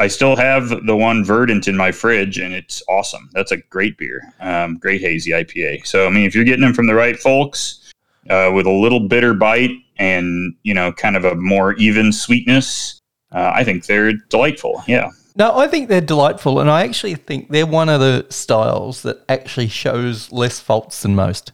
I 0.00 0.08
still 0.08 0.34
have 0.34 0.86
the 0.86 0.96
one 0.96 1.22
Verdant 1.22 1.68
in 1.68 1.76
my 1.76 1.92
fridge, 1.92 2.38
and 2.38 2.54
it's 2.54 2.82
awesome. 2.88 3.28
That's 3.34 3.52
a 3.52 3.58
great 3.58 3.98
beer, 3.98 4.22
um, 4.40 4.78
great 4.78 5.02
hazy 5.02 5.32
IPA. 5.32 5.86
So 5.86 6.06
I 6.06 6.10
mean, 6.10 6.24
if 6.24 6.34
you're 6.34 6.44
getting 6.44 6.62
them 6.62 6.72
from 6.72 6.86
the 6.86 6.94
right 6.94 7.18
folks 7.18 7.92
uh, 8.30 8.50
with 8.54 8.64
a 8.64 8.72
little 8.72 9.00
bitter 9.00 9.34
bite 9.34 9.72
and 9.98 10.54
you 10.62 10.72
know, 10.72 10.90
kind 10.90 11.16
of 11.16 11.26
a 11.26 11.34
more 11.34 11.74
even 11.74 12.12
sweetness, 12.12 12.98
uh, 13.32 13.52
I 13.54 13.62
think 13.62 13.84
they're 13.84 14.14
delightful. 14.30 14.82
Yeah. 14.88 15.10
No, 15.36 15.56
I 15.56 15.68
think 15.68 15.88
they're 15.88 16.00
delightful, 16.00 16.60
and 16.60 16.70
I 16.70 16.82
actually 16.82 17.14
think 17.14 17.50
they're 17.50 17.66
one 17.66 17.90
of 17.90 18.00
the 18.00 18.26
styles 18.30 19.02
that 19.02 19.22
actually 19.28 19.68
shows 19.68 20.32
less 20.32 20.60
faults 20.60 21.02
than 21.02 21.14
most. 21.14 21.52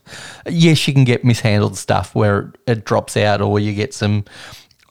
Yes, 0.49 0.86
you 0.86 0.94
can 0.94 1.05
get 1.05 1.24
mishandled 1.24 1.76
stuff 1.76 2.14
where 2.14 2.53
it 2.68 2.84
drops 2.84 3.16
out, 3.16 3.40
or 3.40 3.59
you 3.59 3.74
get 3.74 3.92
some 3.92 4.24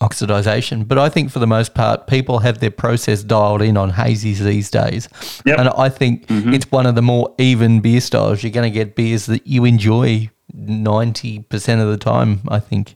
oxidization, 0.01 0.87
but 0.87 0.97
I 0.97 1.09
think 1.09 1.31
for 1.31 1.39
the 1.39 1.47
most 1.47 1.73
part, 1.73 2.07
people 2.07 2.39
have 2.39 2.59
their 2.59 2.71
process 2.71 3.23
dialed 3.23 3.61
in 3.61 3.77
on 3.77 3.91
hazies 3.93 4.39
these 4.39 4.69
days, 4.69 5.07
Yep. 5.45 5.59
and 5.59 5.69
I 5.69 5.89
think 5.89 6.25
it's 6.29 6.69
one 6.71 6.85
of 6.85 6.95
the 6.95 7.01
more 7.01 7.33
even 7.37 7.79
beer 7.79 8.01
styles. 8.01 8.43
You're 8.43 8.51
going 8.51 8.71
to 8.71 8.77
get 8.77 8.95
beers 8.95 9.25
that 9.27 9.47
you 9.47 9.65
enjoy 9.65 10.29
ninety 10.53 11.39
percent 11.39 11.81
of 11.81 11.87
the 11.89 11.97
time. 11.97 12.41
I 12.47 12.59
think. 12.59 12.95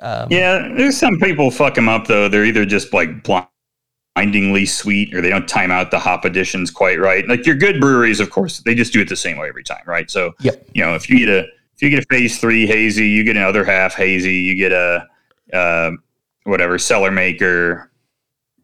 Yeah, 0.00 0.68
there's 0.76 0.96
some 0.96 1.18
people 1.18 1.50
fuck 1.50 1.74
them 1.74 1.88
up 1.88 2.06
though. 2.06 2.28
They're 2.28 2.44
either 2.44 2.64
just 2.64 2.92
like 2.92 3.10
blindingly 4.16 4.66
sweet, 4.66 5.14
or 5.14 5.20
they 5.20 5.30
don't 5.30 5.48
time 5.48 5.70
out 5.70 5.90
the 5.90 5.98
hop 5.98 6.24
additions 6.24 6.70
quite 6.70 6.98
right. 6.98 7.26
Like 7.28 7.46
your 7.46 7.54
good 7.56 7.80
breweries, 7.80 8.20
of 8.20 8.30
course, 8.30 8.58
they 8.58 8.74
just 8.74 8.92
do 8.92 9.00
it 9.00 9.08
the 9.08 9.16
same 9.16 9.38
way 9.38 9.48
every 9.48 9.64
time, 9.64 9.82
right? 9.86 10.10
So, 10.10 10.34
Yep. 10.40 10.66
you 10.74 10.84
know, 10.84 10.94
if 10.94 11.08
you 11.08 11.18
get 11.18 11.28
a 11.28 11.38
if 11.74 11.82
you 11.82 11.90
get 11.90 12.00
a 12.02 12.06
phase 12.10 12.38
three 12.38 12.66
hazy, 12.66 13.06
you 13.08 13.22
get 13.22 13.36
another 13.36 13.64
half 13.64 13.94
hazy, 13.94 14.34
you 14.34 14.56
get 14.56 14.72
a 14.72 15.06
uh, 15.52 15.92
whatever 16.48 16.78
cellar 16.78 17.10
maker, 17.10 17.90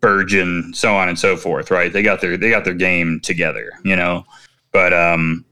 Verdant, 0.00 0.76
so 0.76 0.94
on 0.94 1.08
and 1.08 1.18
so 1.18 1.36
forth, 1.36 1.70
right? 1.70 1.92
They 1.92 2.02
got 2.02 2.20
their 2.20 2.36
they 2.36 2.50
got 2.50 2.64
their 2.64 2.74
game 2.74 3.20
together, 3.20 3.70
you 3.84 3.96
know. 3.96 4.24
But 4.72 4.92
um, 4.92 5.44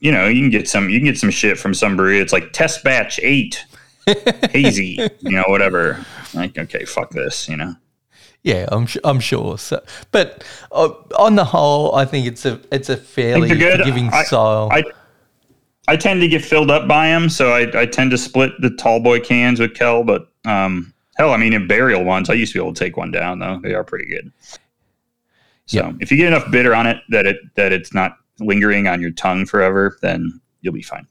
you 0.00 0.10
know, 0.10 0.26
you 0.26 0.40
can 0.42 0.50
get 0.50 0.68
some 0.68 0.88
you 0.90 0.98
can 0.98 1.06
get 1.06 1.18
some 1.18 1.30
shit 1.30 1.58
from 1.58 1.74
some 1.74 1.96
brewery. 1.96 2.18
It's 2.18 2.32
like 2.32 2.52
test 2.52 2.82
batch 2.82 3.20
eight 3.22 3.64
hazy, 4.50 4.98
you 5.20 5.30
know, 5.30 5.44
whatever. 5.46 6.04
Like, 6.34 6.58
okay, 6.58 6.84
fuck 6.84 7.10
this, 7.10 7.48
you 7.48 7.56
know. 7.56 7.74
Yeah, 8.42 8.66
I'm 8.72 8.88
su- 8.88 9.00
I'm 9.04 9.20
sure. 9.20 9.56
So, 9.56 9.80
but 10.10 10.42
uh, 10.72 10.88
on 11.16 11.36
the 11.36 11.44
whole, 11.44 11.94
I 11.94 12.04
think 12.04 12.26
it's 12.26 12.44
a 12.44 12.60
it's 12.72 12.88
a 12.88 12.96
fairly 12.96 13.48
they're 13.48 13.56
good. 13.56 13.78
forgiving 13.80 14.08
I- 14.12 14.24
style. 14.24 14.68
I 14.72 14.82
I 15.86 15.96
tend 15.96 16.20
to 16.22 16.28
get 16.28 16.44
filled 16.44 16.70
up 16.70 16.88
by 16.88 17.08
them, 17.08 17.28
so 17.28 17.52
I, 17.52 17.82
I 17.82 17.86
tend 17.86 18.10
to 18.12 18.18
split 18.18 18.52
the 18.60 18.70
tall 18.70 19.00
boy 19.00 19.20
cans 19.20 19.60
with 19.60 19.74
Kel. 19.74 20.02
But 20.02 20.28
um, 20.44 20.92
hell, 21.22 21.32
I 21.32 21.36
mean, 21.36 21.52
in 21.52 21.66
burial 21.68 22.02
ones, 22.04 22.28
I 22.28 22.34
used 22.34 22.52
to 22.52 22.58
be 22.58 22.62
able 22.64 22.74
to 22.74 22.84
take 22.84 22.96
one 22.96 23.12
down 23.12 23.38
though. 23.38 23.60
They 23.62 23.74
are 23.74 23.84
pretty 23.84 24.06
good. 24.06 24.32
So 25.66 25.78
Yeah. 25.78 25.92
if 26.00 26.10
you 26.10 26.16
get 26.16 26.26
enough 26.26 26.50
bitter 26.50 26.74
on 26.74 26.86
it 26.86 26.98
that 27.10 27.26
it 27.26 27.36
that 27.54 27.72
it's 27.72 27.94
not 27.94 28.16
lingering 28.40 28.88
on 28.88 29.00
your 29.00 29.12
tongue 29.12 29.46
forever, 29.46 29.96
then 30.02 30.40
you'll 30.62 30.74
be 30.74 30.82
fine. 30.82 31.06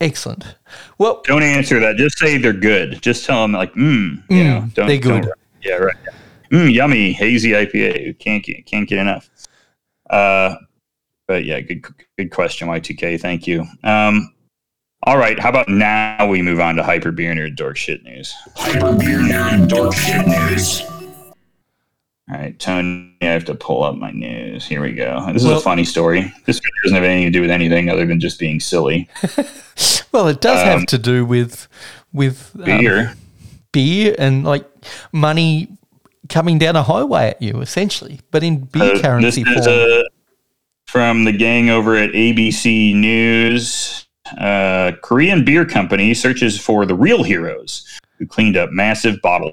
Excellent. 0.00 0.56
Well, 0.98 1.22
Don't 1.24 1.42
answer 1.42 1.80
that. 1.80 1.96
Just 1.96 2.18
say 2.18 2.36
they're 2.36 2.52
good. 2.52 3.00
Just 3.00 3.24
tell 3.24 3.40
them 3.40 3.52
like, 3.52 3.72
mm, 3.72 4.22
you 4.28 4.42
Mm, 4.42 4.44
know, 4.44 4.60
don't, 4.74 4.86
they're 4.88 4.98
don't- 4.98 5.22
good. 5.22 5.32
yeah, 5.62 5.74
right. 5.76 5.96
Mm, 6.52 6.70
yummy 6.72 7.12
hazy 7.12 7.52
IPA. 7.52 8.18
Can't 8.18 8.44
get 8.44 8.66
can't 8.66 8.86
get 8.88 8.98
enough. 8.98 9.30
Uh, 10.10 10.56
but 11.26 11.44
yeah, 11.46 11.60
good 11.60 11.82
good 12.18 12.30
question, 12.30 12.68
Y2K. 12.68 13.18
Thank 13.18 13.46
you. 13.46 13.64
Um, 13.82 14.32
all 15.06 15.18
right, 15.18 15.38
how 15.38 15.48
about 15.50 15.68
now 15.68 16.26
we 16.26 16.42
move 16.42 16.58
on 16.60 16.74
to 16.76 16.82
hyper 16.82 17.12
beer 17.12 17.32
nerd 17.34 17.56
dork 17.56 17.76
shit 17.76 18.02
news. 18.04 18.34
Hyper 18.56 18.92
Beer 18.96 19.18
Nerd 19.20 19.68
Dork 19.68 19.94
Shit 19.94 20.26
News. 20.26 20.82
All 22.28 22.36
right, 22.38 22.58
Tony, 22.58 23.16
I 23.22 23.26
have 23.26 23.44
to 23.44 23.54
pull 23.54 23.84
up 23.84 23.94
my 23.94 24.10
news. 24.10 24.66
Here 24.66 24.80
we 24.82 24.92
go. 24.92 25.24
This 25.32 25.42
is 25.42 25.48
Well- 25.48 25.58
a 25.58 25.60
funny 25.60 25.84
story. 25.84 26.32
This 26.44 26.60
doesn't 26.82 26.96
have 26.96 27.04
anything 27.04 27.26
to 27.26 27.30
do 27.30 27.40
with 27.40 27.50
anything 27.50 27.88
other 27.88 28.04
than 28.04 28.18
just 28.18 28.40
being 28.40 28.58
silly. 28.58 29.08
well, 30.12 30.26
it 30.26 30.40
does 30.40 30.60
Um, 30.60 30.66
have 30.80 30.86
to 30.86 30.98
do 30.98 31.24
with 31.24 31.68
with 32.12 32.50
um, 32.56 32.64
Beer. 32.64 33.14
beer 33.72 34.16
and 34.18 34.42
like 34.44 34.64
money 35.12 35.68
coming 36.28 36.58
down 36.58 36.74
a 36.74 36.82
highway 36.82 37.28
at 37.28 37.40
you, 37.42 37.60
essentially, 37.60 38.18
but 38.32 38.42
in 38.42 38.58
beer 38.64 38.82
Uh, 38.82 38.86
this 38.94 39.02
currency 39.02 39.42
is 39.42 39.64
form. 39.66 39.78
uh, 39.78 40.02
from 40.86 41.24
the 41.24 41.32
gang 41.32 41.70
over 41.70 41.94
at 41.94 42.10
ABC 42.10 42.92
News. 42.94 44.05
Uh, 44.38 44.92
Korean 45.02 45.44
beer 45.44 45.64
company 45.64 46.14
searches 46.14 46.58
for 46.58 46.84
the 46.84 46.94
real 46.94 47.22
heroes 47.22 47.86
who 48.18 48.26
cleaned 48.26 48.56
up 48.56 48.70
massive 48.70 49.20
bottle 49.22 49.52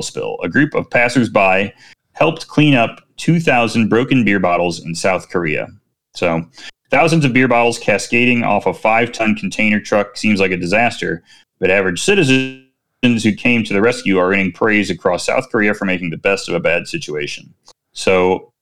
spill. 0.00 0.38
A 0.42 0.48
group 0.48 0.74
of 0.74 0.88
passersby 0.90 1.72
helped 2.12 2.48
clean 2.48 2.74
up 2.74 3.00
2,000 3.16 3.88
broken 3.88 4.24
beer 4.24 4.40
bottles 4.40 4.84
in 4.84 4.94
South 4.94 5.28
Korea. 5.28 5.68
So, 6.14 6.44
thousands 6.90 7.24
of 7.24 7.32
beer 7.32 7.48
bottles 7.48 7.78
cascading 7.78 8.44
off 8.44 8.66
a 8.66 8.74
five 8.74 9.12
ton 9.12 9.34
container 9.34 9.80
truck 9.80 10.16
seems 10.16 10.40
like 10.40 10.50
a 10.50 10.56
disaster, 10.56 11.22
but 11.58 11.70
average 11.70 12.00
citizens 12.00 12.62
who 13.02 13.34
came 13.34 13.64
to 13.64 13.72
the 13.72 13.80
rescue 13.80 14.18
are 14.18 14.32
earning 14.32 14.52
praise 14.52 14.90
across 14.90 15.26
South 15.26 15.50
Korea 15.50 15.74
for 15.74 15.84
making 15.84 16.10
the 16.10 16.16
best 16.16 16.48
of 16.48 16.54
a 16.54 16.60
bad 16.60 16.86
situation. 16.88 17.52
So, 17.92 18.52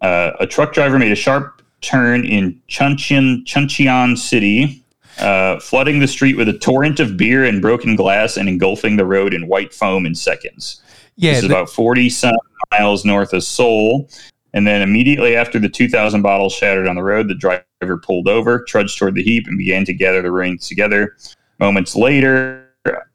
uh, 0.00 0.32
a 0.40 0.46
truck 0.46 0.72
driver 0.72 0.98
made 0.98 1.12
a 1.12 1.16
sharp 1.16 1.61
turn 1.82 2.24
in 2.24 2.60
Chuncheon, 2.68 3.44
Chuncheon 3.44 4.16
City, 4.16 4.82
uh, 5.18 5.60
flooding 5.60 5.98
the 5.98 6.08
street 6.08 6.36
with 6.36 6.48
a 6.48 6.58
torrent 6.58 7.00
of 7.00 7.16
beer 7.16 7.44
and 7.44 7.60
broken 7.60 7.96
glass 7.96 8.36
and 8.36 8.48
engulfing 8.48 8.96
the 8.96 9.04
road 9.04 9.34
in 9.34 9.46
white 9.46 9.74
foam 9.74 10.06
in 10.06 10.14
seconds. 10.14 10.80
yeah, 11.16 11.32
this 11.32 11.42
is 11.42 11.48
the- 11.48 11.54
about 11.54 11.68
40 11.68 12.08
some 12.08 12.34
miles 12.70 13.04
north 13.04 13.34
of 13.34 13.44
Seoul. 13.44 14.08
And 14.54 14.66
then 14.66 14.82
immediately 14.82 15.36
after 15.36 15.58
the 15.58 15.68
2,000 15.68 16.22
bottles 16.22 16.52
shattered 16.52 16.86
on 16.86 16.96
the 16.96 17.02
road, 17.02 17.28
the 17.28 17.34
driver 17.34 17.98
pulled 17.98 18.28
over, 18.28 18.64
trudged 18.64 18.98
toward 18.98 19.14
the 19.14 19.22
heap, 19.22 19.46
and 19.46 19.58
began 19.58 19.84
to 19.86 19.92
gather 19.94 20.22
the 20.22 20.30
remains 20.30 20.68
together. 20.68 21.16
Moments 21.58 21.96
later, 21.96 22.68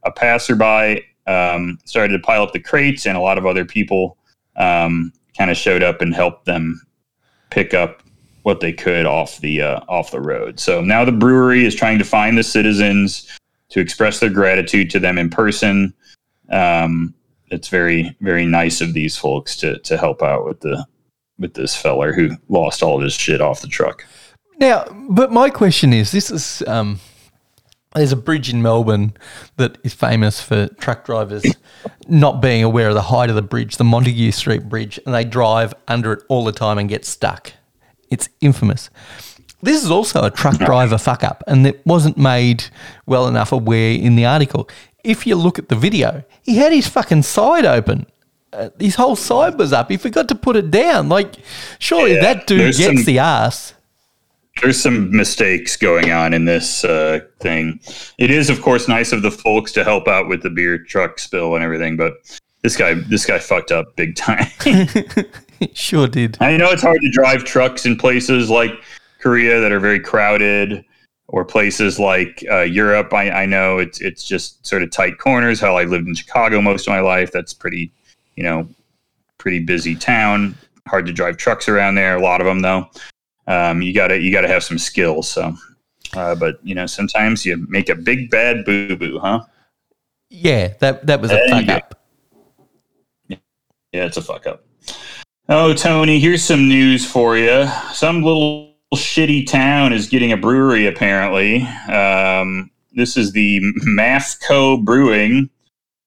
a 0.06 0.12
passerby 0.12 1.04
um, 1.28 1.78
started 1.86 2.14
to 2.14 2.20
pile 2.20 2.44
up 2.44 2.54
the 2.54 2.60
crates, 2.60 3.06
and 3.06 3.18
a 3.18 3.22
lot 3.22 3.38
of 3.38 3.46
other 3.46 3.66
people 3.66 4.18
um, 4.56 5.12
kind 5.38 5.52
of 5.52 5.58
showed 5.58 5.84
up 5.84 6.02
and 6.02 6.14
helped 6.16 6.46
them 6.46 6.82
pick 7.50 7.74
up 7.74 8.02
what 8.48 8.62
they 8.62 8.72
could 8.72 9.06
off 9.06 9.40
the 9.40 9.62
uh, 9.62 9.82
off 9.90 10.12
the 10.12 10.22
road. 10.22 10.58
So 10.58 10.80
now 10.80 11.04
the 11.04 11.12
brewery 11.12 11.66
is 11.66 11.76
trying 11.76 11.98
to 11.98 12.06
find 12.06 12.38
the 12.38 12.44
citizens 12.44 13.38
to 13.68 13.82
express 13.82 14.22
their 14.22 14.30
gratitude 14.30 14.90
to 14.92 15.00
them 15.00 15.18
in 15.18 15.30
person. 15.30 15.94
Um, 16.50 17.14
it's 17.52 17.68
very 17.68 18.16
very 18.22 18.46
nice 18.46 18.80
of 18.80 18.94
these 18.94 19.18
folks 19.18 19.58
to 19.58 19.80
to 19.80 19.98
help 19.98 20.24
out 20.24 20.46
with 20.46 20.62
the 20.62 20.88
with 21.38 21.56
this 21.56 21.76
feller 21.76 22.14
who 22.14 22.38
lost 22.48 22.82
all 22.82 23.02
his 23.02 23.14
shit 23.14 23.42
off 23.42 23.60
the 23.60 23.68
truck. 23.68 24.06
Now, 24.60 24.86
but 25.10 25.30
my 25.30 25.50
question 25.50 25.92
is 25.92 26.14
this 26.14 26.32
is 26.32 26.64
um, 26.68 27.02
there's 27.96 28.14
a 28.14 28.16
bridge 28.16 28.50
in 28.50 28.62
Melbourne 28.62 29.12
that 29.58 29.78
is 29.84 29.94
famous 29.94 30.40
for 30.42 30.70
truck 30.80 31.04
drivers 31.04 31.44
not 32.08 32.42
being 32.42 32.64
aware 32.64 32.88
of 32.88 32.96
the 32.96 33.02
height 33.02 33.30
of 33.30 33.36
the 33.36 33.42
bridge, 33.42 33.76
the 33.76 33.84
Montague 33.84 34.32
Street 34.32 34.70
Bridge, 34.70 35.02
and 35.06 35.14
they 35.14 35.26
drive 35.26 35.74
under 35.90 36.14
it 36.14 36.24
all 36.30 36.46
the 36.46 36.54
time 36.54 36.78
and 36.78 36.88
get 36.88 37.04
stuck. 37.04 37.52
It's 38.10 38.30
infamous. 38.42 38.90
This 39.62 39.84
is 39.84 39.90
also 39.90 40.24
a 40.24 40.30
truck 40.32 40.58
driver 40.58 40.98
fuck 40.98 41.24
up, 41.24 41.44
and 41.48 41.66
it 41.66 41.86
wasn't 41.86 42.18
made 42.18 42.66
well 43.06 43.28
enough 43.28 43.52
aware 43.52 43.92
in 43.94 44.16
the 44.16 44.26
article. 44.26 44.70
If 45.04 45.26
you 45.26 45.36
look 45.36 45.58
at 45.58 45.70
the 45.70 45.76
video, 45.76 46.24
he 46.44 46.58
had 46.58 46.72
his 46.72 46.88
fucking 46.88 47.24
side 47.24 47.66
open. 47.66 48.06
Uh, 48.54 48.70
his 48.80 48.96
whole 48.96 49.16
side 49.16 49.58
was 49.58 49.74
up. 49.74 49.90
He 49.90 49.98
forgot 49.98 50.28
to 50.30 50.36
put 50.36 50.56
it 50.56 50.70
down. 50.72 51.10
Like, 51.10 51.36
surely 51.80 52.16
Yeah, 52.16 52.22
that 52.22 52.48
dude 52.48 52.76
gets 52.76 52.84
some- 52.84 53.04
the 53.04 53.20
ass. 53.20 53.74
There's 54.62 54.82
some 54.82 55.16
mistakes 55.16 55.76
going 55.78 56.12
on 56.12 56.34
in 56.34 56.46
this 56.46 56.84
uh, 56.84 57.20
thing. 57.40 57.80
It 58.18 58.32
is, 58.32 58.50
of 58.50 58.62
course, 58.62 58.88
nice 58.88 59.12
of 59.12 59.22
the 59.22 59.30
folks 59.30 59.72
to 59.74 59.84
help 59.84 60.08
out 60.08 60.28
with 60.28 60.42
the 60.42 60.50
beer 60.50 60.80
truck 60.80 61.20
spill 61.20 61.54
and 61.54 61.64
everything, 61.64 61.96
but 61.96 62.14
this 62.64 62.76
guy 62.76 62.96
this 62.96 63.24
guy 63.26 63.38
fucked 63.38 63.72
up 63.72 63.96
big 63.96 64.16
time. 64.16 64.48
Sure 65.74 66.08
did. 66.08 66.38
I 66.40 66.58
know 66.58 66.70
it's 66.72 66.82
hard 66.82 67.02
to 67.02 67.10
drive 67.12 67.44
trucks 67.44 67.86
in 67.86 67.98
places 67.98 68.50
like 68.50 68.72
Korea 69.20 69.60
that 69.60 69.72
are 69.72 69.80
very 69.80 70.00
crowded, 70.00 70.84
or 71.28 71.44
places 71.44 72.00
like 72.00 72.44
uh, 72.50 72.62
Europe. 72.62 73.14
I, 73.14 73.30
I 73.30 73.46
know 73.46 73.80
it's 73.80 74.00
it's 74.02 74.28
just 74.28 74.66
sort 74.66 74.84
of 74.84 74.92
tight 74.92 75.18
corners. 75.18 75.60
Hell, 75.60 75.78
I 75.78 75.84
lived 75.84 76.08
in 76.08 76.16
Chicago 76.16 76.62
most 76.62 76.88
of 76.88 76.92
my 76.92 77.00
life. 77.00 77.32
That's 77.32 77.54
pretty, 77.54 77.92
you 78.36 78.44
know, 78.44 78.68
pretty 79.38 79.60
busy 79.60 79.96
town. 79.96 80.56
Hard 80.88 81.06
to 81.08 81.14
drive 81.14 81.38
trucks 81.38 81.68
around 81.68 81.96
there. 81.96 82.16
A 82.16 82.22
lot 82.22 82.42
of 82.42 82.48
them 82.48 82.62
though. 82.62 82.90
Um, 83.48 83.82
you 83.82 83.94
gotta 83.94 84.20
you 84.20 84.32
gotta 84.32 84.48
have 84.48 84.64
some 84.64 84.78
skills. 84.78 85.30
So, 85.30 85.54
uh, 86.16 86.36
but 86.36 86.60
you 86.64 86.76
know, 86.76 86.86
sometimes 86.86 87.46
you 87.46 87.66
make 87.70 87.90
a 87.90 87.96
big 87.96 88.30
bad 88.30 88.64
boo 88.66 88.96
boo, 88.96 89.20
huh? 89.20 89.44
Yeah, 90.30 90.74
that 90.80 91.06
that 91.08 91.22
was 91.22 91.32
a 91.32 91.36
There 91.36 91.50
fuck 91.50 91.70
up. 91.70 91.94
Yeah, 93.30 94.06
it's 94.06 94.18
a 94.18 94.22
fuck 94.22 94.46
up. 94.48 94.64
Oh, 95.50 95.74
Tony, 95.74 96.20
here's 96.20 96.44
some 96.44 96.68
news 96.68 97.10
for 97.10 97.38
you. 97.38 97.70
Some 97.94 98.22
little 98.22 98.76
shitty 98.94 99.48
town 99.48 99.94
is 99.94 100.10
getting 100.10 100.34
a 100.34 100.38
brewery, 100.38 100.88
apparently. 100.88 101.62
Um, 101.90 102.70
this 102.96 103.16
is 103.16 103.32
the 103.32 103.62
Mafco 103.88 104.84
Brewing. 104.84 105.50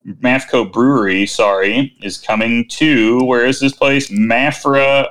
Mafco 0.06 0.70
Brewery, 0.70 1.24
sorry, 1.24 1.96
is 2.02 2.18
coming 2.18 2.68
to, 2.68 3.24
where 3.24 3.46
is 3.46 3.60
this 3.60 3.72
place? 3.72 4.10
Maffra, 4.10 5.08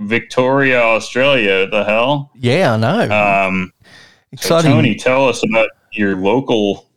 Victoria, 0.00 0.80
Australia. 0.80 1.68
The 1.68 1.84
hell? 1.84 2.32
Yeah, 2.34 2.72
I 2.72 2.76
know. 2.78 3.46
Um, 3.46 3.72
so 3.78 4.56
Exciting. 4.56 4.72
Tony, 4.72 4.94
tell 4.96 5.28
us 5.28 5.44
about 5.44 5.68
your 5.92 6.16
local 6.16 6.88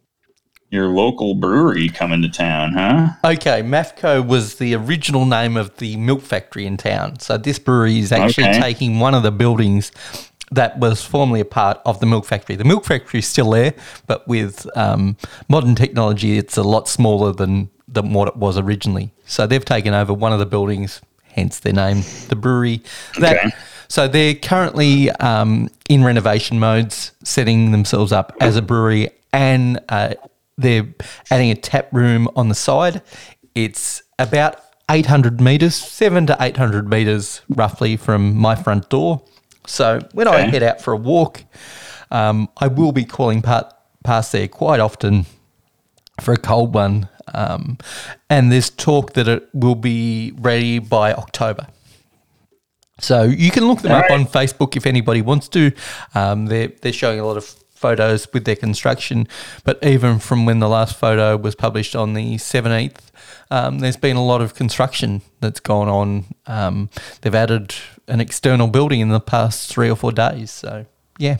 your 0.76 0.90
local 0.90 1.34
brewery 1.34 1.90
coming 1.90 2.22
to 2.22 2.30
town, 2.30 2.74
huh? 2.74 3.08
Okay, 3.24 3.62
Mafco 3.64 4.26
was 4.26 4.56
the 4.56 4.76
original 4.76 5.26
name 5.26 5.58
of 5.58 5.76
the 5.78 5.98
milk 5.98 6.22
factory 6.22 6.66
in 6.68 6.78
town. 6.78 7.18
So 7.20 7.38
this 7.38 7.58
brewery 7.58 7.98
is 8.00 8.12
actually 8.12 8.50
Okay. 8.50 8.60
taking 8.60 9.00
one 9.00 9.16
of 9.16 9.24
the 9.24 9.32
buildings 9.32 9.92
that 10.52 10.78
was 10.78 11.02
formerly 11.04 11.40
a 11.40 11.46
part 11.46 11.80
of 11.86 12.00
the 12.00 12.06
milk 12.06 12.26
factory. 12.26 12.56
The 12.56 12.64
milk 12.66 12.86
factory 12.86 13.20
is 13.20 13.28
still 13.28 13.50
there, 13.50 13.74
but 14.06 14.28
with 14.28 14.68
um, 14.78 15.18
modern 15.50 15.74
technology, 15.76 16.38
it's 16.38 16.56
a 16.58 16.64
lot 16.64 16.88
smaller 16.88 17.32
than, 17.34 17.70
than 17.88 18.14
what 18.14 18.28
it 18.28 18.36
was 18.38 18.58
originally. 18.58 19.12
So 19.26 19.48
they've 19.48 19.66
taken 19.66 19.94
over 19.96 20.14
one 20.14 20.32
of 20.34 20.40
the 20.40 20.46
buildings, 20.46 21.02
hence 21.34 21.60
their 21.60 21.74
name, 21.74 22.04
the 22.30 22.36
brewery. 22.36 22.82
That, 23.20 23.38
Okay. 23.38 23.56
So 23.88 24.08
they're 24.08 24.34
currently 24.34 25.12
um, 25.12 25.70
in 25.90 26.04
renovation 26.04 26.60
modes, 26.60 27.12
setting 27.24 27.72
themselves 27.72 28.12
up 28.12 28.36
as 28.40 28.56
a 28.56 28.62
brewery, 28.64 29.10
and 29.32 29.80
uh, 29.90 30.16
they're 30.58 30.94
adding 31.30 31.52
a 31.52 31.56
tap 31.56 31.90
room 31.92 32.28
on 32.36 32.50
the 32.50 32.56
side. 32.56 33.02
It's 33.54 34.04
about 34.20 34.62
800 34.90 35.42
meters, 35.42 35.76
seven 35.76 36.28
to 36.28 36.38
800 36.40 36.90
meters 36.90 37.42
roughly 37.50 37.98
from 37.98 38.36
my 38.36 38.56
front 38.56 38.90
door. 38.90 39.24
So 39.68 40.00
when 40.14 40.28
I 40.28 40.42
head 40.42 40.64
out 40.64 40.82
for 40.82 40.94
a 40.94 40.98
walk, 40.98 41.44
um, 42.12 42.50
I 42.58 42.68
will 42.68 42.92
be 42.92 43.04
calling 43.04 43.42
part, 43.42 43.74
past 44.04 44.32
there 44.32 44.48
quite 44.48 44.80
often 44.80 45.26
for 46.22 46.34
a 46.34 46.38
cold 46.38 46.74
one. 46.74 47.10
Um, 47.34 47.80
and 48.30 48.52
there's 48.52 48.70
talk 48.70 49.14
that 49.14 49.28
it 49.28 49.50
will 49.54 49.76
be 49.76 50.34
ready 50.38 50.80
by 50.80 51.14
October. 51.14 51.68
So 53.00 53.24
you 53.24 53.52
can 53.52 53.68
look 53.68 53.82
them 53.82 53.92
up 53.92 54.06
Alright. 54.06 54.20
on 54.20 54.26
Facebook 54.26 54.78
if 54.78 54.86
anybody 54.86 55.22
wants 55.22 55.50
to. 55.50 55.72
Um, 56.14 56.46
they're, 56.46 56.72
they're 56.82 56.94
showing 56.94 57.20
a 57.20 57.26
lot 57.26 57.38
of 57.38 57.54
photos 57.76 58.28
with 58.34 58.46
their 58.46 58.56
construction, 58.56 59.28
but 59.64 59.78
even 59.84 60.18
from 60.18 60.46
when 60.46 60.60
the 60.60 60.70
last 60.70 60.98
photo 60.98 61.38
was 61.38 61.54
published 61.56 61.96
on 61.96 62.14
the 62.14 62.36
17th, 62.36 62.98
um, 63.52 63.80
there's 63.80 63.98
been 63.98 64.16
a 64.16 64.26
lot 64.26 64.42
of 64.42 64.56
construction 64.56 65.22
that's 65.42 65.60
gone 65.60 65.88
on. 65.88 66.26
Um, 66.48 66.90
they've 67.22 67.36
added 67.36 67.76
an 68.08 68.22
external 68.22 68.68
building 68.68 69.02
in 69.02 69.10
the 69.10 69.20
past 69.20 69.70
three 69.72 69.90
or 69.90 69.96
four 69.96 70.12
days. 70.12 70.52
So, 70.52 70.86
yeah, 71.20 71.38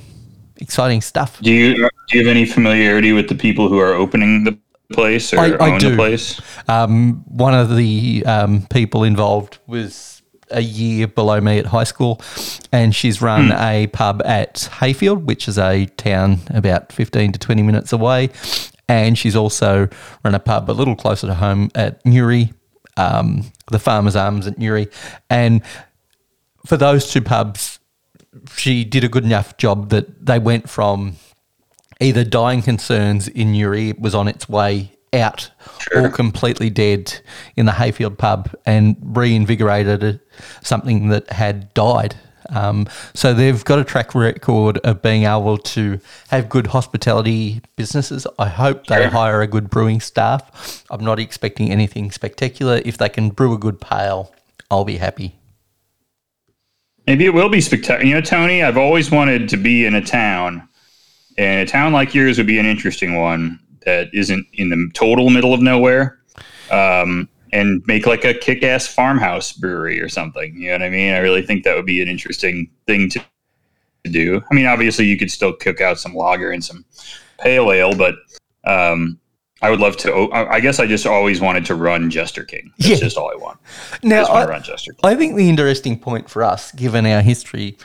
exciting 0.58 1.02
stuff. 1.02 1.40
Do 1.42 1.52
you 1.52 1.76
do 1.76 2.18
you 2.18 2.26
have 2.26 2.30
any 2.36 2.46
familiarity 2.46 3.14
with 3.14 3.30
the 3.30 3.36
people 3.36 3.70
who 3.70 3.80
are 3.80 3.94
opening 3.94 4.44
the 4.44 4.58
place 4.94 5.34
or 5.34 5.40
I- 5.40 5.52
I 5.54 5.72
own 5.72 5.80
do. 5.80 5.90
the 5.90 5.96
place? 5.96 6.40
Um, 6.68 7.24
one 7.28 7.54
of 7.56 7.76
the 7.76 8.24
um, 8.26 8.68
people 8.68 9.04
involved 9.04 9.58
was 9.66 10.15
a 10.52 10.62
year 10.62 11.08
below 11.08 11.42
me 11.42 11.60
at 11.60 11.68
high 11.68 11.84
school, 11.84 12.22
and 12.72 12.96
she's 12.96 13.22
run 13.22 13.52
a 13.52 13.88
pub 13.88 14.22
at 14.26 14.70
Heyfield, 14.80 15.24
which 15.24 15.48
is 15.48 15.58
a 15.58 15.86
town 15.98 16.40
about 16.50 16.92
15 16.92 17.32
to 17.34 17.40
20 17.40 17.64
minutes 17.64 17.94
away. 17.94 18.30
And 18.88 19.18
she's 19.18 19.36
also 19.36 19.90
run 20.24 20.36
a 20.36 20.40
pub 20.40 20.70
a 20.70 20.74
little 20.74 20.96
closer 20.96 21.28
to 21.28 21.34
home 21.34 21.72
at 21.74 22.06
Newry, 22.06 22.54
um, 22.98 23.52
the 23.72 23.80
Farmer's 23.80 24.16
Arms 24.16 24.46
at 24.46 24.60
Newry. 24.60 24.88
And 25.30 25.64
for 26.66 26.78
those 26.78 27.12
two 27.12 27.22
pubs, 27.22 27.80
she 28.56 28.84
did 28.84 29.04
a 29.04 29.10
good 29.10 29.24
enough 29.24 29.58
job 29.58 29.90
that 29.90 30.26
they 30.26 30.38
went 30.38 30.70
from 30.70 31.16
either 32.00 32.24
dying 32.24 32.62
concerns 32.62 33.28
in 33.28 33.54
Newry, 33.54 33.90
it 33.90 34.00
was 34.00 34.14
on 34.14 34.28
its 34.28 34.50
way 34.50 34.95
out, 35.16 35.50
or 35.96 36.10
completely 36.10 36.70
dead 36.70 37.20
in 37.56 37.66
the 37.66 37.72
Heyfield 37.72 38.18
pub, 38.18 38.54
and 38.66 38.96
reinvigorated 39.02 40.20
something 40.62 41.10
that 41.10 41.30
had 41.32 41.74
died. 41.74 42.16
Um, 42.50 42.88
so 43.16 43.34
they've 43.34 43.64
got 43.66 43.80
a 43.80 43.84
track 43.84 44.14
record 44.14 44.78
of 44.80 45.02
being 45.02 45.24
able 45.24 45.58
to 45.58 46.00
have 46.28 46.48
good 46.48 46.68
hospitality 46.68 47.62
businesses. 47.76 48.28
I 48.38 48.50
hope 48.50 48.86
they 48.86 48.98
Sure. 48.98 49.10
hire 49.10 49.42
a 49.42 49.48
good 49.48 49.70
brewing 49.72 50.00
staff. 50.00 50.84
I'm 50.92 51.04
not 51.04 51.18
expecting 51.18 51.72
anything 51.72 52.12
spectacular. 52.12 52.82
If 52.86 53.00
they 53.00 53.10
can 53.10 53.30
brew 53.30 53.54
a 53.54 53.58
good 53.58 53.82
pale, 53.82 54.32
I'll 54.70 54.86
be 54.86 54.98
happy. 54.98 55.34
Maybe 57.08 57.26
it 57.26 57.34
will 57.34 57.50
be 57.50 57.62
spectacular. 57.62 58.06
You 58.06 58.14
know, 58.16 58.22
Tony, 58.22 58.64
I've 58.64 58.78
always 58.78 59.10
wanted 59.12 59.50
to 59.50 59.58
be 59.58 59.86
in 59.86 59.96
a 59.96 60.02
town, 60.02 60.68
and 61.38 61.68
a 61.68 61.72
town 61.72 61.94
like 61.94 62.14
yours 62.14 62.38
would 62.38 62.48
be 62.48 62.60
an 62.60 62.66
interesting 62.66 63.16
one 63.16 63.60
that 63.86 64.10
isn't 64.14 64.46
in 64.54 64.70
the 64.70 64.90
total 64.94 65.30
middle 65.30 65.54
of 65.54 65.62
nowhere, 65.62 66.20
um, 66.72 67.30
and 67.54 67.82
make 67.88 68.06
like 68.06 68.26
a 68.26 68.34
kick-ass 68.34 68.88
farmhouse 68.88 69.54
brewery 69.54 70.02
or 70.02 70.10
something. 70.10 70.56
You 70.56 70.70
know 70.70 70.74
what 70.76 70.82
I 70.84 70.90
mean? 70.90 71.14
I 71.14 71.20
really 71.20 71.42
think 71.42 71.64
that 71.64 71.76
would 71.76 71.86
be 71.86 72.02
an 72.02 72.08
interesting 72.08 72.70
thing 72.88 73.10
to, 73.12 73.20
to 74.04 74.12
do. 74.12 74.42
I 74.52 74.54
mean, 74.56 74.66
obviously, 74.66 75.06
you 75.06 75.18
could 75.18 75.32
still 75.32 75.54
cook 75.54 75.80
out 75.82 76.00
some 76.00 76.14
lager 76.16 76.52
and 76.52 76.64
some 76.64 76.84
pale 77.40 77.72
ale, 77.72 77.96
but 77.96 78.16
um, 78.66 79.20
I 79.62 79.70
would 79.70 79.80
love 79.80 79.96
to. 79.98 80.12
oh, 80.14 80.28
I 80.30 80.56
I 80.56 80.60
guess 80.60 80.80
I 80.80 80.86
just 80.88 81.06
always 81.06 81.40
wanted 81.40 81.66
to 81.68 81.76
run 81.76 82.10
Jester 82.10 82.44
King. 82.44 82.72
That's 82.78 82.90
Yeah. 82.90 82.98
just 82.98 83.18
all 83.18 83.32
I 83.32 83.36
want. 83.36 83.60
Now, 84.04 84.22
just 84.22 84.32
want 84.32 84.44
I, 84.44 84.46
to 84.48 84.52
run 84.52 84.64
Jester 84.64 84.92
King. 84.94 85.00
I 85.12 85.16
think 85.16 85.36
the 85.36 85.48
interesting 85.50 85.98
point 86.00 86.30
for 86.30 86.44
us, 86.44 86.72
given 86.74 87.06
our 87.06 87.22
history, 87.22 87.78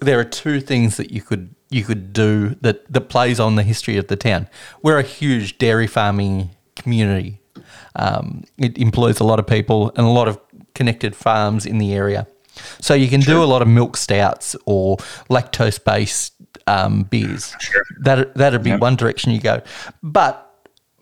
there 0.00 0.18
are 0.18 0.24
two 0.24 0.60
things 0.60 0.96
that 0.96 1.12
you 1.12 1.22
could 1.22 1.54
you 1.74 1.84
could 1.84 2.12
do 2.12 2.54
that 2.60 2.90
that 2.92 3.02
plays 3.08 3.38
on 3.40 3.56
the 3.56 3.62
history 3.62 3.96
of 3.96 4.06
the 4.06 4.16
town. 4.16 4.48
We're 4.82 4.98
a 4.98 5.02
huge 5.02 5.58
dairy 5.58 5.86
farming 5.86 6.50
community. 6.76 7.40
Um, 7.96 8.44
it 8.58 8.78
employs 8.78 9.20
a 9.20 9.24
lot 9.24 9.38
of 9.38 9.46
people 9.46 9.90
and 9.96 10.06
a 10.06 10.10
lot 10.10 10.28
of 10.28 10.38
connected 10.74 11.14
farms 11.14 11.66
in 11.66 11.78
the 11.78 11.92
area. 11.94 12.26
So 12.80 12.94
you 12.94 13.08
can 13.08 13.20
do 13.20 13.42
a 13.42 13.46
lot 13.46 13.62
of 13.62 13.68
milk 13.68 13.96
stouts 13.96 14.54
or 14.64 14.96
lactose 15.28 15.82
based 15.82 16.32
um, 16.66 17.02
beers. 17.04 17.52
Sure. 17.60 17.82
That 18.00 18.34
that'd 18.34 18.62
be 18.62 18.70
Yep. 18.70 18.80
one 18.80 18.96
direction 18.96 19.32
you 19.32 19.40
go. 19.40 19.60
But 20.02 20.34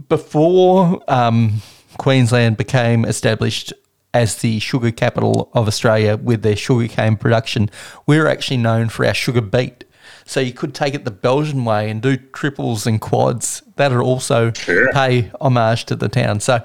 before 0.09 1.03
um, 1.09 1.61
Queensland 1.99 2.57
became 2.57 3.05
established 3.05 3.73
as 4.15 4.37
the 4.37 4.59
sugar 4.59 4.91
capital 4.91 5.51
of 5.55 5.67
Australia 5.69 6.17
with 6.17 6.43
their 6.43 6.57
sugarcane 6.57 7.17
production, 7.17 7.71
we 8.07 8.19
were 8.19 8.29
actually 8.29 8.59
known 8.59 8.89
for 8.89 9.07
our 9.07 9.15
sugar 9.15 9.41
beet. 9.41 9.85
So 10.25 10.41
you 10.41 10.53
could 10.53 10.75
take 10.75 10.95
it 10.95 11.05
the 11.05 11.11
Belgian 11.11 11.65
way 11.65 11.91
and 11.91 12.01
do 12.01 12.17
triples 12.17 12.87
and 12.87 13.01
quads. 13.01 13.63
That'd 13.77 13.99
also 13.99 14.53
Sure. 14.53 14.93
pay 14.93 15.31
homage 15.41 15.85
to 15.87 15.97
the 15.97 16.09
town. 16.09 16.41
So, 16.41 16.63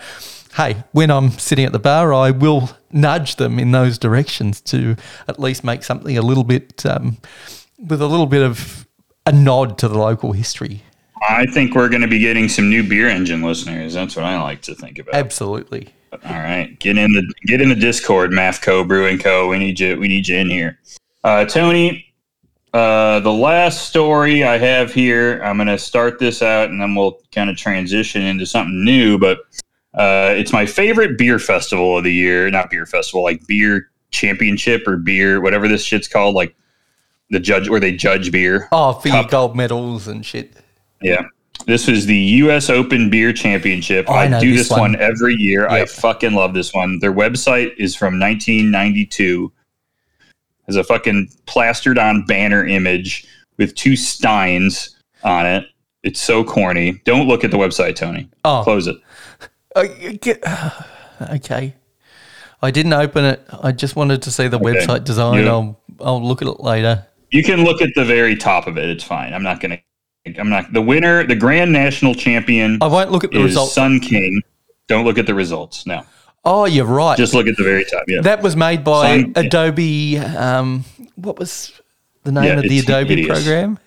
hey, 0.55 0.77
when 0.91 1.09
I'm 1.11 1.31
sitting 1.31 1.65
at 1.65 1.71
the 1.71 1.79
bar, 1.79 2.13
I 2.13 2.31
will 2.31 2.69
nudge 2.91 3.35
them 3.35 3.59
in 3.59 3.71
those 3.71 3.97
directions 3.97 4.61
to 4.61 4.95
at 5.27 5.39
least 5.39 5.63
make 5.63 5.83
something 5.83 6.17
a 6.17 6.21
little 6.21 6.43
bit 6.43 6.85
um, 6.85 7.17
with 7.77 8.01
a 8.01 8.07
little 8.07 8.27
bit 8.27 8.41
of 8.41 8.87
a 9.25 9.31
nod 9.31 9.77
to 9.79 9.87
the 9.87 9.97
local 9.97 10.31
history. 10.31 10.83
I 11.27 11.47
think 11.47 11.73
we're 11.75 11.89
going 11.89 12.03
to 12.03 12.07
be 12.07 12.19
getting 12.19 12.47
some 12.47 12.69
new 12.69 12.83
beer 12.87 13.09
engine 13.09 13.41
listeners. 13.41 13.93
That's 13.93 14.15
what 14.15 14.23
I 14.23 14.41
like 14.41 14.61
to 14.63 14.75
think 14.75 14.99
about. 14.99 15.15
Absolutely. 15.15 15.93
All 16.13 16.19
right, 16.33 16.79
get 16.79 16.97
in 16.97 17.11
the 17.11 17.33
get 17.45 17.59
in 17.59 17.67
the 17.69 17.75
Discord, 17.75 18.31
Mafco 18.31 18.87
Brewing 18.87 19.19
Co. 19.19 19.47
We 19.49 19.59
need 19.59 19.79
you. 19.79 19.97
We 19.99 20.07
need 20.07 20.27
you 20.27 20.37
in 20.37 20.49
here, 20.49 20.79
uh, 21.25 21.43
Tony. 21.45 22.06
Uh, 22.73 23.19
the 23.21 23.31
last 23.31 23.87
story 23.87 24.43
I 24.43 24.57
have 24.57 24.93
here, 24.93 25.41
I'm 25.43 25.57
going 25.57 25.67
to 25.67 25.77
start 25.77 26.19
this 26.19 26.41
out, 26.41 26.69
and 26.69 26.81
then 26.81 26.95
we'll 26.95 27.19
kind 27.31 27.49
of 27.49 27.57
transition 27.57 28.21
into 28.21 28.45
something 28.45 28.83
new. 28.83 29.17
But 29.17 29.39
uh, 29.93 30.33
it's 30.35 30.51
my 30.51 30.65
favorite 30.65 31.17
beer 31.17 31.39
festival 31.39 31.97
of 31.97 32.03
the 32.03 32.13
year. 32.13 32.49
Not 32.49 32.69
beer 32.69 32.85
festival, 32.85 33.23
like 33.23 33.45
beer 33.47 33.89
championship 34.11 34.87
or 34.87 34.97
beer, 34.97 35.41
whatever 35.41 35.67
this 35.67 35.83
shit's 35.83 36.07
called. 36.07 36.35
Like 36.35 36.55
the 37.29 37.39
judge 37.39 37.69
where 37.69 37.79
they 37.79 37.93
judge 37.93 38.31
beer. 38.31 38.67
Oh, 38.71 38.93
for 38.93 39.09
Cup. 39.09 39.29
gold 39.29 39.55
medals 39.55 40.07
and 40.07 40.25
shit. 40.25 40.53
Yeah. 41.01 41.23
This 41.65 41.87
is 41.87 42.05
the 42.05 42.15
U.S. 42.15 42.69
Open 42.69 43.09
Beer 43.09 43.33
Championship. 43.33 44.05
Oh, 44.07 44.13
I 44.13 44.25
I, 44.25 44.39
do 44.39 44.51
this 44.51 44.69
this 44.69 44.71
one. 44.71 44.93
one. 44.93 44.95
every 45.01 45.33
year. 45.35 45.67
I 45.67 45.85
fucking 45.85 46.33
love 46.33 46.53
this 46.53 46.73
one. 46.73 46.99
Their 46.99 47.13
website 47.13 47.73
is 47.77 47.95
from 47.95 48.19
1992. 48.19 49.51
Has 50.67 50.75
a 50.75 50.83
fucking 50.83 51.29
plastered 51.45 51.97
on 51.97 52.25
banner 52.25 52.65
image 52.65 53.27
with 53.57 53.73
two 53.75 53.95
steins 53.95 54.95
on 55.23 55.45
it. 55.45 55.65
It's 56.03 56.21
so 56.21 56.43
corny. 56.43 57.01
Don't 57.05 57.27
look 57.27 57.43
at 57.43 57.51
the 57.51 57.57
website, 57.57 57.95
Tony. 57.95 58.29
Oh. 58.45 58.61
Close 58.63 58.87
it. 58.87 58.97
Uh, 59.75 60.69
okay. 61.35 61.73
I 62.61 62.71
didn't 62.71 62.93
open 62.93 63.25
it. 63.25 63.45
I 63.61 63.71
just 63.71 63.95
wanted 63.95 64.21
to 64.23 64.31
see 64.31 64.47
the 64.47 64.59
website 64.59 65.03
design. 65.03 65.43
Yeah. 65.43 65.51
I'll 65.51 65.81
I'll 65.99 66.23
look 66.23 66.41
at 66.41 66.47
it 66.47 66.59
later. 66.59 67.05
You 67.29 67.43
can 67.43 67.63
look 67.63 67.81
at 67.81 67.89
the 67.95 68.05
very 68.05 68.35
top 68.35 68.67
of 68.67 68.77
it. 68.77 68.89
It's 68.89 69.03
fine. 69.03 69.33
I'm 69.33 69.43
not 69.43 69.59
gonna. 69.59 69.79
I'm 70.37 70.49
not. 70.49 70.73
The 70.73 70.81
winner, 70.81 71.25
the 71.25 71.35
Grand 71.35 71.71
National 71.71 72.15
Champion, 72.15 72.79
I 72.81 72.87
won't 72.87 73.11
look 73.11 73.23
at 73.23 73.31
the 73.31 73.39
is 73.39 73.45
results. 73.45 73.73
Sun 73.73 73.99
King. 73.99 74.41
Don't 74.87 75.05
look 75.05 75.17
at 75.17 75.27
the 75.27 75.35
results. 75.35 75.85
No, 75.85 76.03
oh, 76.45 76.65
you're 76.65 76.85
right. 76.85 77.17
just 77.17 77.33
look 77.33 77.47
at 77.47 77.57
the 77.57 77.63
very 77.63 77.85
top. 77.85 78.03
Yeah. 78.07 78.21
that 78.21 78.41
was 78.41 78.55
made 78.55 78.83
by 78.83 79.25
Adobe. 79.35 80.17
Um, 80.19 80.83
what 81.15 81.37
was 81.39 81.79
the 82.23 82.31
name 82.31 82.43
Yeah, 82.45 82.53
of 82.59 82.63
the 82.63 82.79
Adobe 82.79 83.09
hideous. 83.15 83.43
program? 83.43 83.79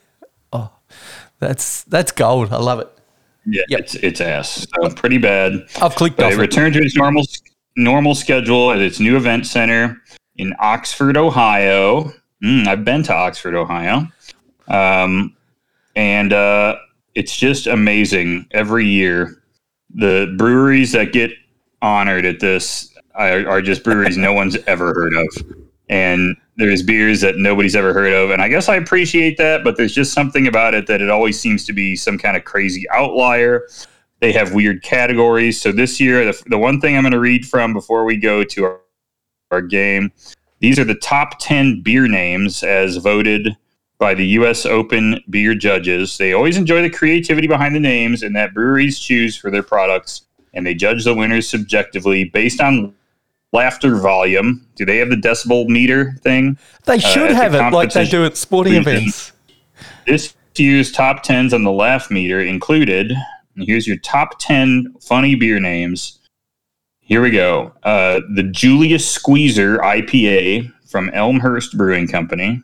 Oh, 0.53 0.71
that's 1.39 1.85
that's 1.85 2.13
gold. 2.13 2.53
I 2.53 2.59
love 2.59 2.81
it. 2.81 2.89
Yeah, 3.47 3.63
Yep. 3.69 3.81
it's 3.81 3.95
it's 3.97 4.21
ass. 4.21 4.67
So 4.75 4.91
pretty 4.91 5.19
bad. 5.19 5.67
I've 5.81 5.95
clicked 5.95 6.17
But 6.19 6.27
off 6.27 6.33
it 6.33 6.39
it. 6.39 6.41
returned 6.41 6.75
to 6.75 6.81
its 6.83 6.97
normal 6.97 7.25
normal 7.77 8.15
schedule 8.15 8.73
at 8.73 8.81
its 8.81 9.01
new 9.01 9.17
event 9.17 9.47
center 9.47 9.97
in 10.37 10.55
Oxford, 10.59 11.17
Ohio. 11.17 12.13
Mm, 12.45 12.67
I've 12.67 12.85
been 12.85 13.03
to 13.05 13.15
Oxford, 13.15 13.55
Ohio, 13.55 14.07
um, 14.69 15.37
and 15.97 16.33
uh, 16.33 16.77
it's 17.15 17.37
just 17.37 17.67
amazing 17.67 18.47
every 18.53 18.87
year. 18.87 19.43
The 19.95 20.35
breweries 20.39 20.93
that 20.93 21.13
get 21.13 21.33
honored 21.83 22.25
at 22.25 22.41
this 22.41 22.95
are, 23.15 23.49
are 23.49 23.63
just 23.63 23.85
breweries 23.85 24.17
no 24.17 24.33
one's 24.33 24.57
ever 24.67 24.95
heard 24.95 25.15
of, 25.15 25.57
and 25.89 26.37
there's 26.57 26.83
beers 26.83 27.21
that 27.23 27.37
nobody's 27.37 27.75
ever 27.75 27.93
heard 27.93 28.13
of. 28.13 28.31
And 28.31 28.43
I 28.43 28.49
guess 28.49 28.69
I 28.69 28.77
appreciate 28.77 29.39
that, 29.39 29.65
but 29.65 29.77
there's 29.77 29.95
just 29.95 30.13
something 30.13 30.47
about 30.47 30.75
it 30.75 30.87
that 30.87 31.01
it 31.01 31.11
always 31.11 31.41
seems 31.41 31.65
to 31.67 31.73
be 31.73 31.97
some 31.97 32.19
kind 32.19 32.37
of 32.37 32.45
crazy 32.45 32.89
outlier 32.91 33.67
they 34.21 34.33
have 34.33 34.55
weird 34.55 34.83
categories. 34.83 35.61
So 35.61 35.73
this 35.73 35.99
year, 35.99 36.25
the, 36.27 36.43
the 36.47 36.59
one 36.59 36.81
thing 36.81 36.97
I'm 36.97 37.03
going 37.03 37.13
to 37.13 37.19
read 37.19 37.47
from 37.47 37.73
before 37.73 38.05
we 38.05 38.17
go 38.17 38.45
to 38.45 38.65
our, 38.65 38.81
our 39.51 39.63
game, 39.63 40.13
these 40.61 40.79
are 40.79 40.85
the 40.85 40.95
top 40.95 41.39
10 41.39 41.83
beer 41.83 42.07
names 42.07 42.63
as 42.63 42.99
voted 42.99 43.57
by 43.99 44.15
the 44.15 44.27
U.S. 44.29 44.65
Open 44.67 45.21
beer 45.31 45.55
judges. 45.55 46.17
They 46.19 46.33
always 46.33 46.57
enjoy 46.57 46.83
the 46.83 46.91
creativity 46.91 47.47
behind 47.47 47.75
the 47.75 47.81
names 47.81 48.23
and 48.23 48.37
that 48.37 48.55
breweries 48.55 48.99
choose 48.99 49.37
for 49.37 49.51
their 49.51 49.63
products, 49.63 50.27
and 50.55 50.67
they 50.67 50.75
judge 50.75 51.05
the 51.05 51.15
winners 51.15 51.49
subjectively 51.49 52.25
based 52.25 52.61
on 52.61 52.95
laughter 53.53 53.97
volume. 53.97 54.67
Do 54.77 54.85
they 54.85 54.99
have 54.99 55.11
the 55.11 55.17
decibel 55.17 55.67
meter 55.67 56.13
thing? 56.23 56.59
They 56.85 56.99
should 56.99 57.31
at 57.31 57.31
the 57.31 57.35
have 57.35 57.55
it 57.55 57.75
like 57.75 57.93
they 57.93 58.07
do 58.07 58.25
at 58.25 58.37
sporting 58.37 58.75
events. 58.75 59.33
This 60.07 60.35
year's 60.57 60.93
top 60.93 61.25
10s 61.25 61.53
on 61.53 61.65
the 61.65 61.73
laugh 61.73 62.11
meter 62.11 62.41
included, 62.41 63.13
and 63.57 63.67
here's 63.67 63.87
your 63.87 63.97
top 63.99 64.39
10 64.39 64.95
funny 65.01 65.35
beer 65.35 65.61
names. 65.61 66.19
Here 67.01 67.23
we 67.23 67.31
go. 67.31 67.73
Uh, 67.83 68.21
the 68.35 68.45
Julius 68.45 69.09
Squeezer 69.09 69.79
IPA 69.79 70.73
from 70.87 71.11
Elmhurst 71.11 71.77
Brewing 71.77 72.07
Company. 72.07 72.63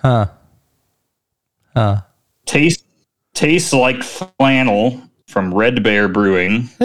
Huh. 0.00 0.28
Huh. 1.74 2.02
Taste 2.46 2.84
Tastes 3.34 3.72
like 3.72 4.02
flannel 4.02 5.02
from 5.32 5.54
Red 5.54 5.82
Bear 5.82 6.08
Brewing. 6.08 6.68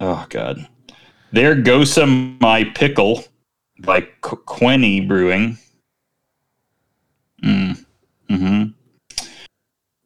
oh 0.00 0.26
God. 0.28 0.66
There 1.30 1.54
goes 1.54 1.92
some 1.92 2.36
my 2.40 2.64
pickle 2.64 3.22
by 3.78 4.00
Qu- 4.20 4.42
Quenny 4.46 5.00
Brewing. 5.00 5.58
Mm. 7.44 7.84
hmm 8.28 8.64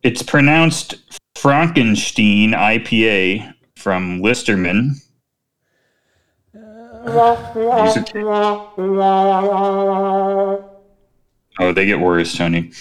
It's 0.02 0.22
pronounced 0.22 0.96
Frankenstein 1.36 2.50
IPA 2.50 3.54
from 3.76 4.20
Listermann. 4.20 4.96
Oh, 11.60 11.72
they 11.72 11.86
get 11.86 12.00
worse, 12.00 12.36
Tony. 12.36 12.72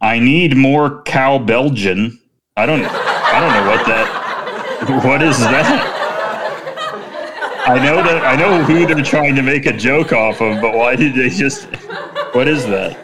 I 0.00 0.18
need 0.18 0.56
more 0.56 1.02
cow 1.02 1.38
Belgian. 1.38 2.20
I 2.56 2.66
don't. 2.66 2.84
I 2.84 3.40
don't 3.40 3.52
know 3.52 3.70
what 3.70 3.86
that. 3.86 5.04
What 5.04 5.22
is 5.22 5.38
that? 5.38 5.94
I 7.66 7.84
know 7.84 7.96
that. 7.96 8.24
I 8.24 8.36
know 8.36 8.62
who 8.62 8.86
they're 8.86 9.04
trying 9.04 9.34
to 9.34 9.42
make 9.42 9.66
a 9.66 9.76
joke 9.76 10.12
off 10.12 10.40
of, 10.40 10.60
but 10.60 10.74
why 10.74 10.96
did 10.96 11.14
they 11.14 11.28
just? 11.28 11.66
What 12.32 12.48
is 12.48 12.64
that? 12.66 12.96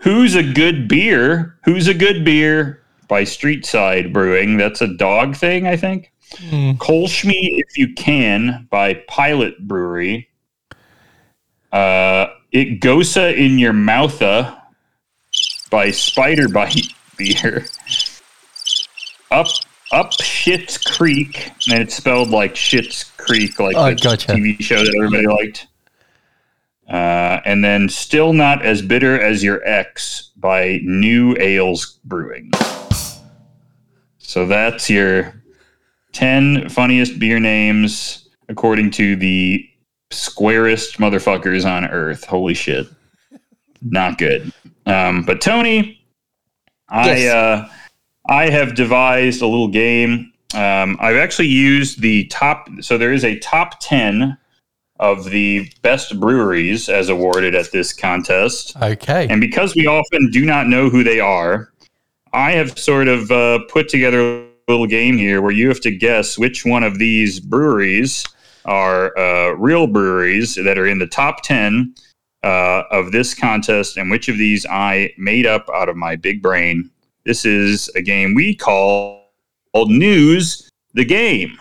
Who's 0.00 0.36
a 0.36 0.42
good 0.42 0.86
beer? 0.86 1.58
Who's 1.64 1.88
a 1.88 1.94
good 1.94 2.24
beer? 2.24 2.82
By 3.08 3.24
Street 3.24 3.66
Side 3.66 4.12
Brewing. 4.12 4.56
That's 4.56 4.80
a 4.80 4.88
dog 4.88 5.36
thing, 5.36 5.66
I 5.66 5.76
think. 5.76 6.12
Mm. 6.34 6.78
Kolsch 6.78 7.24
Me 7.24 7.62
If 7.66 7.76
You 7.76 7.92
Can 7.94 8.66
by 8.70 8.94
Pilot 9.08 9.66
Brewery. 9.66 10.28
Uh, 11.72 12.26
it 12.52 12.80
Gosa 12.80 13.36
in 13.36 13.58
Your 13.58 13.72
Moutha 13.72 14.60
by 15.70 15.90
Spider 15.90 16.48
Bite 16.48 16.92
Beer. 17.16 17.66
Up 19.30 19.46
Up 19.92 20.12
Shit's 20.12 20.78
Creek, 20.78 21.50
and 21.70 21.80
it's 21.80 21.96
spelled 21.96 22.30
like 22.30 22.54
Shit's 22.56 23.04
Creek, 23.16 23.58
like 23.58 23.76
Oh, 23.76 23.90
the 23.90 23.96
gotcha. 23.96 24.32
TV 24.32 24.60
show 24.60 24.78
that 24.84 24.94
everybody 24.96 25.26
liked. 25.26 25.66
Uh, 26.88 27.40
and 27.44 27.64
then 27.64 27.88
Still 27.88 28.32
Not 28.32 28.64
As 28.64 28.80
Bitter 28.80 29.20
as 29.20 29.42
Your 29.42 29.60
Ex 29.68 30.30
by 30.36 30.78
New 30.84 31.36
Ales 31.40 31.98
Brewing. 32.04 32.52
So 34.18 34.46
that's 34.46 34.88
your 34.90 35.42
10 36.12 36.68
funniest 36.68 37.18
beer 37.18 37.40
names 37.40 38.28
according 38.48 38.90
to 38.92 39.16
the 39.16 39.68
squarest 40.16 40.98
motherfuckers 40.98 41.64
on 41.64 41.84
earth. 41.86 42.24
Holy 42.24 42.54
shit. 42.54 42.86
Not 43.82 44.18
good. 44.18 44.52
Um, 44.86 45.22
but 45.22 45.40
Tony, 45.40 46.00
I 46.88 47.16
Yes. 47.16 47.34
uh, 47.34 47.68
I 48.28 48.50
have 48.50 48.74
devised 48.74 49.42
a 49.42 49.46
little 49.46 49.68
game. 49.68 50.32
Um, 50.54 50.96
I've 51.00 51.16
actually 51.16 51.48
used 51.48 52.00
the 52.00 52.24
top. 52.26 52.68
So 52.80 52.96
there 52.98 53.12
is 53.12 53.24
a 53.24 53.38
top 53.40 53.80
ten 53.80 54.36
of 54.98 55.24
the 55.30 55.70
best 55.82 56.18
breweries 56.18 56.88
as 56.88 57.08
awarded 57.08 57.54
at 57.54 57.70
this 57.70 57.92
contest. 57.92 58.74
Okay. 58.80 59.26
And 59.28 59.40
because 59.40 59.76
we 59.76 59.86
often 59.86 60.30
do 60.30 60.44
not 60.44 60.68
know 60.68 60.88
who 60.88 61.04
they 61.04 61.20
are, 61.20 61.70
I 62.32 62.52
have 62.52 62.78
sort 62.78 63.08
of 63.08 63.30
uh, 63.30 63.60
put 63.68 63.88
together 63.88 64.20
a 64.20 64.46
little 64.68 64.86
game 64.86 65.18
here 65.18 65.42
where 65.42 65.52
you 65.52 65.68
have 65.68 65.80
to 65.82 65.90
guess 65.90 66.38
which 66.38 66.64
one 66.64 66.82
of 66.82 66.98
these 66.98 67.40
breweries 67.40 68.24
are 68.66 69.16
uh, 69.16 69.50
real 69.52 69.86
breweries 69.86 70.54
that 70.56 70.78
are 70.78 70.86
in 70.86 70.98
the 70.98 71.06
top 71.06 71.42
10 71.42 71.94
uh, 72.42 72.82
of 72.90 73.12
this 73.12 73.34
contest 73.34 73.96
and 73.96 74.10
which 74.10 74.28
of 74.28 74.38
these 74.38 74.66
I 74.66 75.12
made 75.16 75.46
up 75.46 75.68
out 75.74 75.88
of 75.88 75.96
my 75.96 76.16
big 76.16 76.42
brain. 76.42 76.90
This 77.24 77.44
is 77.44 77.88
a 77.96 78.02
game 78.02 78.34
we 78.34 78.54
call 78.54 79.26
News 79.74 80.70
the 80.94 81.04
Game. 81.04 81.58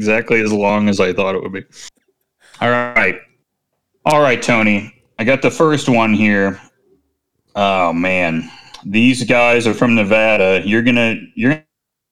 Exactly 0.00 0.40
as 0.40 0.50
long 0.50 0.88
as 0.88 0.98
I 0.98 1.12
thought 1.12 1.34
it 1.34 1.42
would 1.42 1.52
be. 1.52 1.62
All 2.62 2.70
right. 2.70 3.20
All 4.06 4.22
right, 4.22 4.40
Tony. 4.40 4.94
I 5.18 5.24
got 5.24 5.42
the 5.42 5.50
first 5.50 5.90
one 5.90 6.14
here. 6.14 6.58
Oh 7.54 7.92
man. 7.92 8.50
These 8.86 9.24
guys 9.24 9.66
are 9.66 9.74
from 9.74 9.94
Nevada. 9.94 10.62
You're 10.64 10.80
gonna 10.80 11.16
you're 11.34 11.62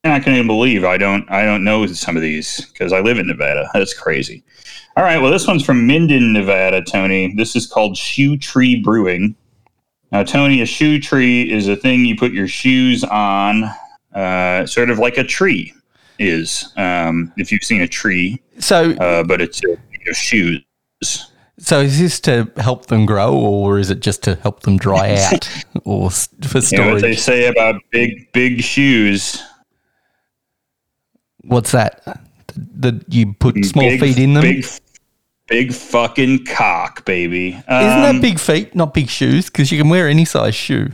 not 0.05 0.23
gonna 0.23 0.45
believe 0.45 0.85
I 0.85 0.99
don't 0.99 1.29
I 1.31 1.47
don't 1.47 1.65
know 1.65 1.87
some 1.87 2.15
of 2.15 2.21
these 2.21 2.67
because 2.67 2.93
I 2.93 3.01
live 3.01 3.19
in 3.19 3.27
Nevada. 3.27 3.71
That's 3.75 3.95
crazy. 3.95 4.45
All 4.95 5.03
right, 5.03 5.17
well 5.17 5.31
this 5.31 5.47
one's 5.47 5.65
from 5.65 5.87
Minden, 5.87 6.35
Nevada, 6.35 6.83
Tony. 6.83 7.35
This 7.37 7.57
is 7.57 7.67
called 7.67 7.97
Shoe 7.97 8.37
Tree 8.37 8.83
Brewing. 8.83 9.35
Now, 10.13 10.25
Tony, 10.25 10.61
a 10.61 10.67
shoe 10.67 11.01
tree 11.01 11.51
is 11.51 11.69
a 11.69 11.77
thing 11.77 12.05
you 12.05 12.17
put 12.17 12.33
your 12.33 12.49
shoes 12.49 13.05
on, 13.05 13.65
uh, 14.15 14.65
sort 14.65 14.89
of 14.89 14.99
like 14.99 15.19
a 15.19 15.25
tree 15.25 15.75
is. 16.19 16.73
Um, 16.77 17.33
if 17.37 17.51
you've 17.53 17.65
seen 17.65 17.83
a 17.83 17.89
tree, 17.89 18.41
So, 18.59 18.93
uh, 18.93 19.23
but 19.25 19.41
it's 19.41 19.61
your 19.63 19.77
shoes. 20.15 20.63
so 21.59 21.81
is 21.81 21.99
this 21.99 22.21
to 22.21 22.51
help 22.57 22.87
them 22.87 23.07
grow, 23.07 23.35
or 23.35 23.79
is 23.79 23.91
it 23.91 24.01
just 24.01 24.23
to 24.25 24.35
help 24.37 24.61
them 24.61 24.77
dry 24.79 25.15
out, 25.33 25.49
or 25.85 26.11
for 26.11 26.59
You 26.59 26.79
know 26.79 26.93
what 26.95 27.03
they 27.03 27.15
say 27.17 27.47
about 27.47 27.81
big, 27.91 28.31
big 28.33 28.63
shoes? 28.63 29.43
What's 31.43 31.73
that? 31.73 32.03
That 32.57 33.05
you 33.13 33.33
put 33.35 33.65
small 33.65 33.85
big, 33.89 34.01
feet 34.01 34.19
in 34.19 34.35
them? 34.35 34.43
Big, 34.43 34.67
big 35.47 35.73
fucking 35.73 36.45
cock, 36.47 37.05
baby. 37.05 37.49
Isn't 37.51 37.65
Um, 37.69 38.03
that 38.17 38.21
big 38.21 38.39
feet, 38.39 38.75
not 38.75 38.93
big 38.95 39.09
shoes? 39.09 39.47
Because 39.49 39.71
you 39.73 39.79
can 39.79 39.89
wear 39.89 40.09
any 40.09 40.25
size 40.25 40.55
shoe. 40.55 40.91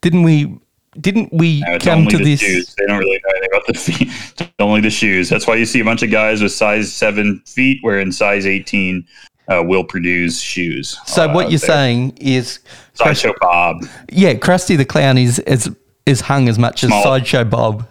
Didn't 0.00 0.22
we? 0.22 0.58
Didn't 1.00 1.32
we 1.32 1.60
No, 1.60 1.78
come 1.78 2.00
only 2.00 2.10
to 2.12 2.18
the 2.18 2.24
this? 2.24 2.40
shoes. 2.40 2.74
They 2.76 2.86
don't 2.86 2.98
really 2.98 3.20
know 3.24 3.30
anything 3.36 3.48
about 3.52 3.66
the 3.66 3.74
feet. 3.74 4.08
It's 4.40 4.50
only 4.58 4.80
the 4.80 4.90
shoes. 4.90 5.28
That's 5.28 5.46
why 5.46 5.54
you 5.56 5.64
see 5.66 5.80
a 5.80 5.84
bunch 5.84 6.02
of 6.02 6.10
guys 6.10 6.42
with 6.42 6.52
size 6.52 6.92
seven 6.92 7.40
feet, 7.46 7.80
wearing 7.84 8.10
size 8.12 8.46
eighteen 8.46 9.06
uh, 9.48 9.62
will 9.64 9.84
produce 9.84 10.40
shoes. 10.40 10.98
So 11.06 11.28
uh, 11.28 11.32
what 11.34 11.50
you're 11.50 11.58
there. 11.60 11.68
saying 11.68 12.16
is, 12.20 12.58
Sideshow 12.94 13.34
Bob. 13.40 13.84
yeah, 14.10 14.34
Krusty 14.34 14.76
the 14.76 14.84
Clown 14.84 15.16
is 15.18 15.38
is, 15.40 15.70
is 16.06 16.20
hung 16.22 16.48
as 16.48 16.58
much 16.58 16.82
as 16.84 16.88
Small. 16.88 17.02
Sideshow 17.04 17.44
Bob. 17.44 17.86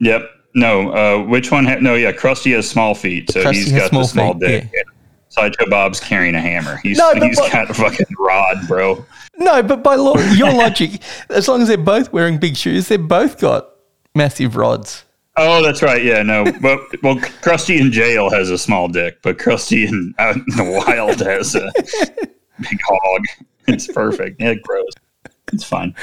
Yep. 0.00 0.30
No. 0.54 0.92
Uh, 0.92 1.24
which 1.24 1.50
one? 1.50 1.64
Ha- 1.66 1.78
no. 1.80 1.94
Yeah. 1.94 2.12
Krusty 2.12 2.54
has 2.54 2.68
small 2.68 2.94
feet, 2.94 3.30
so 3.30 3.42
Krusty 3.44 3.54
he's 3.54 3.72
got 3.72 3.90
small 3.90 4.02
the 4.02 4.08
small 4.08 4.32
feet, 4.34 4.40
dick. 4.40 4.64
yeah. 4.74 4.82
Sideshow 5.28 5.68
Bob's 5.68 6.00
carrying 6.00 6.34
a 6.34 6.40
hammer. 6.40 6.76
He's 6.82 6.98
No, 6.98 7.12
he's 7.14 7.36
what- 7.38 7.52
got 7.52 7.70
a 7.70 7.74
fucking 7.74 8.06
rod, 8.18 8.66
bro. 8.66 9.04
No, 9.36 9.62
but 9.62 9.82
by 9.82 9.94
law, 9.94 10.18
your 10.34 10.52
logic, 10.52 11.00
as 11.30 11.46
long 11.48 11.62
as 11.62 11.68
they're 11.68 11.76
both 11.76 12.12
wearing 12.12 12.38
big 12.38 12.56
shoes, 12.56 12.88
they've 12.88 13.00
both 13.06 13.38
got 13.38 13.68
massive 14.14 14.56
rods. 14.56 15.04
Oh, 15.36 15.62
that's 15.62 15.82
right. 15.82 16.02
Yeah, 16.02 16.22
no. 16.22 16.44
But 16.44 16.80
well, 17.04 17.14
Krusty 17.16 17.78
in 17.78 17.92
jail 17.92 18.28
has 18.30 18.50
a 18.50 18.58
small 18.58 18.88
dick, 18.88 19.18
but 19.22 19.38
Krusty 19.38 19.86
in 19.86 20.12
out 20.18 20.34
in 20.34 20.44
the 20.56 20.82
wild 20.86 21.20
has 21.20 21.54
a 21.54 21.70
big 22.60 22.80
hog. 22.84 23.22
It's 23.68 23.86
perfect. 23.86 24.40
Yeah, 24.40 24.50
it 24.50 24.62
grows. 24.62 24.90
It's 25.52 25.62
fine. 25.62 25.94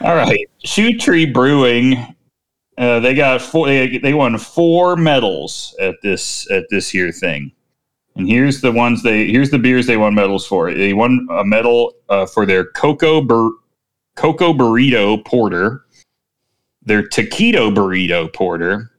All 0.00 0.14
right, 0.14 0.48
Shoe 0.64 0.96
Tree 0.96 1.26
Brewing. 1.26 2.14
Uh, 2.78 3.00
they 3.00 3.14
got 3.14 3.42
four. 3.42 3.66
They, 3.66 3.98
they 3.98 4.14
won 4.14 4.38
four 4.38 4.94
medals 4.96 5.74
at 5.80 5.96
this 6.02 6.48
at 6.52 6.66
this 6.70 6.94
year 6.94 7.10
thing. 7.10 7.50
And 8.20 8.28
here's 8.28 8.60
the 8.60 8.72
ones 8.72 9.02
they. 9.02 9.28
Here's 9.30 9.50
the 9.50 9.58
beers 9.58 9.86
they 9.86 9.96
won 9.96 10.14
medals 10.14 10.46
for. 10.46 10.72
They 10.72 10.92
won 10.92 11.26
a 11.30 11.44
medal 11.44 11.94
uh, 12.08 12.26
for 12.26 12.44
their 12.44 12.66
cocoa 12.66 13.22
bur- 13.22 13.52
cocoa 14.14 14.52
burrito 14.52 15.24
porter 15.24 15.86
their 16.82 17.02
taquito 17.02 17.72
burrito 17.74 18.32
porter, 18.32 18.90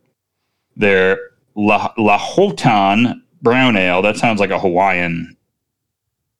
their 0.75 1.19
La, 1.55 1.93
Lahontan 1.95 3.21
brown 3.41 3.75
ale. 3.75 4.01
That 4.01 4.17
sounds 4.17 4.39
like 4.39 4.51
a 4.51 4.59
Hawaiian 4.59 5.35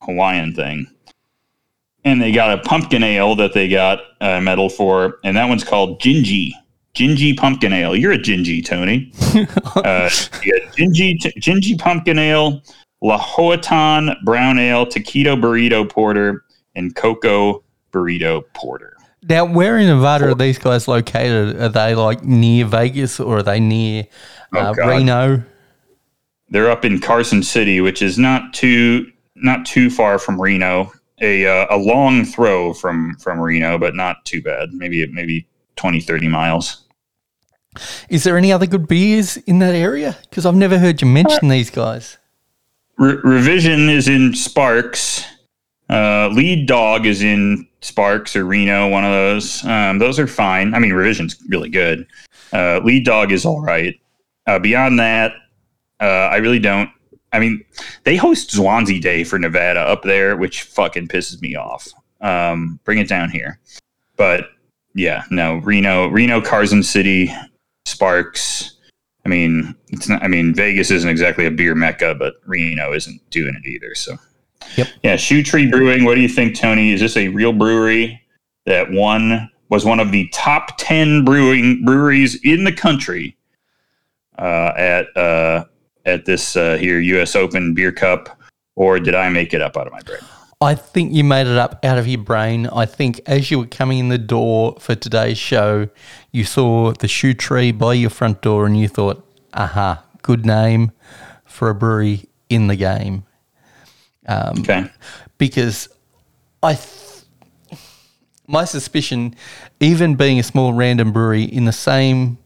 Hawaiian 0.02 0.54
thing. 0.54 0.88
And 2.04 2.22
they 2.22 2.32
got 2.32 2.58
a 2.58 2.62
pumpkin 2.64 3.04
ale 3.04 3.36
that 3.36 3.54
they 3.54 3.68
got 3.68 4.00
a 4.22 4.42
medal 4.42 4.70
for, 4.70 5.20
and 5.24 5.38
that 5.38 5.50
one's 5.50 5.64
called 5.64 6.02
Gingy. 6.02 6.52
Gingy 6.94 7.38
pumpkin 7.38 7.74
ale. 7.74 7.96
You're 7.96 8.12
a 8.12 8.18
Gingy, 8.18 8.66
Tony. 8.66 9.12
uh, 9.76 10.10
Gingy, 10.78 11.18
Gingy 11.40 11.80
pumpkin 11.80 12.20
ale, 12.20 12.62
Lahontan 13.04 14.16
brown 14.24 14.60
ale, 14.60 14.86
taquito 14.86 15.40
burrito 15.40 15.90
porter, 15.90 16.44
and 16.76 16.96
cocoa 16.96 17.64
burrito 17.92 18.44
porter. 18.54 18.96
Now, 19.24 19.46
where 19.46 19.78
in 19.78 19.88
Nevada 19.88 20.30
are 20.30 20.36
these 20.36 20.58
guys 20.58 20.88
located? 20.88 21.62
Are 21.62 21.70
they 21.70 21.94
like 21.94 22.24
near 22.24 22.66
Vegas 22.66 23.20
or 23.20 23.38
are 23.38 23.44
they 23.44 23.60
near 23.60 24.08
uh, 24.54 24.74
Oh, 24.78 24.88
Reno? 24.88 25.44
They're 26.50 26.70
up 26.70 26.84
in 26.84 27.00
Carson 27.00 27.44
City, 27.44 27.82
which 27.82 28.02
is 28.02 28.18
not 28.18 28.54
too 28.54 29.12
not 29.36 29.66
too 29.66 29.90
far 29.90 30.20
from 30.20 30.42
Reno. 30.42 30.92
A 31.22 31.46
uh, 31.46 31.68
a 31.70 31.78
long 31.78 32.26
throw 32.26 32.74
from 32.74 33.16
from 33.20 33.40
Reno, 33.40 33.78
but 33.78 33.96
not 33.96 34.26
too 34.26 34.42
bad. 34.42 34.74
Maybe 34.74 35.06
maybe 35.08 35.48
20, 35.76 36.02
30 36.02 36.28
miles. 36.28 36.84
Is 38.10 38.24
there 38.24 38.38
any 38.38 38.52
other 38.52 38.66
good 38.66 38.88
beers 38.88 39.38
in 39.38 39.60
that 39.60 39.76
area? 39.76 40.18
Because 40.30 40.46
I've 40.46 40.56
never 40.56 40.78
heard 40.78 41.02
you 41.02 41.08
mention 41.08 41.48
these 41.48 41.70
guys. 41.70 42.18
Re- 42.98 43.20
Revision 43.24 43.90
is 43.90 44.08
in 44.08 44.34
Sparks. 44.34 45.26
Uh, 45.90 46.30
Lead 46.30 46.68
Dog 46.68 47.06
is 47.06 47.22
in 47.22 47.68
Sparks 47.82 48.36
or 48.36 48.46
Reno, 48.46 48.90
one 48.90 49.04
of 49.04 49.12
those. 49.12 49.64
Um, 49.66 50.00
those 50.00 50.20
are 50.20 50.28
fine. 50.28 50.74
I 50.74 50.80
mean, 50.80 50.94
Revision's 50.94 51.38
really 51.50 51.70
good. 51.70 52.08
Uh, 52.54 52.80
Lead 52.84 53.06
Dog 53.06 53.32
is 53.32 53.46
all 53.46 53.62
right. 53.62 54.00
Uh, 54.48 54.60
beyond 54.60 55.00
that, 55.00 55.34
uh, 56.00 56.06
I 56.06 56.38
really 56.38 56.60
don't. 56.60 56.90
I 57.34 57.40
mean, 57.40 57.64
they 58.04 58.18
host 58.18 58.50
Zwanze 58.52 59.02
Day 59.02 59.24
for 59.24 59.40
Nevada 59.40 59.80
up 59.80 60.04
there, 60.04 60.36
which 60.36 60.64
fucking 60.64 61.08
pisses 61.08 61.42
me 61.42 61.56
off. 61.56 61.88
Um, 62.20 62.80
bring 62.84 63.00
it 63.00 63.08
down 63.08 63.30
here. 63.30 63.60
But 64.18 64.50
yeah, 64.94 65.24
no, 65.32 65.58
Reno, 65.58 66.08
Reno, 66.08 66.42
Carson 66.42 66.84
City, 66.84 67.32
Sparks, 67.86 68.78
I 69.26 69.30
mean, 69.30 69.76
it's 69.90 70.10
not. 70.10 70.24
I 70.24 70.28
mean, 70.28 70.54
Vegas 70.54 70.90
isn't 70.90 71.10
exactly 71.10 71.46
a 71.46 71.52
beer 71.52 71.76
mecca, 71.76 72.16
but 72.16 72.36
Reno 72.46 72.94
isn't 72.94 73.22
doing 73.30 73.56
it 73.56 73.68
either. 73.68 73.94
So, 73.94 74.18
Yep. 74.76 74.88
Yeah, 75.04 75.16
Shoe 75.16 75.44
Tree 75.44 75.70
Brewing. 75.70 76.06
What 76.06 76.16
do 76.16 76.22
you 76.22 76.30
think, 76.30 76.58
Tony? 76.58 76.92
Is 76.92 77.02
this 77.02 77.18
a 77.18 77.28
real 77.28 77.54
brewery 77.54 78.22
that 78.66 78.90
one 78.92 79.50
was 79.70 79.86
one 79.86 80.00
of 80.00 80.12
the 80.12 80.28
top 80.30 80.78
ten 80.78 81.24
brewing 81.26 81.84
breweries 81.86 82.40
in 82.44 82.64
the 82.64 82.72
country 82.72 83.38
uh, 84.40 84.72
at 84.78 85.18
uh, 85.18 85.66
at 86.06 86.26
this 86.26 86.56
uh, 86.56 86.78
here 86.78 87.00
U.S. 87.00 87.36
Open 87.36 87.74
Beer 87.74 87.92
Cup, 87.92 88.40
or 88.76 89.00
did 89.00 89.16
I 89.16 89.30
make 89.30 89.54
it 89.54 89.62
up 89.62 89.78
out 89.78 89.88
of 89.88 89.94
my 89.94 90.02
brain? 90.02 90.22
I 90.62 90.76
think 90.76 91.12
you 91.12 91.24
made 91.24 91.48
it 91.48 91.58
up 91.58 91.84
out 91.84 91.98
of 91.98 92.08
your 92.08 92.22
brain. 92.22 92.68
I 92.68 92.86
think 92.86 93.20
as 93.26 93.50
you 93.50 93.58
were 93.58 93.66
coming 93.66 93.98
in 93.98 94.10
the 94.10 94.20
door 94.20 94.78
for 94.80 94.94
today's 94.94 95.40
show, 95.40 95.90
you 96.32 96.44
saw 96.44 96.94
the 96.94 97.08
shoe 97.08 97.34
tree 97.34 97.72
by 97.72 97.96
your 97.96 98.12
front 98.12 98.44
door 98.44 98.68
and 98.68 98.80
you 98.80 98.88
thought, 98.88 99.28
aha, 99.56 100.04
good 100.22 100.46
name 100.46 100.92
for 101.46 101.70
a 101.70 101.76
brewery 101.76 102.26
in 102.48 102.68
the 102.68 102.76
game. 102.76 103.24
Um, 104.28 104.60
okay. 104.60 104.86
Because 105.40 105.90
I, 106.62 106.76
th- 106.76 107.24
my 108.46 108.66
suspicion, 108.66 109.36
even 109.80 110.14
being 110.14 110.38
a 110.38 110.44
small 110.44 110.74
random 110.74 111.12
brewery 111.12 111.44
in 111.44 111.66
the 111.66 111.72
same 111.72 112.38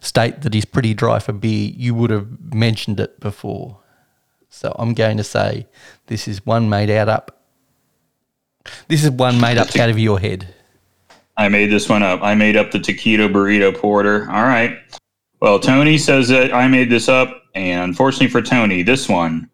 state 0.00 0.42
that 0.42 0.56
is 0.56 0.64
pretty 0.64 0.92
dry 0.92 1.20
for 1.20 1.32
beer, 1.32 1.72
you 1.76 1.94
would 1.94 2.10
have 2.10 2.52
mentioned 2.52 2.98
it 2.98 3.20
before. 3.20 3.78
So 4.48 4.74
I'm 4.76 4.92
going 4.92 5.18
to 5.18 5.24
say 5.24 5.68
this 6.06 6.26
is 6.26 6.44
one 6.44 6.68
made 6.68 6.90
out 6.90 7.08
up. 7.08 7.39
This 8.88 9.04
is 9.04 9.10
one 9.10 9.40
made 9.40 9.58
up 9.58 9.74
out 9.76 9.90
of 9.90 9.98
your 9.98 10.18
head. 10.18 10.54
I 11.36 11.48
made 11.48 11.70
this 11.70 11.88
one 11.88 12.02
up. 12.02 12.22
I 12.22 12.34
made 12.34 12.56
up 12.56 12.70
the 12.70 12.78
taquito 12.78 13.32
burrito 13.32 13.74
porter. 13.74 14.30
All 14.30 14.42
right. 14.42 14.78
Well, 15.40 15.58
Tony 15.58 15.96
says 15.96 16.28
that 16.28 16.52
I 16.52 16.68
made 16.68 16.90
this 16.90 17.08
up, 17.08 17.44
and 17.54 17.82
unfortunately 17.82 18.28
for 18.28 18.42
Tony, 18.42 18.82
this 18.82 19.08
one 19.08 19.48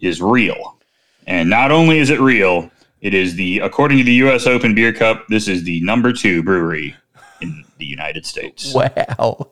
is 0.00 0.20
real. 0.20 0.78
And 1.26 1.48
not 1.48 1.70
only 1.70 1.98
is 1.98 2.10
it 2.10 2.20
real, 2.20 2.70
it 3.00 3.14
is 3.14 3.36
the 3.36 3.60
according 3.60 3.98
to 3.98 4.04
the 4.04 4.14
U.S. 4.14 4.46
Open 4.46 4.74
Beer 4.74 4.92
Cup. 4.92 5.26
This 5.28 5.46
is 5.46 5.62
the 5.62 5.80
number 5.82 6.12
two 6.12 6.42
brewery 6.42 6.96
in 7.40 7.64
the 7.78 7.86
United 7.86 8.26
States. 8.26 8.74
Wow. 8.74 9.50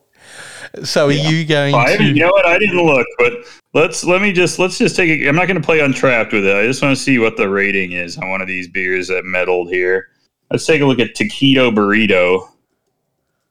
So 0.85 1.09
are 1.09 1.12
you 1.12 1.44
going 1.44 1.74
I 1.74 1.97
to? 1.97 2.05
you 2.05 2.15
know 2.15 2.31
what? 2.31 2.47
I 2.47 2.59
didn't 2.59 2.82
look, 2.82 3.07
but 3.19 3.32
let's 3.74 4.05
let 4.05 4.23
me 4.23 4.32
just 4.32 4.59
let's 4.59 4.78
just 4.78 4.97
take. 4.97 5.11
A, 5.11 5.28
I'm 5.28 5.36
not 5.36 5.47
going 5.47 5.61
to 5.61 5.65
play 5.65 5.81
Untappd 5.81 6.32
with 6.32 6.47
it. 6.47 6.57
I 6.57 6.62
just 6.65 6.82
want 6.82 6.97
to 6.97 7.03
see 7.03 7.19
what 7.19 7.36
the 7.36 7.49
rating 7.49 7.93
is 7.93 8.16
on 8.16 8.31
one 8.31 8.40
of 8.40 8.49
these 8.49 8.69
beers 8.69 9.09
that 9.09 9.24
medaled 9.24 9.70
here. 9.70 10.09
Let's 10.51 10.65
take 10.66 10.81
a 10.81 10.86
look 10.86 10.99
at 10.99 11.15
Taquito 11.15 11.74
Burrito. 11.74 12.49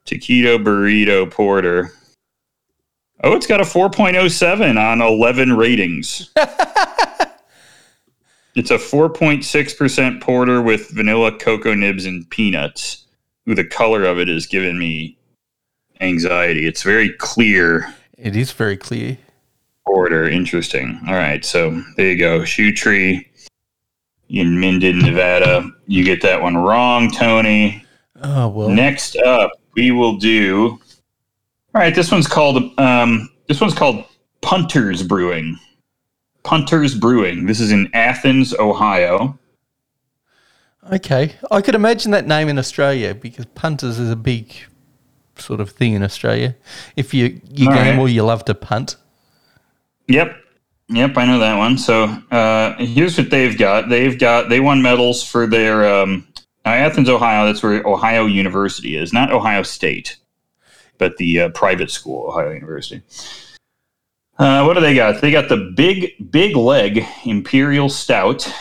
Taquito 0.06 0.64
Burrito 0.64 1.30
Porter. 1.30 1.92
Oh, 3.24 3.34
it's 3.34 3.48
got 3.48 3.62
a 3.62 3.64
4.07 3.64 4.80
on 4.80 5.00
11 5.02 5.56
ratings. 5.56 6.32
it's 8.56 8.72
a 8.72 8.78
4.6% 8.78 10.22
porter 10.22 10.60
with 10.62 10.90
vanilla, 10.90 11.38
cocoa 11.38 11.76
nibs, 11.76 12.06
and 12.06 12.28
peanuts. 12.32 13.06
Ooh, 13.48 13.54
the 13.54 13.66
color 13.66 14.04
of 14.06 14.20
it 14.20 14.28
is 14.28 14.48
giving 14.48 14.80
me 14.80 15.20
anxiety. 16.02 16.66
It's 16.68 16.84
very 16.84 17.10
clear 17.10 17.94
It 18.18 18.36
is 18.36 18.52
very 18.52 18.78
clear. 18.78 19.18
order. 19.86 20.28
Interesting. 20.28 21.00
All 21.08 21.14
right, 21.16 21.44
so 21.46 21.82
there 21.98 22.08
you 22.08 22.18
go. 22.18 22.44
Shoe 22.46 22.74
tree 22.74 23.28
in 24.30 24.60
Minden, 24.60 25.00
Nevada. 25.00 25.70
You 25.88 26.04
get 26.04 26.22
that 26.22 26.42
one 26.42 26.58
wrong, 26.58 27.12
Tony. 27.12 27.86
Oh 28.24 28.48
well. 28.50 28.70
Next 28.70 29.16
up, 29.18 29.52
we 29.76 29.92
will 29.92 30.18
do. 30.18 30.80
All 31.74 31.82
right, 31.82 31.94
this 31.96 32.12
one's 32.12 32.28
called. 32.28 32.78
Um, 32.80 33.30
this 33.48 33.60
one's 33.62 33.74
called 33.74 34.06
Punters 34.42 35.04
Brewing. 35.04 35.58
Punters 36.44 36.96
Brewing. 36.96 37.46
This 37.46 37.60
is 37.60 37.72
in 37.72 37.90
Athens, 37.94 38.54
Ohio. 38.56 39.38
Okay, 40.92 41.36
I 41.52 41.62
could 41.62 41.76
imagine 41.76 42.12
that 42.12 42.26
name 42.28 42.50
in 42.50 42.58
Australia 42.58 43.14
because 43.14 43.46
punters 43.46 44.00
is 44.00 44.10
a 44.10 44.16
big 44.16 44.54
sort 45.38 45.60
of 45.60 45.70
thing 45.72 45.94
in 45.94 46.04
Australia. 46.04 46.56
If 46.96 47.14
you 47.14 47.42
you 47.50 47.68
All 47.68 47.74
right. 47.74 47.84
gamble, 47.86 48.10
you 48.10 48.24
love 48.24 48.46
to 48.46 48.54
punt. 48.54 48.96
Yep. 50.08 50.38
Yep, 50.90 51.18
I 51.18 51.26
know 51.26 51.40
that 51.40 51.58
one. 51.58 51.78
So 51.78 52.04
uh, 52.32 52.76
here's 52.78 53.18
what 53.18 53.30
they've 53.30 53.58
got. 53.58 53.88
They've 53.88 54.18
got 54.20 54.50
they 54.50 54.60
won 54.60 54.82
medals 54.82 55.24
for 55.24 55.48
their 55.48 55.86
um, 55.88 56.28
now 56.66 56.74
Athens, 56.74 57.10
Ohio. 57.10 57.46
That's 57.46 57.64
where 57.64 57.86
Ohio 57.88 58.26
University 58.26 58.98
is, 58.98 59.14
not 59.14 59.32
Ohio 59.32 59.64
State, 59.64 60.18
but 60.98 61.18
the 61.18 61.42
uh, 61.42 61.50
private 61.50 61.90
school, 61.92 62.28
Ohio 62.28 62.52
University. 62.52 63.02
Uh, 64.38 64.64
what 64.64 64.74
do 64.74 64.82
they 64.82 64.96
got? 64.96 65.22
They 65.22 65.32
got 65.32 65.50
the 65.50 65.72
big 65.76 66.32
big 66.32 66.56
leg 66.56 67.06
Imperial 67.26 67.90
Stout. 67.90 68.52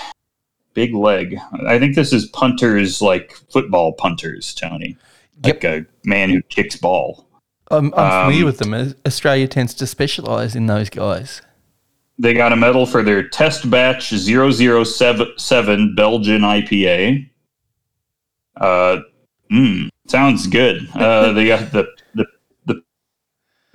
Big 0.73 0.95
leg. 0.95 1.37
I 1.67 1.81
think 1.81 1.97
this 1.97 2.13
is 2.13 2.27
punters 2.27 3.03
like 3.03 3.33
football 3.51 3.93
punters, 3.93 4.55
Tony. 4.55 4.97
Like 5.43 5.65
a 5.65 5.87
man 6.05 6.31
who 6.31 6.43
kicks 6.43 6.77
ball. 6.77 7.27
I'm, 7.71 7.95
I'm 7.95 8.27
familiar 8.27 8.41
Um, 8.41 8.47
with 8.47 8.59
them. 8.59 8.95
Australia 9.07 9.47
tends 9.49 9.75
to 9.75 9.87
specialise 9.87 10.55
in 10.55 10.67
those 10.67 10.91
guys. 10.91 11.41
They 12.19 12.35
got 12.35 12.53
a 12.53 12.57
medal 12.57 12.85
for 12.85 13.03
their 13.03 13.27
test 13.29 13.71
batch 13.71 14.11
007 14.11 15.95
Belgian 15.95 16.43
IPA. 16.43 17.31
Uh, 18.57 18.99
mm, 19.51 19.89
sounds 20.07 20.47
good. 20.47 20.87
Uh, 20.95 21.33
they 21.35 21.47
got 21.47 21.73
the, 21.73 21.87
the 22.15 22.27
the 22.67 22.83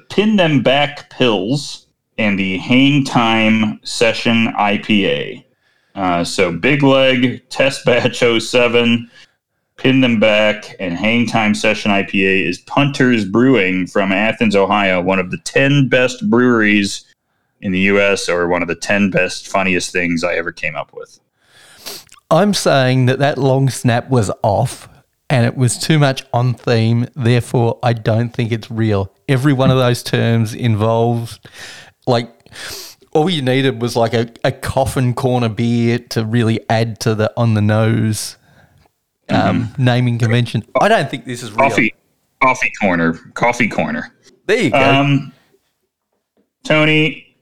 pin 0.09 0.35
them 0.35 0.61
back 0.61 1.09
pills 1.09 1.87
and 2.17 2.37
the 2.37 2.57
hang 2.59 3.03
time 3.03 3.79
session 3.83 4.47
IPA. 4.59 5.43
Uh, 5.95 6.23
so 6.23 6.51
big 6.51 6.83
leg 6.83 7.41
test 7.49 7.83
batch 7.85 8.19
07 8.19 9.09
pin 9.77 10.01
them 10.01 10.19
back 10.19 10.75
and 10.79 10.95
hang 10.95 11.27
time 11.27 11.53
session 11.53 11.91
IPA 11.91 12.47
is 12.47 12.59
Punters 12.59 13.25
Brewing 13.25 13.87
from 13.87 14.11
Athens, 14.11 14.55
Ohio, 14.55 15.01
one 15.01 15.19
of 15.19 15.31
the 15.31 15.37
10 15.39 15.89
best 15.89 16.29
breweries 16.29 17.05
in 17.61 17.71
the 17.71 17.79
US 17.81 18.29
or 18.29 18.47
one 18.47 18.61
of 18.61 18.67
the 18.67 18.75
10 18.75 19.09
best 19.09 19.47
funniest 19.47 19.91
things 19.91 20.23
I 20.23 20.35
ever 20.35 20.51
came 20.51 20.75
up 20.75 20.93
with. 20.93 21.19
I'm 22.31 22.53
saying 22.53 23.05
that 23.07 23.19
that 23.19 23.37
long 23.37 23.69
snap 23.69 24.09
was 24.09 24.31
off 24.43 24.89
and 25.29 25.45
it 25.45 25.55
was 25.55 25.77
too 25.77 25.99
much 25.99 26.23
on 26.33 26.53
theme. 26.53 27.07
Therefore, 27.15 27.79
I 27.83 27.93
don't 27.93 28.29
think 28.29 28.51
it's 28.51 28.69
real. 28.69 29.11
Every 29.27 29.53
one 29.53 29.71
of 29.71 29.77
those 29.77 30.03
terms 30.03 30.53
involves, 30.53 31.39
like, 32.05 32.31
all 33.11 33.29
you 33.29 33.41
needed 33.41 33.81
was 33.81 33.95
like 33.95 34.13
a, 34.13 34.29
a 34.43 34.51
coffin 34.51 35.13
corner 35.13 35.49
beer 35.49 35.99
to 36.09 36.25
really 36.25 36.59
add 36.69 36.99
to 37.01 37.15
the 37.15 37.33
on 37.37 37.53
the 37.53 37.61
nose 37.61 38.37
um, 39.29 39.73
naming 39.77 40.17
convention. 40.19 40.65
I 40.79 40.87
don't 40.87 41.09
think 41.09 41.25
this 41.25 41.41
is 41.43 41.51
real. 41.51 41.69
Coffee 41.69 41.93
coffee 42.41 42.71
corner, 42.81 43.13
coffee 43.33 43.67
corner. 43.69 44.13
There 44.45 44.57
you 44.61 44.69
go. 44.71 44.77
Um 44.77 45.33
Tony 46.63 47.37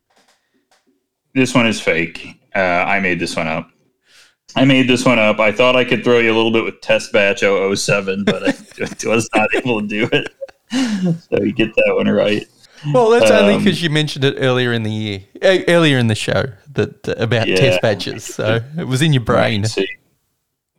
this 1.33 1.55
one 1.55 1.65
is 1.67 1.81
fake. 1.81 2.39
Uh, 2.55 2.59
I 2.59 2.99
made 2.99 3.19
this 3.19 3.35
one 3.35 3.47
up. 3.47 3.69
I 4.55 4.65
made 4.65 4.87
this 4.87 5.03
one 5.03 5.17
up. 5.17 5.39
I 5.39 5.51
thought 5.51 5.75
I 5.75 5.83
could 5.83 6.03
throw 6.03 6.19
you 6.19 6.31
a 6.31 6.35
little 6.35 6.51
bit 6.51 6.63
with 6.63 6.79
test 6.81 7.11
batch 7.11 7.39
007, 7.39 8.23
but 8.23 8.43
I 8.43 8.53
was 9.09 9.27
not 9.33 9.49
able 9.55 9.81
to 9.81 9.87
do 9.87 10.07
it. 10.11 10.31
So 10.71 11.43
you 11.43 11.53
get 11.53 11.73
that 11.75 11.93
one 11.95 12.07
right. 12.07 12.47
well, 12.93 13.09
that's 13.09 13.31
only 13.31 13.55
um, 13.55 13.63
because 13.63 13.81
you 13.81 13.89
mentioned 13.89 14.25
it 14.25 14.35
earlier 14.37 14.73
in 14.73 14.83
the 14.83 14.91
year, 14.91 15.21
earlier 15.67 15.97
in 15.97 16.05
the 16.07 16.15
show 16.15 16.45
that 16.73 17.07
uh, 17.09 17.13
about 17.17 17.47
Yeah. 17.47 17.55
test 17.55 17.81
batches. 17.81 18.23
So 18.23 18.59
it 18.77 18.83
was 18.87 19.01
in 19.01 19.13
your 19.13 19.23
brain. 19.23 19.65
So 19.65 19.81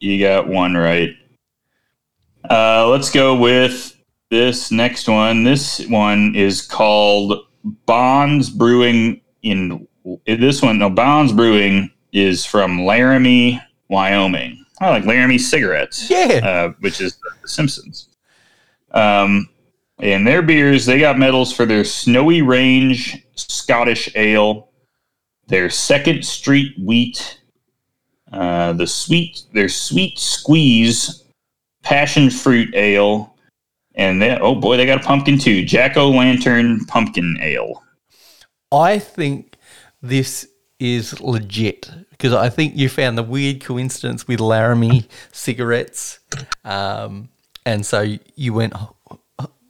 you 0.05 0.21
got 0.21 0.47
one 0.47 0.75
right. 0.75 1.17
Uh, 2.51 2.87
let's 2.89 3.11
go 3.11 3.35
with 3.35 3.97
this 4.31 4.71
next 4.71 5.09
one. 5.09 5.45
This 5.45 5.87
one 5.87 6.35
is 6.35 6.61
called 6.61 7.47
Bonds 7.87 8.51
Brewing 8.51 9.23
in 9.43 9.89
this 10.27 10.61
one. 10.61 10.79
No, 10.79 10.91
Bonds 10.91 11.33
Brewing 11.33 11.91
is 12.13 12.45
from 12.45 12.85
Laramie, 12.85 13.61
Wyoming. 13.89 14.65
I 14.81 14.91
like 14.91 15.07
Laramie 15.07 15.39
cigarettes. 15.39 16.11
Yeah. 16.11 16.41
uh, 16.43 16.73
which 16.81 17.01
is 17.01 17.17
The 17.43 17.49
Simpsons. 17.49 18.09
Um, 18.91 19.49
and 20.01 20.27
their 20.27 20.43
beers, 20.43 20.85
they 20.85 20.99
got 20.99 21.19
medals 21.19 21.51
for 21.51 21.65
their 21.65 21.85
Snowy 21.85 22.43
Range 22.43 23.25
Scottish 23.37 24.15
Ale, 24.17 24.69
their 25.47 25.71
Second 25.71 26.25
Street 26.25 26.75
Wheat, 26.79 27.41
uh, 28.35 28.73
the 28.73 28.87
sweet, 28.87 29.43
their 29.53 29.69
Sweet 29.69 30.19
Squeeze 30.19 31.25
Passion 31.83 32.31
Fruit 32.31 32.75
Ale, 32.75 33.35
and 33.95 34.21
they, 34.21 34.37
oh 34.39 34.55
boy, 34.55 34.77
they 34.77 34.87
got 34.87 35.03
a 35.03 35.07
pumpkin 35.07 35.39
too, 35.39 35.65
Jack 35.65 35.97
O' 35.97 36.11
Lantern 36.11 36.85
Pumpkin 36.87 37.39
Ale. 37.41 37.83
I 38.73 38.99
think 38.99 39.57
this 40.03 40.49
is 40.81 41.21
legit 41.21 41.91
because 42.11 42.33
I 42.33 42.49
think 42.49 42.77
you 42.77 42.89
found 42.89 43.17
the 43.17 43.23
weird 43.23 43.63
coincidence 43.63 44.27
with 44.27 44.41
Laramie 44.41 45.07
cigarettes, 45.33 46.19
um, 46.65 47.29
and 47.65 47.87
so 47.87 48.17
you 48.35 48.53
went 48.53 48.75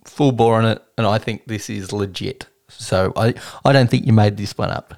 full 0.07 0.33
bore 0.33 0.57
on 0.57 0.65
it, 0.65 0.83
and 0.97 1.07
I 1.07 1.19
think 1.19 1.47
this 1.47 1.69
is 1.69 1.93
legit. 1.93 2.47
So 2.69 3.13
I, 3.17 3.35
I 3.65 3.73
don't 3.73 3.91
think 3.91 4.07
you 4.07 4.13
made 4.13 4.37
this 4.37 4.57
one 4.57 4.71
up. 4.71 4.95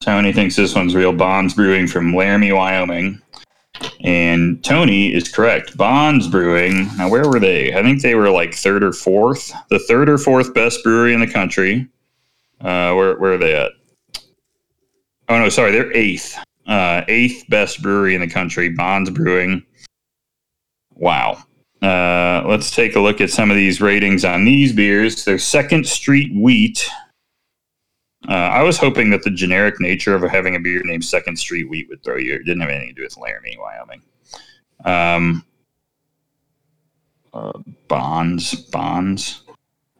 Tony 0.00 0.32
thinks 0.32 0.56
this 0.56 0.74
one's 0.74 0.94
real. 0.94 1.12
Bonds 1.12 1.52
Brewing 1.52 1.86
from 1.86 2.14
Laramie, 2.14 2.52
Wyoming. 2.52 3.20
And 4.02 4.62
Tony 4.64 5.14
is 5.14 5.28
correct. 5.28 5.76
Bonds 5.76 6.26
Brewing. 6.26 6.88
Now, 6.96 7.08
where 7.10 7.28
were 7.28 7.38
they? 7.38 7.74
I 7.74 7.82
think 7.82 8.00
they 8.00 8.14
were 8.14 8.30
like 8.30 8.54
third 8.54 8.82
or 8.82 8.92
fourth. 8.92 9.52
The 9.68 9.78
third 9.78 10.08
or 10.08 10.16
fourth 10.16 10.54
best 10.54 10.82
brewery 10.82 11.12
in 11.12 11.20
the 11.20 11.26
country. 11.26 11.86
Uh, 12.60 12.94
where, 12.94 13.18
where 13.18 13.34
are 13.34 13.38
they 13.38 13.54
at? 13.54 13.72
Oh, 15.28 15.38
no, 15.38 15.48
sorry. 15.50 15.72
They're 15.72 15.94
eighth. 15.96 16.36
Uh, 16.66 17.02
eighth 17.08 17.44
best 17.48 17.82
brewery 17.82 18.14
in 18.14 18.20
the 18.20 18.28
country. 18.28 18.70
Bonds 18.70 19.10
Brewing. 19.10 19.64
Wow. 20.94 21.42
Uh, 21.82 22.42
let's 22.46 22.70
take 22.70 22.96
a 22.96 23.00
look 23.00 23.20
at 23.20 23.30
some 23.30 23.50
of 23.50 23.56
these 23.56 23.80
ratings 23.80 24.24
on 24.24 24.44
these 24.44 24.72
beers. 24.72 25.24
Their 25.24 25.38
Second 25.38 25.86
Street 25.86 26.34
Wheat. 26.34 26.88
Uh, 28.28 28.32
I 28.32 28.62
was 28.62 28.76
hoping 28.76 29.10
that 29.10 29.22
the 29.22 29.30
generic 29.30 29.80
nature 29.80 30.14
of 30.14 30.22
having 30.30 30.54
a 30.54 30.60
beer 30.60 30.82
named 30.84 31.04
Second 31.04 31.36
Street 31.36 31.68
Wheat 31.70 31.88
would 31.88 32.02
throw 32.02 32.16
you. 32.16 32.34
It 32.34 32.44
didn't 32.44 32.60
have 32.60 32.70
anything 32.70 32.88
to 32.90 32.94
do 32.94 33.02
with 33.02 33.16
Laramie, 33.16 33.56
Wyoming. 33.58 34.02
Um, 34.84 35.44
uh, 37.32 37.52
bonds, 37.88 38.54
bonds. 38.54 39.42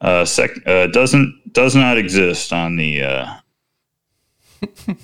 Uh, 0.01 0.25
sec, 0.25 0.51
uh, 0.67 0.87
doesn't 0.87 1.53
does 1.53 1.77
not 1.77 1.99
exist 1.99 2.53
on 2.53 2.77
the 2.77 3.03
uh, 3.03 3.35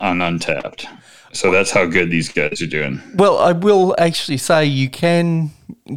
on 0.00 0.18
Untappd. 0.18 0.86
So 1.32 1.50
that's 1.50 1.70
how 1.70 1.86
good 1.86 2.10
these 2.10 2.28
guys 2.28 2.60
are 2.60 2.66
doing. 2.66 3.00
Well, 3.14 3.38
I 3.38 3.52
will 3.52 3.94
actually 3.98 4.36
say 4.38 4.66
you 4.66 4.90
can 4.90 5.50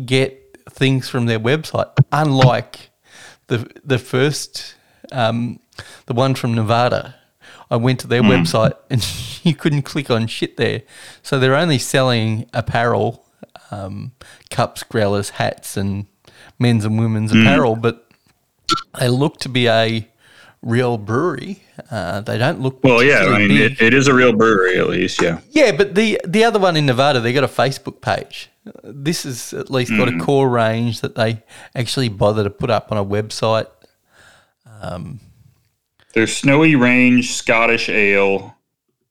get 0.06 0.42
things 0.70 1.10
from 1.10 1.26
their 1.26 1.40
website, 1.40 1.92
unlike 2.12 2.90
the 3.48 3.70
the 3.84 4.00
first, 4.00 4.76
um, 5.12 5.60
the 6.06 6.14
one 6.14 6.36
from 6.36 6.54
Nevada. 6.54 7.16
I 7.70 7.78
went 7.78 8.00
to 8.02 8.08
their 8.08 8.22
website 8.22 8.74
and 8.90 9.06
you 9.44 9.56
couldn't 9.56 9.82
click 9.84 10.10
on 10.12 10.28
shit 10.28 10.58
there. 10.58 10.84
So 11.24 11.40
they're 11.40 11.56
only 11.56 11.80
selling 11.80 12.48
apparel, 12.54 13.26
um, 13.72 14.12
cups, 14.50 14.84
growlers, 14.84 15.32
hats, 15.32 15.76
and 15.76 16.06
men's 16.60 16.86
and 16.86 17.00
women's 17.00 17.32
apparel, 17.32 17.76
but 17.76 18.08
they 19.00 19.10
look 19.10 19.38
to 19.40 19.50
be 19.50 19.68
a 19.68 20.08
real 20.62 20.98
brewery. 20.98 21.64
Uh, 21.92 22.22
they 22.22 22.38
don't 22.38 22.60
look 22.62 22.84
Well, 22.84 23.04
yeah, 23.04 23.26
I 23.26 23.40
mean, 23.40 23.52
it, 23.52 23.82
it 23.82 23.94
is 23.94 24.08
a 24.08 24.14
real 24.14 24.34
brewery, 24.34 24.78
at 24.80 24.88
least. 24.88 25.22
Yeah. 25.22 25.40
Yeah, 25.52 25.72
but 25.72 25.96
the 25.96 26.20
the 26.26 26.44
other 26.44 26.60
one 26.60 26.76
in 26.78 26.86
Nevada, 26.86 27.20
they 27.20 27.34
got 27.34 27.44
a 27.44 27.48
Facebook 27.48 28.02
page. 28.02 28.50
This 28.84 29.24
has 29.24 29.54
at 29.54 29.70
least 29.70 29.92
got 29.92 30.08
a 30.08 30.18
core 30.18 30.50
range 30.50 31.02
that 31.02 31.16
they 31.16 31.44
actually 31.76 32.10
bother 32.10 32.44
to 32.44 32.50
put 32.50 32.72
up 32.72 32.92
on 32.92 32.98
a 32.98 33.06
website. 33.06 33.68
Their 36.16 36.28
Snowy 36.28 36.76
Range 36.76 37.30
Scottish 37.30 37.90
Ale 37.90 38.56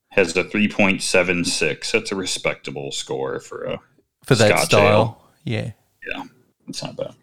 has 0.09 0.35
a 0.36 0.44
3.76. 0.44 1.93
That's 1.93 2.10
a 2.10 2.16
respectable 2.16 2.90
score 2.90 3.40
for 3.40 3.64
a. 3.64 3.81
For 4.24 4.35
that 4.36 4.48
Scotch 4.48 4.64
style, 4.64 4.90
ale. 4.90 5.31
yeah. 5.44 5.70
Yeah, 6.09 6.24
it's 6.66 6.82
not 6.82 6.97
bad. 6.97 7.14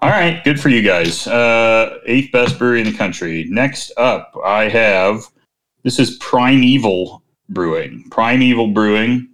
All 0.00 0.10
right, 0.10 0.42
good 0.44 0.60
for 0.60 0.68
you 0.68 0.82
guys. 0.82 1.26
Uh, 1.26 1.98
eighth 2.06 2.30
best 2.30 2.58
brewery 2.58 2.80
in 2.80 2.92
the 2.92 2.96
country. 2.96 3.44
Next 3.48 3.90
up, 3.96 4.32
I 4.44 4.68
have 4.68 5.24
this 5.82 5.98
is 5.98 6.16
Primeval 6.18 7.24
Brewing. 7.48 8.04
Primeval 8.10 8.68
Brewing 8.68 9.28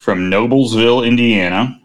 from 0.00 0.28
Noblesville, 0.28 1.06
Indiana. 1.06 1.80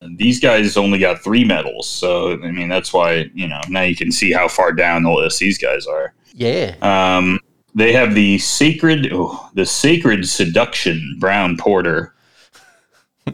These 0.00 0.40
guys 0.40 0.76
only 0.76 0.98
got 0.98 1.22
three 1.22 1.44
medals, 1.44 1.88
so 1.88 2.32
I 2.42 2.50
mean 2.52 2.68
that's 2.68 2.92
why 2.92 3.30
you 3.34 3.48
know 3.48 3.60
now 3.68 3.82
you 3.82 3.96
can 3.96 4.12
see 4.12 4.32
how 4.32 4.46
far 4.48 4.72
down 4.72 5.02
the 5.02 5.10
list 5.10 5.40
these 5.40 5.58
guys 5.58 5.86
are. 5.86 6.14
Yeah. 6.34 6.76
Um, 6.82 7.40
they 7.74 7.92
have 7.92 8.14
the 8.14 8.38
sacred, 8.38 9.08
oh, 9.12 9.50
the 9.54 9.66
sacred 9.66 10.28
seduction 10.28 11.16
brown 11.18 11.56
porter, 11.56 12.14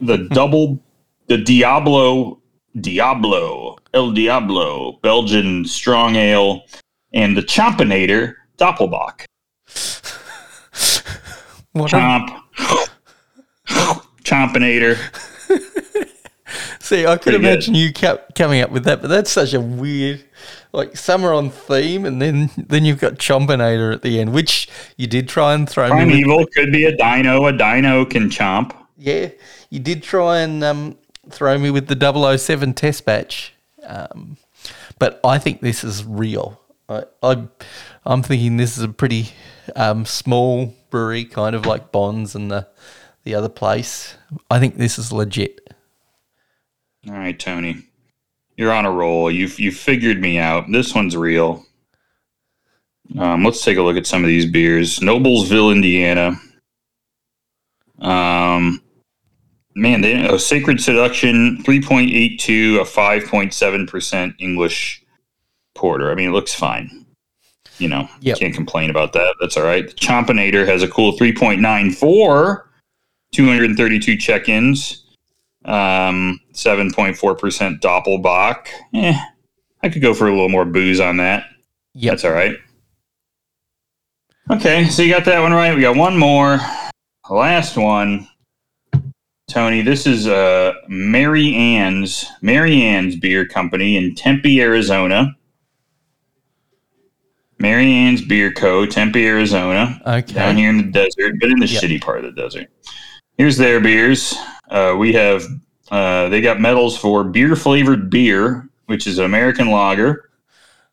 the 0.01 0.17
double, 0.31 0.79
the 1.27 1.37
Diablo, 1.37 2.41
Diablo, 2.79 3.77
El 3.93 4.11
Diablo 4.11 4.93
Belgian 5.03 5.65
strong 5.65 6.15
ale, 6.15 6.63
and 7.13 7.37
the 7.37 7.43
Chompinator 7.43 8.35
Doppelbock. 8.57 9.25
What 11.75 11.91
Chomp, 11.91 12.29
Chompinator. 14.23 14.97
see, 16.85 17.05
I 17.05 17.15
could 17.17 17.23
Pretty 17.23 17.37
good. 17.39 17.47
imagine 17.47 17.75
you 17.75 17.91
kept 17.91 18.35
coming 18.35 18.61
up 18.61 18.69
with 18.71 18.83
that, 18.85 19.01
but 19.01 19.07
that's 19.09 19.31
such 19.31 19.53
a 19.53 19.59
weird, 19.59 20.23
like 20.71 20.95
summer 20.95 21.33
on 21.33 21.49
theme, 21.49 22.05
and 22.05 22.21
then 22.21 22.49
then 22.57 22.85
you've 22.85 22.99
got 22.99 23.15
Chompinator 23.15 23.93
at 23.93 24.01
the 24.01 24.19
end, 24.19 24.33
which 24.33 24.69
you 24.97 25.07
did 25.07 25.27
try 25.27 25.53
and 25.53 25.67
throw 25.69 25.89
me. 26.05 26.23
With, 26.25 26.53
could 26.53 26.71
be 26.71 26.85
a 26.85 26.95
dino. 26.95 27.45
A 27.45 27.51
dino 27.51 28.05
can 28.05 28.29
chomp. 28.29 28.75
yeah, 28.97 29.29
you 29.69 29.79
did 29.79 30.03
try 30.03 30.39
and 30.39 30.63
um, 30.63 30.97
throw 31.29 31.57
me 31.57 31.71
with 31.71 31.87
the 31.87 32.37
007 32.37 32.73
test 32.73 33.05
batch, 33.05 33.53
um, 33.83 34.37
but 34.99 35.19
I 35.23 35.37
think 35.39 35.61
this 35.61 35.83
is 35.83 36.05
real. 36.05 36.61
I, 36.87 37.03
I 37.23 37.47
I'm 38.05 38.21
thinking 38.21 38.57
this 38.57 38.77
is 38.77 38.83
a 38.83 38.89
pretty 38.89 39.31
um, 39.75 40.05
small 40.05 40.73
brewery, 40.91 41.25
kind 41.25 41.55
of 41.55 41.65
like 41.65 41.91
Bonds 41.91 42.35
and 42.35 42.51
the 42.51 42.67
the 43.23 43.33
other 43.33 43.49
place. 43.49 44.15
I 44.51 44.59
think 44.59 44.77
this 44.77 44.99
is 44.99 45.11
legit. 45.11 45.64
All 47.07 47.13
right, 47.13 47.37
Tony. 47.37 47.83
You're 48.57 48.71
on 48.73 48.85
a 48.85 48.91
roll. 48.91 49.29
You've 49.29 49.59
you 49.59 49.71
figured 49.71 50.21
me 50.21 50.39
out. 50.39 50.65
This 50.71 50.95
one's 50.95 51.15
real. 51.15 51.65
Um, 53.19 53.43
let's 53.43 53.63
take 53.63 53.77
a 53.77 53.81
look 53.81 53.97
at 53.97 54.07
some 54.07 54.23
of 54.23 54.27
these 54.27 54.45
beers. 54.45 54.99
Noblesville, 54.99 55.71
Indiana. 55.73 56.39
Um, 57.99 58.81
man, 59.75 60.01
they 60.01 60.27
oh, 60.27 60.37
Sacred 60.37 60.81
Seduction, 60.81 61.61
three 61.63 61.81
point 61.81 62.11
eight 62.11 62.39
two, 62.39 62.79
a 62.81 62.85
five 62.85 63.25
point 63.25 63.53
seven 63.53 63.85
percent 63.85 64.33
English 64.39 65.03
porter. 65.75 66.09
I 66.11 66.15
mean, 66.15 66.29
it 66.29 66.33
looks 66.33 66.53
fine. 66.53 67.05
You 67.77 67.89
know, 67.89 68.07
Yep. 68.21 68.39
can't 68.39 68.53
complain 68.55 68.89
about 68.89 69.11
that. 69.13 69.35
That's 69.41 69.57
all 69.57 69.63
right. 69.63 69.85
The 69.85 69.93
Chompinator 69.93 70.65
has 70.65 70.81
a 70.81 70.87
cool 70.87 71.11
three 71.11 71.33
point 71.33 71.61
nine 71.61 71.91
four, 71.91 72.71
um, 75.65 76.39
7.4% 76.53 77.79
Doppelbock. 77.79 78.67
Eh, 78.93 79.17
I 79.83 79.89
could 79.89 80.01
go 80.01 80.13
for 80.13 80.27
a 80.27 80.31
little 80.31 80.49
more 80.49 80.65
booze 80.65 80.99
on 80.99 81.17
that. 81.17 81.45
Yep. 81.93 82.11
That's 82.11 82.25
all 82.25 82.31
right. 82.31 82.55
Okay, 84.51 84.85
so 84.89 85.01
you 85.01 85.11
got 85.13 85.25
that 85.25 85.41
one 85.41 85.53
right. 85.53 85.73
We 85.75 85.81
got 85.81 85.95
one 85.95 86.17
more. 86.17 86.59
Last 87.29 87.77
one. 87.77 88.27
Tony, 89.47 89.81
this 89.81 90.05
is 90.07 90.27
uh, 90.27 90.73
Mary 90.87 91.53
Ann's 91.55 92.25
Mary 92.41 92.81
Ann's 92.81 93.15
Beer 93.15 93.47
Company 93.47 93.95
in 93.97 94.13
Tempe, 94.15 94.59
Arizona. 94.61 95.35
Mary 97.59 97.91
Ann's 97.91 98.21
Beer 98.21 98.51
Co., 98.51 98.85
Tempe, 98.85 99.25
Arizona 99.25 100.01
Okay. 100.05 100.33
down 100.33 100.57
here 100.57 100.69
in 100.69 100.77
the 100.77 100.83
desert, 100.91 101.35
but 101.39 101.49
in 101.49 101.59
the 101.59 101.67
Yep. 101.67 101.83
shitty 101.83 102.01
part 102.01 102.23
of 102.23 102.35
the 102.35 102.41
desert. 102.41 102.67
Here's 103.37 103.57
their 103.57 103.81
beers. 103.81 104.33
Uh, 104.69 104.95
we 104.97 105.11
have 105.13 105.43
uh, 105.91 106.29
they 106.29 106.41
got 106.41 106.59
medals 106.59 106.97
for 106.97 107.23
beer 107.23 107.55
flavored 107.55 108.09
beer, 108.09 108.69
which 108.85 109.07
is 109.07 109.19
American 109.19 109.69
lager. 109.69 110.29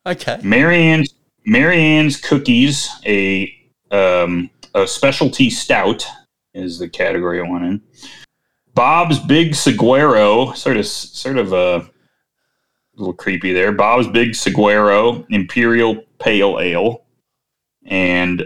Okay. 0.05 0.41
Marianne's 0.43 1.15
Marianne's 1.47 2.21
cookies, 2.21 2.91
a 3.07 3.53
um, 3.91 4.51
a 4.75 4.87
specialty 4.87 5.51
stout 5.51 6.07
is 6.55 6.79
the 6.79 6.89
category 6.89 7.41
I 7.41 7.49
want 7.49 7.65
in. 7.65 7.83
Bob's 8.75 9.19
Big 9.19 9.55
Saguaro, 9.55 10.53
sort 10.53 10.77
of 10.77 10.87
sort 10.87 11.39
of 11.39 11.53
a 11.53 11.89
little 12.97 13.13
creepy 13.13 13.53
there. 13.53 13.73
Bob's 13.73 14.09
Big 14.09 14.35
Saguaro 14.35 15.25
Imperial 15.31 16.03
Pale 16.19 16.59
Ale, 16.61 17.05
and 17.87 18.43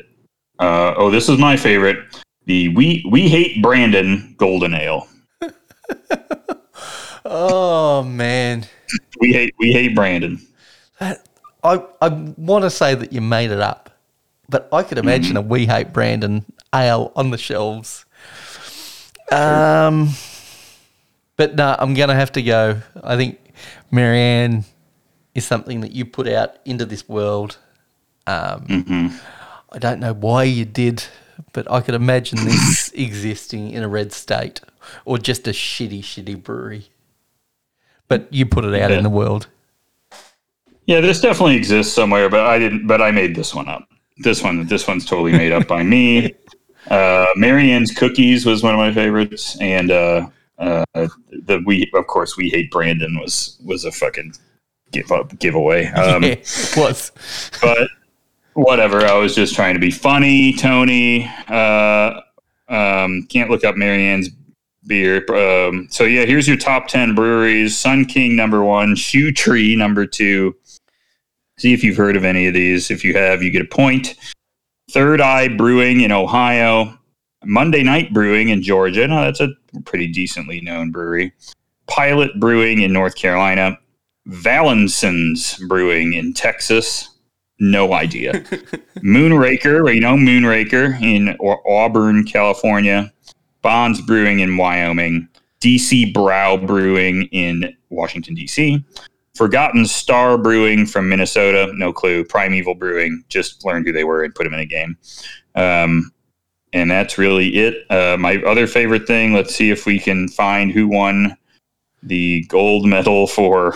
uh, 0.59 0.95
oh, 0.97 1.11
this 1.11 1.29
is 1.29 1.39
my 1.39 1.57
favorite. 1.57 1.99
The 2.47 2.69
we 2.69 3.05
we 3.11 3.29
hate 3.29 3.61
Brandon 3.63 4.35
Golden 4.39 4.75
Ale. 4.75 5.07
Oh 7.29 8.05
man. 8.05 8.67
We 9.21 9.33
hate 9.33 9.55
we 9.59 9.73
hate 9.73 9.95
Brandon. 9.95 10.41
I 11.01 11.17
I 11.65 12.09
want 12.09 12.63
to 12.63 12.71
say 12.71 12.95
that 12.95 13.13
you 13.13 13.21
made 13.21 13.51
it 13.51 13.61
up, 13.61 13.91
but 14.49 14.69
I 14.73 14.85
could 14.85 14.99
imagine 14.99 15.37
a 15.37 15.41
We 15.41 15.67
Hate 15.67 15.93
Brandon 15.93 16.45
ale 16.73 17.13
on 17.17 17.31
the 17.31 17.39
shelves. 17.39 18.05
Um, 19.33 20.11
but 21.37 21.57
no, 21.57 21.75
I'm 21.79 21.95
gonna 21.95 22.15
have 22.15 22.31
to 22.33 22.43
go. 22.43 22.81
I 23.03 23.17
think 23.17 23.41
Marianne 23.91 24.65
is 25.35 25.45
something 25.45 25.81
that 25.81 25.91
you 25.93 26.05
put 26.05 26.29
out 26.29 26.59
into 26.65 26.85
this 26.85 27.09
world. 27.09 27.59
Um, 28.29 28.67
I 29.73 29.79
don't 29.79 29.99
know 29.99 30.13
why 30.13 30.45
you 30.45 30.65
did, 30.65 31.05
but 31.53 31.71
I 31.71 31.81
could 31.81 31.95
imagine 31.95 32.45
this 32.45 32.91
existing 32.95 33.71
in 33.71 33.83
a 33.83 33.89
red 33.89 34.13
state 34.13 34.61
or 35.05 35.19
just 35.19 35.47
a 35.49 35.51
shitty, 35.53 36.01
shitty 36.01 36.43
brewery. 36.43 36.89
But 38.09 38.33
you 38.33 38.47
put 38.47 38.65
it 38.65 38.75
out 38.81 38.91
Yeah. 38.91 38.99
in 38.99 39.03
the 39.03 39.11
world. 39.11 39.49
Yeah, 40.87 41.01
this 41.01 41.21
definitely 41.21 41.57
exists 41.57 41.93
somewhere, 41.93 42.29
but 42.29 42.47
I 42.47 42.59
didn't. 42.59 42.87
But 42.87 43.03
I 43.03 43.11
made 43.11 43.35
this 43.35 43.53
one 43.55 43.69
up. 43.69 43.89
This 44.19 44.43
one, 44.43 44.67
this 44.67 44.87
one's 44.87 45.05
totally 45.05 45.33
made 45.33 45.53
up 45.53 45.67
by 45.67 45.83
me. 45.83 46.35
Uh, 46.89 47.27
Marianne's 47.35 47.91
cookies 47.91 48.47
was 48.47 48.63
one 48.63 48.73
of 48.73 48.79
my 48.79 48.95
favorites, 48.95 49.59
and 49.61 49.91
uh, 49.91 50.29
uh, 50.61 50.85
the 50.95 51.61
we 51.67 51.91
of 51.95 52.07
course 52.07 52.37
we 52.37 52.49
hate 52.49 52.71
Brandon 52.71 53.19
was 53.19 53.59
was 53.65 53.85
a 53.85 53.91
fucking 53.91 54.35
give 54.93 55.11
up 55.11 55.37
giveaway. 55.41 55.87
Um, 55.87 56.23
yeah, 56.23 56.37
was. 56.77 57.11
but 57.61 57.89
whatever. 58.57 59.05
I 59.05 59.15
was 59.15 59.35
just 59.35 59.55
trying 59.55 59.75
to 59.75 59.81
be 59.81 59.91
funny, 59.91 60.55
Tony. 60.55 61.31
Uh, 61.47 62.21
um, 62.69 63.27
can't 63.29 63.51
look 63.51 63.65
up 63.65 63.77
Marianne's 63.77 64.31
beer. 64.87 65.25
Um, 65.31 65.89
so 65.91 66.05
yeah, 66.05 66.25
here's 66.25 66.49
your 66.49 66.57
top 66.57 66.89
ten 66.89 67.15
breweries: 67.15 67.79
Sun 67.79 68.07
King 68.07 68.35
number 68.35 68.65
one, 68.65 68.97
Shoe 68.97 69.31
Tree 69.31 69.77
number 69.77 70.07
two. 70.07 70.57
See 71.59 71.73
if 71.73 71.85
you've 71.85 71.97
heard 71.97 72.17
of 72.17 72.25
any 72.25 72.47
of 72.49 72.55
these. 72.55 72.91
If 72.91 73.05
you 73.05 73.15
have, 73.15 73.43
you 73.43 73.51
get 73.51 73.63
a 73.63 73.67
point. 73.67 74.17
Third 74.91 75.21
Eye 75.21 75.49
Brewing 75.49 76.01
in 76.01 76.13
Ohio, 76.13 76.99
Monday 77.45 77.83
Night 77.83 78.13
Brewing 78.13 78.49
in 78.49 78.63
Georgia. 78.63 79.07
No, 79.07 79.23
that's 79.23 79.41
a 79.41 79.49
pretty 79.85 80.07
decently 80.07 80.61
known 80.61 80.91
brewery. 80.91 81.33
Pilot 81.87 82.39
Brewing 82.41 82.83
in 82.83 82.93
North 82.93 83.17
Carolina, 83.17 83.79
Valenson's 84.27 85.59
Brewing 85.69 86.15
in 86.15 86.33
Texas. 86.33 87.16
No 87.59 87.93
idea. 87.95 88.33
Moonraker, 89.03 89.95
you 89.95 90.01
know 90.01 90.15
Moonraker 90.15 91.01
in 91.01 91.37
Auburn, 91.67 92.25
California. 92.25 93.13
Bonds 93.63 94.01
Brewing 94.01 94.41
in 94.41 94.57
Wyoming. 94.57 95.29
DC 95.61 96.13
Brau 96.13 96.65
Brewing 96.65 97.25
in 97.33 97.75
Washington, 97.89 98.35
D.C. 98.35 98.85
Forgotten 99.35 99.87
Star 99.87 100.39
Brewing 100.39 100.87
from 100.87 101.09
Minnesota. 101.09 101.73
No 101.75 101.93
clue. 101.93 102.25
Primeval 102.25 102.75
Brewing. 102.75 103.25
Just 103.29 103.65
learned 103.65 103.87
who 103.87 103.93
they 103.93 104.05
were 104.05 104.23
and 104.23 104.35
put 104.35 104.45
them 104.45 104.55
in 104.55 104.61
a 104.61 104.67
game. 104.67 104.97
Um, 105.55 106.13
and 106.73 106.91
that's 106.91 107.17
really 107.17 107.49
it. 107.57 107.91
Uh, 107.91 108.17
my 108.19 108.37
other 108.47 108.67
favorite 108.67 109.07
thing, 109.07 109.33
let's 109.33 109.55
see 109.55 109.71
if 109.71 109.87
we 109.87 109.99
can 109.99 110.29
find 110.29 110.71
who 110.71 110.89
won 110.89 111.37
the 112.03 112.45
gold 112.49 112.87
medal 112.87 113.27
for 113.27 113.75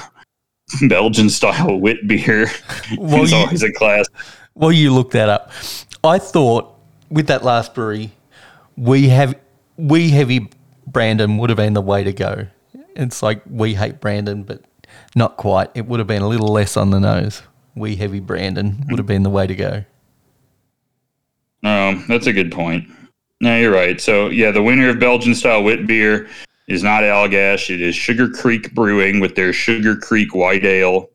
Belgian 0.88 1.28
style 1.30 1.78
wit 1.78 2.06
beer. 2.06 2.46
Well, 2.98 3.26
you- 3.26 3.36
always 3.36 3.62
a 3.62 3.72
class. 3.72 4.06
Well, 4.54 4.72
you 4.72 4.92
look 4.92 5.12
that 5.12 5.28
up. 5.28 5.52
I 6.02 6.18
thought 6.18 6.74
with 7.08 7.28
that 7.28 7.44
last 7.44 7.74
brewery, 7.74 8.10
we 8.76 9.08
have 9.08 9.34
we 9.76 10.10
heavy 10.10 10.50
Brandon 10.86 11.38
would 11.38 11.50
have 11.50 11.56
been 11.56 11.74
the 11.74 11.80
way 11.82 12.04
to 12.04 12.12
go. 12.12 12.46
It's 12.96 13.22
like 13.22 13.42
we 13.48 13.74
hate 13.74 14.00
Brandon, 14.00 14.42
but 14.42 14.62
not 15.14 15.36
quite. 15.36 15.70
It 15.74 15.86
would 15.86 16.00
have 16.00 16.06
been 16.08 16.22
a 16.22 16.28
little 16.28 16.48
less 16.52 16.76
on 16.76 16.90
the 16.90 16.98
nose. 17.00 17.42
We 17.74 17.96
heavy 17.96 18.20
Brandon 18.20 18.84
would 18.90 18.98
have 18.98 19.06
been 19.06 19.22
the 19.22 19.30
way 19.30 19.46
to 19.46 19.54
go. 19.54 19.84
No, 21.62 21.94
that's 22.08 22.26
a 22.26 22.32
good 22.32 22.50
point. 22.52 22.88
No, 23.40 23.56
you're 23.56 23.72
right. 23.72 24.00
So, 24.00 24.28
yeah, 24.28 24.50
the 24.50 24.62
winner 24.62 24.90
of 24.90 24.98
Belgian 24.98 25.34
style 25.34 25.62
wit 25.62 25.86
beer 25.86 26.28
is 26.70 26.84
not 26.84 27.02
Allagash. 27.02 27.68
It 27.74 27.80
is 27.80 27.96
Sugar 27.96 28.30
Creek 28.30 28.72
Brewing 28.74 29.18
with 29.18 29.34
their 29.34 29.52
Sugar 29.52 29.96
Creek 29.96 30.34
White 30.34 30.64
Ale. 30.64 31.10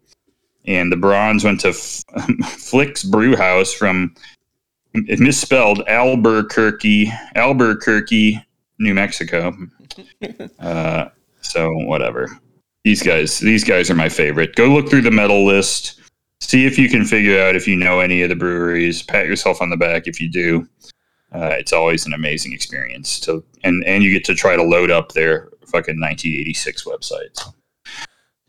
And 0.66 0.92
the 0.92 0.98
bronze 0.98 1.46
went 1.46 1.62
to 1.62 1.70
F- 1.70 2.04
Flix 2.46 3.04
Brew 3.04 3.38
House 3.38 3.74
from 3.74 4.14
it 4.94 5.20
misspelled 5.20 5.82
Albuquerque, 5.88 7.12
Albuquerque, 7.36 8.40
New 8.80 8.94
Mexico. 8.94 9.56
Uh, 10.60 11.08
so 11.40 11.72
whatever. 11.86 12.28
These 12.84 13.02
guys, 13.02 13.40
these 13.40 13.64
guys 13.64 13.90
are 13.90 13.96
my 13.96 14.10
favorite. 14.10 14.56
Go 14.56 14.66
look 14.68 14.90
through 14.90 15.04
the 15.04 15.12
medal 15.12 15.46
list. 15.46 16.02
See 16.42 16.66
if 16.66 16.78
you 16.78 16.90
can 16.90 17.06
figure 17.06 17.40
out 17.40 17.56
if 17.56 17.66
you 17.66 17.78
know 17.78 18.02
any 18.02 18.22
of 18.22 18.28
the 18.28 18.36
breweries. 18.36 19.04
Pat 19.04 19.26
yourself 19.26 19.62
on 19.62 19.70
the 19.70 19.78
back 19.78 20.08
if 20.08 20.20
you 20.20 20.30
do. 20.30 20.68
Uh, 21.36 21.50
it's 21.50 21.74
always 21.74 22.06
an 22.06 22.14
amazing 22.14 22.54
experience 22.54 23.20
to, 23.20 23.44
and 23.64 23.84
and 23.86 24.04
you 24.04 24.12
get 24.12 24.24
to 24.24 24.34
try 24.34 24.56
to 24.56 24.64
load 24.64 24.90
up 24.90 25.12
their 25.12 25.50
fucking 25.66 26.00
1986 26.00 26.86
websites. 26.86 27.54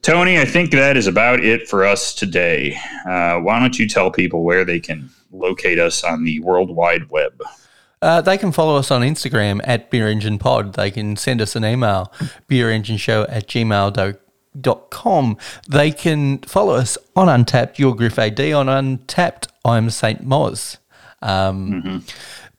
Tony, 0.03 0.39
I 0.39 0.45
think 0.45 0.71
that 0.71 0.97
is 0.97 1.09
about 1.09 1.41
it 1.41 1.69
for 1.69 1.85
us 1.85 2.15
today. 2.15 2.79
Uh, 3.05 3.41
why 3.41 3.59
don't 3.59 3.77
you 3.77 3.89
tell 3.89 4.13
people 4.13 4.45
where 4.45 4.65
they 4.65 4.79
can 4.79 5.11
locate 5.33 5.81
us 5.81 6.05
on 6.05 6.23
the 6.23 6.39
World 6.41 6.71
Wide 6.71 7.11
Web? 7.11 7.43
Uh, 8.01 8.21
they 8.21 8.39
can 8.39 8.53
follow 8.53 8.77
us 8.77 8.93
on 8.93 9.03
Instagram 9.03 9.61
at 9.65 9.91
Beer 9.91 10.07
Engine 10.07 10.39
Pod. 10.39 10.75
They 10.75 10.93
can 10.93 11.17
send 11.17 11.43
us 11.43 11.57
an 11.57 11.65
email, 11.65 12.13
beerengineshow 12.49 13.27
at 13.29 13.49
gmail.com. 13.49 15.37
They 15.69 15.91
can 15.91 16.39
follow 16.39 16.75
us 16.75 16.97
on 17.17 17.27
Untappd, 17.27 17.79
your 17.79 17.97
Griff 17.97 18.17
AD, 18.17 18.41
on 18.53 18.67
Untappd, 18.67 19.49
I'm 19.65 19.91
St. 19.91 20.25
Moz. 20.25 20.77
Um, 21.23 22.05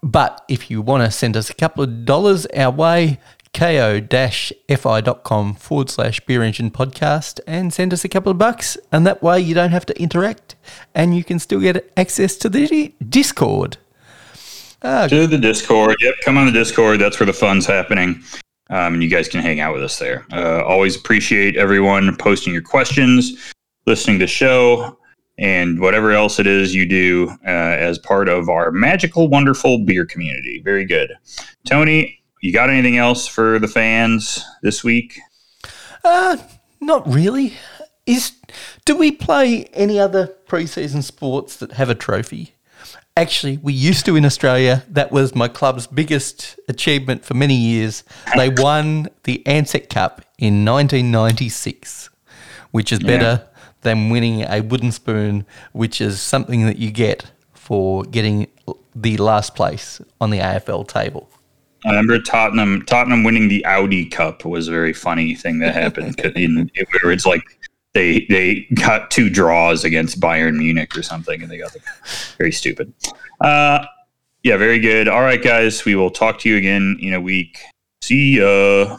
But 0.08 0.46
if 0.48 0.72
you 0.72 0.82
want 0.82 1.04
to 1.04 1.12
send 1.12 1.36
us 1.36 1.50
a 1.50 1.54
couple 1.54 1.84
of 1.84 2.06
dollars 2.06 2.46
our 2.56 2.72
way, 2.72 3.20
ko-fi.com 3.54 5.56
forward 5.56 5.90
slash 5.90 6.22
beer 6.22 6.44
engine 6.44 6.72
podcast 6.72 7.42
and 7.46 7.74
send 7.74 7.92
us 7.92 8.06
a 8.06 8.10
couple 8.10 8.32
of 8.32 8.38
bucks. 8.38 8.78
And 8.90 9.06
that 9.06 9.22
way 9.22 9.42
you 9.42 9.54
don't 9.54 9.72
have 9.72 9.86
to 9.88 10.02
interact 10.02 10.56
and 10.96 11.14
you 11.14 11.26
can 11.26 11.40
still 11.40 11.60
get 11.60 11.92
access 11.98 12.38
to 12.38 12.48
the 12.48 12.94
Discord. 13.10 13.76
to 15.10 15.28
the 15.28 15.38
Discord. 15.38 15.98
Yep, 16.00 16.16
come 16.24 16.38
on 16.38 16.46
the 16.46 16.54
Discord. 16.54 17.02
That's 17.02 17.20
where 17.20 17.28
the 17.28 17.34
fun's 17.34 17.66
happening. 17.66 18.24
Um, 18.70 18.94
and 18.94 19.04
you 19.04 19.10
guys 19.10 19.28
can 19.28 19.42
hang 19.42 19.60
out 19.60 19.74
with 19.74 19.84
us 19.84 20.00
there. 20.00 20.26
Uh, 20.32 20.64
always 20.64 20.96
appreciate 20.96 21.58
everyone 21.58 22.16
posting 22.16 22.54
your 22.54 22.62
questions, 22.62 23.54
listening 23.86 24.20
to 24.20 24.24
the 24.24 24.28
show, 24.28 24.98
and 25.38 25.80
whatever 25.80 26.12
else 26.12 26.40
it 26.40 26.48
is 26.48 26.74
you 26.74 26.86
do 26.86 27.30
uh, 27.46 27.50
as 27.50 28.00
part 28.00 28.28
of 28.28 28.50
our 28.50 28.72
magical, 28.72 29.28
wonderful 29.28 29.80
beer 29.80 30.06
community. 30.06 30.62
Very 30.62 30.86
good. 30.86 31.16
Tony, 31.66 32.22
you 32.42 32.52
got 32.52 32.70
anything 32.70 32.98
else 32.98 33.28
for 33.28 33.60
the 33.60 33.68
fans 33.68 34.44
this 34.62 34.84
week? 34.84 35.20
Uh, 36.04 36.38
not 36.82 37.08
really. 37.08 37.54
Is 38.06 38.34
do 38.86 38.96
we 38.96 39.12
play 39.12 39.66
any 39.74 40.00
other 40.00 40.34
preseason 40.48 41.04
sports 41.04 41.58
that 41.58 41.74
have 41.74 41.90
a 41.90 41.96
trophy? 41.96 42.54
Actually, 43.18 43.58
we 43.58 43.74
used 43.74 44.06
to 44.06 44.16
in 44.16 44.24
Australia. 44.24 44.86
That 44.90 45.12
was 45.12 45.36
my 45.36 45.48
club's 45.48 45.88
biggest 45.88 46.58
achievement 46.70 47.26
for 47.26 47.34
many 47.34 47.56
years. 47.56 48.04
They 48.36 48.50
won 48.50 49.10
the 49.24 49.42
Ansett 49.46 49.90
Cup 49.90 50.22
in 50.38 50.64
1996, 50.64 52.12
which 52.72 52.94
is 52.94 53.00
better 53.00 53.48
than 53.82 54.10
winning 54.10 54.42
a 54.42 54.62
wooden 54.62 54.92
spoon, 54.92 55.46
which 55.72 56.02
is 56.02 56.22
something 56.22 56.66
that 56.66 56.78
you 56.78 56.92
get 56.92 57.32
for 57.54 58.04
getting 58.06 58.48
the 58.96 59.18
last 59.18 59.56
place 59.56 60.02
on 60.20 60.30
the 60.30 60.40
AFL 60.40 60.88
table. 60.88 61.30
I 61.86 61.90
remember 61.90 62.20
Tottenham. 62.20 62.84
Tottenham 62.84 63.24
winning 63.24 63.48
the 63.48 63.64
Audi 63.66 64.06
Cup 64.06 64.46
was 64.46 64.68
a 64.68 64.72
very 64.72 64.94
funny 64.94 65.36
thing 65.36 65.60
that 65.60 65.74
happened 65.74 66.20
in, 66.36 66.72
it, 66.74 66.88
where 67.02 67.12
it's 67.12 67.26
like 67.26 67.44
they 67.94 68.26
they 68.30 68.68
got 68.74 69.12
two 69.12 69.30
draws 69.30 69.84
against 69.84 70.20
Bayern 70.20 70.58
Munich 70.58 70.98
or 70.98 71.04
something, 71.04 71.42
and 71.42 71.52
they 71.52 71.58
got 71.58 71.74
the, 71.74 71.80
very 72.38 72.52
stupid. 72.52 72.94
Uh, 73.42 73.86
yeah, 74.44 74.58
very 74.58 74.80
good. 74.80 75.08
All 75.08 75.22
right, 75.22 75.42
guys, 75.42 75.86
we 75.86 75.96
will 75.96 76.10
talk 76.10 76.40
to 76.40 76.50
you 76.50 76.58
again 76.58 76.98
in 77.00 77.14
a 77.14 77.22
week. 77.22 77.60
See 78.02 78.38
ya. 78.38 78.98